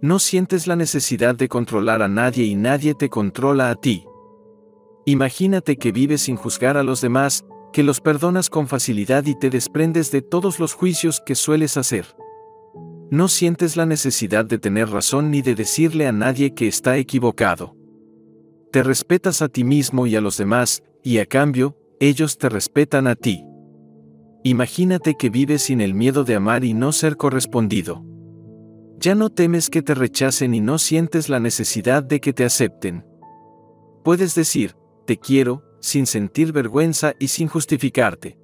No 0.00 0.20
sientes 0.20 0.68
la 0.68 0.76
necesidad 0.76 1.34
de 1.34 1.48
controlar 1.48 2.00
a 2.00 2.06
nadie 2.06 2.44
y 2.44 2.54
nadie 2.54 2.94
te 2.94 3.08
controla 3.08 3.70
a 3.70 3.74
ti. 3.74 4.06
Imagínate 5.04 5.78
que 5.78 5.90
vives 5.90 6.22
sin 6.22 6.36
juzgar 6.36 6.76
a 6.76 6.84
los 6.84 7.00
demás, 7.00 7.44
que 7.72 7.82
los 7.82 8.00
perdonas 8.00 8.50
con 8.50 8.68
facilidad 8.68 9.26
y 9.26 9.36
te 9.36 9.50
desprendes 9.50 10.12
de 10.12 10.22
todos 10.22 10.60
los 10.60 10.74
juicios 10.74 11.20
que 11.20 11.34
sueles 11.34 11.76
hacer. 11.76 12.06
No 13.12 13.28
sientes 13.28 13.76
la 13.76 13.84
necesidad 13.84 14.46
de 14.46 14.56
tener 14.56 14.88
razón 14.88 15.30
ni 15.30 15.42
de 15.42 15.54
decirle 15.54 16.06
a 16.06 16.12
nadie 16.12 16.54
que 16.54 16.66
está 16.66 16.96
equivocado. 16.96 17.76
Te 18.70 18.82
respetas 18.82 19.42
a 19.42 19.50
ti 19.50 19.64
mismo 19.64 20.06
y 20.06 20.16
a 20.16 20.22
los 20.22 20.38
demás, 20.38 20.82
y 21.02 21.18
a 21.18 21.26
cambio, 21.26 21.76
ellos 22.00 22.38
te 22.38 22.48
respetan 22.48 23.06
a 23.06 23.14
ti. 23.14 23.44
Imagínate 24.44 25.16
que 25.16 25.28
vives 25.28 25.64
sin 25.64 25.82
el 25.82 25.92
miedo 25.92 26.24
de 26.24 26.36
amar 26.36 26.64
y 26.64 26.72
no 26.72 26.90
ser 26.90 27.18
correspondido. 27.18 28.02
Ya 28.96 29.14
no 29.14 29.28
temes 29.28 29.68
que 29.68 29.82
te 29.82 29.94
rechacen 29.94 30.54
y 30.54 30.60
no 30.60 30.78
sientes 30.78 31.28
la 31.28 31.38
necesidad 31.38 32.02
de 32.02 32.18
que 32.18 32.32
te 32.32 32.46
acepten. 32.46 33.04
Puedes 34.04 34.34
decir, 34.34 34.74
te 35.06 35.18
quiero, 35.18 35.62
sin 35.80 36.06
sentir 36.06 36.52
vergüenza 36.52 37.12
y 37.18 37.28
sin 37.28 37.48
justificarte. 37.48 38.38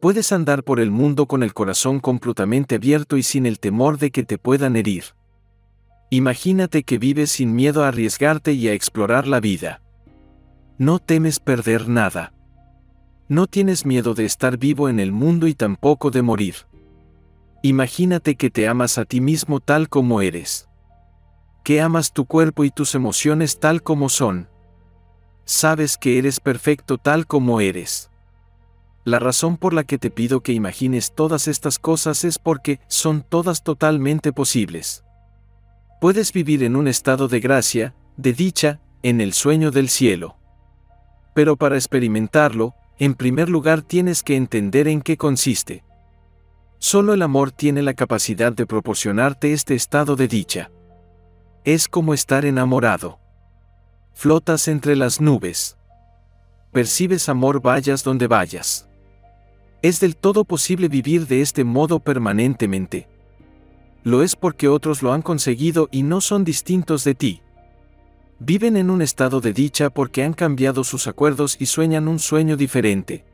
Puedes 0.00 0.30
andar 0.30 0.62
por 0.62 0.78
el 0.78 0.92
mundo 0.92 1.26
con 1.26 1.42
el 1.42 1.52
corazón 1.52 1.98
completamente 1.98 2.76
abierto 2.76 3.16
y 3.16 3.24
sin 3.24 3.46
el 3.46 3.58
temor 3.58 3.98
de 3.98 4.12
que 4.12 4.22
te 4.22 4.38
puedan 4.38 4.76
herir. 4.76 5.04
Imagínate 6.10 6.84
que 6.84 6.98
vives 6.98 7.32
sin 7.32 7.54
miedo 7.54 7.84
a 7.84 7.88
arriesgarte 7.88 8.52
y 8.52 8.68
a 8.68 8.74
explorar 8.74 9.26
la 9.26 9.40
vida. 9.40 9.82
No 10.78 11.00
temes 11.00 11.40
perder 11.40 11.88
nada. 11.88 12.32
No 13.26 13.48
tienes 13.48 13.84
miedo 13.84 14.14
de 14.14 14.24
estar 14.24 14.56
vivo 14.56 14.88
en 14.88 15.00
el 15.00 15.10
mundo 15.10 15.48
y 15.48 15.54
tampoco 15.54 16.12
de 16.12 16.22
morir. 16.22 16.54
Imagínate 17.62 18.36
que 18.36 18.50
te 18.50 18.68
amas 18.68 18.98
a 18.98 19.04
ti 19.04 19.20
mismo 19.20 19.58
tal 19.58 19.88
como 19.88 20.22
eres. 20.22 20.68
Que 21.64 21.80
amas 21.80 22.12
tu 22.12 22.24
cuerpo 22.24 22.62
y 22.62 22.70
tus 22.70 22.94
emociones 22.94 23.58
tal 23.58 23.82
como 23.82 24.08
son. 24.08 24.48
Sabes 25.44 25.98
que 25.98 26.18
eres 26.18 26.38
perfecto 26.38 26.98
tal 26.98 27.26
como 27.26 27.60
eres. 27.60 28.10
La 29.08 29.18
razón 29.18 29.56
por 29.56 29.72
la 29.72 29.84
que 29.84 29.96
te 29.96 30.10
pido 30.10 30.42
que 30.42 30.52
imagines 30.52 31.14
todas 31.14 31.48
estas 31.48 31.78
cosas 31.78 32.24
es 32.24 32.38
porque 32.38 32.78
son 32.88 33.22
todas 33.26 33.62
totalmente 33.62 34.34
posibles. 34.34 35.02
Puedes 35.98 36.30
vivir 36.30 36.62
en 36.62 36.76
un 36.76 36.86
estado 36.86 37.26
de 37.26 37.40
gracia, 37.40 37.94
de 38.18 38.34
dicha, 38.34 38.82
en 39.02 39.22
el 39.22 39.32
sueño 39.32 39.70
del 39.70 39.88
cielo. 39.88 40.36
Pero 41.34 41.56
para 41.56 41.76
experimentarlo, 41.76 42.74
en 42.98 43.14
primer 43.14 43.48
lugar 43.48 43.80
tienes 43.80 44.22
que 44.22 44.36
entender 44.36 44.86
en 44.88 45.00
qué 45.00 45.16
consiste. 45.16 45.84
Solo 46.76 47.14
el 47.14 47.22
amor 47.22 47.50
tiene 47.50 47.80
la 47.80 47.94
capacidad 47.94 48.52
de 48.52 48.66
proporcionarte 48.66 49.54
este 49.54 49.74
estado 49.74 50.16
de 50.16 50.28
dicha. 50.28 50.70
Es 51.64 51.88
como 51.88 52.12
estar 52.12 52.44
enamorado. 52.44 53.20
Flotas 54.12 54.68
entre 54.68 54.96
las 54.96 55.18
nubes. 55.18 55.78
Percibes 56.72 57.30
amor 57.30 57.62
vayas 57.62 58.04
donde 58.04 58.26
vayas. 58.26 58.87
Es 59.80 60.00
del 60.00 60.16
todo 60.16 60.44
posible 60.44 60.88
vivir 60.88 61.28
de 61.28 61.40
este 61.40 61.62
modo 61.62 62.00
permanentemente. 62.00 63.08
Lo 64.02 64.22
es 64.22 64.34
porque 64.34 64.66
otros 64.66 65.02
lo 65.02 65.12
han 65.12 65.22
conseguido 65.22 65.88
y 65.92 66.02
no 66.02 66.20
son 66.20 66.44
distintos 66.44 67.04
de 67.04 67.14
ti. 67.14 67.42
Viven 68.40 68.76
en 68.76 68.90
un 68.90 69.02
estado 69.02 69.40
de 69.40 69.52
dicha 69.52 69.90
porque 69.90 70.24
han 70.24 70.32
cambiado 70.32 70.82
sus 70.82 71.06
acuerdos 71.06 71.56
y 71.60 71.66
sueñan 71.66 72.08
un 72.08 72.18
sueño 72.18 72.56
diferente. 72.56 73.24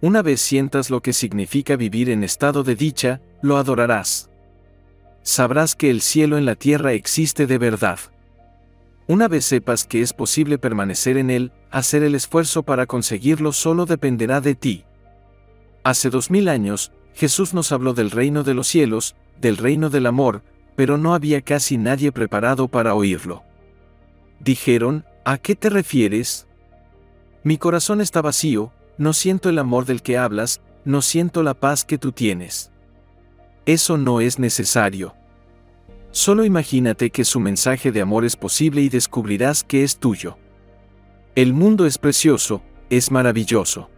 Una 0.00 0.22
vez 0.22 0.40
sientas 0.40 0.88
lo 0.88 1.02
que 1.02 1.12
significa 1.12 1.76
vivir 1.76 2.08
en 2.08 2.24
estado 2.24 2.62
de 2.62 2.74
dicha, 2.74 3.20
lo 3.42 3.58
adorarás. 3.58 4.30
Sabrás 5.22 5.74
que 5.74 5.90
el 5.90 6.00
cielo 6.00 6.38
en 6.38 6.46
la 6.46 6.54
tierra 6.54 6.94
existe 6.94 7.46
de 7.46 7.58
verdad. 7.58 7.98
Una 9.06 9.28
vez 9.28 9.44
sepas 9.44 9.84
que 9.84 10.00
es 10.00 10.14
posible 10.14 10.56
permanecer 10.56 11.18
en 11.18 11.30
él, 11.30 11.52
hacer 11.70 12.02
el 12.02 12.14
esfuerzo 12.14 12.62
para 12.62 12.86
conseguirlo 12.86 13.52
solo 13.52 13.84
dependerá 13.84 14.40
de 14.40 14.54
ti. 14.54 14.84
Hace 15.82 16.10
dos 16.10 16.30
mil 16.30 16.48
años, 16.48 16.92
Jesús 17.14 17.54
nos 17.54 17.72
habló 17.72 17.94
del 17.94 18.10
reino 18.10 18.42
de 18.42 18.54
los 18.54 18.68
cielos, 18.68 19.16
del 19.40 19.56
reino 19.56 19.90
del 19.90 20.06
amor, 20.06 20.42
pero 20.76 20.98
no 20.98 21.14
había 21.14 21.40
casi 21.42 21.76
nadie 21.78 22.12
preparado 22.12 22.68
para 22.68 22.94
oírlo. 22.94 23.42
Dijeron, 24.38 25.04
¿a 25.24 25.38
qué 25.38 25.54
te 25.54 25.68
refieres? 25.68 26.46
Mi 27.42 27.58
corazón 27.58 28.00
está 28.00 28.22
vacío, 28.22 28.72
no 28.98 29.12
siento 29.12 29.48
el 29.48 29.58
amor 29.58 29.84
del 29.84 30.02
que 30.02 30.18
hablas, 30.18 30.60
no 30.84 31.02
siento 31.02 31.42
la 31.42 31.54
paz 31.54 31.84
que 31.84 31.98
tú 31.98 32.12
tienes. 32.12 32.70
Eso 33.66 33.98
no 33.98 34.20
es 34.20 34.38
necesario. 34.38 35.14
Solo 36.10 36.44
imagínate 36.44 37.10
que 37.10 37.24
su 37.24 37.38
mensaje 37.40 37.92
de 37.92 38.00
amor 38.00 38.24
es 38.24 38.36
posible 38.36 38.80
y 38.80 38.88
descubrirás 38.88 39.62
que 39.62 39.84
es 39.84 39.98
tuyo. 39.98 40.38
El 41.34 41.52
mundo 41.52 41.86
es 41.86 41.98
precioso, 41.98 42.62
es 42.88 43.10
maravilloso. 43.10 43.89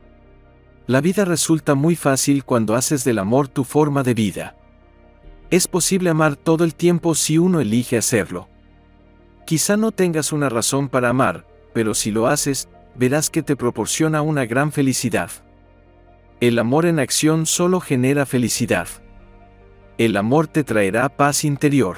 La 0.93 1.01
vida 1.01 1.25
resulta 1.25 1.75
muy 1.75 1.97
fácil 1.97 2.45
cuando 2.45 2.75
haces 2.75 3.03
del 3.03 3.19
amor 3.19 3.49
tu 3.49 3.65
forma 3.65 4.03
de 4.03 4.13
vida. 4.13 4.57
Es 5.49 5.67
posible 5.67 6.11
amar 6.11 6.37
todo 6.37 6.65
el 6.65 6.75
tiempo 6.75 7.15
si 7.15 7.39
uno 7.39 7.61
elige 7.61 7.97
hacerlo. 7.97 8.51
Quizá 9.47 9.79
no 9.79 9.93
tengas 9.93 10.33
una 10.33 10.51
razón 10.51 10.91
para 10.91 11.09
amar, 11.09 11.47
pero 11.73 11.95
si 11.95 12.11
lo 12.11 12.27
haces, 12.27 12.69
verás 12.95 13.31
que 13.31 13.43
te 13.43 13.57
proporciona 13.57 14.21
una 14.21 14.45
gran 14.45 14.71
felicidad. 14.71 15.31
El 16.41 16.59
amor 16.59 16.85
en 16.85 16.99
acción 16.99 17.47
solo 17.47 17.81
genera 17.81 18.27
felicidad. 18.27 18.89
El 19.97 20.15
amor 20.19 20.47
te 20.47 20.63
traerá 20.63 21.09
paz 21.09 21.47
interior. 21.47 21.97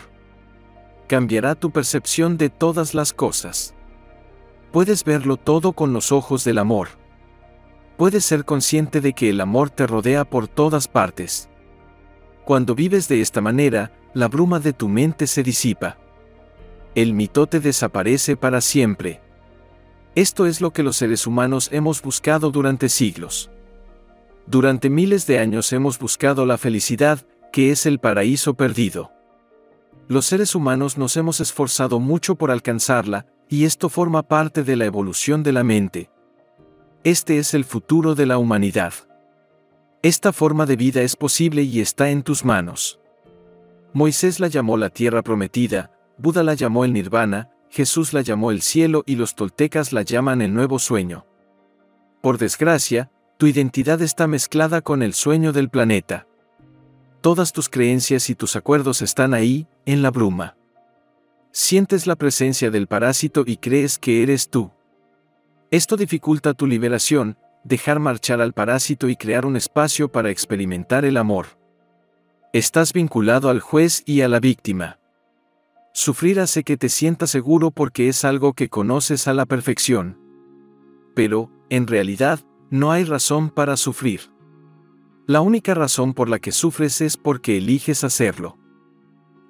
Cambiará 1.09 1.57
tu 1.57 1.73
percepción 1.73 2.37
de 2.37 2.49
todas 2.49 2.95
las 2.95 3.13
cosas. 3.13 3.75
Puedes 4.71 5.03
verlo 5.03 5.37
todo 5.37 5.73
con 5.73 5.93
los 5.93 6.13
ojos 6.13 6.45
del 6.45 6.59
amor. 6.59 6.91
Puedes 7.97 8.25
ser 8.25 8.45
consciente 8.45 9.01
de 9.01 9.13
que 9.13 9.31
el 9.31 9.41
amor 9.41 9.71
te 9.71 9.87
rodea 9.87 10.25
por 10.25 10.49
todas 10.49 10.89
partes. 10.89 11.49
Cuando 12.45 12.75
vives 12.75 13.09
de 13.09 13.21
esta 13.21 13.41
manera, 13.41 13.93
la 14.15 14.29
bruma 14.29 14.61
de 14.61 14.73
tu 14.73 14.89
mente 14.89 15.27
se 15.27 15.43
disipa. 15.43 15.99
el 16.95 17.13
mitote 17.13 17.59
desaparece 17.61 18.37
para 18.37 18.61
siempre. 18.61 19.21
Esto 20.15 20.47
es 20.47 20.61
lo 20.61 20.73
que 20.73 20.85
los 20.85 20.97
seres 20.97 21.27
humanos 21.27 21.69
hemos 21.73 22.01
buscado 22.03 22.51
durante 22.53 22.89
siglos. 22.89 23.51
Durante 24.47 24.91
miles 24.91 25.27
de 25.27 25.41
años 25.41 25.73
hemos 25.73 25.99
buscado 25.99 26.47
la 26.47 26.57
felicidad, 26.57 27.27
que 27.53 27.73
es 27.73 27.87
el 27.87 27.99
paraíso 27.99 28.55
perdido. 28.55 29.11
Los 30.07 30.27
seres 30.27 30.55
humanos 30.55 30.99
nos 30.99 31.17
hemos 31.17 31.41
esforzado 31.41 31.99
mucho 31.99 32.37
por 32.37 32.51
alcanzarla, 32.51 33.27
y 33.49 33.65
esto 33.65 33.89
forma 33.89 34.23
parte 34.23 34.63
de 34.63 34.77
la 34.77 34.85
evolución 34.85 35.43
de 35.43 35.53
la 35.53 35.65
mente. 35.65 36.11
Este 37.05 37.37
es 37.37 37.53
el 37.53 37.67
futuro 37.67 38.15
de 38.15 38.25
la 38.25 38.39
humanidad. 38.39 38.95
Esta 40.03 40.33
forma 40.33 40.65
de 40.65 40.77
vida 40.77 41.03
es 41.03 41.17
posible 41.17 41.63
y 41.63 41.81
está 41.81 42.09
en 42.09 42.23
tus 42.23 42.47
manos. 42.47 42.99
Moisés 43.93 44.41
la 44.41 44.49
llamó 44.49 44.79
la 44.79 44.89
tierra 44.89 45.21
prometida, 45.21 45.91
Buda 46.17 46.43
la 46.43 46.55
llamó 46.55 46.83
el 46.87 46.95
nirvana, 46.95 47.51
Jesús 47.69 48.15
la 48.15 48.23
llamó 48.23 48.51
el 48.51 48.63
cielo 48.63 49.03
y 49.05 49.17
los 49.17 49.35
toltecas 49.35 49.93
la 49.93 50.01
llaman 50.01 50.41
el 50.41 50.55
nuevo 50.55 50.79
sueño. 50.79 51.27
Por 52.23 52.39
desgracia, 52.39 53.11
tu 53.37 53.49
identidad 53.49 54.01
está 54.01 54.27
mezclada 54.27 54.81
con 54.81 55.03
el 55.03 55.13
sueño 55.13 55.53
del 55.53 55.69
planeta. 55.69 56.27
Todas 57.21 57.53
tus 57.53 57.69
creencias 57.69 58.31
y 58.31 58.35
tus 58.35 58.57
acuerdos 58.57 59.03
están 59.03 59.35
ahí, 59.35 59.67
en 59.85 60.01
la 60.01 60.11
bruma. 60.11 60.57
Sientes 61.53 62.07
la 62.07 62.17
presencia 62.17 62.71
del 62.71 62.87
parásito 62.87 63.45
y 63.47 63.59
crees 63.59 63.99
que 63.99 64.23
eres 64.23 64.49
tú. 64.49 64.71
Esto 65.75 65.97
dificulta 65.97 66.55
tu 66.55 66.69
liberación, 66.69 67.37
dejar 67.65 67.99
marchar 67.99 68.41
al 68.41 68.53
parásito 68.53 69.09
y 69.09 69.17
crear 69.17 69.45
un 69.45 69.57
espacio 69.57 70.09
para 70.09 70.31
experimentar 70.31 71.05
el 71.05 71.17
amor. 71.17 71.59
Estás 72.53 72.93
vinculado 72.93 73.49
al 73.49 73.59
juez 73.59 74.05
y 74.07 74.21
a 74.21 74.29
la 74.29 74.39
víctima. 74.39 75.01
Sufrir 75.93 76.39
hace 76.39 76.63
que 76.63 76.77
te 76.77 76.89
sientas 76.89 77.31
seguro 77.31 77.73
porque 77.73 78.07
es 78.07 78.25
algo 78.25 78.53
que 78.53 78.69
conoces 78.69 79.27
a 79.27 79.35
la 79.35 79.47
perfección. 79.47 80.17
Pero, 81.13 81.51
en 81.71 81.89
realidad, 81.89 82.39
no 82.71 82.93
hay 82.93 83.03
razón 83.03 83.51
para 83.51 83.77
sufrir. 83.77 84.31
La 85.27 85.41
única 85.41 85.75
razón 85.75 86.15
por 86.15 86.29
la 86.29 86.39
que 86.39 86.53
sufres 86.53 87.01
es 87.01 87.17
porque 87.17 87.57
eliges 87.57 88.05
hacerlo. 88.05 88.59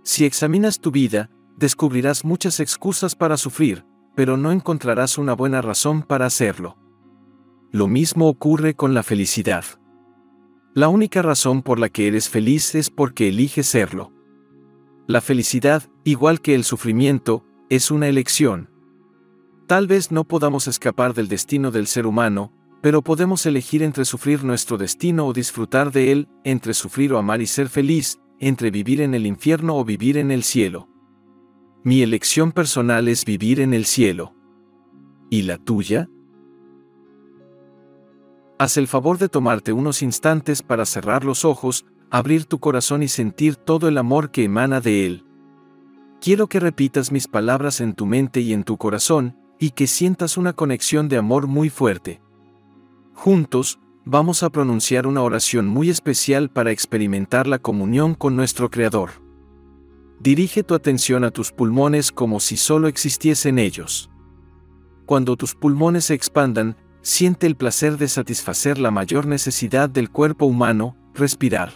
Si 0.05 0.24
examinas 0.24 0.80
tu 0.80 0.90
vida, 0.90 1.28
descubrirás 1.59 2.24
muchas 2.24 2.60
excusas 2.60 3.14
para 3.14 3.36
sufrir, 3.36 3.84
pero 4.15 4.36
no 4.36 4.53
encontrarás 4.53 5.19
una 5.19 5.35
buena 5.35 5.62
razón 5.62 6.03
para 6.03 6.27
hacerlo. 6.27 6.77
Lo 7.73 7.89
mismo 7.89 8.28
ocurre 8.28 8.74
con 8.74 8.95
la 8.95 9.03
felicidad. 9.03 9.65
La 10.74 10.89
única 10.89 11.23
razón 11.23 11.62
por 11.62 11.78
la 11.78 11.89
que 11.89 12.07
eres 12.07 12.28
feliz 12.28 12.74
es 12.74 12.91
porque 12.91 13.28
eliges 13.28 13.66
serlo. 13.66 14.12
La 15.07 15.20
felicidad, 15.20 15.82
igual 16.05 16.41
que 16.41 16.55
el 16.55 16.65
sufrimiento, 16.65 17.45
es 17.69 17.91
una 17.91 18.09
elección. 18.09 18.70
Tal 19.66 19.86
vez 19.86 20.11
no 20.12 20.24
podamos 20.24 20.69
escapar 20.69 21.15
del 21.15 21.28
destino 21.28 21.70
del 21.70 21.86
ser 21.86 22.07
humano, 22.07 22.53
pero 22.81 23.03
podemos 23.03 23.47
elegir 23.47 23.82
entre 23.82 24.05
sufrir 24.05 24.45
nuestro 24.45 24.77
destino 24.77 25.27
o 25.27 25.32
disfrutar 25.32 25.91
de 25.91 26.12
él, 26.12 26.28
entre 26.45 26.74
sufrir 26.74 27.12
o 27.12 27.19
amar 27.19 27.41
y 27.41 27.47
ser 27.47 27.69
feliz, 27.69 28.19
entre 28.41 28.70
vivir 28.70 29.01
en 29.01 29.15
el 29.15 29.27
infierno 29.27 29.77
o 29.77 29.85
vivir 29.85 30.19
en 30.19 30.31
el 30.31 30.43
cielo. 30.43 30.89
Mi 31.86 32.01
elección 32.01 32.51
personal 32.52 33.09
es 33.09 33.27
vivir 33.27 33.61
en 33.61 33.74
el 33.74 33.85
cielo. 33.85 34.35
¿Y 35.28 35.43
la 35.43 35.59
tuya? 35.59 36.09
Haz 38.59 38.78
el 38.78 38.89
favor 38.89 39.19
de 39.19 39.28
tomarte 39.28 39.74
unos 39.74 40.01
instantes 40.01 40.62
para 40.62 40.86
cerrar 40.86 41.24
los 41.24 41.44
ojos, 41.44 41.85
abrir 42.11 42.47
tu 42.47 42.59
corazón 42.59 43.02
y 43.02 43.09
sentir 43.09 43.56
todo 43.56 43.86
el 43.86 43.98
amor 43.98 44.31
que 44.31 44.44
emana 44.44 44.81
de 44.81 45.05
él. 45.05 45.27
Quiero 46.23 46.47
que 46.47 46.59
repitas 46.59 47.12
mis 47.12 47.28
palabras 47.28 47.82
en 47.82 47.93
tu 47.93 48.06
mente 48.06 48.40
y 48.40 48.55
en 48.55 48.65
tu 48.65 48.78
corazón, 48.78 49.36
y 49.59 49.73
que 49.73 49.86
sientas 49.86 50.39
una 50.39 50.55
conexión 50.55 51.11
de 51.11 51.19
amor 51.19 51.48
muy 51.48 51.69
fuerte. 51.69 52.23
Juntos, 53.12 53.78
vamos 54.06 54.43
a 54.43 54.48
pronunciar 54.48 55.06
una 55.06 55.20
oración 55.20 55.66
muy 55.66 55.90
especial 55.90 56.48
para 56.48 56.70
experimentar 56.70 57.47
la 57.47 57.59
comunión 57.59 58.15
con 58.15 58.36
nuestro 58.36 58.70
Creador. 58.70 59.23
Dirige 60.20 60.62
tu 60.62 60.74
atención 60.74 61.24
a 61.24 61.31
tus 61.31 61.53
pulmones 61.53 62.12
como 62.12 62.41
si 62.41 62.57
solo 62.57 62.89
existiesen 62.89 63.59
ellos. 63.59 64.11
Cuando 65.07 65.36
tus 65.36 65.55
pulmones 65.55 66.07
se 66.07 66.15
expandan, 66.15 66.77
siente 67.03 67.47
el 67.47 67.57
placer 67.57 67.99
de 67.99 68.09
satisfacer 68.09 68.78
la 68.78 68.91
mayor 68.91 69.27
necesidad 69.27 69.91
del 69.91 70.11
cuerpo 70.11 70.47
humano, 70.47 70.97
respirar. 71.15 71.73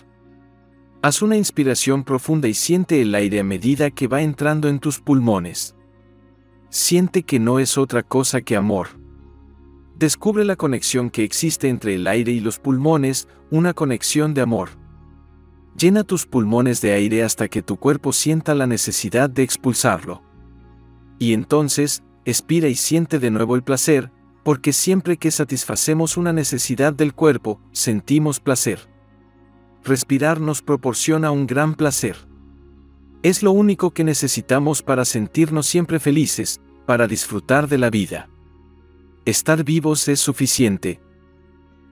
Haz 1.02 1.22
una 1.22 1.36
inspiración 1.36 2.02
profunda 2.02 2.48
y 2.48 2.54
siente 2.54 3.00
el 3.02 3.14
aire 3.14 3.40
a 3.40 3.44
medida 3.44 3.90
que 3.90 4.08
va 4.08 4.22
entrando 4.22 4.68
en 4.68 4.80
tus 4.80 5.00
pulmones. 5.00 5.76
Siente 6.70 7.22
que 7.22 7.38
no 7.38 7.58
es 7.58 7.78
otra 7.78 8.02
cosa 8.02 8.40
que 8.40 8.56
amor. 8.56 8.88
Descubre 9.96 10.44
la 10.44 10.56
conexión 10.56 11.10
que 11.10 11.24
existe 11.24 11.68
entre 11.68 11.94
el 11.94 12.06
aire 12.06 12.32
y 12.32 12.40
los 12.40 12.58
pulmones, 12.58 13.28
una 13.50 13.74
conexión 13.74 14.32
de 14.32 14.40
amor. 14.40 14.70
Llena 15.78 16.04
tus 16.04 16.26
pulmones 16.26 16.80
de 16.80 16.92
aire 16.92 17.22
hasta 17.22 17.48
que 17.48 17.62
tu 17.62 17.76
cuerpo 17.76 18.12
sienta 18.12 18.54
la 18.54 18.66
necesidad 18.66 19.30
de 19.30 19.42
expulsarlo. 19.42 20.22
Y 21.18 21.32
entonces, 21.32 22.02
expira 22.24 22.68
y 22.68 22.74
siente 22.74 23.18
de 23.18 23.30
nuevo 23.30 23.54
el 23.54 23.62
placer, 23.62 24.10
porque 24.44 24.72
siempre 24.72 25.16
que 25.16 25.30
satisfacemos 25.30 26.16
una 26.16 26.32
necesidad 26.32 26.92
del 26.92 27.14
cuerpo, 27.14 27.60
sentimos 27.72 28.40
placer 28.40 28.88
respirar 29.88 30.40
nos 30.40 30.62
proporciona 30.62 31.30
un 31.30 31.46
gran 31.46 31.74
placer. 31.74 32.16
Es 33.22 33.42
lo 33.42 33.52
único 33.52 33.90
que 33.90 34.04
necesitamos 34.04 34.82
para 34.82 35.04
sentirnos 35.04 35.66
siempre 35.66 35.98
felices, 35.98 36.60
para 36.86 37.06
disfrutar 37.06 37.68
de 37.68 37.78
la 37.78 37.90
vida. 37.90 38.28
Estar 39.24 39.64
vivos 39.64 40.06
es 40.08 40.20
suficiente. 40.20 41.00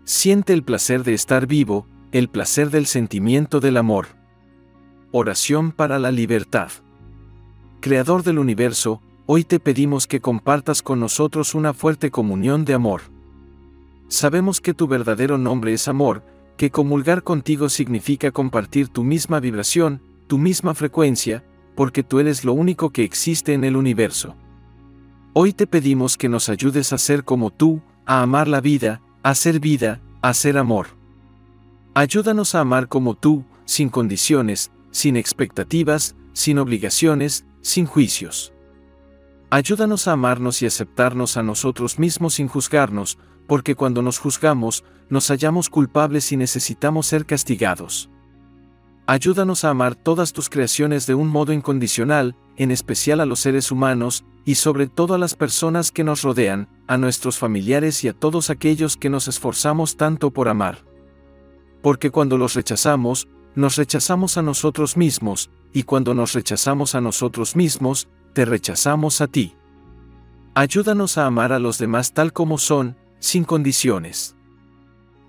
Siente 0.04 0.52
el 0.52 0.62
placer 0.62 1.02
de 1.02 1.14
estar 1.14 1.46
vivo, 1.46 1.88
el 2.12 2.28
placer 2.28 2.70
del 2.70 2.86
sentimiento 2.86 3.60
del 3.60 3.76
amor. 3.76 4.06
Oración 5.10 5.72
para 5.72 5.98
la 5.98 6.12
libertad. 6.12 6.70
Creador 7.80 8.22
del 8.22 8.38
universo, 8.38 9.02
hoy 9.26 9.44
te 9.44 9.58
pedimos 9.58 10.06
que 10.06 10.20
compartas 10.20 10.82
con 10.82 11.00
nosotros 11.00 11.54
una 11.54 11.74
fuerte 11.74 12.10
comunión 12.10 12.64
de 12.64 12.74
amor. 12.74 13.02
Sabemos 14.08 14.60
que 14.60 14.72
tu 14.72 14.86
verdadero 14.86 15.36
nombre 15.36 15.72
es 15.72 15.88
amor, 15.88 16.22
que 16.56 16.70
comulgar 16.70 17.22
contigo 17.22 17.68
significa 17.68 18.30
compartir 18.30 18.88
tu 18.88 19.02
misma 19.02 19.40
vibración, 19.40 20.00
tu 20.28 20.38
misma 20.38 20.74
frecuencia, 20.74 21.44
porque 21.74 22.02
tú 22.02 22.20
eres 22.20 22.44
lo 22.44 22.52
único 22.52 22.90
que 22.90 23.02
existe 23.02 23.52
en 23.52 23.64
el 23.64 23.76
universo. 23.76 24.36
Hoy 25.32 25.52
te 25.52 25.66
pedimos 25.66 26.16
que 26.16 26.28
nos 26.28 26.48
ayudes 26.48 26.92
a 26.92 26.98
ser 26.98 27.24
como 27.24 27.50
tú, 27.50 27.82
a 28.06 28.22
amar 28.22 28.48
la 28.48 28.60
vida, 28.60 29.02
a 29.22 29.34
ser 29.34 29.60
vida, 29.60 30.00
a 30.22 30.32
ser 30.32 30.56
amor. 30.56 30.95
Ayúdanos 31.98 32.54
a 32.54 32.60
amar 32.60 32.88
como 32.88 33.14
tú, 33.14 33.46
sin 33.64 33.88
condiciones, 33.88 34.70
sin 34.90 35.16
expectativas, 35.16 36.14
sin 36.34 36.58
obligaciones, 36.58 37.46
sin 37.62 37.86
juicios. 37.86 38.52
Ayúdanos 39.48 40.06
a 40.06 40.12
amarnos 40.12 40.60
y 40.60 40.66
aceptarnos 40.66 41.38
a 41.38 41.42
nosotros 41.42 41.98
mismos 41.98 42.34
sin 42.34 42.48
juzgarnos, 42.48 43.16
porque 43.46 43.74
cuando 43.74 44.02
nos 44.02 44.18
juzgamos, 44.18 44.84
nos 45.08 45.28
hallamos 45.28 45.70
culpables 45.70 46.30
y 46.32 46.36
necesitamos 46.36 47.06
ser 47.06 47.24
castigados. 47.24 48.10
Ayúdanos 49.06 49.64
a 49.64 49.70
amar 49.70 49.94
todas 49.94 50.34
tus 50.34 50.50
creaciones 50.50 51.06
de 51.06 51.14
un 51.14 51.28
modo 51.28 51.54
incondicional, 51.54 52.36
en 52.58 52.72
especial 52.72 53.20
a 53.20 53.24
los 53.24 53.40
seres 53.40 53.72
humanos, 53.72 54.26
y 54.44 54.56
sobre 54.56 54.86
todo 54.86 55.14
a 55.14 55.18
las 55.18 55.34
personas 55.34 55.92
que 55.92 56.04
nos 56.04 56.20
rodean, 56.20 56.68
a 56.88 56.98
nuestros 56.98 57.38
familiares 57.38 58.04
y 58.04 58.08
a 58.08 58.12
todos 58.12 58.50
aquellos 58.50 58.98
que 58.98 59.08
nos 59.08 59.28
esforzamos 59.28 59.96
tanto 59.96 60.30
por 60.30 60.48
amar. 60.48 60.84
Porque 61.86 62.10
cuando 62.10 62.36
los 62.36 62.54
rechazamos, 62.54 63.28
nos 63.54 63.76
rechazamos 63.76 64.38
a 64.38 64.42
nosotros 64.42 64.96
mismos, 64.96 65.52
y 65.72 65.84
cuando 65.84 66.14
nos 66.14 66.32
rechazamos 66.32 66.96
a 66.96 67.00
nosotros 67.00 67.54
mismos, 67.54 68.08
te 68.32 68.44
rechazamos 68.44 69.20
a 69.20 69.28
ti. 69.28 69.54
Ayúdanos 70.56 71.16
a 71.16 71.26
amar 71.26 71.52
a 71.52 71.60
los 71.60 71.78
demás 71.78 72.12
tal 72.12 72.32
como 72.32 72.58
son, 72.58 72.96
sin 73.20 73.44
condiciones. 73.44 74.34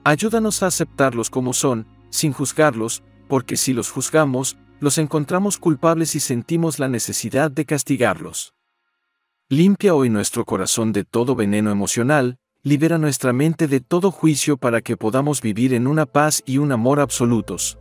Ayúdanos 0.04 0.64
a 0.64 0.66
aceptarlos 0.66 1.30
como 1.30 1.54
son, 1.54 1.86
sin 2.10 2.34
juzgarlos, 2.34 3.04
porque 3.28 3.56
si 3.56 3.74
los 3.74 3.92
juzgamos, 3.92 4.58
los 4.80 4.98
encontramos 4.98 5.60
culpables 5.60 6.16
y 6.16 6.20
sentimos 6.20 6.80
la 6.80 6.90
necesidad 6.90 7.52
de 7.52 7.66
castigarlos. 7.66 8.56
Limpia 9.48 9.94
hoy 9.94 10.10
nuestro 10.10 10.44
corazón 10.44 10.92
de 10.92 11.04
todo 11.04 11.36
veneno 11.36 11.70
emocional, 11.70 12.40
libera 12.68 12.98
nuestra 12.98 13.32
mente 13.32 13.70
de 13.70 13.80
todo 13.80 14.12
juicio 14.12 14.58
para 14.58 14.82
que 14.82 14.98
podamos 14.98 15.42
vivir 15.42 15.74
en 15.74 15.88
una 15.88 16.06
paz 16.06 16.44
y 16.46 16.58
un 16.58 16.74
amor 16.74 17.00
absolutos. 17.00 17.80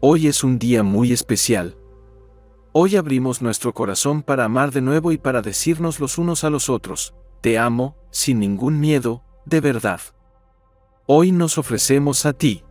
Hoy 0.00 0.26
es 0.26 0.42
un 0.42 0.58
día 0.58 0.82
muy 0.82 1.12
especial. 1.12 1.76
Hoy 2.72 2.96
abrimos 2.96 3.40
nuestro 3.40 3.72
corazón 3.72 4.24
para 4.24 4.46
amar 4.46 4.72
de 4.72 4.80
nuevo 4.80 5.12
y 5.12 5.16
para 5.16 5.42
decirnos 5.42 6.00
los 6.00 6.18
unos 6.18 6.42
a 6.42 6.50
los 6.50 6.68
otros, 6.68 7.14
te 7.40 7.56
amo, 7.56 7.96
sin 8.10 8.40
ningún 8.40 8.80
miedo, 8.80 9.22
de 9.44 9.60
verdad. 9.60 10.00
Hoy 11.06 11.30
nos 11.30 11.56
ofrecemos 11.56 12.26
a 12.26 12.32
ti. 12.32 12.64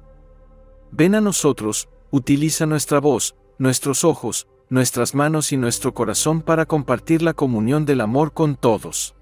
Ven 0.91 1.15
a 1.15 1.21
nosotros, 1.21 1.87
utiliza 2.11 2.65
nuestra 2.65 2.99
voz, 2.99 3.37
nuestros 3.57 4.03
ojos, 4.03 4.49
nuestras 4.67 5.15
manos 5.15 5.53
y 5.53 5.57
nuestro 5.57 5.93
corazón 5.93 6.41
para 6.41 6.65
compartir 6.65 7.21
la 7.21 7.33
comunión 7.33 7.85
del 7.85 8.01
amor 8.01 8.33
con 8.33 8.57
todos. 8.57 9.15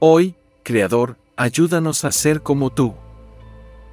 Hoy, 0.00 0.36
Creador, 0.64 1.18
ayúdanos 1.36 2.06
a 2.06 2.10
ser 2.10 2.42
como 2.42 2.70
tú. 2.70 2.94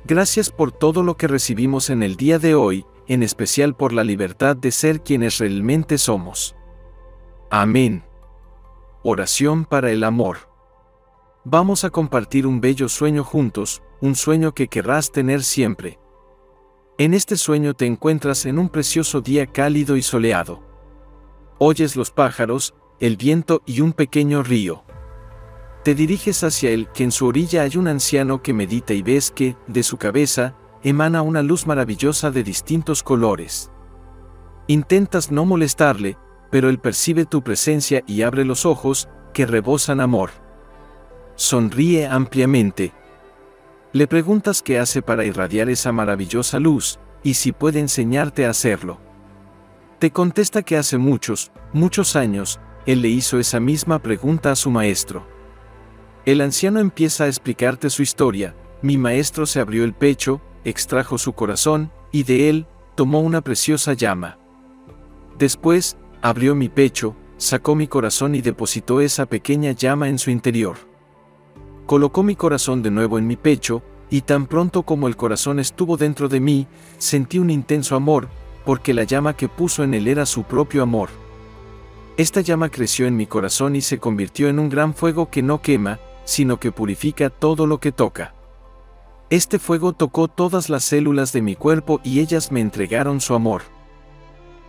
Gracias 0.05 0.49
por 0.49 0.71
todo 0.71 1.03
lo 1.03 1.17
que 1.17 1.27
recibimos 1.27 1.89
en 1.89 2.01
el 2.01 2.15
día 2.15 2.39
de 2.39 2.55
hoy, 2.55 2.85
en 3.07 3.23
especial 3.23 3.75
por 3.75 3.91
la 3.91 4.05
libertad 4.05 4.55
de 4.55 4.71
ser 4.71 5.03
quienes 5.03 5.37
realmente 5.39 5.97
somos. 5.97 6.55
Amén. 7.49 8.05
Oración 9.03 9.65
para 9.65 9.91
el 9.91 10.05
amor. 10.05 10.49
Vamos 11.43 11.83
a 11.83 11.89
compartir 11.89 12.47
un 12.47 12.61
bello 12.61 12.87
sueño 12.87 13.25
juntos, 13.25 13.83
un 13.99 14.15
sueño 14.15 14.53
que 14.53 14.69
querrás 14.69 15.11
tener 15.11 15.43
siempre. 15.43 15.99
En 16.97 17.13
este 17.13 17.35
sueño 17.35 17.73
te 17.73 17.85
encuentras 17.85 18.45
en 18.45 18.57
un 18.57 18.69
precioso 18.69 19.19
día 19.19 19.45
cálido 19.45 19.97
y 19.97 20.03
soleado. 20.03 20.63
Oyes 21.57 21.97
los 21.97 22.11
pájaros, 22.11 22.75
el 23.01 23.17
viento 23.17 23.61
y 23.65 23.81
un 23.81 23.91
pequeño 23.91 24.41
río. 24.41 24.85
Te 25.83 25.95
diriges 25.95 26.43
hacia 26.43 26.69
él, 26.69 26.87
que 26.93 27.03
en 27.03 27.11
su 27.11 27.25
orilla 27.25 27.63
hay 27.63 27.75
un 27.75 27.87
anciano 27.87 28.43
que 28.43 28.53
medita 28.53 28.93
y 28.93 29.01
ves 29.01 29.31
que, 29.31 29.55
de 29.67 29.81
su 29.81 29.97
cabeza, 29.97 30.55
emana 30.83 31.23
una 31.23 31.41
luz 31.41 31.65
maravillosa 31.65 32.29
de 32.29 32.43
distintos 32.43 33.01
colores. 33.01 33.71
Intentas 34.67 35.31
no 35.31 35.45
molestarle, 35.45 36.17
pero 36.51 36.69
él 36.69 36.79
percibe 36.79 37.25
tu 37.25 37.41
presencia 37.43 38.03
y 38.05 38.21
abre 38.21 38.45
los 38.45 38.65
ojos, 38.65 39.09
que 39.33 39.47
rebosan 39.47 40.01
amor. 40.01 40.29
Sonríe 41.35 42.05
ampliamente. 42.05 42.93
Le 43.91 44.05
preguntas 44.05 44.61
qué 44.61 44.77
hace 44.77 45.01
para 45.01 45.25
irradiar 45.25 45.69
esa 45.69 45.91
maravillosa 45.91 46.59
luz, 46.59 46.99
y 47.23 47.33
si 47.33 47.53
puede 47.53 47.79
enseñarte 47.79 48.45
a 48.45 48.51
hacerlo. 48.51 48.99
Te 49.97 50.11
contesta 50.11 50.61
que 50.61 50.77
hace 50.77 50.97
muchos, 50.97 51.51
muchos 51.73 52.15
años, 52.15 52.59
él 52.85 53.01
le 53.01 53.09
hizo 53.09 53.39
esa 53.39 53.59
misma 53.59 53.99
pregunta 53.99 54.51
a 54.51 54.55
su 54.55 54.69
maestro. 54.69 55.40
El 56.25 56.41
anciano 56.41 56.79
empieza 56.79 57.23
a 57.23 57.27
explicarte 57.27 57.89
su 57.89 58.03
historia, 58.03 58.55
mi 58.83 58.97
maestro 58.97 59.47
se 59.47 59.59
abrió 59.59 59.83
el 59.83 59.93
pecho, 59.93 60.39
extrajo 60.63 61.17
su 61.17 61.33
corazón, 61.33 61.91
y 62.11 62.23
de 62.23 62.49
él, 62.49 62.67
tomó 62.93 63.21
una 63.21 63.41
preciosa 63.41 63.93
llama. 63.93 64.37
Después, 65.39 65.97
abrió 66.21 66.53
mi 66.53 66.69
pecho, 66.69 67.15
sacó 67.37 67.73
mi 67.73 67.87
corazón 67.87 68.35
y 68.35 68.41
depositó 68.41 69.01
esa 69.01 69.25
pequeña 69.25 69.71
llama 69.71 70.09
en 70.09 70.19
su 70.19 70.29
interior. 70.29 70.77
Colocó 71.87 72.21
mi 72.21 72.35
corazón 72.35 72.83
de 72.83 72.91
nuevo 72.91 73.17
en 73.17 73.25
mi 73.25 73.35
pecho, 73.35 73.81
y 74.11 74.21
tan 74.21 74.45
pronto 74.45 74.83
como 74.83 75.07
el 75.07 75.15
corazón 75.15 75.59
estuvo 75.59 75.97
dentro 75.97 76.29
de 76.29 76.39
mí, 76.39 76.67
sentí 76.99 77.39
un 77.39 77.49
intenso 77.49 77.95
amor, 77.95 78.29
porque 78.63 78.93
la 78.93 79.05
llama 79.05 79.35
que 79.35 79.49
puso 79.49 79.83
en 79.83 79.95
él 79.95 80.07
era 80.07 80.27
su 80.27 80.43
propio 80.43 80.83
amor. 80.83 81.09
Esta 82.17 82.41
llama 82.41 82.69
creció 82.69 83.07
en 83.07 83.15
mi 83.15 83.25
corazón 83.25 83.75
y 83.75 83.81
se 83.81 83.97
convirtió 83.97 84.49
en 84.49 84.59
un 84.59 84.69
gran 84.69 84.93
fuego 84.93 85.31
que 85.31 85.41
no 85.41 85.61
quema, 85.61 85.99
sino 86.23 86.59
que 86.59 86.71
purifica 86.71 87.29
todo 87.29 87.67
lo 87.67 87.79
que 87.79 87.91
toca. 87.91 88.33
Este 89.29 89.59
fuego 89.59 89.93
tocó 89.93 90.27
todas 90.27 90.69
las 90.69 90.83
células 90.83 91.31
de 91.31 91.41
mi 91.41 91.55
cuerpo 91.55 92.01
y 92.03 92.19
ellas 92.19 92.51
me 92.51 92.59
entregaron 92.59 93.21
su 93.21 93.33
amor. 93.33 93.61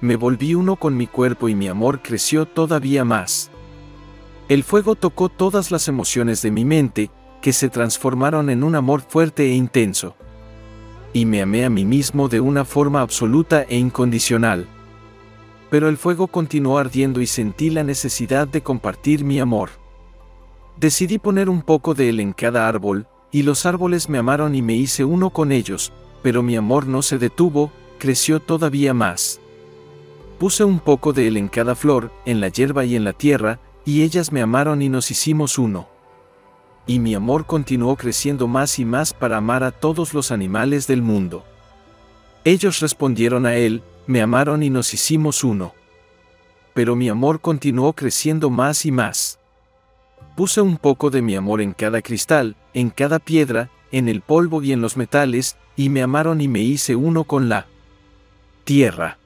Me 0.01 0.17
volví 0.17 0.55
uno 0.55 0.77
con 0.77 0.97
mi 0.97 1.07
cuerpo 1.07 1.49
y 1.49 1.55
mi 1.55 1.69
amor 1.69 2.01
creció 2.01 2.47
todavía 2.47 3.05
más. 3.05 3.51
El 4.49 4.63
fuego 4.63 4.95
tocó 4.95 5.29
todas 5.29 5.71
las 5.71 5.89
emociones 5.89 6.43
de 6.43 6.51
mi 6.51 6.65
mente, 6.65 7.11
que 7.41 7.53
se 7.53 7.69
transformaron 7.69 8.51
en 8.51 8.63
un 8.63 8.77
amor 8.77 9.01
fuerte 9.01 9.47
e 9.47 9.55
intenso. 9.55 10.15
Y 11.13 11.27
me 11.27 11.43
amé 11.43 11.65
a 11.65 11.71
mí 11.71 11.85
mismo 11.85 12.29
de 12.29 12.41
una 12.41 12.65
forma 12.65 13.01
absoluta 13.01 13.65
e 13.65 13.77
incondicional. 13.77 14.69
Pero 15.71 15.89
el 15.89 15.97
fuego 15.97 16.29
continuó 16.29 16.79
ardiendo 16.79 17.21
y 17.21 17.27
sentí 17.27 17.71
la 17.71 17.83
necesidad 17.83 18.47
de 18.47 18.63
compartir 18.63 19.25
mi 19.25 19.41
amor. 19.41 19.82
Decidí 20.83 21.21
poner 21.21 21.49
un 21.49 21.63
poco 21.63 21.95
de 21.95 22.09
él 22.09 22.19
en 22.19 22.33
cada 22.33 22.67
árbol, 22.67 23.07
y 23.31 23.45
los 23.45 23.67
árboles 23.67 24.09
me 24.09 24.19
amaron 24.19 24.57
y 24.57 24.63
me 24.63 24.75
hice 24.75 25.05
uno 25.05 25.31
con 25.31 25.53
ellos, 25.53 25.93
pero 26.25 26.43
mi 26.43 26.57
amor 26.57 26.89
no 26.89 27.03
se 27.03 27.19
detuvo, 27.19 27.71
creció 28.01 28.41
todavía 28.41 28.93
más. 28.93 29.41
Puse 30.41 30.65
un 30.65 30.81
poco 30.81 31.13
de 31.13 31.29
él 31.29 31.37
en 31.37 31.47
cada 31.47 31.77
flor, 31.77 32.11
en 32.27 32.41
la 32.41 32.49
hierba 32.49 32.85
y 32.85 32.97
en 32.97 33.05
la 33.05 33.13
tierra, 33.13 33.61
y 33.85 34.03
ellas 34.03 34.33
me 34.33 34.43
amaron 34.43 34.83
y 34.83 34.89
nos 34.89 35.13
hicimos 35.13 35.57
uno. 35.57 35.87
Y 36.85 36.99
mi 36.99 37.15
amor 37.15 37.47
continuó 37.47 37.95
creciendo 37.95 38.49
más 38.49 38.81
y 38.81 38.85
más 38.85 39.15
para 39.15 39.37
amar 39.37 39.63
a 39.63 39.71
todos 39.71 40.13
los 40.15 40.33
animales 40.33 40.89
del 40.89 41.01
mundo. 41.01 41.45
Ellos 42.43 42.81
respondieron 42.81 43.47
a 43.47 43.55
él, 43.55 43.85
me 44.09 44.21
amaron 44.21 44.65
y 44.65 44.71
nos 44.71 44.93
hicimos 44.93 45.45
uno. 45.45 45.75
Pero 46.75 46.97
mi 46.97 47.09
amor 47.09 47.41
continuó 47.41 47.93
creciendo 47.93 48.51
más 48.51 48.85
y 48.85 48.91
más. 48.91 49.39
Puse 50.35 50.63
un 50.63 50.79
poco 50.79 51.11
de 51.11 51.21
mi 51.21 51.37
amor 51.37 51.61
en 51.61 51.73
cada 51.73 52.01
cristal, 52.01 52.57
en 52.73 52.91
cada 52.91 53.19
piedra, 53.19 53.71
en 53.91 54.09
el 54.09 54.23
polvo 54.23 54.63
y 54.63 54.73
en 54.73 54.81
los 54.81 54.97
metales, 54.97 55.57
y 55.77 55.91
me 55.91 56.03
amaron 56.03 56.41
y 56.41 56.49
me 56.49 56.61
hice 56.61 56.97
uno 56.97 57.25
con 57.25 57.49
la 57.49 57.67
tierra. 58.65 59.19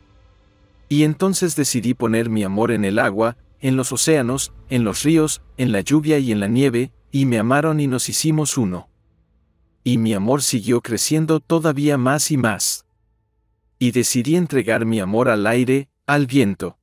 Y 0.89 1.05
entonces 1.05 1.55
decidí 1.55 1.95
poner 1.95 2.29
mi 2.29 2.43
amor 2.43 2.73
en 2.73 2.85
el 2.85 2.99
agua, 2.99 3.37
en 3.61 3.77
los 3.77 3.93
océanos, 3.93 4.53
en 4.69 4.85
los 4.85 5.03
ríos, 5.05 5.43
en 5.57 5.73
la 5.73 5.81
lluvia 5.81 6.19
y 6.19 6.33
en 6.33 6.41
la 6.41 6.49
nieve, 6.49 6.93
y 7.13 7.25
me 7.27 7.39
amaron 7.39 7.81
y 7.81 7.87
nos 7.87 8.09
hicimos 8.09 8.59
uno. 8.59 8.89
Y 9.85 9.99
mi 9.99 10.13
amor 10.15 10.43
siguió 10.43 10.81
creciendo 10.81 11.39
todavía 11.41 11.97
más 11.99 12.31
y 12.33 12.37
más. 12.37 12.85
Y 13.79 13.93
decidí 13.93 14.35
entregar 14.37 14.85
mi 14.85 15.01
amor 15.01 15.29
al 15.29 15.47
aire, 15.47 15.89
al 16.07 16.27
viento. 16.27 16.79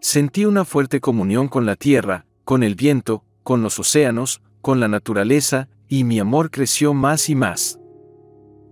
Sentí 0.00 0.44
una 0.44 0.64
fuerte 0.64 1.00
comunión 1.00 1.48
con 1.48 1.64
la 1.64 1.76
tierra, 1.76 2.26
con 2.44 2.62
el 2.62 2.74
viento, 2.74 3.24
con 3.42 3.62
los 3.62 3.78
océanos, 3.78 4.42
con 4.60 4.80
la 4.80 4.88
naturaleza, 4.88 5.68
y 5.88 6.04
mi 6.04 6.18
amor 6.18 6.50
creció 6.50 6.94
más 6.94 7.28
y 7.28 7.34
más. 7.34 7.78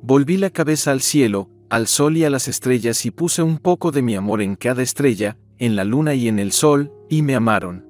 Volví 0.03 0.37
la 0.37 0.51
cabeza 0.51 0.93
al 0.93 1.01
cielo, 1.01 1.51
al 1.69 1.87
sol 1.87 2.17
y 2.17 2.25
a 2.25 2.31
las 2.31 2.49
estrellas 2.49 3.05
y 3.07 3.11
puse 3.11 3.43
un 3.43 3.59
poco 3.59 3.93
de 3.93 4.03
mi 4.03 4.15
amor 4.17 4.43
en 4.43 4.57
cada 4.57 4.83
estrella, 4.83 5.37
en 5.59 5.77
la 5.77 5.85
luna 5.85 6.15
y 6.15 6.29
en 6.29 6.39
el 6.39 6.53
sol, 6.53 6.93
y 7.09 7.23
me 7.23 7.35
amaron. 7.35 7.87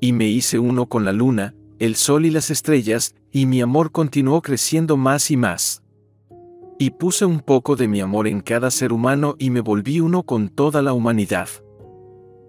Y 0.00 0.12
me 0.12 0.28
hice 0.28 0.58
uno 0.58 0.86
con 0.86 1.04
la 1.04 1.12
luna, 1.12 1.54
el 1.78 1.96
sol 1.96 2.24
y 2.24 2.30
las 2.30 2.50
estrellas, 2.50 3.14
y 3.32 3.46
mi 3.46 3.60
amor 3.60 3.90
continuó 3.90 4.40
creciendo 4.42 4.96
más 4.96 5.30
y 5.30 5.36
más. 5.36 5.82
Y 6.78 6.90
puse 6.90 7.24
un 7.24 7.40
poco 7.40 7.74
de 7.74 7.88
mi 7.88 8.00
amor 8.00 8.28
en 8.28 8.40
cada 8.40 8.70
ser 8.70 8.92
humano 8.92 9.34
y 9.38 9.50
me 9.50 9.60
volví 9.60 10.00
uno 10.00 10.22
con 10.22 10.48
toda 10.48 10.80
la 10.80 10.92
humanidad. 10.92 11.48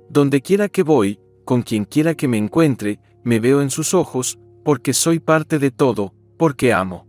Donde 0.09 0.41
quiera 0.41 0.69
que 0.69 0.83
voy, 0.83 1.19
con 1.49 1.63
quien 1.63 1.85
quiera 1.85 2.13
que 2.13 2.27
me 2.27 2.37
encuentre, 2.37 2.99
me 3.23 3.39
veo 3.39 3.63
en 3.63 3.71
sus 3.71 3.95
ojos, 3.95 4.37
porque 4.63 4.93
soy 4.93 5.17
parte 5.17 5.57
de 5.57 5.71
todo, 5.71 6.13
porque 6.37 6.73
amo. 6.73 7.07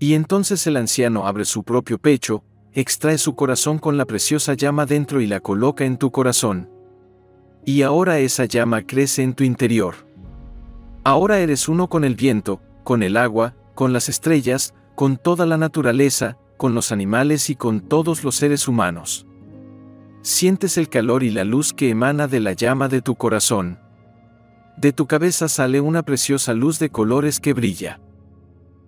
Y 0.00 0.14
entonces 0.14 0.66
el 0.66 0.76
anciano 0.76 1.28
abre 1.28 1.44
su 1.44 1.62
propio 1.62 1.98
pecho, 1.98 2.42
extrae 2.72 3.18
su 3.18 3.36
corazón 3.36 3.78
con 3.78 3.96
la 3.96 4.04
preciosa 4.04 4.54
llama 4.54 4.84
dentro 4.84 5.20
y 5.20 5.28
la 5.28 5.38
coloca 5.38 5.84
en 5.84 5.96
tu 5.96 6.10
corazón. 6.10 6.68
Y 7.64 7.82
ahora 7.82 8.18
esa 8.18 8.46
llama 8.46 8.82
crece 8.82 9.22
en 9.22 9.32
tu 9.32 9.44
interior. 9.44 9.94
Ahora 11.04 11.38
eres 11.38 11.68
uno 11.68 11.88
con 11.88 12.02
el 12.02 12.16
viento, 12.16 12.60
con 12.82 13.04
el 13.04 13.16
agua, 13.16 13.54
con 13.76 13.92
las 13.92 14.08
estrellas, 14.08 14.74
con 14.96 15.18
toda 15.18 15.46
la 15.46 15.56
naturaleza, 15.56 16.36
con 16.56 16.74
los 16.74 16.90
animales 16.90 17.48
y 17.48 17.54
con 17.54 17.80
todos 17.80 18.24
los 18.24 18.34
seres 18.34 18.66
humanos 18.66 19.24
sientes 20.26 20.76
el 20.76 20.88
calor 20.88 21.22
y 21.22 21.30
la 21.30 21.44
luz 21.44 21.72
que 21.72 21.88
emana 21.88 22.26
de 22.26 22.40
la 22.40 22.52
llama 22.52 22.88
de 22.88 23.00
tu 23.00 23.14
corazón. 23.14 23.78
De 24.76 24.92
tu 24.92 25.06
cabeza 25.06 25.48
sale 25.48 25.80
una 25.80 26.02
preciosa 26.02 26.52
luz 26.52 26.80
de 26.80 26.90
colores 26.90 27.38
que 27.38 27.52
brilla. 27.52 28.00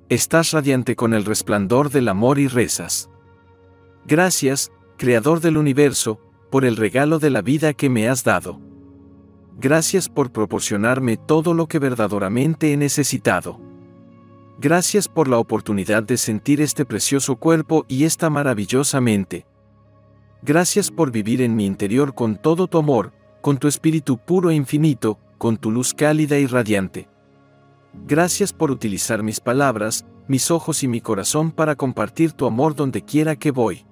Estás 0.09 0.51
radiante 0.51 0.97
con 0.97 1.15
el 1.15 1.25
resplandor 1.25 1.91
del 1.91 2.09
amor 2.09 2.41
y 2.41 2.49
rezas. 2.49 3.09
Gracias, 4.05 4.73
Creador 4.97 5.39
del 5.39 5.59
universo, 5.59 6.21
por 6.51 6.65
el 6.65 6.77
regalo 6.77 7.21
de 7.21 7.31
la 7.31 7.41
vida 7.41 7.73
que 7.73 7.89
me 7.89 8.09
has 8.09 8.25
dado. 8.25 8.61
Gracias 9.61 10.09
por 10.09 10.33
proporcionarme 10.33 11.17
todo 11.17 11.55
lo 11.55 11.69
que 11.69 11.79
verdaderamente 11.79 12.73
he 12.73 12.77
necesitado. 12.77 13.61
Gracias 14.59 15.07
por 15.07 15.29
la 15.29 15.39
oportunidad 15.39 16.03
de 16.03 16.17
sentir 16.17 16.61
este 16.61 16.85
precioso 16.85 17.37
cuerpo 17.37 17.87
y 17.87 18.05
esta 18.05 18.29
maravillosa 18.29 19.01
mente. 19.01 19.47
Gracias 20.43 20.91
por 20.91 21.11
vivir 21.11 21.43
en 21.43 21.57
mi 21.57 21.67
interior 21.67 22.15
con 22.15 22.37
todo 22.37 22.69
tu 22.69 22.79
amor, 22.79 23.13
con 23.41 23.59
tu 23.59 23.67
espíritu 23.67 24.19
puro 24.19 24.51
e 24.51 24.55
infinito, 24.55 25.19
con 25.37 25.57
tu 25.57 25.71
luz 25.71 25.95
cálida 25.95 26.39
y 26.39 26.47
radiante. 26.47 27.09
Gracias 28.07 28.53
por 28.53 28.71
utilizar 28.71 29.23
mis 29.23 29.41
palabras, 29.41 30.07
mis 30.29 30.51
ojos 30.51 30.83
y 30.85 30.89
mi 30.89 31.01
corazón 31.01 31.51
para 31.51 31.75
compartir 31.75 32.33
tu 32.33 32.47
amor 32.47 32.77
donde 32.77 33.03
quiera 33.03 33.37
que 33.37 33.51
voy. 33.51 33.85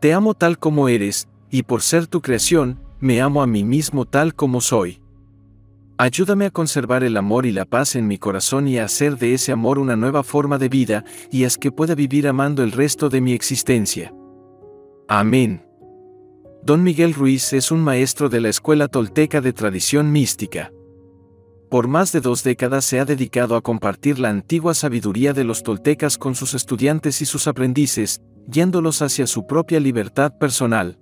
Te 0.00 0.12
amo 0.12 0.34
tal 0.34 0.58
como 0.58 0.88
eres, 0.88 1.28
y 1.50 1.64
por 1.64 1.82
ser 1.82 2.06
tu 2.06 2.20
creación, 2.20 2.80
me 3.00 3.20
amo 3.20 3.42
a 3.42 3.46
mí 3.46 3.64
mismo 3.64 4.04
tal 4.04 4.34
como 4.34 4.60
soy. 4.60 5.02
Ayúdame 5.96 6.46
a 6.46 6.50
conservar 6.50 7.02
el 7.02 7.16
amor 7.16 7.46
y 7.46 7.50
la 7.50 7.64
paz 7.64 7.96
en 7.96 8.06
mi 8.06 8.18
corazón 8.18 8.68
y 8.68 8.78
a 8.78 8.84
hacer 8.84 9.18
de 9.18 9.34
ese 9.34 9.50
amor 9.50 9.80
una 9.80 9.96
nueva 9.96 10.22
forma 10.22 10.56
de 10.56 10.68
vida, 10.68 11.04
y 11.32 11.44
haz 11.44 11.58
que 11.58 11.72
pueda 11.72 11.96
vivir 11.96 12.28
amando 12.28 12.62
el 12.62 12.70
resto 12.70 13.08
de 13.08 13.20
mi 13.20 13.32
existencia. 13.32 14.12
Amén. 15.10 15.64
Don 16.62 16.82
Miguel 16.82 17.14
Ruiz 17.14 17.54
es 17.54 17.70
un 17.70 17.80
maestro 17.80 18.28
de 18.28 18.42
la 18.42 18.50
Escuela 18.50 18.88
Tolteca 18.88 19.40
de 19.40 19.54
Tradición 19.54 20.12
Mística. 20.12 20.70
Por 21.70 21.88
más 21.88 22.12
de 22.12 22.20
dos 22.20 22.44
décadas 22.44 22.84
se 22.84 23.00
ha 23.00 23.06
dedicado 23.06 23.56
a 23.56 23.62
compartir 23.62 24.18
la 24.18 24.28
antigua 24.28 24.74
sabiduría 24.74 25.32
de 25.32 25.44
los 25.44 25.62
toltecas 25.62 26.18
con 26.18 26.34
sus 26.34 26.52
estudiantes 26.52 27.22
y 27.22 27.24
sus 27.24 27.48
aprendices, 27.48 28.20
guiándolos 28.48 29.00
hacia 29.00 29.26
su 29.26 29.46
propia 29.46 29.80
libertad 29.80 30.36
personal. 30.38 30.98